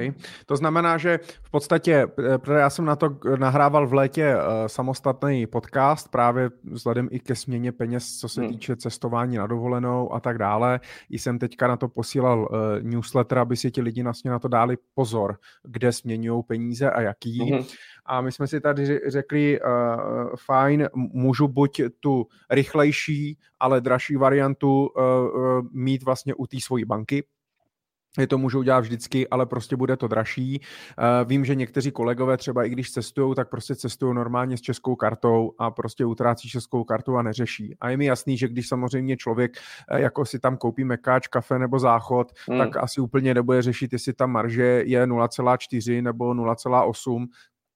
To 0.47 0.57
znamená, 0.57 0.99
že 0.99 1.19
v 1.43 1.51
podstatě, 1.51 2.07
eh, 2.35 2.39
protože 2.39 2.59
já 2.59 2.71
jsem 2.71 2.85
na 2.85 2.97
to 2.97 3.19
nahrával 3.39 3.87
v 3.87 3.93
létě 3.93 4.37
uh, 4.37 4.41
samostatný 4.67 5.47
podcast 5.47 6.09
právě 6.09 6.51
vzhledem 6.65 7.09
i 7.11 7.21
ke 7.21 7.35
směně 7.35 7.73
peněz, 7.73 8.19
co 8.19 8.29
se 8.29 8.41
hmm. 8.41 8.51
týče 8.51 8.77
cestování 8.77 9.37
na 9.37 9.47
dovolenou 9.47 10.13
a 10.13 10.21
tak 10.21 10.39
dále. 10.39 10.81
I 11.11 11.19
jsem 11.19 11.39
teďka 11.39 11.69
na 11.69 11.77
to 11.77 11.89
posílal 11.89 12.41
uh, 12.41 12.49
newsletter, 12.83 13.39
aby 13.39 13.57
si 13.57 13.71
ti 13.71 13.83
lidi 13.83 14.03
vlastně 14.03 14.31
na 14.31 14.39
to 14.39 14.49
dali 14.49 14.77
pozor, 14.95 15.39
kde 15.63 15.93
směňují 15.93 16.43
peníze 16.43 16.91
a 16.91 17.01
jaký. 17.01 17.39
Hmm. 17.39 17.65
A 18.07 18.21
my 18.21 18.33
jsme 18.33 18.47
si 18.47 18.61
tady 18.61 19.01
řekli, 19.07 19.61
uh, 19.61 19.67
fajn, 20.47 20.89
můžu 20.95 21.49
buď 21.49 21.81
tu 22.01 22.27
rychlejší, 22.51 23.39
ale 23.61 23.81
dražší 23.81 24.17
variantu 24.17 24.87
uh, 24.87 25.03
uh, 25.05 25.67
mít 25.73 26.03
vlastně 26.03 26.35
u 26.35 26.47
té 26.47 26.61
svojí 26.61 26.85
banky, 26.85 27.25
je 28.19 28.27
to 28.27 28.39
můžou 28.39 28.63
dělat 28.63 28.81
vždycky, 28.81 29.29
ale 29.29 29.47
prostě 29.47 29.77
bude 29.77 29.97
to 29.97 30.09
dražší. 30.09 30.61
Uh, 30.61 31.29
vím, 31.29 31.45
že 31.45 31.55
někteří 31.55 31.91
kolegové 31.91 32.37
třeba 32.37 32.65
i 32.65 32.71
když 32.71 32.91
cestují, 32.91 33.35
tak 33.35 33.49
prostě 33.49 33.75
cestují 33.75 34.15
normálně 34.15 34.57
s 34.57 34.61
českou 34.61 34.97
kartou 34.97 35.53
a 35.59 35.71
prostě 35.71 36.05
utrácí 36.05 36.49
českou 36.49 36.85
kartu 36.85 37.17
a 37.17 37.23
neřeší. 37.23 37.77
A 37.81 37.91
je 37.91 37.97
mi 37.97 38.05
jasný, 38.05 38.39
že 38.39 38.49
když 38.49 38.69
samozřejmě 38.69 39.17
člověk 39.17 39.57
uh, 39.93 39.99
jako 39.99 40.25
si 40.25 40.39
tam 40.39 40.57
koupí 40.57 40.85
mekáč, 40.85 41.27
kafe 41.27 41.59
nebo 41.59 41.79
záchod, 41.79 42.33
hmm. 42.49 42.59
tak 42.59 42.77
asi 42.77 43.01
úplně 43.01 43.35
nebude 43.35 43.63
řešit, 43.63 43.93
jestli 43.93 44.13
ta 44.13 44.27
marže 44.27 44.83
je 44.87 45.07
0,4 45.07 46.03
nebo 46.03 46.35
0,8, 46.35 47.27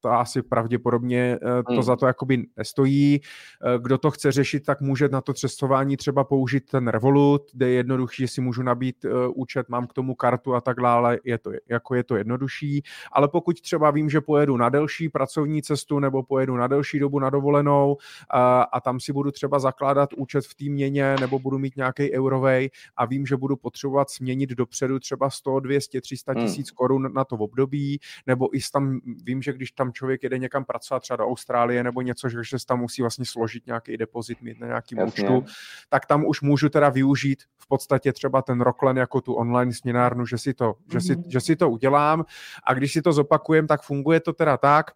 to 0.01 0.11
asi 0.11 0.43
pravděpodobně 0.43 1.39
eh, 1.43 1.63
to 1.63 1.73
hmm. 1.73 1.83
za 1.83 1.97
to 1.97 2.07
jakoby 2.07 2.47
nestojí. 2.57 3.21
Eh, 3.21 3.79
kdo 3.83 3.99
to 3.99 4.11
chce 4.11 4.33
řešit, 4.33 4.65
tak 4.65 4.81
může 4.81 5.09
na 5.09 5.21
to 5.21 5.35
cestování 5.35 5.97
třeba 5.97 6.25
použít 6.25 6.71
ten 6.71 6.89
Revolut, 6.89 7.43
kde 7.53 7.69
je 7.69 7.75
jednodušší, 7.75 8.23
že 8.23 8.29
si 8.29 8.41
můžu 8.41 8.63
nabít 8.63 9.05
eh, 9.05 9.09
účet, 9.35 9.69
mám 9.69 9.87
k 9.87 9.93
tomu 9.93 10.15
kartu 10.15 10.55
a 10.55 10.61
tak 10.61 10.81
dále, 10.81 11.19
je 11.25 11.39
to, 11.39 11.51
jako 11.69 11.95
je 11.95 12.05
to 12.05 12.17
jednodušší. 12.17 12.83
Ale 13.13 13.29
pokud 13.29 13.61
třeba 13.61 13.91
vím, 13.91 14.11
že 14.11 14.21
pojedu 14.21 14.57
na 14.57 14.69
delší 14.69 15.09
pracovní 15.09 15.63
cestu 15.63 15.99
nebo 15.99 16.23
pojedu 16.23 16.57
na 16.57 16.67
delší 16.67 16.99
dobu 16.99 17.19
na 17.19 17.31
dovolenou 17.31 17.97
a, 18.31 18.63
a 18.63 18.81
tam 18.81 19.01
si 19.01 19.13
budu 19.13 19.31
třeba 19.31 19.59
zakládat 19.59 20.13
účet 20.13 20.45
v 20.45 20.55
té 20.55 20.65
měně 20.65 21.17
nebo 21.21 21.39
budu 21.39 21.59
mít 21.59 21.77
nějaký 21.77 22.13
eurovej 22.13 22.71
a 22.97 23.05
vím, 23.05 23.27
že 23.27 23.37
budu 23.37 23.57
potřebovat 23.57 24.11
směnit 24.11 24.51
dopředu 24.51 24.99
třeba 24.99 25.31
100, 25.31 25.61
200, 25.61 26.01
300 26.01 26.35
tisíc 26.35 26.71
hmm. 26.71 26.75
korun 26.75 27.13
na 27.15 27.25
to 27.25 27.37
v 27.37 27.43
období, 27.43 27.99
nebo 28.27 28.57
i 28.57 28.61
tam 28.73 29.01
vím, 29.25 29.43
že 29.43 29.53
když 29.53 29.73
tam 29.73 29.88
tam 29.89 29.93
člověk 29.93 30.23
jede 30.23 30.39
někam 30.39 30.65
pracovat, 30.65 31.01
třeba 31.01 31.17
do 31.17 31.27
Austrálie 31.27 31.85
nebo 31.85 32.03
něco, 32.03 32.29
že 32.29 32.39
se 32.45 32.67
tam 32.67 32.81
musí 32.81 33.03
vlastně 33.03 33.25
složit 33.25 33.67
nějaký 33.67 33.97
depozit, 33.97 34.43
mít 34.43 34.61
na 34.61 34.67
nějakým 34.67 34.99
Jasně. 34.99 35.25
účtu, 35.25 35.45
tak 35.89 36.07
tam 36.07 36.27
už 36.27 36.41
můžu 36.41 36.69
teda 36.69 36.89
využít 36.89 37.43
v 37.57 37.69
podstatě 37.69 38.13
třeba 38.13 38.43
ten 38.43 38.61
Rocklen 38.61 38.97
jako 38.97 39.21
tu 39.21 39.35
online 39.35 39.73
směnárnu, 39.73 40.27
že 40.27 40.39
si 40.39 40.55
to, 40.55 40.73
mm-hmm. 40.73 40.93
že 40.93 41.01
si, 41.01 41.17
mhm. 41.17 41.25
že 41.27 41.41
si 41.41 41.57
to 41.57 41.71
udělám 41.71 42.25
a 42.65 42.75
když 42.75 42.93
si 42.93 43.03
to 43.03 43.13
zopakujem, 43.13 43.67
tak 43.67 43.83
funguje 43.83 44.21
to 44.21 44.33
teda 44.33 44.57
tak, 44.57 44.91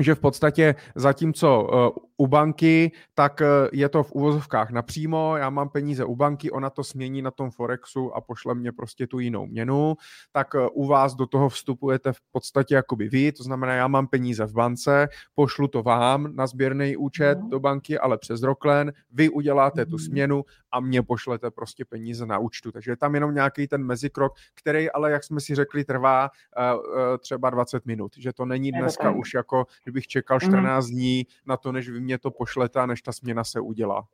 že 0.00 0.14
v 0.14 0.20
podstatě 0.20 0.74
zatímco 0.94 1.70
eh, 1.72 2.05
u 2.16 2.26
banky, 2.26 2.92
tak 3.14 3.42
eh, 3.42 3.46
je 3.72 3.88
to 3.88 4.02
v 4.02 4.12
uvozovkách 4.12 4.70
napřímo, 4.70 5.36
já 5.36 5.50
mám 5.50 5.68
peníze 5.68 6.04
u 6.04 6.16
banky, 6.16 6.50
ona 6.50 6.70
to 6.70 6.84
smění 6.84 7.22
na 7.22 7.30
tom 7.30 7.50
Forexu 7.50 8.16
a 8.16 8.20
pošle 8.20 8.54
mě 8.54 8.72
prostě 8.72 9.06
tu 9.06 9.18
jinou 9.18 9.46
měnu, 9.46 9.94
tak 10.32 10.54
eh, 10.54 10.68
u 10.72 10.86
vás 10.86 11.14
do 11.14 11.26
toho 11.26 11.48
vstupujete 11.48 12.12
v 12.12 12.20
podstatě 12.32 12.74
jakoby 12.74 13.08
vy, 13.08 13.32
to 13.32 13.42
znamená, 13.42 13.74
já 13.74 13.88
mám 13.88 14.06
peníze 14.06 14.46
v 14.46 14.52
bance, 14.52 15.08
pošlu 15.34 15.68
to 15.68 15.82
vám 15.82 16.36
na 16.36 16.46
sběrný 16.46 16.96
účet 16.96 17.38
no. 17.40 17.48
do 17.48 17.60
banky, 17.60 17.98
ale 17.98 18.18
přes 18.18 18.42
Rocklen, 18.42 18.92
vy 19.10 19.28
uděláte 19.28 19.86
tu 19.86 19.96
mhm. 19.96 20.04
směnu 20.04 20.44
a 20.72 20.80
mě 20.80 21.02
pošlete 21.02 21.50
prostě 21.50 21.84
peníze 21.84 22.26
na 22.26 22.38
účtu, 22.38 22.72
takže 22.72 22.90
je 22.90 22.96
tam 22.96 23.14
jenom 23.14 23.34
nějaký 23.34 23.68
ten 23.68 23.84
mezikrok, 23.84 24.32
který 24.54 24.90
ale, 24.90 25.10
jak 25.10 25.24
jsme 25.24 25.40
si 25.40 25.54
řekli, 25.54 25.84
trvá 25.84 26.30
uh, 26.58 27.18
třeba 27.18 27.50
20 27.50 27.86
minut, 27.86 28.12
že 28.18 28.32
to 28.32 28.44
není 28.44 28.72
dneska 28.72 29.10
už 29.10 29.34
jako, 29.34 29.66
kdybych 29.84 30.06
čekal 30.06 30.40
14 30.40 30.86
mhm. 30.86 30.94
dní 30.94 31.26
na 31.46 31.56
to, 31.56 31.72
než 31.72 31.88
vy 31.88 32.05
mě 32.06 32.18
to 32.18 32.30
pošlete, 32.30 32.86
než 32.86 33.02
ta 33.02 33.12
směna 33.12 33.44
se 33.44 33.60
udělá. 33.60 34.04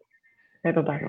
Je 0.64 0.72
to 0.72 0.82
tak. 0.82 1.00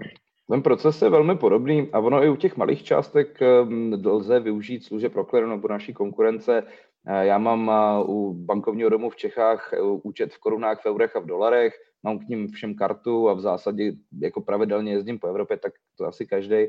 Ten 0.50 0.62
proces 0.62 1.02
je 1.02 1.10
velmi 1.10 1.36
podobný 1.36 1.90
a 1.94 2.00
ono 2.00 2.24
i 2.24 2.30
u 2.30 2.36
těch 2.36 2.58
malých 2.58 2.84
částek 2.84 3.42
ehm, 3.42 3.94
lze 4.06 4.40
využít 4.40 4.86
služeb 4.86 5.14
Proclear 5.14 5.48
nebo 5.48 5.68
naší 5.68 5.94
konkurence. 5.94 6.64
Eh, 7.08 7.26
já 7.26 7.38
mám 7.38 7.70
eh, 7.70 8.04
u 8.06 8.34
bankovního 8.34 8.90
domu 8.90 9.10
v 9.10 9.16
Čechách 9.16 9.74
eh, 9.74 9.82
účet 9.82 10.34
v 10.34 10.40
korunách, 10.40 10.82
v 10.82 10.86
eurech 10.86 11.16
a 11.16 11.20
v 11.20 11.26
dolarech, 11.26 11.74
mám 12.04 12.20
k 12.20 12.28
ním 12.28 12.48
všem 12.48 12.76
kartu 12.76 13.30
a 13.30 13.34
v 13.34 13.40
zásadě 13.40 13.94
jako 14.20 14.42
pravidelně 14.42 14.92
jezdím 14.92 15.20
po 15.20 15.28
Evropě, 15.28 15.58
tak 15.58 15.74
to 15.98 16.06
asi 16.06 16.26
každý. 16.26 16.68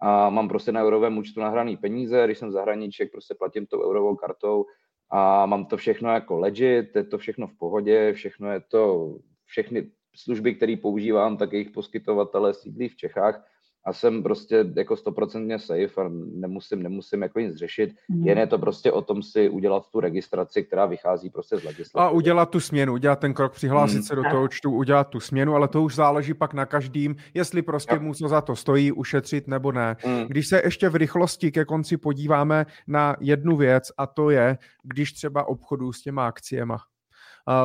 A 0.00 0.30
mám 0.30 0.48
prostě 0.48 0.72
na 0.72 0.84
eurovém 0.84 1.18
účtu 1.18 1.40
nahraný 1.40 1.76
peníze, 1.76 2.24
když 2.24 2.38
jsem 2.38 2.48
v 2.48 2.52
zahraničí, 2.52 3.06
prostě 3.06 3.34
platím 3.34 3.66
tou 3.66 3.82
eurovou 3.84 4.16
kartou 4.16 4.66
a 5.10 5.46
mám 5.46 5.66
to 5.66 5.76
všechno 5.76 6.12
jako 6.12 6.38
legit, 6.38 6.96
je 6.96 7.04
to 7.04 7.18
všechno 7.18 7.46
v 7.46 7.58
pohodě, 7.58 8.12
všechno 8.12 8.52
je 8.52 8.60
to 8.60 9.14
všechny 9.54 9.90
služby, 10.16 10.54
které 10.54 10.76
používám, 10.82 11.36
tak 11.36 11.52
jejich 11.52 11.70
poskytovatele 11.70 12.54
sídlí 12.54 12.88
v 12.88 12.96
Čechách 12.96 13.44
a 13.86 13.92
jsem 13.92 14.22
prostě 14.22 14.64
jako 14.76 14.96
stoprocentně 14.96 15.58
safe 15.58 16.00
a 16.00 16.10
nemusím, 16.34 16.82
nemusím 16.82 17.22
jako 17.22 17.40
nic 17.40 17.56
řešit. 17.56 17.90
Mm. 18.08 18.26
Jen 18.26 18.38
je 18.38 18.46
to 18.46 18.58
prostě 18.58 18.92
o 18.92 19.02
tom 19.02 19.22
si 19.22 19.48
udělat 19.48 19.82
tu 19.92 20.00
registraci, 20.00 20.62
která 20.64 20.86
vychází 20.86 21.30
prostě 21.30 21.56
z 21.56 21.64
legislativy. 21.64 22.08
A 22.08 22.10
udělat 22.10 22.50
tu 22.50 22.60
směnu, 22.60 22.92
udělat 22.92 23.18
ten 23.18 23.34
krok, 23.34 23.52
přihlásit 23.52 23.96
mm. 23.96 24.02
se 24.02 24.16
do 24.16 24.22
toho 24.22 24.44
účtu, 24.44 24.70
udělat 24.70 25.08
tu 25.08 25.20
směnu, 25.20 25.54
ale 25.54 25.68
to 25.68 25.82
už 25.82 25.94
záleží 25.94 26.34
pak 26.34 26.54
na 26.54 26.66
každým, 26.66 27.16
jestli 27.34 27.62
prostě 27.62 27.98
mu 27.98 28.14
to 28.14 28.28
za 28.28 28.40
to 28.40 28.56
stojí, 28.56 28.92
ušetřit 28.92 29.48
nebo 29.48 29.72
ne. 29.72 29.96
Mm. 30.06 30.24
Když 30.26 30.48
se 30.48 30.62
ještě 30.64 30.88
v 30.88 30.94
rychlosti 30.96 31.52
ke 31.52 31.64
konci 31.64 31.96
podíváme 31.96 32.66
na 32.86 33.16
jednu 33.20 33.56
věc 33.56 33.92
a 33.98 34.06
to 34.06 34.30
je, 34.30 34.58
když 34.82 35.12
třeba 35.12 35.48
obchodu 35.48 35.92
s 35.92 36.02
těma 36.02 36.26
akciema. 36.26 36.78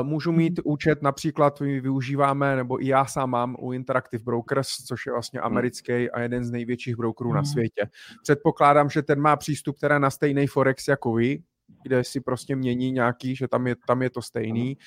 Můžu 0.04 0.32
mít 0.32 0.60
účet, 0.64 1.02
například 1.02 1.62
my 1.62 1.82
využíváme, 1.82 2.56
nebo 2.56 2.84
i 2.84 2.88
já 2.88 3.06
sám 3.06 3.30
mám 3.30 3.56
u 3.60 3.74
Interactive 3.74 4.24
Brokers, 4.24 4.68
což 4.68 5.06
je 5.06 5.12
vlastně 5.12 5.40
mhm. 5.40 5.46
americký 5.46 6.12
a 6.12 6.20
jeden 6.20 6.44
z 6.44 6.52
největších 6.52 6.96
brokerů 6.96 7.34
na 7.34 7.42
mhm. 7.42 7.46
světě. 7.46 7.90
Předpokládám, 8.24 8.90
že 8.90 9.02
ten 9.02 9.20
má 9.20 9.36
přístup 9.36 9.80
teda 9.80 10.00
na 10.00 10.10
stejný 10.10 10.48
Forex 10.48 10.88
jako 10.88 11.14
vy, 11.14 11.44
kde 11.84 12.04
si 12.04 12.22
prostě 12.22 12.56
mění 12.56 12.92
nějaký, 12.92 13.36
že 13.36 13.48
tam 13.48 13.68
je, 13.68 13.76
tam 13.88 14.02
je 14.02 14.10
to 14.10 14.22
stejný. 14.22 14.78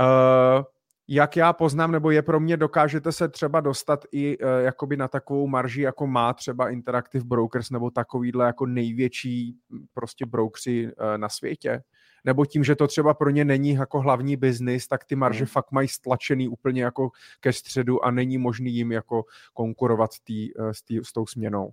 Uh, 0.00 0.64
jak 1.08 1.36
já 1.36 1.52
poznám, 1.52 1.92
nebo 1.92 2.10
je 2.10 2.22
pro 2.22 2.40
mě, 2.40 2.56
dokážete 2.56 3.12
se 3.12 3.28
třeba 3.28 3.60
dostat 3.60 4.04
i 4.12 4.38
uh, 4.38 4.48
jakoby 4.64 4.96
na 4.96 5.08
takovou 5.08 5.46
marži, 5.46 5.82
jako 5.82 6.06
má 6.06 6.32
třeba 6.32 6.70
Interactive 6.70 7.24
Brokers, 7.24 7.70
nebo 7.70 7.90
takovýhle 7.90 8.46
jako 8.46 8.66
největší 8.66 9.56
prostě 9.94 10.26
brokeři 10.26 10.86
uh, 10.86 11.18
na 11.18 11.28
světě? 11.28 11.82
Nebo 12.28 12.46
tím, 12.46 12.64
že 12.64 12.76
to 12.76 12.86
třeba 12.86 13.14
pro 13.14 13.30
ně 13.30 13.44
není 13.44 13.70
jako 13.70 14.00
hlavní 14.00 14.36
biznis, 14.36 14.88
tak 14.88 15.04
ty 15.04 15.16
marže 15.16 15.44
hmm. 15.44 15.46
fakt 15.46 15.72
mají 15.72 15.88
stlačený 15.88 16.48
úplně 16.48 16.82
jako 16.82 17.10
ke 17.40 17.52
středu 17.52 18.04
a 18.04 18.10
není 18.10 18.38
možný 18.38 18.70
jim 18.70 18.92
jako 18.92 19.24
konkurovat 19.54 20.10
tý, 20.24 20.52
eh, 20.58 20.74
s, 20.74 20.82
tý, 20.82 21.00
s 21.02 21.12
tou 21.12 21.26
směnou. 21.26 21.70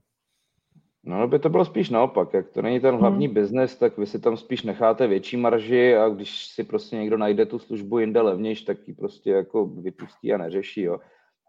No, 1.03 1.27
by 1.27 1.39
to 1.39 1.49
bylo 1.49 1.65
spíš 1.65 1.89
naopak. 1.89 2.33
Jak 2.33 2.49
to 2.49 2.61
není 2.61 2.79
ten 2.79 2.95
hlavní 2.95 3.25
hmm. 3.25 3.33
biznes, 3.33 3.75
tak 3.75 3.97
vy 3.97 4.05
si 4.05 4.19
tam 4.19 4.37
spíš 4.37 4.63
necháte 4.63 5.07
větší 5.07 5.37
marži 5.37 5.95
a 5.95 6.09
když 6.09 6.47
si 6.47 6.63
prostě 6.63 6.95
někdo 6.95 7.17
najde 7.17 7.45
tu 7.45 7.59
službu 7.59 7.99
jinde 7.99 8.21
levnější, 8.21 8.65
tak 8.65 8.87
ji 8.87 8.93
prostě 8.93 9.31
jako 9.31 9.65
vypustí 9.65 10.33
a 10.33 10.37
neřeší. 10.37 10.81
Jo. 10.81 10.99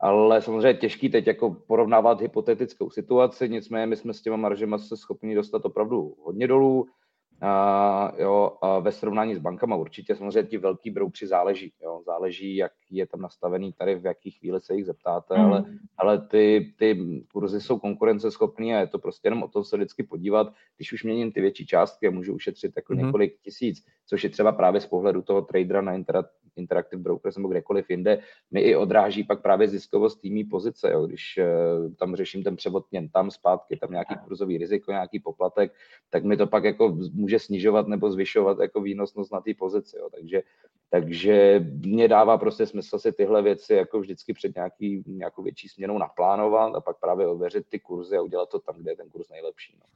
Ale 0.01 0.43
samozřejmě 0.43 0.75
těžký 0.75 1.09
teď 1.09 1.27
jako 1.27 1.51
porovnávat 1.51 2.21
hypotetickou 2.21 2.91
situaci, 2.91 3.49
nicméně 3.49 3.87
my 3.87 3.97
jsme 3.97 4.15
s 4.15 4.23
těma 4.23 4.37
maržema 4.37 4.79
se 4.79 4.97
schopni 4.97 5.35
dostat 5.35 5.65
opravdu 5.65 6.15
hodně 6.25 6.47
dolů 6.47 6.87
a, 7.41 8.13
jo, 8.19 8.57
a 8.63 8.79
ve 8.79 8.93
srovnání 8.93 9.35
s 9.35 9.39
bankama 9.39 9.77
určitě 9.77 10.17
samozřejmě 10.17 10.43
ti 10.43 10.59
velký 10.59 10.91
broukři 10.91 11.27
záleží. 11.27 11.73
Jo, 11.83 12.03
záleží, 12.07 12.57
jak 12.57 12.73
je 12.91 13.07
tam 13.07 13.21
nastavený 13.21 13.73
tady, 13.73 13.95
v 13.95 14.05
jaký 14.07 14.31
chvíli 14.31 14.61
se 14.61 14.75
jich 14.75 14.85
zeptáte, 14.85 15.39
mm. 15.39 15.45
ale, 15.45 15.65
ale 15.97 16.27
ty, 16.27 16.75
ty 16.79 16.99
kurzy 17.33 17.61
jsou 17.61 17.79
konkurenceschopný 17.79 18.75
a 18.75 18.81
je 18.81 18.87
to 18.87 18.99
prostě 18.99 19.27
jenom 19.27 19.43
o 19.43 19.49
to 19.49 19.65
se 19.65 19.77
vždycky 19.77 20.03
podívat, 20.03 20.53
když 20.77 20.93
už 20.93 21.05
měním 21.05 21.33
ty 21.33 21.41
větší 21.41 21.67
částky, 21.67 22.11
můžu 22.11 22.35
ušetřit 22.35 22.73
jako 22.77 22.93
mm. 22.95 22.99
několik 22.99 23.41
tisíc, 23.41 23.85
což 24.07 24.25
je 24.25 24.31
třeba 24.31 24.53
právě 24.53 24.81
z 24.81 24.87
pohledu 24.87 25.23
toho 25.23 25.43
tradera 25.43 25.81
na 25.81 25.93
Interactive 26.57 27.03
Brokers 27.03 27.37
nebo 27.37 27.49
kdekoliv 27.49 27.91
jinde, 27.91 28.19
mi 28.51 28.61
i 28.61 28.77
odráží 28.77 29.25
pak 29.25 29.43
právě 29.43 29.69
ziskovost 29.69 30.21
týmí 30.21 30.45
pozice, 30.45 30.91
jo, 30.93 31.07
když 31.07 31.39
uh, 31.39 31.95
tam 31.95 32.17
řeším 32.17 32.43
ten 32.43 32.57
převod 32.57 32.85
měn 32.91 33.09
tam 33.09 33.31
zpátky, 33.31 33.77
tam 33.77 33.91
nějaký 33.91 34.15
kurzový 34.25 34.59
riziko, 34.59 34.93
nějaký 34.93 35.21
poplatek, 35.21 35.73
tak 36.11 36.25
mi 36.25 36.37
to 36.37 36.47
pak 36.47 36.65
jako 36.65 36.99
může 37.13 37.39
snižovat 37.39 37.89
nebo 37.89 38.11
zvyšovat 38.11 38.59
jako 38.59 38.81
výnosnost 38.81 39.33
na 39.33 39.41
té 39.41 39.55
pozici. 39.55 39.97
Jo. 39.99 40.09
Takže, 40.15 40.43
takže 40.91 41.65
mě 41.85 42.09
dává 42.09 42.39
prostě 42.39 42.67
smysl 42.67 42.99
si 42.99 43.13
tyhle 43.13 43.43
věci 43.43 43.75
jako 43.75 44.01
vždycky 44.01 44.33
před 44.33 44.55
nějaký, 44.55 45.05
nějakou 45.07 45.43
větší 45.43 45.69
směnou 45.69 45.99
naplánovat 45.99 46.75
a 46.75 46.81
pak 46.81 47.01
právě 47.01 47.27
ověřit 47.27 47.67
ty 47.69 47.81
kurzy 47.81 48.17
a 48.17 48.23
udělat 48.23 48.49
to 48.49 48.59
tam, 48.59 48.75
kde 48.79 48.91
je 48.91 48.97
ten 48.97 49.11
kurz 49.11 49.29
nejlepší. 49.29 49.77
No. 49.81 49.87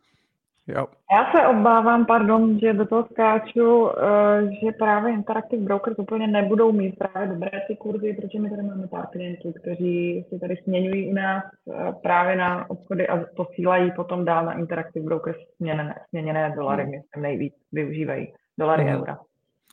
Jo. 0.67 0.87
Já 1.13 1.33
se 1.33 1.47
obávám, 1.47 2.07
pardon, 2.07 2.59
že 2.59 2.73
do 2.73 2.87
toho 2.87 3.09
skáču, 3.13 3.91
eh, 3.91 4.43
že 4.43 4.73
právě 4.79 5.13
Interactive 5.13 5.63
Brokers 5.63 5.99
úplně 5.99 6.27
nebudou 6.27 6.73
mít 6.73 6.99
právě 6.99 7.29
dobré 7.29 7.51
ty 7.67 7.77
kurzy, 7.77 8.13
protože 8.13 8.39
my 8.41 8.51
tady 8.51 8.63
máme 8.63 8.87
pár 8.87 9.07
klientů, 9.07 9.53
kteří 9.53 10.25
si 10.29 10.39
tady 10.39 10.57
směňují 10.57 11.11
u 11.11 11.15
nás 11.15 11.45
eh, 11.45 11.93
právě 12.03 12.37
na 12.37 12.71
obchody 12.71 13.09
a 13.09 13.25
posílají 13.37 13.93
potom 13.97 14.25
dál 14.25 14.45
na 14.45 14.59
Interactive 14.59 15.05
Brokers 15.05 15.39
směněné, 15.57 15.95
směněné 16.09 16.53
dolary, 16.57 16.83
hmm. 16.83 16.93
myslím 16.93 17.23
nejvíc 17.23 17.55
využívají 17.73 18.33
dolary, 18.59 18.85
hmm. 18.85 19.01
eura. 19.01 19.19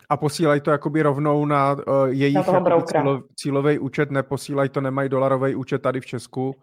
A 0.10 0.18
posílají 0.18 0.62
to 0.62 0.72
jakoby 0.72 1.02
rovnou 1.02 1.46
na 1.46 1.74
uh, 1.74 1.82
jejich 2.08 2.46
cílo, 2.86 3.22
cílový 3.36 3.80
účet, 3.80 4.12
neposílají 4.12 4.70
to, 4.70 4.82
nemají 4.82 5.10
dolarový 5.10 5.56
účet 5.56 5.82
tady 5.82 6.02
v 6.02 6.06
Česku, 6.06 6.56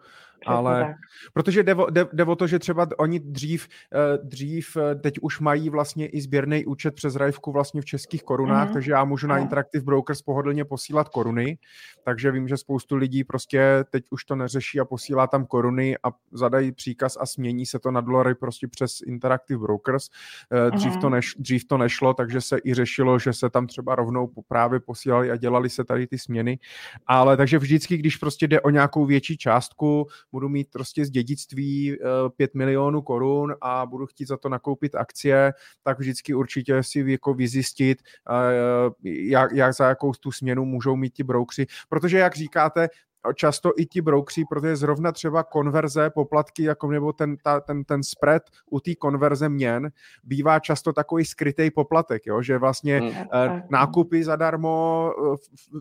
ale 0.47 0.85
tak. 0.85 0.97
protože 1.33 1.63
jde 1.63 1.75
o, 1.75 1.91
jde, 1.91 2.07
jde 2.13 2.25
o 2.25 2.37
to, 2.37 2.47
že 2.47 2.59
třeba 2.59 2.89
oni 2.99 3.21
dřív, 3.21 3.69
eh, 3.95 4.19
dřív 4.23 4.77
eh, 4.77 4.95
teď 4.95 5.15
už 5.23 5.41
mají 5.41 5.71
vlastně 5.71 6.07
i 6.07 6.21
sběrný 6.21 6.67
účet 6.67 6.95
přes 6.95 7.17
Rajvku 7.17 7.53
vlastně 7.53 7.81
v 7.81 7.85
českých 7.85 8.23
korunách, 8.23 8.69
mm-hmm. 8.69 8.73
takže 8.73 8.93
já 8.93 9.05
můžu 9.05 9.27
na 9.27 9.39
Interactive 9.39 9.85
Brokers 9.85 10.23
pohodlně 10.23 10.65
posílat 10.65 11.09
koruny, 11.09 11.59
takže 12.05 12.31
vím, 12.31 12.49
že 12.49 12.57
spoustu 12.57 12.97
lidí 12.97 13.25
prostě 13.25 13.85
teď 13.91 14.05
už 14.11 14.25
to 14.25 14.37
neřeší 14.37 14.81
a 14.81 14.85
posílá 14.85 15.27
tam 15.27 15.47
koruny 15.47 15.97
a 16.03 16.09
zadají 16.33 16.73
příkaz 16.73 17.17
a 17.21 17.27
smění 17.27 17.67
se 17.67 17.79
to 17.79 17.91
na 17.91 18.01
dolary 18.01 18.35
prostě 18.35 18.69
přes 18.69 19.01
Interactive 19.07 19.61
Brokers. 19.61 20.09
Dřív, 20.71 20.93
mm-hmm. 20.93 21.01
to, 21.01 21.11
neš, 21.11 21.35
dřív 21.39 21.65
to 21.65 21.79
nešlo, 21.79 22.15
takže 22.15 22.41
se 22.41 22.59
i 22.65 22.75
řešilo, 22.75 23.19
že 23.19 23.33
se 23.33 23.51
tam 23.51 23.67
třeba 23.67 23.95
rovnou 23.95 24.31
právě 24.49 24.81
posílali 24.81 25.31
a 25.31 25.37
dělali 25.37 25.71
se 25.71 25.85
tady 25.85 26.07
ty 26.07 26.19
směny, 26.19 26.59
ale 27.07 27.37
takže 27.37 27.59
vždycky, 27.59 27.97
když 27.97 28.17
prostě 28.17 28.49
jde 28.49 28.61
o 28.61 28.71
nějakou 28.71 29.07
větší 29.07 29.37
částku, 29.37 30.07
budu 30.35 30.49
mít 30.49 30.71
prostě 30.71 31.07
z 31.07 31.11
dědictví 31.11 31.97
5 32.37 32.51
eh, 32.55 32.59
milionů 32.59 33.03
korun 33.03 33.55
a 33.61 33.87
budu 33.87 34.07
chtít 34.07 34.29
za 34.29 34.37
to 34.37 34.49
nakoupit 34.49 34.95
akcie, 34.95 35.53
tak 35.83 35.99
vždycky 35.99 36.35
určitě 36.35 36.83
si 36.83 37.05
jako 37.07 37.35
vyzjistit, 37.35 38.03
eh, 38.03 38.91
jak, 39.05 39.53
jak 39.53 39.75
za 39.75 39.89
jakou 39.89 40.13
tu 40.13 40.33
směnu 40.33 40.65
můžou 40.65 40.97
mít 40.97 41.15
ti 41.15 41.23
broukři, 41.23 41.67
protože 41.89 42.19
jak 42.19 42.37
říkáte, 42.37 42.89
často 43.35 43.73
i 43.77 43.87
ti 43.87 44.01
broukři, 44.01 44.45
protože 44.49 44.77
zrovna 44.77 45.13
třeba 45.13 45.43
konverze, 45.43 46.11
poplatky, 46.11 46.63
jako 46.63 46.91
nebo 46.91 47.13
ten, 47.13 47.37
ta, 47.37 47.61
ten, 47.61 47.85
ten 47.85 48.03
spread 48.03 48.43
u 48.71 48.81
té 48.81 48.95
konverze 48.95 49.49
měn 49.49 49.91
bývá 50.25 50.59
často 50.59 50.93
takový 50.93 51.25
skrytý 51.25 51.71
poplatek, 51.71 52.27
jo? 52.27 52.43
že 52.43 52.59
vlastně 52.59 53.01
mm. 53.01 53.09
eh, 53.09 53.63
nákupy 53.71 54.25
zadarmo, 54.25 55.11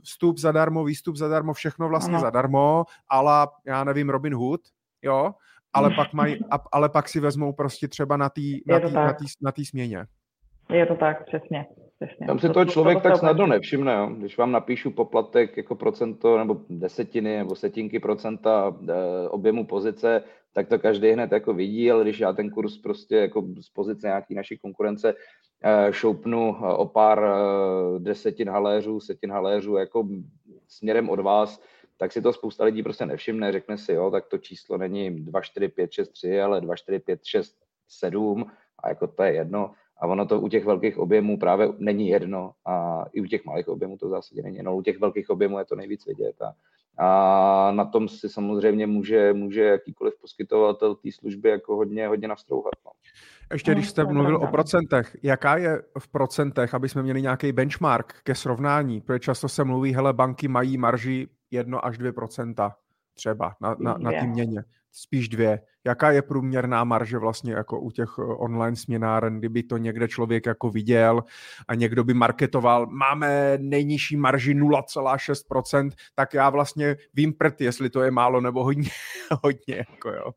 vstup 0.04 0.38
zadarmo, 0.38 0.84
výstup 0.84 1.16
zadarmo, 1.16 1.54
všechno 1.54 1.90
vlastně 1.90 2.14
mm. 2.14 2.20
zadarmo, 2.20 2.86
ale 3.10 3.48
já 3.66 3.84
nevím, 3.84 4.10
Robin 4.10 4.36
Hood, 4.36 4.62
jo, 5.02 5.34
ale 5.74 5.90
pak, 5.90 6.14
mají, 6.14 6.40
ale 6.72 6.90
pak 6.90 7.10
si 7.10 7.20
vezmou 7.20 7.54
prostě 7.54 7.88
třeba 7.88 8.18
na 8.18 8.30
té 8.30 8.42
na 8.68 8.80
tý, 8.80 8.94
na 8.94 9.14
tý, 9.14 9.26
na 9.42 9.52
tý 9.52 9.66
směně. 9.66 10.06
Je 10.70 10.86
to 10.86 10.96
tak, 10.96 11.26
přesně. 11.26 11.66
Přesně. 12.00 12.28
Tam 12.28 12.40
si 12.40 12.48
to, 12.48 12.54
toho 12.54 12.66
člověk 12.66 12.98
to, 12.98 13.04
tak 13.04 13.18
snadno 13.18 13.48
nevšimne, 13.48 13.94
jo? 13.94 14.10
když 14.18 14.38
vám 14.38 14.52
napíšu 14.52 14.92
poplatek 14.92 15.58
jako 15.58 15.76
procento 15.76 16.38
nebo 16.38 16.62
desetiny 16.70 17.38
nebo 17.38 17.56
setinky 17.56 18.00
procenta 18.00 18.78
e, 18.90 19.30
objemu 19.30 19.66
pozice, 19.66 20.24
tak 20.54 20.68
to 20.68 20.80
každý 20.80 21.12
hned 21.12 21.32
jako 21.32 21.54
vidí, 21.54 21.92
ale 21.92 22.04
když 22.04 22.20
já 22.20 22.34
ten 22.34 22.50
kurz 22.50 22.78
prostě 22.78 23.16
jako 23.16 23.46
z 23.62 23.70
pozice 23.70 24.08
nějaký 24.08 24.36
naší 24.36 24.58
konkurence 24.58 25.16
e, 25.64 25.94
šoupnu 25.94 26.56
e, 26.56 26.74
o 26.74 26.86
pár 26.86 27.24
e, 27.24 27.30
desetin 28.00 28.50
haléřů, 28.50 29.00
setin 29.00 29.32
haléřů 29.32 29.76
jako 29.76 30.08
směrem 30.68 31.10
od 31.10 31.20
vás, 31.20 31.62
tak 31.98 32.12
si 32.12 32.22
to 32.22 32.34
spousta 32.34 32.64
lidí 32.64 32.84
prostě 32.84 33.06
nevšimne, 33.06 33.52
řekne 33.52 33.78
si, 33.78 33.94
jo, 33.94 34.12
tak 34.12 34.28
to 34.28 34.38
číslo 34.38 34.78
není 34.78 35.26
2, 35.26 35.42
4, 35.42 35.68
5, 35.68 35.92
6, 35.92 36.10
3, 36.10 36.42
ale 36.42 36.62
2, 36.62 36.76
4, 36.76 37.00
5, 37.00 37.20
6, 37.26 37.56
7 37.88 38.46
a 38.84 38.90
jako 38.90 39.08
to 39.08 39.24
je 39.24 39.34
jedno 39.34 39.72
a 39.98 40.08
ono 40.08 40.26
to 40.26 40.42
u 40.42 40.48
těch 40.48 40.66
velkých 40.66 40.98
objemů 40.98 41.40
právě 41.40 41.70
není 41.78 42.08
jedno 42.08 42.52
a 42.66 43.06
i 43.14 43.22
u 43.22 43.26
těch 43.26 43.46
malých 43.46 43.68
objemů 43.68 43.98
to 43.98 44.08
v 44.08 44.10
zásadě 44.10 44.42
není 44.42 44.58
jedno. 44.58 44.76
U 44.76 44.82
těch 44.82 45.00
velkých 45.00 45.30
objemů 45.30 45.60
je 45.60 45.66
to 45.66 45.76
nejvíc 45.76 46.06
vidět 46.06 46.36
a, 46.42 46.54
a 46.98 47.72
na 47.72 47.86
tom 47.86 48.08
si 48.08 48.30
samozřejmě 48.30 48.88
může, 48.88 49.34
může 49.34 49.64
jakýkoliv 49.64 50.14
poskytovatel 50.22 50.96
té 50.96 51.12
služby 51.12 51.50
jako 51.50 51.76
hodně, 51.76 52.08
hodně 52.08 52.28
nastrouhat. 52.28 52.74
No. 52.86 52.92
Ještě 53.54 53.72
když 53.72 53.90
jste 53.90 54.04
mluvil 54.04 54.36
o 54.36 54.48
procentech, 54.48 55.18
jaká 55.24 55.58
je 55.58 55.82
v 56.00 56.08
procentech, 56.08 56.74
aby 56.74 56.90
jsme 56.90 57.04
měli 57.04 57.22
nějaký 57.22 57.52
benchmark 57.52 58.14
ke 58.24 58.36
srovnání, 58.36 59.02
protože 59.02 59.20
často 59.20 59.50
se 59.50 59.64
mluví, 59.64 59.94
hele, 59.94 60.14
banky 60.14 60.48
mají 60.48 60.78
marži 60.78 61.28
1 61.52 61.80
až 61.80 61.98
2 61.98 62.12
třeba 63.14 63.56
na, 63.62 63.76
na, 63.80 63.98
na 63.98 64.12
té 64.12 64.28
měně 64.28 64.64
spíš 64.94 65.30
dvě. 65.30 65.60
Jaká 65.86 66.12
je 66.12 66.22
průměrná 66.22 66.84
marže 66.84 67.18
vlastně 67.18 67.54
jako 67.54 67.80
u 67.80 67.92
těch 67.92 68.10
eh, 68.20 68.22
online 68.22 68.76
směnáren, 68.76 69.40
kdyby 69.40 69.64
to 69.64 69.78
někde 69.78 70.08
člověk 70.08 70.46
jako 70.46 70.70
viděl 70.70 71.24
a 71.68 71.76
někdo 71.76 72.04
by 72.04 72.14
marketoval, 72.14 72.86
máme 72.86 73.58
nejnižší 73.58 74.18
marži 74.18 74.56
0,6%, 74.56 75.90
tak 76.16 76.34
já 76.34 76.50
vlastně 76.50 76.96
vím 77.14 77.34
prd, 77.34 77.62
jestli 77.62 77.90
to 77.90 78.02
je 78.02 78.12
málo 78.12 78.42
nebo 78.42 78.64
hodně, 78.64 78.90
hodně 79.44 79.76
jako 79.76 80.10
jo. 80.10 80.32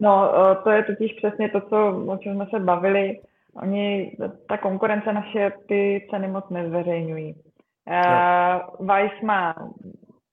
No, 0.00 0.32
eh, 0.50 0.56
to 0.64 0.70
je 0.70 0.82
totiž 0.82 1.12
přesně 1.12 1.48
to, 1.48 1.60
co, 1.60 2.04
o 2.06 2.16
čem 2.16 2.34
jsme 2.34 2.46
se 2.50 2.58
bavili. 2.60 3.20
Oni, 3.62 4.16
ta 4.48 4.58
konkurence 4.58 5.12
naše 5.12 5.52
ty 5.68 6.06
ceny 6.10 6.28
moc 6.28 6.44
nezveřejňují. 6.50 7.34
Uh, 7.86 8.86
Vice 8.86 9.26
má 9.26 9.54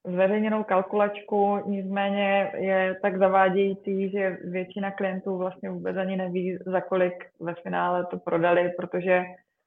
zveřejněnou 0.04 0.64
kalkulačku, 0.64 1.60
nicméně 1.66 2.52
je 2.58 3.00
tak 3.02 3.18
zavádějící, 3.18 4.10
že 4.10 4.38
většina 4.44 4.92
klientů 4.92 5.38
vlastně 5.38 5.70
vůbec 5.70 5.98
ani 5.98 6.18
neví, 6.18 6.58
za 6.66 6.82
kolik 6.82 7.26
ve 7.40 7.54
finále 7.56 8.06
to 8.06 8.18
prodali, 8.18 8.72
protože 8.78 9.24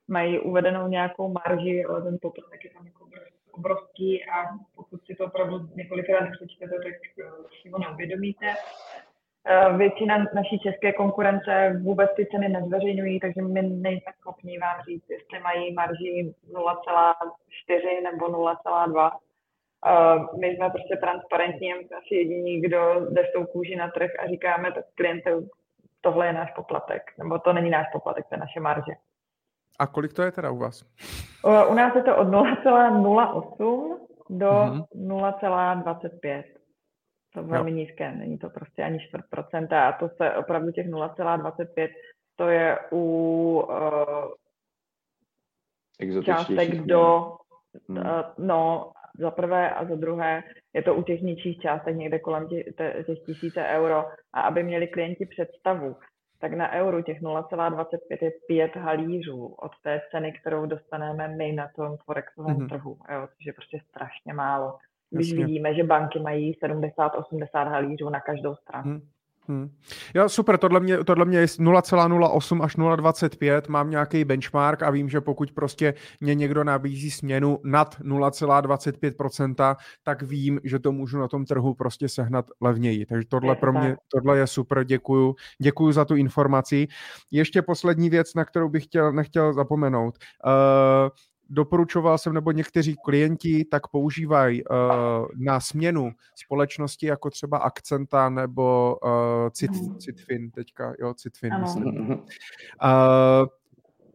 mají 0.08 0.38
uvedenou 0.38 0.88
nějakou 0.88 1.32
marži, 1.32 1.84
ale 1.84 2.02
ten 2.02 2.18
poplatek 2.22 2.64
je 2.64 2.70
tam 2.70 2.86
jako 2.86 3.04
obrovský 3.52 4.24
a 4.24 4.44
pokud 4.74 5.06
si 5.06 5.14
to 5.14 5.24
opravdu 5.24 5.68
několikrát 5.74 6.30
přečtete, 6.30 6.74
tak 6.76 6.94
eh, 7.20 7.30
si 7.62 7.68
ho 7.68 7.78
neuvědomíte. 7.78 8.46
Eh, 9.46 9.76
většina 9.76 10.18
naší 10.34 10.58
české 10.58 10.92
konkurence 10.92 11.80
vůbec 11.82 12.10
ty 12.16 12.26
ceny 12.26 12.48
nezveřejňují, 12.48 13.20
takže 13.20 13.42
my 13.42 13.62
nejsme 13.62 14.12
schopni 14.20 14.58
vám 14.58 14.82
říct, 14.88 15.10
jestli 15.10 15.40
mají 15.40 15.74
marži 15.74 16.34
0,4 16.52 18.02
nebo 18.02 18.26
0,2 18.26 19.10
Uh, 19.84 20.40
my 20.40 20.46
jsme 20.46 20.70
prostě 20.70 20.96
transparentní, 20.96 21.74
my 21.74 21.84
jsme 21.84 21.96
asi 21.96 22.14
jediní, 22.14 22.60
kdo 22.60 23.06
jde 23.10 23.22
s 23.24 23.32
tou 23.32 23.44
kůži 23.46 23.76
na 23.76 23.90
trh 23.90 24.10
a 24.18 24.26
říkáme 24.26 24.72
tak 24.72 24.84
klientům, 24.94 25.48
tohle 26.00 26.26
je 26.26 26.32
náš 26.32 26.52
poplatek, 26.52 27.02
nebo 27.18 27.38
to 27.38 27.52
není 27.52 27.70
náš 27.70 27.86
poplatek, 27.92 28.26
to 28.28 28.34
je 28.34 28.38
naše 28.38 28.60
marže. 28.60 28.92
A 29.78 29.86
kolik 29.86 30.12
to 30.12 30.22
je 30.22 30.32
teda 30.32 30.50
u 30.50 30.56
vás? 30.56 30.82
Uh, 31.44 31.72
u 31.72 31.74
nás 31.74 31.94
je 31.94 32.02
to 32.02 32.16
od 32.16 32.28
0,08 32.28 33.98
do 34.30 34.50
mm-hmm. 34.50 34.84
0,25. 34.94 36.44
To 37.32 37.40
je 37.40 37.46
velmi 37.46 37.70
jo. 37.70 37.76
nízké, 37.76 38.12
není 38.12 38.38
to 38.38 38.50
prostě 38.50 38.82
ani 38.82 39.00
čtvrt 39.00 39.24
procenta 39.30 39.88
a 39.88 39.98
to 39.98 40.08
se 40.08 40.30
opravdu 40.30 40.72
těch 40.72 40.86
0,25 40.86 41.88
to 42.36 42.48
je 42.48 42.78
u 42.92 43.02
uh, 46.08 46.22
částek 46.24 46.74
do, 46.74 47.36
hmm. 47.88 47.98
uh, 47.98 48.04
no 48.38 48.92
za 49.18 49.30
prvé 49.30 49.70
a 49.70 49.84
za 49.84 49.94
druhé 49.94 50.42
je 50.72 50.82
to 50.82 50.94
u 50.94 51.02
těch 51.02 51.22
nižších 51.22 51.58
částek 51.58 51.96
někde 51.96 52.18
kolem 52.18 52.48
těch, 52.48 52.66
těch 53.06 53.18
tisíce 53.26 53.64
euro 53.64 54.04
a 54.32 54.40
aby 54.40 54.62
měli 54.62 54.86
klienti 54.88 55.26
představu, 55.26 55.96
tak 56.40 56.52
na 56.52 56.72
euro 56.72 57.02
těch 57.02 57.22
0,25 57.22 57.98
je 58.22 58.30
5 58.48 58.76
halířů 58.76 59.46
od 59.46 59.72
té 59.82 60.00
ceny, 60.10 60.32
kterou 60.32 60.66
dostaneme 60.66 61.28
my 61.28 61.52
na 61.52 61.68
tom 61.76 61.96
forexovém 62.04 62.56
mm-hmm. 62.56 62.68
trhu, 62.68 62.98
jo, 63.12 63.28
což 63.36 63.46
je 63.46 63.52
prostě 63.52 63.78
strašně 63.88 64.34
málo. 64.34 64.78
Když 65.10 65.28
Jasně. 65.28 65.44
vidíme, 65.44 65.74
že 65.74 65.84
banky 65.84 66.18
mají 66.18 66.58
70-80 66.62 67.68
halířů 67.68 68.08
na 68.10 68.20
každou 68.20 68.54
stranu. 68.54 68.90
Hmm. 68.90 69.00
Hmm. 69.48 69.70
Jo, 70.14 70.28
super, 70.28 70.58
tohle 70.58 70.80
mě, 70.80 71.04
tohle 71.04 71.24
mě 71.24 71.38
je 71.38 71.46
0,08 71.46 72.62
až 72.62 72.76
0,25, 72.76 73.62
mám 73.68 73.90
nějaký 73.90 74.24
benchmark 74.24 74.82
a 74.82 74.90
vím, 74.90 75.08
že 75.08 75.20
pokud 75.20 75.52
prostě 75.52 75.94
mě 76.20 76.34
někdo 76.34 76.64
nabízí 76.64 77.10
směnu 77.10 77.58
nad 77.64 78.00
0,25%, 78.00 79.76
tak 80.02 80.22
vím, 80.22 80.60
že 80.64 80.78
to 80.78 80.92
můžu 80.92 81.18
na 81.18 81.28
tom 81.28 81.44
trhu 81.44 81.74
prostě 81.74 82.08
sehnat 82.08 82.46
levněji. 82.60 83.06
Takže 83.06 83.28
tohle 83.28 83.56
pro 83.56 83.72
mě, 83.72 83.96
tohle 84.08 84.38
je 84.38 84.46
super, 84.46 84.84
děkuju. 84.84 85.34
Děkuju 85.62 85.92
za 85.92 86.04
tu 86.04 86.16
informaci. 86.16 86.86
Ještě 87.30 87.62
poslední 87.62 88.10
věc, 88.10 88.34
na 88.34 88.44
kterou 88.44 88.68
bych 88.68 88.84
chtěl, 88.84 89.12
nechtěl 89.12 89.52
zapomenout. 89.52 90.18
Uh, 90.46 91.08
doporučoval 91.50 92.18
jsem, 92.18 92.32
nebo 92.32 92.52
někteří 92.52 92.96
klienti 93.04 93.64
tak 93.64 93.88
používají 93.88 94.64
uh, 94.64 94.76
na 95.36 95.60
směnu 95.60 96.12
společnosti 96.34 97.06
jako 97.06 97.30
třeba 97.30 97.58
Akcenta 97.58 98.28
nebo 98.28 98.96
uh, 99.04 99.10
Cit, 99.50 99.70
mm. 99.70 99.98
Citfin 99.98 100.50
teďka, 100.50 100.94
jo, 101.00 101.14
Citfin, 101.14 101.52
ano. 101.52 101.62
myslím. 101.64 102.10
Uh, 102.10 102.18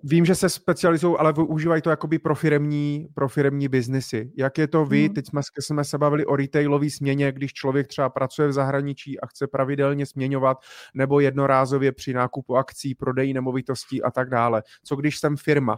Vím, 0.04 0.26
že 0.26 0.36
se 0.36 0.50
specializují, 0.50 1.16
ale 1.20 1.34
využívají 1.34 1.82
to 1.82 1.90
jakoby 1.90 2.20
pro 2.20 2.36
firemní, 2.36 3.08
pro 3.14 3.30
firemní 3.30 3.68
biznesy. 3.68 4.32
Jak 4.38 4.58
je 4.58 4.68
to 4.68 4.86
vy? 4.86 5.08
Mm. 5.10 5.14
Teď 5.14 5.28
jsme, 5.28 5.42
jsme 5.60 5.84
se 5.84 5.98
bavili 5.98 6.26
o 6.26 6.36
retailové 6.36 6.90
směně, 6.90 7.32
když 7.32 7.54
člověk 7.54 7.88
třeba 7.88 8.10
pracuje 8.10 8.48
v 8.48 8.52
zahraničí 8.52 9.20
a 9.20 9.28
chce 9.28 9.48
pravidelně 9.48 10.06
směňovat, 10.06 10.58
nebo 10.94 11.20
jednorázově 11.20 11.92
při 11.92 12.14
nákupu 12.14 12.56
akcí, 12.56 12.96
prodeji 12.96 13.34
nemovitostí 13.34 14.04
a 14.04 14.12
tak 14.12 14.30
dále. 14.30 14.64
Co 14.84 14.96
když 14.96 15.20
jsem 15.20 15.38
firma? 15.38 15.78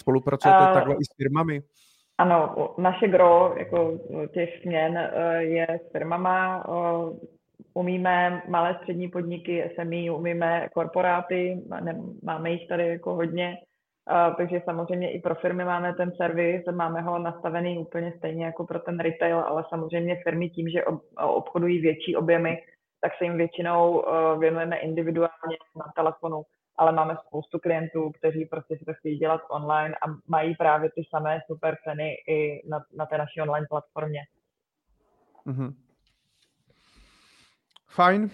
Spolupracujete 0.00 0.68
uh, 0.68 0.74
takhle 0.74 0.94
i 0.94 1.04
s 1.04 1.16
firmami? 1.16 1.62
Ano, 2.20 2.54
naše 2.78 3.08
gro 3.08 3.54
jako 3.58 3.98
těch 4.34 4.60
směn 4.62 4.98
eh, 4.98 5.42
je 5.42 5.66
s 5.66 5.92
firmama. 5.92 6.64
Eh, 6.68 7.26
umíme 7.74 8.42
malé 8.48 8.78
střední 8.82 9.08
podniky, 9.08 9.70
SME, 9.74 10.12
umíme 10.12 10.68
korporáty, 10.74 11.62
máme 12.22 12.50
jich 12.50 12.68
tady 12.68 12.88
jako 12.88 13.14
hodně, 13.14 13.56
takže 14.36 14.62
samozřejmě 14.64 15.12
i 15.12 15.20
pro 15.20 15.34
firmy 15.34 15.64
máme 15.64 15.94
ten 15.94 16.12
servis, 16.16 16.62
máme 16.72 17.00
ho 17.00 17.18
nastavený 17.18 17.78
úplně 17.78 18.12
stejně 18.18 18.44
jako 18.44 18.66
pro 18.66 18.78
ten 18.78 19.00
retail, 19.00 19.38
ale 19.38 19.64
samozřejmě 19.68 20.20
firmy 20.22 20.50
tím, 20.50 20.68
že 20.68 20.84
obchodují 21.22 21.80
větší 21.80 22.16
objemy, 22.16 22.58
tak 23.00 23.12
se 23.18 23.24
jim 23.24 23.36
většinou 23.36 24.04
věnujeme 24.38 24.76
individuálně 24.76 25.56
na 25.76 25.92
telefonu 25.96 26.42
ale 26.80 26.92
máme 26.92 27.16
spoustu 27.26 27.58
klientů, 27.58 28.10
kteří 28.10 28.44
prostě 28.44 28.76
si 28.76 28.84
to 28.84 28.94
chtějí 28.94 29.18
dělat 29.18 29.40
online 29.50 29.94
a 29.94 30.06
mají 30.26 30.54
právě 30.54 30.90
ty 30.90 31.02
samé 31.10 31.40
super 31.46 31.76
ceny 31.84 32.14
i 32.28 32.68
na, 32.68 32.84
na 32.94 33.06
té 33.06 33.18
naší 33.18 33.40
online 33.40 33.66
platformě. 33.70 34.20
Mm-hmm. 35.46 35.74
Fajn. 37.88 38.30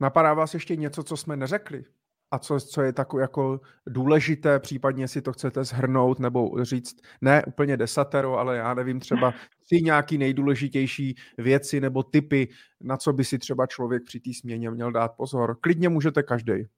Napadá 0.00 0.34
vás 0.34 0.54
ještě 0.54 0.76
něco, 0.76 1.02
co 1.02 1.16
jsme 1.16 1.36
neřekli? 1.36 1.84
A 2.30 2.38
co, 2.38 2.60
co 2.60 2.82
je 2.82 2.92
takové 2.92 3.22
jako 3.22 3.60
důležité, 3.86 4.58
případně 4.58 5.08
si 5.08 5.22
to 5.22 5.32
chcete 5.32 5.64
zhrnout 5.64 6.18
nebo 6.18 6.64
říct, 6.64 6.96
ne 7.20 7.44
úplně 7.44 7.76
desatero, 7.76 8.38
ale 8.38 8.56
já 8.56 8.74
nevím, 8.74 9.00
třeba 9.00 9.34
si 9.64 9.82
nějaký 9.82 10.18
nejdůležitější 10.18 11.14
věci 11.38 11.80
nebo 11.80 12.02
typy, 12.02 12.48
na 12.80 12.96
co 12.96 13.12
by 13.12 13.24
si 13.24 13.38
třeba 13.38 13.66
člověk 13.66 14.04
při 14.04 14.20
té 14.20 14.30
směně 14.40 14.70
měl 14.70 14.92
dát 14.92 15.16
pozor. 15.16 15.56
Klidně 15.60 15.88
můžete 15.88 16.22
každý. 16.22 16.77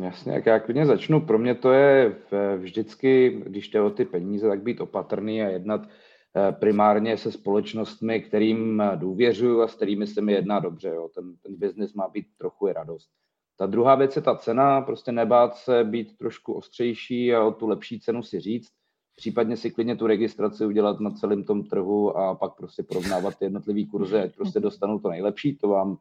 Jasně, 0.00 0.32
jak 0.32 0.46
já 0.46 0.60
klidně 0.60 0.86
začnu. 0.86 1.20
Pro 1.20 1.38
mě 1.38 1.54
to 1.54 1.72
je 1.72 2.16
vždycky, 2.56 3.30
když 3.46 3.68
jde 3.68 3.80
o 3.80 3.90
ty 3.90 4.04
peníze, 4.04 4.48
tak 4.48 4.62
být 4.62 4.80
opatrný 4.80 5.42
a 5.42 5.48
jednat 5.48 5.80
eh, 5.86 6.52
primárně 6.52 7.16
se 7.16 7.32
společnostmi, 7.32 8.20
kterým 8.20 8.82
důvěřuju 8.94 9.62
a 9.62 9.68
s 9.68 9.74
kterými 9.74 10.06
se 10.06 10.20
mi 10.20 10.32
jedná 10.32 10.60
dobře. 10.60 10.88
Jo. 10.88 11.08
Ten, 11.14 11.36
ten 11.36 11.56
biznis 11.56 11.94
má 11.94 12.08
být 12.08 12.26
trochu 12.38 12.68
i 12.68 12.72
radost. 12.72 13.10
Ta 13.56 13.66
druhá 13.66 13.94
věc 13.94 14.16
je 14.16 14.22
ta 14.22 14.36
cena, 14.36 14.80
prostě 14.80 15.12
nebát 15.12 15.56
se 15.56 15.84
být 15.84 16.18
trošku 16.18 16.52
ostřejší 16.52 17.34
a 17.34 17.44
o 17.44 17.52
tu 17.52 17.66
lepší 17.66 18.00
cenu 18.00 18.22
si 18.22 18.40
říct, 18.40 18.70
případně 19.16 19.56
si 19.56 19.70
klidně 19.70 19.96
tu 19.96 20.06
registraci 20.06 20.66
udělat 20.66 21.00
na 21.00 21.10
celém 21.10 21.44
tom 21.44 21.64
trhu 21.64 22.16
a 22.16 22.34
pak 22.34 22.56
prostě 22.56 22.82
porovnávat 22.82 23.38
ty 23.38 23.44
jednotlivý 23.44 23.86
kurzy, 23.86 24.16
ať 24.16 24.34
prostě 24.34 24.60
dostanu 24.60 24.98
to 24.98 25.08
nejlepší, 25.08 25.56
to 25.56 25.68
vám 25.68 25.98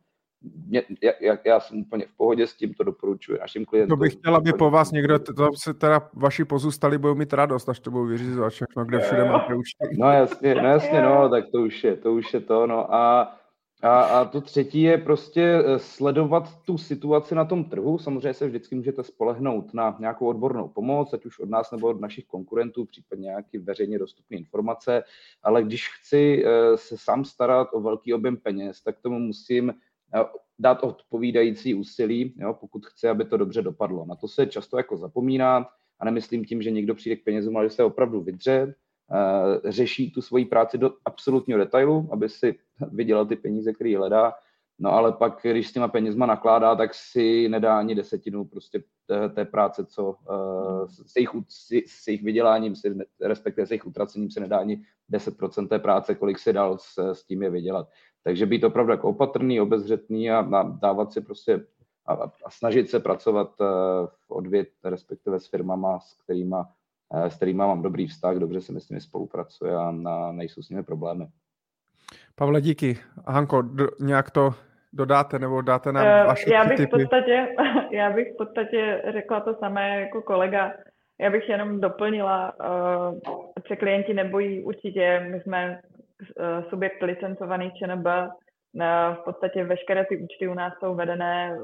mě, 0.67 0.83
já, 1.21 1.37
já 1.45 1.59
jsem 1.59 1.79
úplně 1.79 2.05
v 2.05 2.17
pohodě 2.17 2.47
s 2.47 2.53
tím, 2.53 2.73
to 2.73 2.83
doporučuji 2.83 3.39
našim 3.39 3.65
klientům. 3.65 3.97
To 3.97 4.01
bych 4.01 4.13
chtěl, 4.13 4.35
aby 4.35 4.53
po 4.53 4.69
vás 4.69 4.91
někdo, 4.91 5.19
to 5.19 5.49
se 5.55 5.73
teda 5.73 6.09
vaši 6.13 6.45
pozůstali 6.45 6.97
budou 6.97 7.15
mít 7.15 7.33
radost, 7.33 7.69
až 7.69 7.79
to 7.79 7.91
budou 7.91 8.05
vyřizovat 8.05 8.49
všechno, 8.49 8.85
kde 8.85 8.99
všude 8.99 9.25
máte 9.25 9.55
účty. 9.55 9.97
No 9.97 10.11
jasně, 10.11 10.55
no 10.55 10.69
jasně, 10.69 11.01
no, 11.01 11.29
tak 11.29 11.45
to 11.51 11.61
už 11.61 11.83
je, 11.83 11.95
to 11.95 12.13
už 12.13 12.33
je 12.33 12.39
to, 12.39 12.67
no 12.67 12.93
a 12.93 13.35
a, 13.83 14.01
a 14.01 14.25
to 14.25 14.41
třetí 14.41 14.81
je 14.81 14.97
prostě 14.97 15.41
eh, 15.41 15.79
sledovat 15.79 16.61
tu 16.65 16.77
situaci 16.77 17.35
na 17.35 17.45
tom 17.45 17.63
trhu. 17.63 17.97
Samozřejmě 17.97 18.33
se 18.33 18.47
vždycky 18.47 18.75
můžete 18.75 19.03
spolehnout 19.03 19.73
na 19.73 19.97
nějakou 19.99 20.27
odbornou 20.27 20.67
pomoc, 20.67 21.13
ať 21.13 21.25
už 21.25 21.39
od 21.39 21.49
nás 21.49 21.71
nebo 21.71 21.87
od 21.87 22.01
našich 22.01 22.25
konkurentů, 22.25 22.85
případně 22.85 23.23
nějaké 23.23 23.59
veřejně 23.59 23.99
dostupné 23.99 24.37
informace. 24.37 25.03
Ale 25.43 25.63
když 25.63 25.89
chci 25.89 26.43
eh, 26.45 26.77
se 26.77 26.97
sám 26.97 27.25
starat 27.25 27.67
o 27.73 27.81
velký 27.81 28.13
objem 28.13 28.37
peněz, 28.37 28.81
tak 28.81 28.99
tomu 29.01 29.19
musím 29.19 29.73
dát 30.59 30.83
odpovídající 30.83 31.73
úsilí, 31.73 32.33
jo, 32.37 32.53
pokud 32.53 32.85
chce, 32.85 33.09
aby 33.09 33.25
to 33.25 33.37
dobře 33.37 33.61
dopadlo. 33.61 34.05
Na 34.05 34.15
to 34.15 34.27
se 34.27 34.45
často 34.47 34.77
jako 34.77 34.97
zapomíná 34.97 35.69
a 35.99 36.05
nemyslím 36.05 36.45
tím, 36.45 36.61
že 36.61 36.71
někdo 36.71 36.95
přijde 36.95 37.15
k 37.15 37.23
penězům, 37.23 37.57
ale 37.57 37.65
že 37.65 37.75
se 37.75 37.83
opravdu 37.83 38.21
vydře, 38.21 38.75
eh, 39.11 39.71
řeší 39.71 40.11
tu 40.11 40.21
svoji 40.21 40.45
práci 40.45 40.77
do 40.77 40.93
absolutního 41.05 41.59
detailu, 41.59 42.09
aby 42.11 42.29
si 42.29 42.55
vydělal 42.91 43.25
ty 43.25 43.35
peníze, 43.35 43.73
které 43.73 43.97
hledá. 43.97 44.33
No 44.79 44.91
ale 44.91 45.11
pak, 45.11 45.39
když 45.43 45.67
s 45.67 45.73
těma 45.73 45.87
penězma 45.87 46.25
nakládá, 46.25 46.75
tak 46.75 46.93
si 46.93 47.49
nedá 47.49 47.79
ani 47.79 47.95
desetinu 47.95 48.45
prostě 48.45 48.83
té, 49.35 49.45
práce, 49.45 49.85
co 49.85 50.05
uh, 50.11 50.87
s, 50.87 51.15
jejich, 51.15 51.29
s 51.85 52.07
jejich 52.07 52.23
vyděláním, 52.23 52.75
si, 52.75 52.97
respektive 53.21 53.67
s 53.67 53.71
jejich 53.71 53.87
utracením 53.87 54.31
se 54.31 54.39
nedá 54.39 54.57
ani 54.57 54.81
10% 55.11 55.67
té 55.67 55.79
práce, 55.79 56.15
kolik 56.15 56.39
si 56.39 56.53
dal 56.53 56.77
s, 56.77 56.97
s 56.97 57.23
tím 57.23 57.43
je 57.43 57.49
vydělat. 57.49 57.89
Takže 58.23 58.45
být 58.45 58.63
opravdu 58.63 58.91
jako 58.91 59.09
opatrný, 59.09 59.61
obezřetný 59.61 60.31
a, 60.31 60.39
a 60.39 60.63
dávat 60.63 61.13
si 61.13 61.21
prostě 61.21 61.65
a, 62.05 62.13
a 62.45 62.49
snažit 62.49 62.89
se 62.89 62.99
pracovat 62.99 63.51
eh, 63.61 63.65
v 64.07 64.31
odvět, 64.31 64.69
respektive 64.83 65.39
s 65.39 65.49
firmama, 65.49 65.99
s 65.99 66.13
kterýma, 66.23 66.69
eh, 67.13 67.29
s 67.29 67.35
kterýma 67.35 67.67
mám 67.67 67.81
dobrý 67.81 68.07
vztah, 68.07 68.35
dobře 68.35 68.61
se 68.61 68.73
mi 68.73 68.81
s 68.81 68.89
nimi 68.89 69.01
spolupracuje 69.01 69.75
a 69.75 69.91
na, 69.91 70.31
nejsou 70.31 70.61
s 70.61 70.69
nimi 70.69 70.83
problémy. 70.83 71.27
Pavle, 72.35 72.61
díky. 72.61 72.97
Hanko, 73.27 73.61
do, 73.61 73.87
nějak 73.99 74.31
to 74.31 74.53
dodáte 74.93 75.39
nebo 75.39 75.61
dáte 75.61 75.91
nám 75.91 76.21
uh, 76.21 76.27
vaše 76.27 76.53
já 76.53 76.65
bych 76.65 76.77
typy? 76.77 76.89
V 76.89 76.99
podstatě, 76.99 77.47
já 77.91 78.11
bych 78.11 78.27
v 78.33 78.37
podstatě 78.37 79.03
řekla 79.13 79.39
to 79.39 79.55
samé 79.55 80.01
jako 80.01 80.21
kolega. 80.21 80.73
Já 81.19 81.29
bych 81.29 81.49
jenom 81.49 81.81
doplnila, 81.81 82.53
uh, 82.59 83.19
se 83.67 83.75
klienti 83.75 84.13
nebojí 84.13 84.63
určitě, 84.63 85.27
my 85.31 85.41
jsme 85.41 85.81
Eh, 85.90 85.90
subjekt 86.69 87.01
licencovaný 87.01 87.71
ČNB, 87.71 88.07
eh, 88.07 89.15
v 89.15 89.23
podstatě 89.23 89.63
veškeré 89.63 90.05
ty 90.05 90.17
účty 90.17 90.47
u 90.47 90.53
nás 90.53 90.73
jsou 90.79 90.95
vedené 90.95 91.51
eh, 91.55 91.57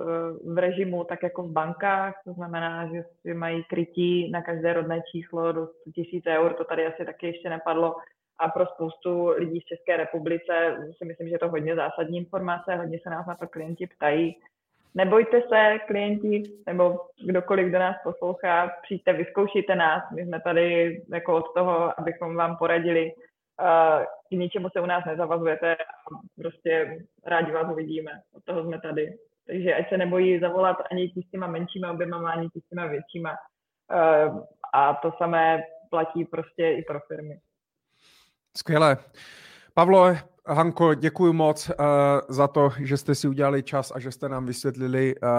v 0.53 0.57
režimu 0.57 1.03
tak 1.03 1.23
jako 1.23 1.43
v 1.43 1.51
bankách, 1.51 2.21
to 2.25 2.33
znamená, 2.33 2.87
že 2.87 3.03
si 3.21 3.33
mají 3.33 3.63
krytí 3.63 4.31
na 4.31 4.41
každé 4.41 4.73
rodné 4.73 5.01
číslo 5.11 5.51
do 5.51 5.67
100 5.67 6.01
000 6.25 6.39
eur, 6.39 6.53
to 6.53 6.63
tady 6.63 6.85
asi 6.85 7.05
taky 7.05 7.27
ještě 7.27 7.49
nepadlo. 7.49 7.95
A 8.39 8.49
pro 8.49 8.65
spoustu 8.65 9.27
lidí 9.27 9.59
v 9.59 9.65
České 9.65 9.97
republice 9.97 10.77
si 10.97 11.05
myslím, 11.05 11.27
že 11.27 11.35
je 11.35 11.39
to 11.39 11.49
hodně 11.49 11.75
zásadní 11.75 12.17
informace, 12.17 12.75
hodně 12.75 12.99
se 13.03 13.09
nás 13.09 13.25
na 13.27 13.35
to 13.35 13.47
klienti 13.47 13.87
ptají. 13.87 14.35
Nebojte 14.95 15.41
se, 15.41 15.79
klienti, 15.87 16.43
nebo 16.65 16.99
kdokoliv, 17.25 17.67
kdo 17.67 17.79
nás 17.79 17.95
poslouchá, 18.03 18.71
přijďte, 18.83 19.13
vyzkoušejte 19.13 19.75
nás. 19.75 20.03
My 20.15 20.25
jsme 20.25 20.41
tady 20.41 20.97
jako 21.13 21.35
od 21.35 21.53
toho, 21.53 21.99
abychom 21.99 22.35
vám 22.35 22.57
poradili, 22.57 23.11
k 24.29 24.31
ničemu 24.31 24.69
se 24.69 24.81
u 24.81 24.85
nás 24.85 25.05
nezavazujete 25.05 25.75
a 25.75 26.09
prostě 26.41 27.05
rádi 27.25 27.51
vás 27.51 27.71
uvidíme. 27.71 28.11
Od 28.33 28.43
toho 28.43 28.63
jsme 28.63 28.81
tady. 28.81 29.17
Takže 29.47 29.75
ať 29.75 29.89
se 29.89 29.97
nebojí 29.97 30.39
zavolat 30.39 30.77
ani 30.91 31.09
ti 31.09 31.21
s 31.21 31.31
těma 31.31 31.47
menšíma 31.47 31.91
objemama, 31.91 32.31
ani 32.31 32.49
ti 32.49 32.61
s 32.61 32.69
těma 32.69 32.85
většíma. 32.85 33.37
A 34.73 34.93
to 34.93 35.11
samé 35.17 35.63
platí 35.89 36.25
prostě 36.25 36.71
i 36.71 36.83
pro 36.83 36.99
firmy. 36.99 37.39
Skvělé. 38.57 38.97
Pavlo, 39.73 40.15
Hanko, 40.49 40.93
děkuji 40.93 41.33
moc 41.33 41.69
uh, 41.69 41.85
za 42.29 42.47
to, 42.47 42.71
že 42.79 42.97
jste 42.97 43.15
si 43.15 43.27
udělali 43.27 43.63
čas 43.63 43.91
a 43.95 43.99
že 43.99 44.11
jste 44.11 44.29
nám 44.29 44.45
vysvětlili 44.45 45.15
uh, 45.15 45.29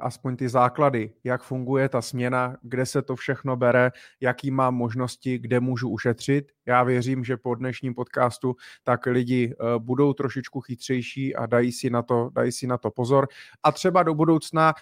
aspoň 0.00 0.36
ty 0.36 0.48
základy, 0.48 1.12
jak 1.24 1.42
funguje 1.42 1.88
ta 1.88 2.02
směna, 2.02 2.56
kde 2.62 2.86
se 2.86 3.02
to 3.02 3.16
všechno 3.16 3.56
bere, 3.56 3.90
jaký 4.20 4.50
mám 4.50 4.74
možnosti, 4.74 5.38
kde 5.38 5.60
můžu 5.60 5.88
ušetřit. 5.88 6.52
Já 6.66 6.82
věřím, 6.82 7.24
že 7.24 7.36
po 7.36 7.54
dnešním 7.54 7.94
podcastu 7.94 8.56
tak 8.84 9.06
lidi 9.06 9.54
uh, 9.54 9.82
budou 9.84 10.12
trošičku 10.12 10.60
chytřejší 10.60 11.36
a 11.36 11.46
dají 11.46 11.72
si, 11.72 11.90
na 11.90 12.02
to, 12.02 12.30
dají 12.32 12.52
si 12.52 12.66
na 12.66 12.78
to 12.78 12.90
pozor. 12.90 13.28
A 13.62 13.72
třeba 13.72 14.02
do 14.02 14.14
budoucna 14.14 14.74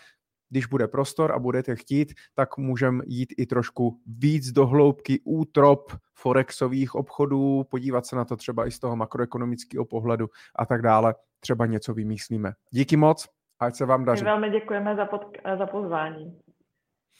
když 0.55 0.67
bude 0.67 0.89
prostor 0.89 1.33
a 1.33 1.39
budete 1.39 1.77
chtít, 1.77 2.15
tak 2.35 2.59
můžeme 2.59 3.05
jít 3.07 3.35
i 3.39 3.47
trošku 3.47 4.01
víc 4.07 4.53
do 4.53 4.67
hloubky 4.67 5.21
útrop 5.25 5.93
forexových 6.15 6.95
obchodů, 6.95 7.65
podívat 7.71 8.07
se 8.07 8.17
na 8.17 8.25
to 8.25 8.37
třeba 8.37 8.67
i 8.67 8.71
z 8.71 8.79
toho 8.79 8.97
makroekonomického 8.97 9.85
pohledu 9.85 10.29
a 10.57 10.67
tak 10.67 10.83
dále. 10.83 11.15
Třeba 11.41 11.67
něco 11.67 11.95
vymyslíme. 11.95 12.53
Díky 12.71 12.97
moc, 12.97 13.29
ať 13.61 13.75
se 13.75 13.87
vám 13.87 14.05
daří. 14.05 14.25
My 14.25 14.31
velmi 14.31 14.51
děkujeme 14.51 14.97
za, 14.97 15.07
pod, 15.07 15.23
za 15.59 15.67
pozvání. 15.67 16.41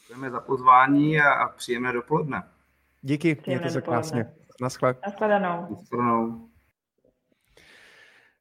Děkujeme 0.01 0.31
za 0.31 0.39
pozvání 0.39 1.19
a, 1.19 1.33
a 1.33 1.49
příjemné 1.49 1.93
dopoledne. 1.93 2.43
Díky, 3.01 3.41
mějte 3.47 3.69
se 3.69 3.81
krásně. 3.81 4.33
Naschle. 4.61 4.95
Naschledanou. 5.05 5.67
Naschledanou. 5.69 6.49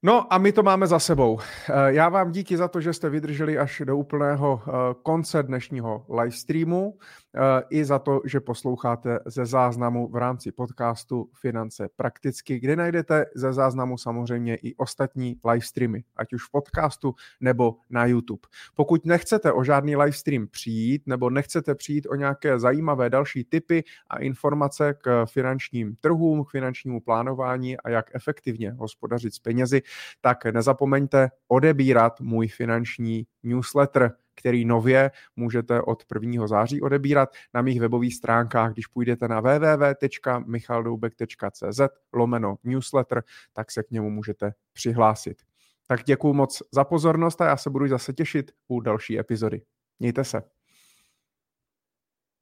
No 0.06 0.32
a 0.32 0.38
my 0.38 0.52
to 0.52 0.62
máme 0.62 0.86
za 0.86 0.98
sebou. 0.98 1.38
Eh, 1.40 1.72
já 1.86 2.08
vám 2.08 2.32
díky 2.32 2.56
za 2.56 2.68
to, 2.68 2.80
že 2.80 2.92
jste 2.92 3.10
vydrželi 3.10 3.58
až 3.58 3.82
do 3.84 3.96
úplného 3.96 4.62
eh, 4.66 4.70
konce 5.02 5.42
dnešního 5.42 6.06
live 6.20 6.30
streamu 6.30 6.98
eh, 7.34 7.40
i 7.70 7.84
za 7.84 7.98
to, 7.98 8.20
že 8.24 8.40
posloucháte 8.40 9.18
ze 9.26 9.46
záznamu 9.46 10.08
v 10.08 10.16
rámci 10.16 10.52
podcastu 10.52 11.30
Finance 11.40 11.88
prakticky, 11.96 12.60
kde 12.60 12.76
najdete 12.76 13.26
ze 13.34 13.52
záznamu 13.52 13.98
samozřejmě 13.98 14.56
i 14.56 14.74
ostatní 14.74 15.36
live 15.50 15.64
streamy, 15.64 16.04
ať 16.16 16.32
už 16.32 16.48
v 16.48 16.50
podcastu 16.50 17.14
nebo 17.40 17.76
na 17.90 18.06
YouTube. 18.06 18.48
Pokud 18.74 19.06
nechcete 19.06 19.52
o 19.52 19.64
žádný 19.64 19.96
live 19.96 20.12
stream 20.12 20.46
přijít 20.46 21.02
nebo 21.06 21.30
nechcete 21.30 21.74
přijít 21.74 22.06
o 22.06 22.14
nějaké 22.14 22.58
zajímavé 22.58 23.10
další 23.10 23.44
typy 23.44 23.84
a 24.10 24.18
informace 24.18 24.94
k 25.02 25.26
finančním 25.26 25.96
trhům, 26.00 26.44
k 26.44 26.50
finančnímu 26.50 27.00
plánování 27.00 27.76
a 27.76 27.90
jak 27.90 28.10
efektivně 28.14 28.70
hospodařit 28.70 29.34
s 29.34 29.38
penězi, 29.38 29.82
tak 30.20 30.44
nezapomeňte 30.44 31.28
odebírat 31.48 32.20
můj 32.20 32.48
finanční 32.48 33.26
newsletter, 33.42 34.12
který 34.34 34.64
nově 34.64 35.10
můžete 35.36 35.82
od 35.82 36.04
1. 36.22 36.46
září 36.46 36.82
odebírat 36.82 37.28
na 37.54 37.62
mých 37.62 37.80
webových 37.80 38.14
stránkách. 38.14 38.72
Když 38.72 38.86
půjdete 38.86 39.28
na 39.28 39.40
www.michaldoubek.cz 39.40 41.80
lomeno 42.12 42.56
newsletter, 42.64 43.22
tak 43.52 43.70
se 43.70 43.82
k 43.82 43.90
němu 43.90 44.10
můžete 44.10 44.52
přihlásit. 44.72 45.42
Tak 45.86 46.04
děkuji 46.04 46.32
moc 46.32 46.62
za 46.72 46.84
pozornost 46.84 47.40
a 47.40 47.46
já 47.46 47.56
se 47.56 47.70
budu 47.70 47.88
zase 47.88 48.12
těšit 48.12 48.52
u 48.68 48.80
další 48.80 49.18
epizody. 49.18 49.62
Mějte 49.98 50.24
se. 50.24 50.53